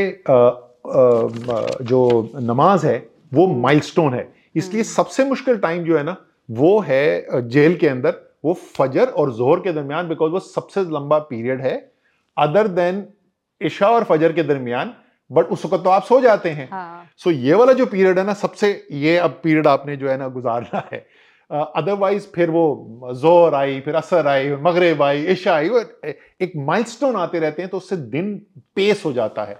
जो 1.84 2.02
नमाज़ 2.42 2.86
है 2.88 2.98
वो 3.32 3.48
माइलस्टोन 3.58 4.14
है 4.14 4.28
इसलिए 4.56 4.82
हम्म। 4.82 4.92
सबसे 4.92 5.24
मुश्किल 5.26 5.58
टाइम 5.58 5.84
जो 5.84 5.98
है 5.98 6.04
ना 6.04 6.16
वो 6.50 6.80
है 6.82 7.42
जेल 7.50 7.76
के 7.78 7.88
अंदर 7.88 8.22
वो 8.46 8.54
फजर 8.74 9.08
और 9.08 9.34
जोहर 9.34 9.60
के 9.60 9.72
दरमियान 9.74 10.08
बिकॉज़ 10.08 10.32
वो 10.32 10.40
सबसे 10.42 10.82
लंबा 10.92 11.20
पीरियड 11.30 11.62
है 11.62 11.76
अदर 12.38 12.68
देन 12.74 13.06
ईशा 13.62 13.90
और 13.90 14.04
फजर 14.04 14.34
के 14.34 14.44
दरमियान 14.44 14.94
बट 15.32 15.46
उस 15.48 15.66
वक्त 15.66 15.84
तो 15.84 15.90
आप 15.90 16.04
सो 16.04 16.20
जाते 16.22 16.50
हैं 16.52 16.66
सो 16.66 16.76
हाँ. 16.76 17.06
so 17.22 17.32
ये 17.34 17.54
वाला 17.54 17.74
जो 17.74 17.86
पीरियड 17.86 18.20
है 18.20 18.26
ना 18.26 18.34
सबसे 18.36 18.70
ये 18.94 19.18
अब 19.20 19.40
पीरियड 19.44 19.68
आपने 19.68 19.96
जो 19.98 20.10
है 20.10 20.18
ना 20.18 20.28
गुजारना 20.30 20.84
है 20.92 21.06
अदरवाइज़ 21.52 22.28
फिर 22.36 22.50
वो 22.50 23.12
ज़ोर 23.16 23.56
आई 23.56 23.80
फिर 23.82 23.96
असर 23.96 24.28
आई 24.28 24.52
मगरब 24.62 25.02
आई 25.04 25.26
ईशा 25.32 25.54
आई 25.56 25.70
वो 25.70 25.80
एक 26.42 26.54
माइलस्टोन 26.58 27.16
आते 27.16 27.40
रहते 27.40 27.62
हैं 27.62 27.72
तो 27.72 27.78
उससे 27.78 27.98
दिन 27.98 28.36
पेस 28.76 29.04
हो 29.06 29.14
जाता 29.14 29.44
है। 29.44 29.60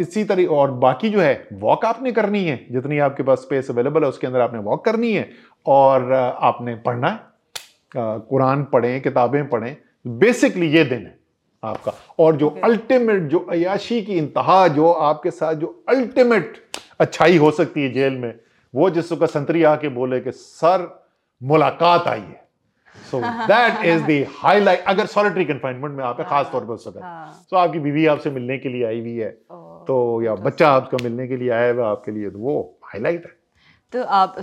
इसी 0.00 0.24
तरह 0.24 0.46
और 0.46 0.70
बाकी 0.80 1.08
जो 1.10 1.20
है 1.20 1.48
वॉक 1.54 1.84
आपने 1.84 2.12
करनी 2.12 2.44
है 2.44 2.56
जितनी 2.70 2.98
आपके 3.00 3.22
पास 3.22 3.38
स्पेस 3.40 3.70
अवेलेबल 3.70 4.02
है 4.02 4.08
उसके 4.08 4.26
अंदर 4.26 4.40
आपने 4.40 4.58
वॉक 4.60 4.84
करनी 4.84 5.12
है 5.12 5.28
और 5.66 6.12
आपने 6.12 6.74
पढ़ना 6.86 7.08
है। 7.08 7.18
कुरान 7.94 8.64
पढ़ें 8.64 9.00
किताबें 9.02 9.48
पढ़ें 9.48 9.76
बेसिकली 10.18 10.68
ये 10.68 10.84
दिन 10.84 10.98
है 10.98 11.18
आपका। 11.62 11.92
और 12.18 12.36
जो 12.36 12.48
अल्टीमेट 12.64 13.22
जो 13.28 13.38
अयाशी 13.50 14.00
की 14.02 14.14
इंतहा 14.14 14.66
जो 14.68 14.90
आपके 14.90 15.30
साथ 15.30 15.54
जो 15.54 15.84
अल्टीमेट 15.88 16.56
अच्छाई 17.00 17.36
हो 17.36 17.50
सकती 17.52 17.82
है 17.82 17.92
जेल 17.92 18.12
में 18.14 18.32
वो 18.76 18.88
जिसको 18.90 19.26
संतरी 19.26 19.62
आके 19.64 19.88
बोले 19.90 20.20
कि 20.20 20.32
सर 20.32 20.88
मुलाकात 21.40 22.06
आई 22.08 22.20
है. 22.20 22.44
So 22.96 23.20
that 23.20 23.84
is 23.84 24.02
the 24.04 24.22
highlight 24.36 24.84
अगर 24.88 25.06
सॉलिटरी 25.06 25.44
कंफाइनमेंट 25.44 25.94
में 25.94 26.04
आप 26.04 26.20
है 26.20 26.26
खास 26.26 26.48
तौर 26.52 26.64
पर 26.64 26.72
उस 26.74 26.86
वक्त। 26.86 27.00
तो 27.50 27.56
आपकी 27.56 27.78
बीवी 27.78 28.06
आपसे 28.06 28.30
मिलने 28.30 28.58
के 28.58 28.68
लिए 28.68 28.84
आई 28.86 29.00
हुई 29.00 29.16
है। 29.16 29.30
तो 29.88 30.22
या 30.22 30.34
बच्चा 30.36 30.68
आपका 30.70 30.98
मिलने 31.02 31.26
के 31.28 31.36
लिए 31.36 31.50
आया 31.50 31.72
हुआ 31.72 31.90
आपके 31.90 32.12
लिए 32.12 32.30
तो 32.30 32.38
वो 32.38 32.78
हाईलाइट 32.84 33.26
है। 33.26 33.35
तो 33.96 34.02
आप 34.02 34.36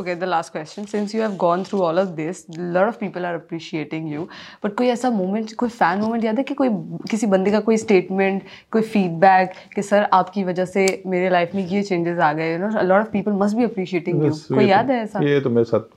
okay 0.00 0.14
the 0.14 0.26
last 0.26 0.52
question. 0.52 0.86
Since 0.86 1.14
you 1.14 1.20
have 1.20 1.36
gone 1.38 1.64
through 1.64 1.82
all 1.86 1.98
of 2.02 2.14
this 2.16 2.44
a 2.56 2.68
lot 2.76 2.88
of 2.88 2.98
people 3.00 3.26
are 3.30 3.34
appreciating 3.38 4.06
you. 4.12 4.22
But 4.62 4.74
कोई 4.76 4.88
ऐसा 4.88 5.10
मोमेंट 5.10 5.52
कोई 5.62 5.68
फ़ैन 5.68 5.98
मोमेंट 6.00 6.24
याद 6.24 6.38
है 6.38 6.44
कि 6.50 6.54
कोई 6.54 6.68
किसी 7.10 7.26
बंदे 7.34 7.50
का 7.50 7.60
कोई 7.68 7.76
स्टेटमेंट 7.76 8.42
कोई 8.72 8.82
फीडबैक 8.94 9.52
कि 9.74 9.82
सर 9.82 10.08
आपकी 10.20 10.44
वजह 10.44 10.64
से 10.64 10.86
मेरे 11.06 11.30
लाइफ 11.30 11.54
में 11.54 11.66
ये 11.66 11.82
चेंजेस 11.82 12.18
आ 12.18 12.32
गए 12.32 12.52
you 12.52 12.58
know 12.58 12.82
lot 12.82 13.00
of 13.00 13.10
people 13.12 13.32
must 13.42 13.56
be 13.56 13.64
appreciating 13.64 14.24
you 14.24 14.30
कोई 14.30 14.56
तो 14.56 14.60
याद 14.60 14.90
है 14.90 15.02
ऐसा? 15.02 15.20
ये 15.28 15.40
तो 15.40 15.50
मेरे 15.50 15.64
साथ 15.64 15.90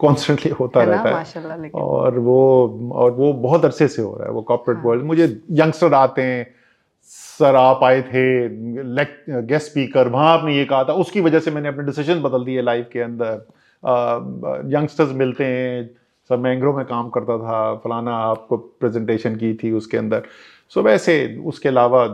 कॉन्स्टेंटली 0.00 0.50
होता 0.60 0.82
रहता 0.82 1.18
है। 1.18 1.70
और 1.74 2.18
वो 2.18 2.40
और 2.92 3.10
वो 3.20 3.32
बहुत 3.46 3.64
अरसे 3.64 3.88
से 3.88 4.02
हो 4.02 4.16
रहा 4.16 4.28
है 4.28 4.32
वो 4.34 4.42
कॉर्पोरेट 4.50 4.84
वर्ल्ड 4.84 5.02
हाँ। 5.02 5.08
मुझे 5.08 5.26
यंगस्टर 5.62 5.94
आते 5.94 6.22
हैं 6.22 6.61
सर 7.38 7.56
आप 7.56 7.80
आए 7.84 8.02
थे 8.02 8.22
गेस्ट 9.42 9.70
स्पीकर 9.70 10.08
वहाँ 10.08 10.32
आपने 10.32 10.56
ये 10.56 10.64
कहा 10.64 10.84
था। 10.84 10.92
उसकी 11.02 11.20
वजह 11.20 11.40
से 11.40 11.50
मैंने 11.50 11.68
अपने 11.68 11.84
डिसीज़न 11.84 12.22
बदल 12.22 12.44
दिए 12.44 12.62
लाइफ 12.62 12.88
के 12.92 13.00
अंदर। 13.00 13.34
यंगस्टर्स 14.72 15.12
मिलते 15.14 15.44
हैं 15.44 15.86
सर 16.30 16.36
मैंग्रो 16.38 16.72
में 16.72 16.84
काम 16.86 17.08
करता 17.10 17.36
था 17.38 17.74
फलाना 17.84 18.16
आपको 18.16 18.56
प्रेजेंटेशन 18.56 19.36
की 19.36 19.52
थी 19.54 19.72
उसके 19.72 19.96
अंदर। 19.96 20.22
सो 20.70 20.80
so, 20.80 20.86
वैसे 20.86 21.36
उसके 21.46 21.68
अलावा 21.68 22.06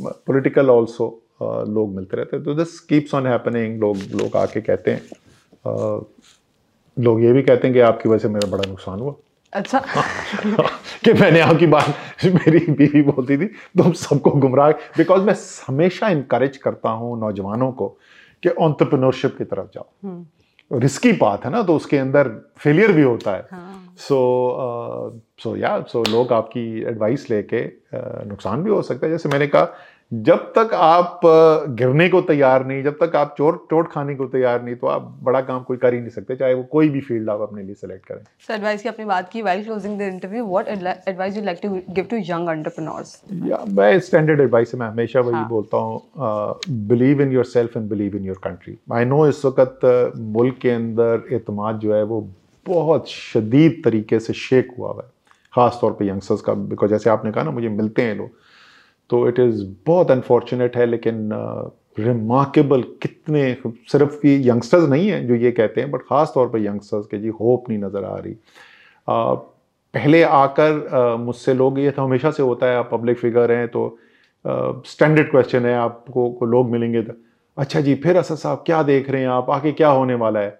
पॉलिटिकल 0.00 0.70
आल्सो 0.70 1.06
लोग 1.42 1.94
मिलते 1.94 2.16
रहते 2.16 2.40
तो 2.44 2.54
दिस 2.54 2.78
कीप्स 2.80 3.14
ऑन 3.14 3.26
हैपनिंग 3.26 3.80
लोग 3.80 3.96
लोग 4.14 4.36
आके 4.36 4.60
कहते 4.60 4.90
हैं। 4.90 5.00
लोग 6.96 7.22
ये 7.22 7.32
भी 7.32 7.42
कहते 7.42 7.66
हैं 7.66 7.74
कि 7.74 7.80
आपकी 7.80 8.08
वजह 8.08 8.18
से 8.18 8.28
मेरा 8.28 8.50
बड़ा 8.50 8.68
नुकसान 8.68 9.00
हुआ। 9.00 9.14
अच्छा। 9.52 9.78
कि 11.04 11.12
मैंने 11.12 11.40
आपकी 11.40 11.66
बात 11.66 11.86
मेरी 12.24 12.72
बीवी 12.72 13.02
बोलती 13.02 13.38
थी 13.38 13.46
तुम 13.46 13.92
सबको 13.92 14.30
गुमराह 14.30 14.70
बिकॉज़ 14.70 15.22
मैं 15.22 15.34
हमेशा 15.66 16.08
इनक्रेज 16.08 16.56
करता 16.56 16.90
हूँ 16.90 17.20
नौजवानों 17.20 17.72
को 17.72 17.88
कि 18.42 18.48
ऑन्टरप्रनोरशिप 18.48 19.38
की 19.38 19.44
तरफ़ 19.44 19.66
जाओ। 19.74 19.88
रिस्की 20.72 21.12
बात 21.12 21.44
है 21.44 21.50
ना 21.50 21.62
तो 21.62 21.76
उसके 21.76 21.98
अंदर 21.98 22.52
फेलियर 22.58 22.92
भी 22.92 23.02
होता 23.02 23.30
है। 23.30 23.48
सो 23.98 24.18
सो 25.38 25.56
या 25.56 25.82
सो 25.82 26.04
लोग 26.08 26.32
आपकी 26.32 26.82
एडवाइस 26.82 27.30
लेके 27.30 27.66
uh, 27.68 28.26
नुकसान 28.26 28.62
भी 28.62 28.70
हो 28.70 28.82
सकता 28.82 29.06
है। 29.06 29.12
जैसे 29.12 29.28
मैंने 29.28 29.46
कहा 29.46 29.74
जब 30.12 30.38
तक 30.52 30.72
आप 30.74 31.20
गिरने 31.78 32.08
को 32.08 32.20
तैयार 32.20 32.64
नहीं 32.66 32.82
जब 32.82 32.96
तक 33.00 33.14
आप 33.16 33.34
चोट 33.38 33.58
चोट 33.70 33.90
खाने 33.92 34.14
को 34.14 34.24
तैयार 34.28 34.62
नहीं 34.62 34.74
तो 34.76 34.86
आप 34.86 35.02
बड़ा 35.22 35.40
काम 35.40 35.62
कोई 35.62 35.76
कर 35.76 35.94
ही 35.94 36.00
नहीं 36.00 36.10
सकते 36.10 36.36
चाहे 36.36 36.54
वो 36.54 36.62
कोई 36.72 36.88
भी 36.88 37.00
फ़ील्ड 37.00 37.30
आप 37.30 37.40
अपने 37.40 37.62
लिए 37.62 37.74
सेलेक्ट 37.74 38.06
करें। 38.06 38.22
सर 38.46 38.54
एडवाइस 38.54 38.82
की 38.82 38.88
अपनी 38.88 39.04
बात 39.04 39.28
की 39.32 39.42
while 39.42 39.62
closing 39.64 39.98
the 39.98 40.02
interview 40.02 40.44
what 40.46 40.68
advice 41.08 41.36
you 41.36 41.42
like 41.44 41.58
to 41.62 41.68
give 41.90 42.06
to 42.10 42.16
young 42.30 42.48
entrepreneurs 42.48 43.20
या 43.46 43.64
मैं 43.68 43.98
स्टैंडर्ड 44.00 44.40
एडवाइस 44.40 44.74
मैं 44.74 44.86
हमेशा 44.86 45.20
वही 45.20 45.34
हाँ. 45.34 45.48
बोलता 45.48 45.76
हूँ 45.76 46.60
believe 46.88 47.22
in 47.22 47.32
yourself 47.32 47.76
and 47.76 47.88
believe 47.90 48.16
in 48.16 48.24
your 48.24 48.40
country 48.44 48.76
I 48.92 49.04
know 49.04 49.26
इस 49.28 49.44
वक्त 49.44 49.80
मुल्क 50.36 50.58
के 50.62 50.70
अंदर 50.70 51.34
एतमाद 51.34 51.78
जो 51.78 51.94
है 51.94 52.02
वो 52.04 52.20
बहुत 52.66 53.08
शदीद 53.10 53.80
तरीके 53.84 54.20
से 54.20 54.32
शेक 54.42 54.74
हुआ 54.78 54.92
हुआ 54.92 55.02
है 55.02 55.08
ख़ास 55.52 55.78
तौर 55.80 55.92
पे 55.92 56.08
यंगस्टर्स 56.08 56.40
का 56.40 56.54
बिकॉज़ 56.68 56.90
जैसे 56.90 57.10
आपने 57.10 57.32
कहा 57.32 57.44
ना 57.44 57.50
मुझे 57.50 57.68
मिलते 57.70 58.02
हैं 58.02 58.16
लोग। 58.16 58.30
तो 59.10 59.28
इट 59.28 59.38
इज़ 59.38 59.62
बहुत 59.86 60.10
अनफॉर्चुनेट 60.10 60.76
है 60.76 60.86
लेकिन 60.86 61.30
रिमार्केबल 61.98 62.82
uh, 62.82 62.88
कितने 63.02 63.56
सिर्फ़ 63.64 64.26
ये 64.26 64.36
यंगस्टर्स 64.48 64.88
नहीं 64.88 65.08
हैं 65.08 65.26
जो 65.28 65.34
ये 65.34 65.50
कहते 65.52 65.80
हैं 65.80 65.90
बट 65.90 66.00
ख़ास 66.00 66.32
तौर 66.34 66.48
पर 66.48 66.58
यंगस्टर्स 66.58 67.06
के 67.06 67.18
जी 67.18 67.28
होप 67.28 67.68
नहीं 67.68 67.78
नज़र 67.78 68.04
आ 68.04 68.16
रही। 68.16 68.34
Uh, 68.34 69.36
पहले 69.94 70.22
आकर 70.22 70.78
uh, 70.94 71.20
मुझसे 71.20 71.54
लोग 71.54 71.78
ये 71.78 71.90
तो 71.90 72.02
हमेशा 72.02 72.30
से 72.30 72.42
होता 72.42 72.66
है 72.66 72.76
आप 72.76 72.88
पब्लिक 72.92 73.18
फिगर 73.18 73.52
हैं 73.52 73.68
तो 73.68 73.98
स्टैंडर्ड 74.86 75.30
क्वेश्चन 75.30 75.66
है 75.66 75.74
आपको 75.74 76.30
को 76.30 76.46
लोग 76.46 76.70
मिलेंगे 76.70 77.02
तो 77.02 77.12
अच्छा 77.56 77.80
जी 77.80 77.94
फिर 77.94 78.16
असद 78.16 78.36
साहब 78.36 78.62
क्या 78.66 78.82
देख 78.82 79.10
रहे 79.10 79.20
हैं 79.22 79.28
आप? 79.28 79.50
आके 79.50 79.72
क्या 79.72 79.88
होने 79.88 80.14
वाला 80.14 80.40
है? 80.40 80.58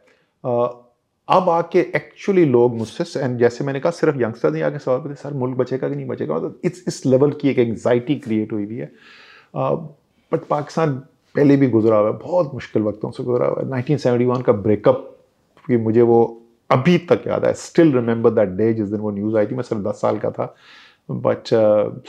अब 1.31 1.49
आके 1.51 1.81
एक्चुअली 1.97 2.45
लोग 2.45 2.76
मुझसे 2.76 3.20
एंड 3.20 3.39
जैसे 3.39 3.64
मैंने 3.64 3.81
कहा 3.81 3.91
सिर्फ़ 3.93 4.16
यंगस्टर 4.22 4.51
नहीं 4.53 4.62
आके 4.62 4.78
सवाल 4.78 4.99
पूछते 5.01 5.22
सर 5.22 5.35
मुल्क 5.35 5.57
बचेगा 5.57 5.89
कि 5.89 5.97
नहीं 5.97 6.07
बचेगा? 6.07 6.35
मतलब 6.35 6.61
इस 6.64 6.85
इस 6.89 7.05
लेवल 7.07 7.31
की 7.41 7.49
एक 7.49 7.59
एंगजाइटी 7.59 8.16
क्रिएट 8.16 8.53
हुई 8.53 8.64
हुई 8.64 8.76
है। 8.76 8.91
बट 10.33 10.45
पाकिस्तान 10.51 10.95
पहले 11.35 11.57
भी 11.57 11.68
गुजरा 11.68 11.97
हुआ 11.97 12.11
है 12.11 12.16
बहुत 12.18 12.55
मुश्किल 12.55 12.83
वक्तों 12.83 13.11
से 13.11 13.24
गुजरा 13.24 13.47
हुआ 13.47 13.62
है। 13.62 13.68
नाइनटीन 13.70 14.43
का 14.43 14.53
ब्रेकअप 14.53 15.07
कि 15.66 15.76
मुझे 15.76 16.03
वो 16.03 16.20
अभी 16.70 16.99
तक 17.11 17.22
याद 17.26 17.45
है। 17.45 17.53
स्टिल 17.55 17.93
रिमेंबर 17.95 18.31
दैट 18.31 18.49
डे 18.59 18.72
जिस 18.74 18.89
दिन 18.89 19.01
वो 19.01 19.11
न्यूज़ 19.11 19.37
आई 19.37 19.47
थी 19.47 19.55
मैं 19.55 19.62
सिर्फ़ 19.62 19.83
दस 19.83 20.01
साल 20.01 20.18
का 20.18 20.31
था। 20.31 20.55
बट 21.11 21.47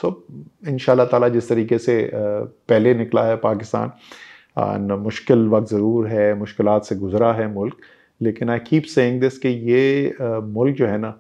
सो 0.01 0.09
इन 0.67 0.77
ताला 1.05 1.29
जिस 1.29 1.49
तरीके 1.49 1.77
से 1.77 2.01
uh, 2.05 2.47
पहले 2.69 2.93
निकला 2.95 3.23
है 3.25 3.35
पाकिस्तान 3.37 3.91
uh, 4.57 4.99
मुश्किल 4.99 5.47
वक्त 5.49 5.67
ज़रूर 5.69 6.07
है 6.07 6.33
मुश्किल 6.39 6.79
से 6.79 6.95
गुजरा 6.95 7.33
है 7.33 7.47
मुल्क। 7.53 7.75
लेकिन 8.21 8.49
आई 8.49 8.59
कीप 8.67 8.83
सेइंग 8.87 9.19
दिस 9.21 9.37
कि 9.37 9.49
ये 9.71 10.15
मुल्क 10.21 10.75
जो 10.77 10.87
है 10.87 10.97
ना, 10.97 11.13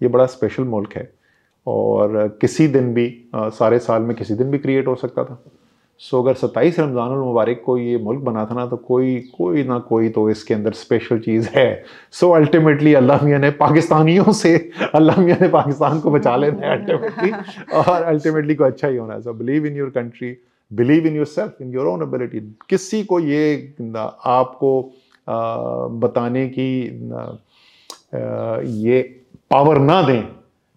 ये 0.00 0.08
बड़ा 0.08 0.26
स्पेशल 0.28 0.64
मुल्क 0.66 0.96
है। 0.96 1.10
और 1.66 2.36
किसी 2.40 2.66
दिन 2.68 2.92
भी 2.94 3.12
सारे 3.34 3.78
साल 3.80 4.02
में 4.02 4.16
किसी 4.16 4.34
दिन 4.34 4.50
भी 4.50 4.58
क्रिएट 4.58 4.86
हो 4.86 4.94
सकता 4.96 5.24
था। 5.24 5.42
सो 6.00 6.22
अगर 6.22 6.34
सत्ताईस 6.34 6.78
रमज़ान 6.78 7.10
मुबारक 7.10 7.62
को 7.66 7.76
ये 7.78 7.98
मुल्क 7.98 8.20
बना 8.22 8.44
था 8.46 8.54
ना 8.54 8.66
तो 8.66 8.76
कोई 8.78 9.16
कोई 9.36 9.62
ना 9.64 9.78
कोई 9.88 10.08
तो 10.08 10.28
इसके 10.30 10.54
अंदर 10.54 10.72
स्पेशल 10.72 11.18
चीज़ 11.18 11.48
है। 11.50 11.84
सो 12.12 12.30
अल्टीमेटली 12.32 12.92
अल्लाह 12.94 13.24
मियाँ 13.24 13.38
ने 13.40 13.50
पाकिस्तानियों 13.52 14.32
से, 14.32 14.56
अल्लाह 14.94 15.20
मियाँ 15.20 15.38
ने 15.40 15.48
पाकिस्तान 15.48 16.00
को 16.00 16.10
बचा 16.10 16.36
लेना 16.36 16.66
है 16.66 16.78
अल्टीमेटली 16.78 17.30
और 17.74 18.02
अल्टीमेटली 18.02 18.54
को 18.54 18.64
अच्छा 18.64 18.88
ही 18.88 18.96
होना 18.96 19.14
है। 19.14 19.20
So 19.22 19.32
believe 19.34 19.66
in 19.66 19.76
your 19.76 19.90
country 19.90 20.36
believe 20.70 21.06
in 21.06 21.16
your 21.16 21.26
self 21.26 21.62
in 21.62 21.72
your 21.74 21.86
own 21.86 22.02
ability 22.02 22.40
किसी 22.70 23.02
को 23.04 23.20
ये 23.20 23.74
आपको 24.26 24.70
बताने 25.28 26.46
की 26.58 26.70
ये 28.84 29.02
पावर 29.50 29.78
ना 29.78 30.00
दें 30.02 30.22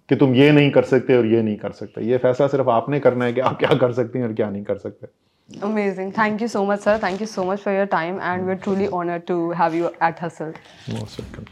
कि 0.09 0.15
तुम 0.15 0.33
ये 0.35 0.51
नहीं 0.51 0.71
कर 0.71 0.83
सकते 0.83 1.17
और 1.17 1.25
ये 1.25 1.41
नहीं 1.41 1.57
कर 1.57 1.71
सकते 1.71 2.05
ये 2.05 2.17
फैसला 2.17 2.47
सिर्फ़ 2.47 2.69
आपने 2.69 2.99
करना 2.99 3.25
है 3.25 3.33
कि 3.33 3.41
आप 3.49 3.57
क्या 3.59 3.77
कर 3.77 3.93
सकते 3.93 4.19
हैं 4.19 4.27
और 4.27 4.33
क्या 4.33 4.49
नहीं 4.49 4.63
कर 4.63 4.77
सकते 4.77 5.07
Amazing. 5.49 6.11
Thank 6.11 6.41
you 6.41 6.47
so 6.47 6.63
much, 6.63 6.81
sir. 6.81 6.99
Thank 6.99 7.21
you 7.21 7.25
so 7.25 7.43
much 7.43 7.61
for 7.61 7.71
your 7.73 7.87
time, 7.87 8.19
and 8.21 8.45
we're 8.45 8.55
truly 8.55 8.87
honored 8.87 9.25
to 9.27 9.49
have 9.51 9.73
you 9.73 9.91
at 9.99 10.19
Hustle. 10.19 10.53
Most 10.89 11.19
welcome. 11.19 11.47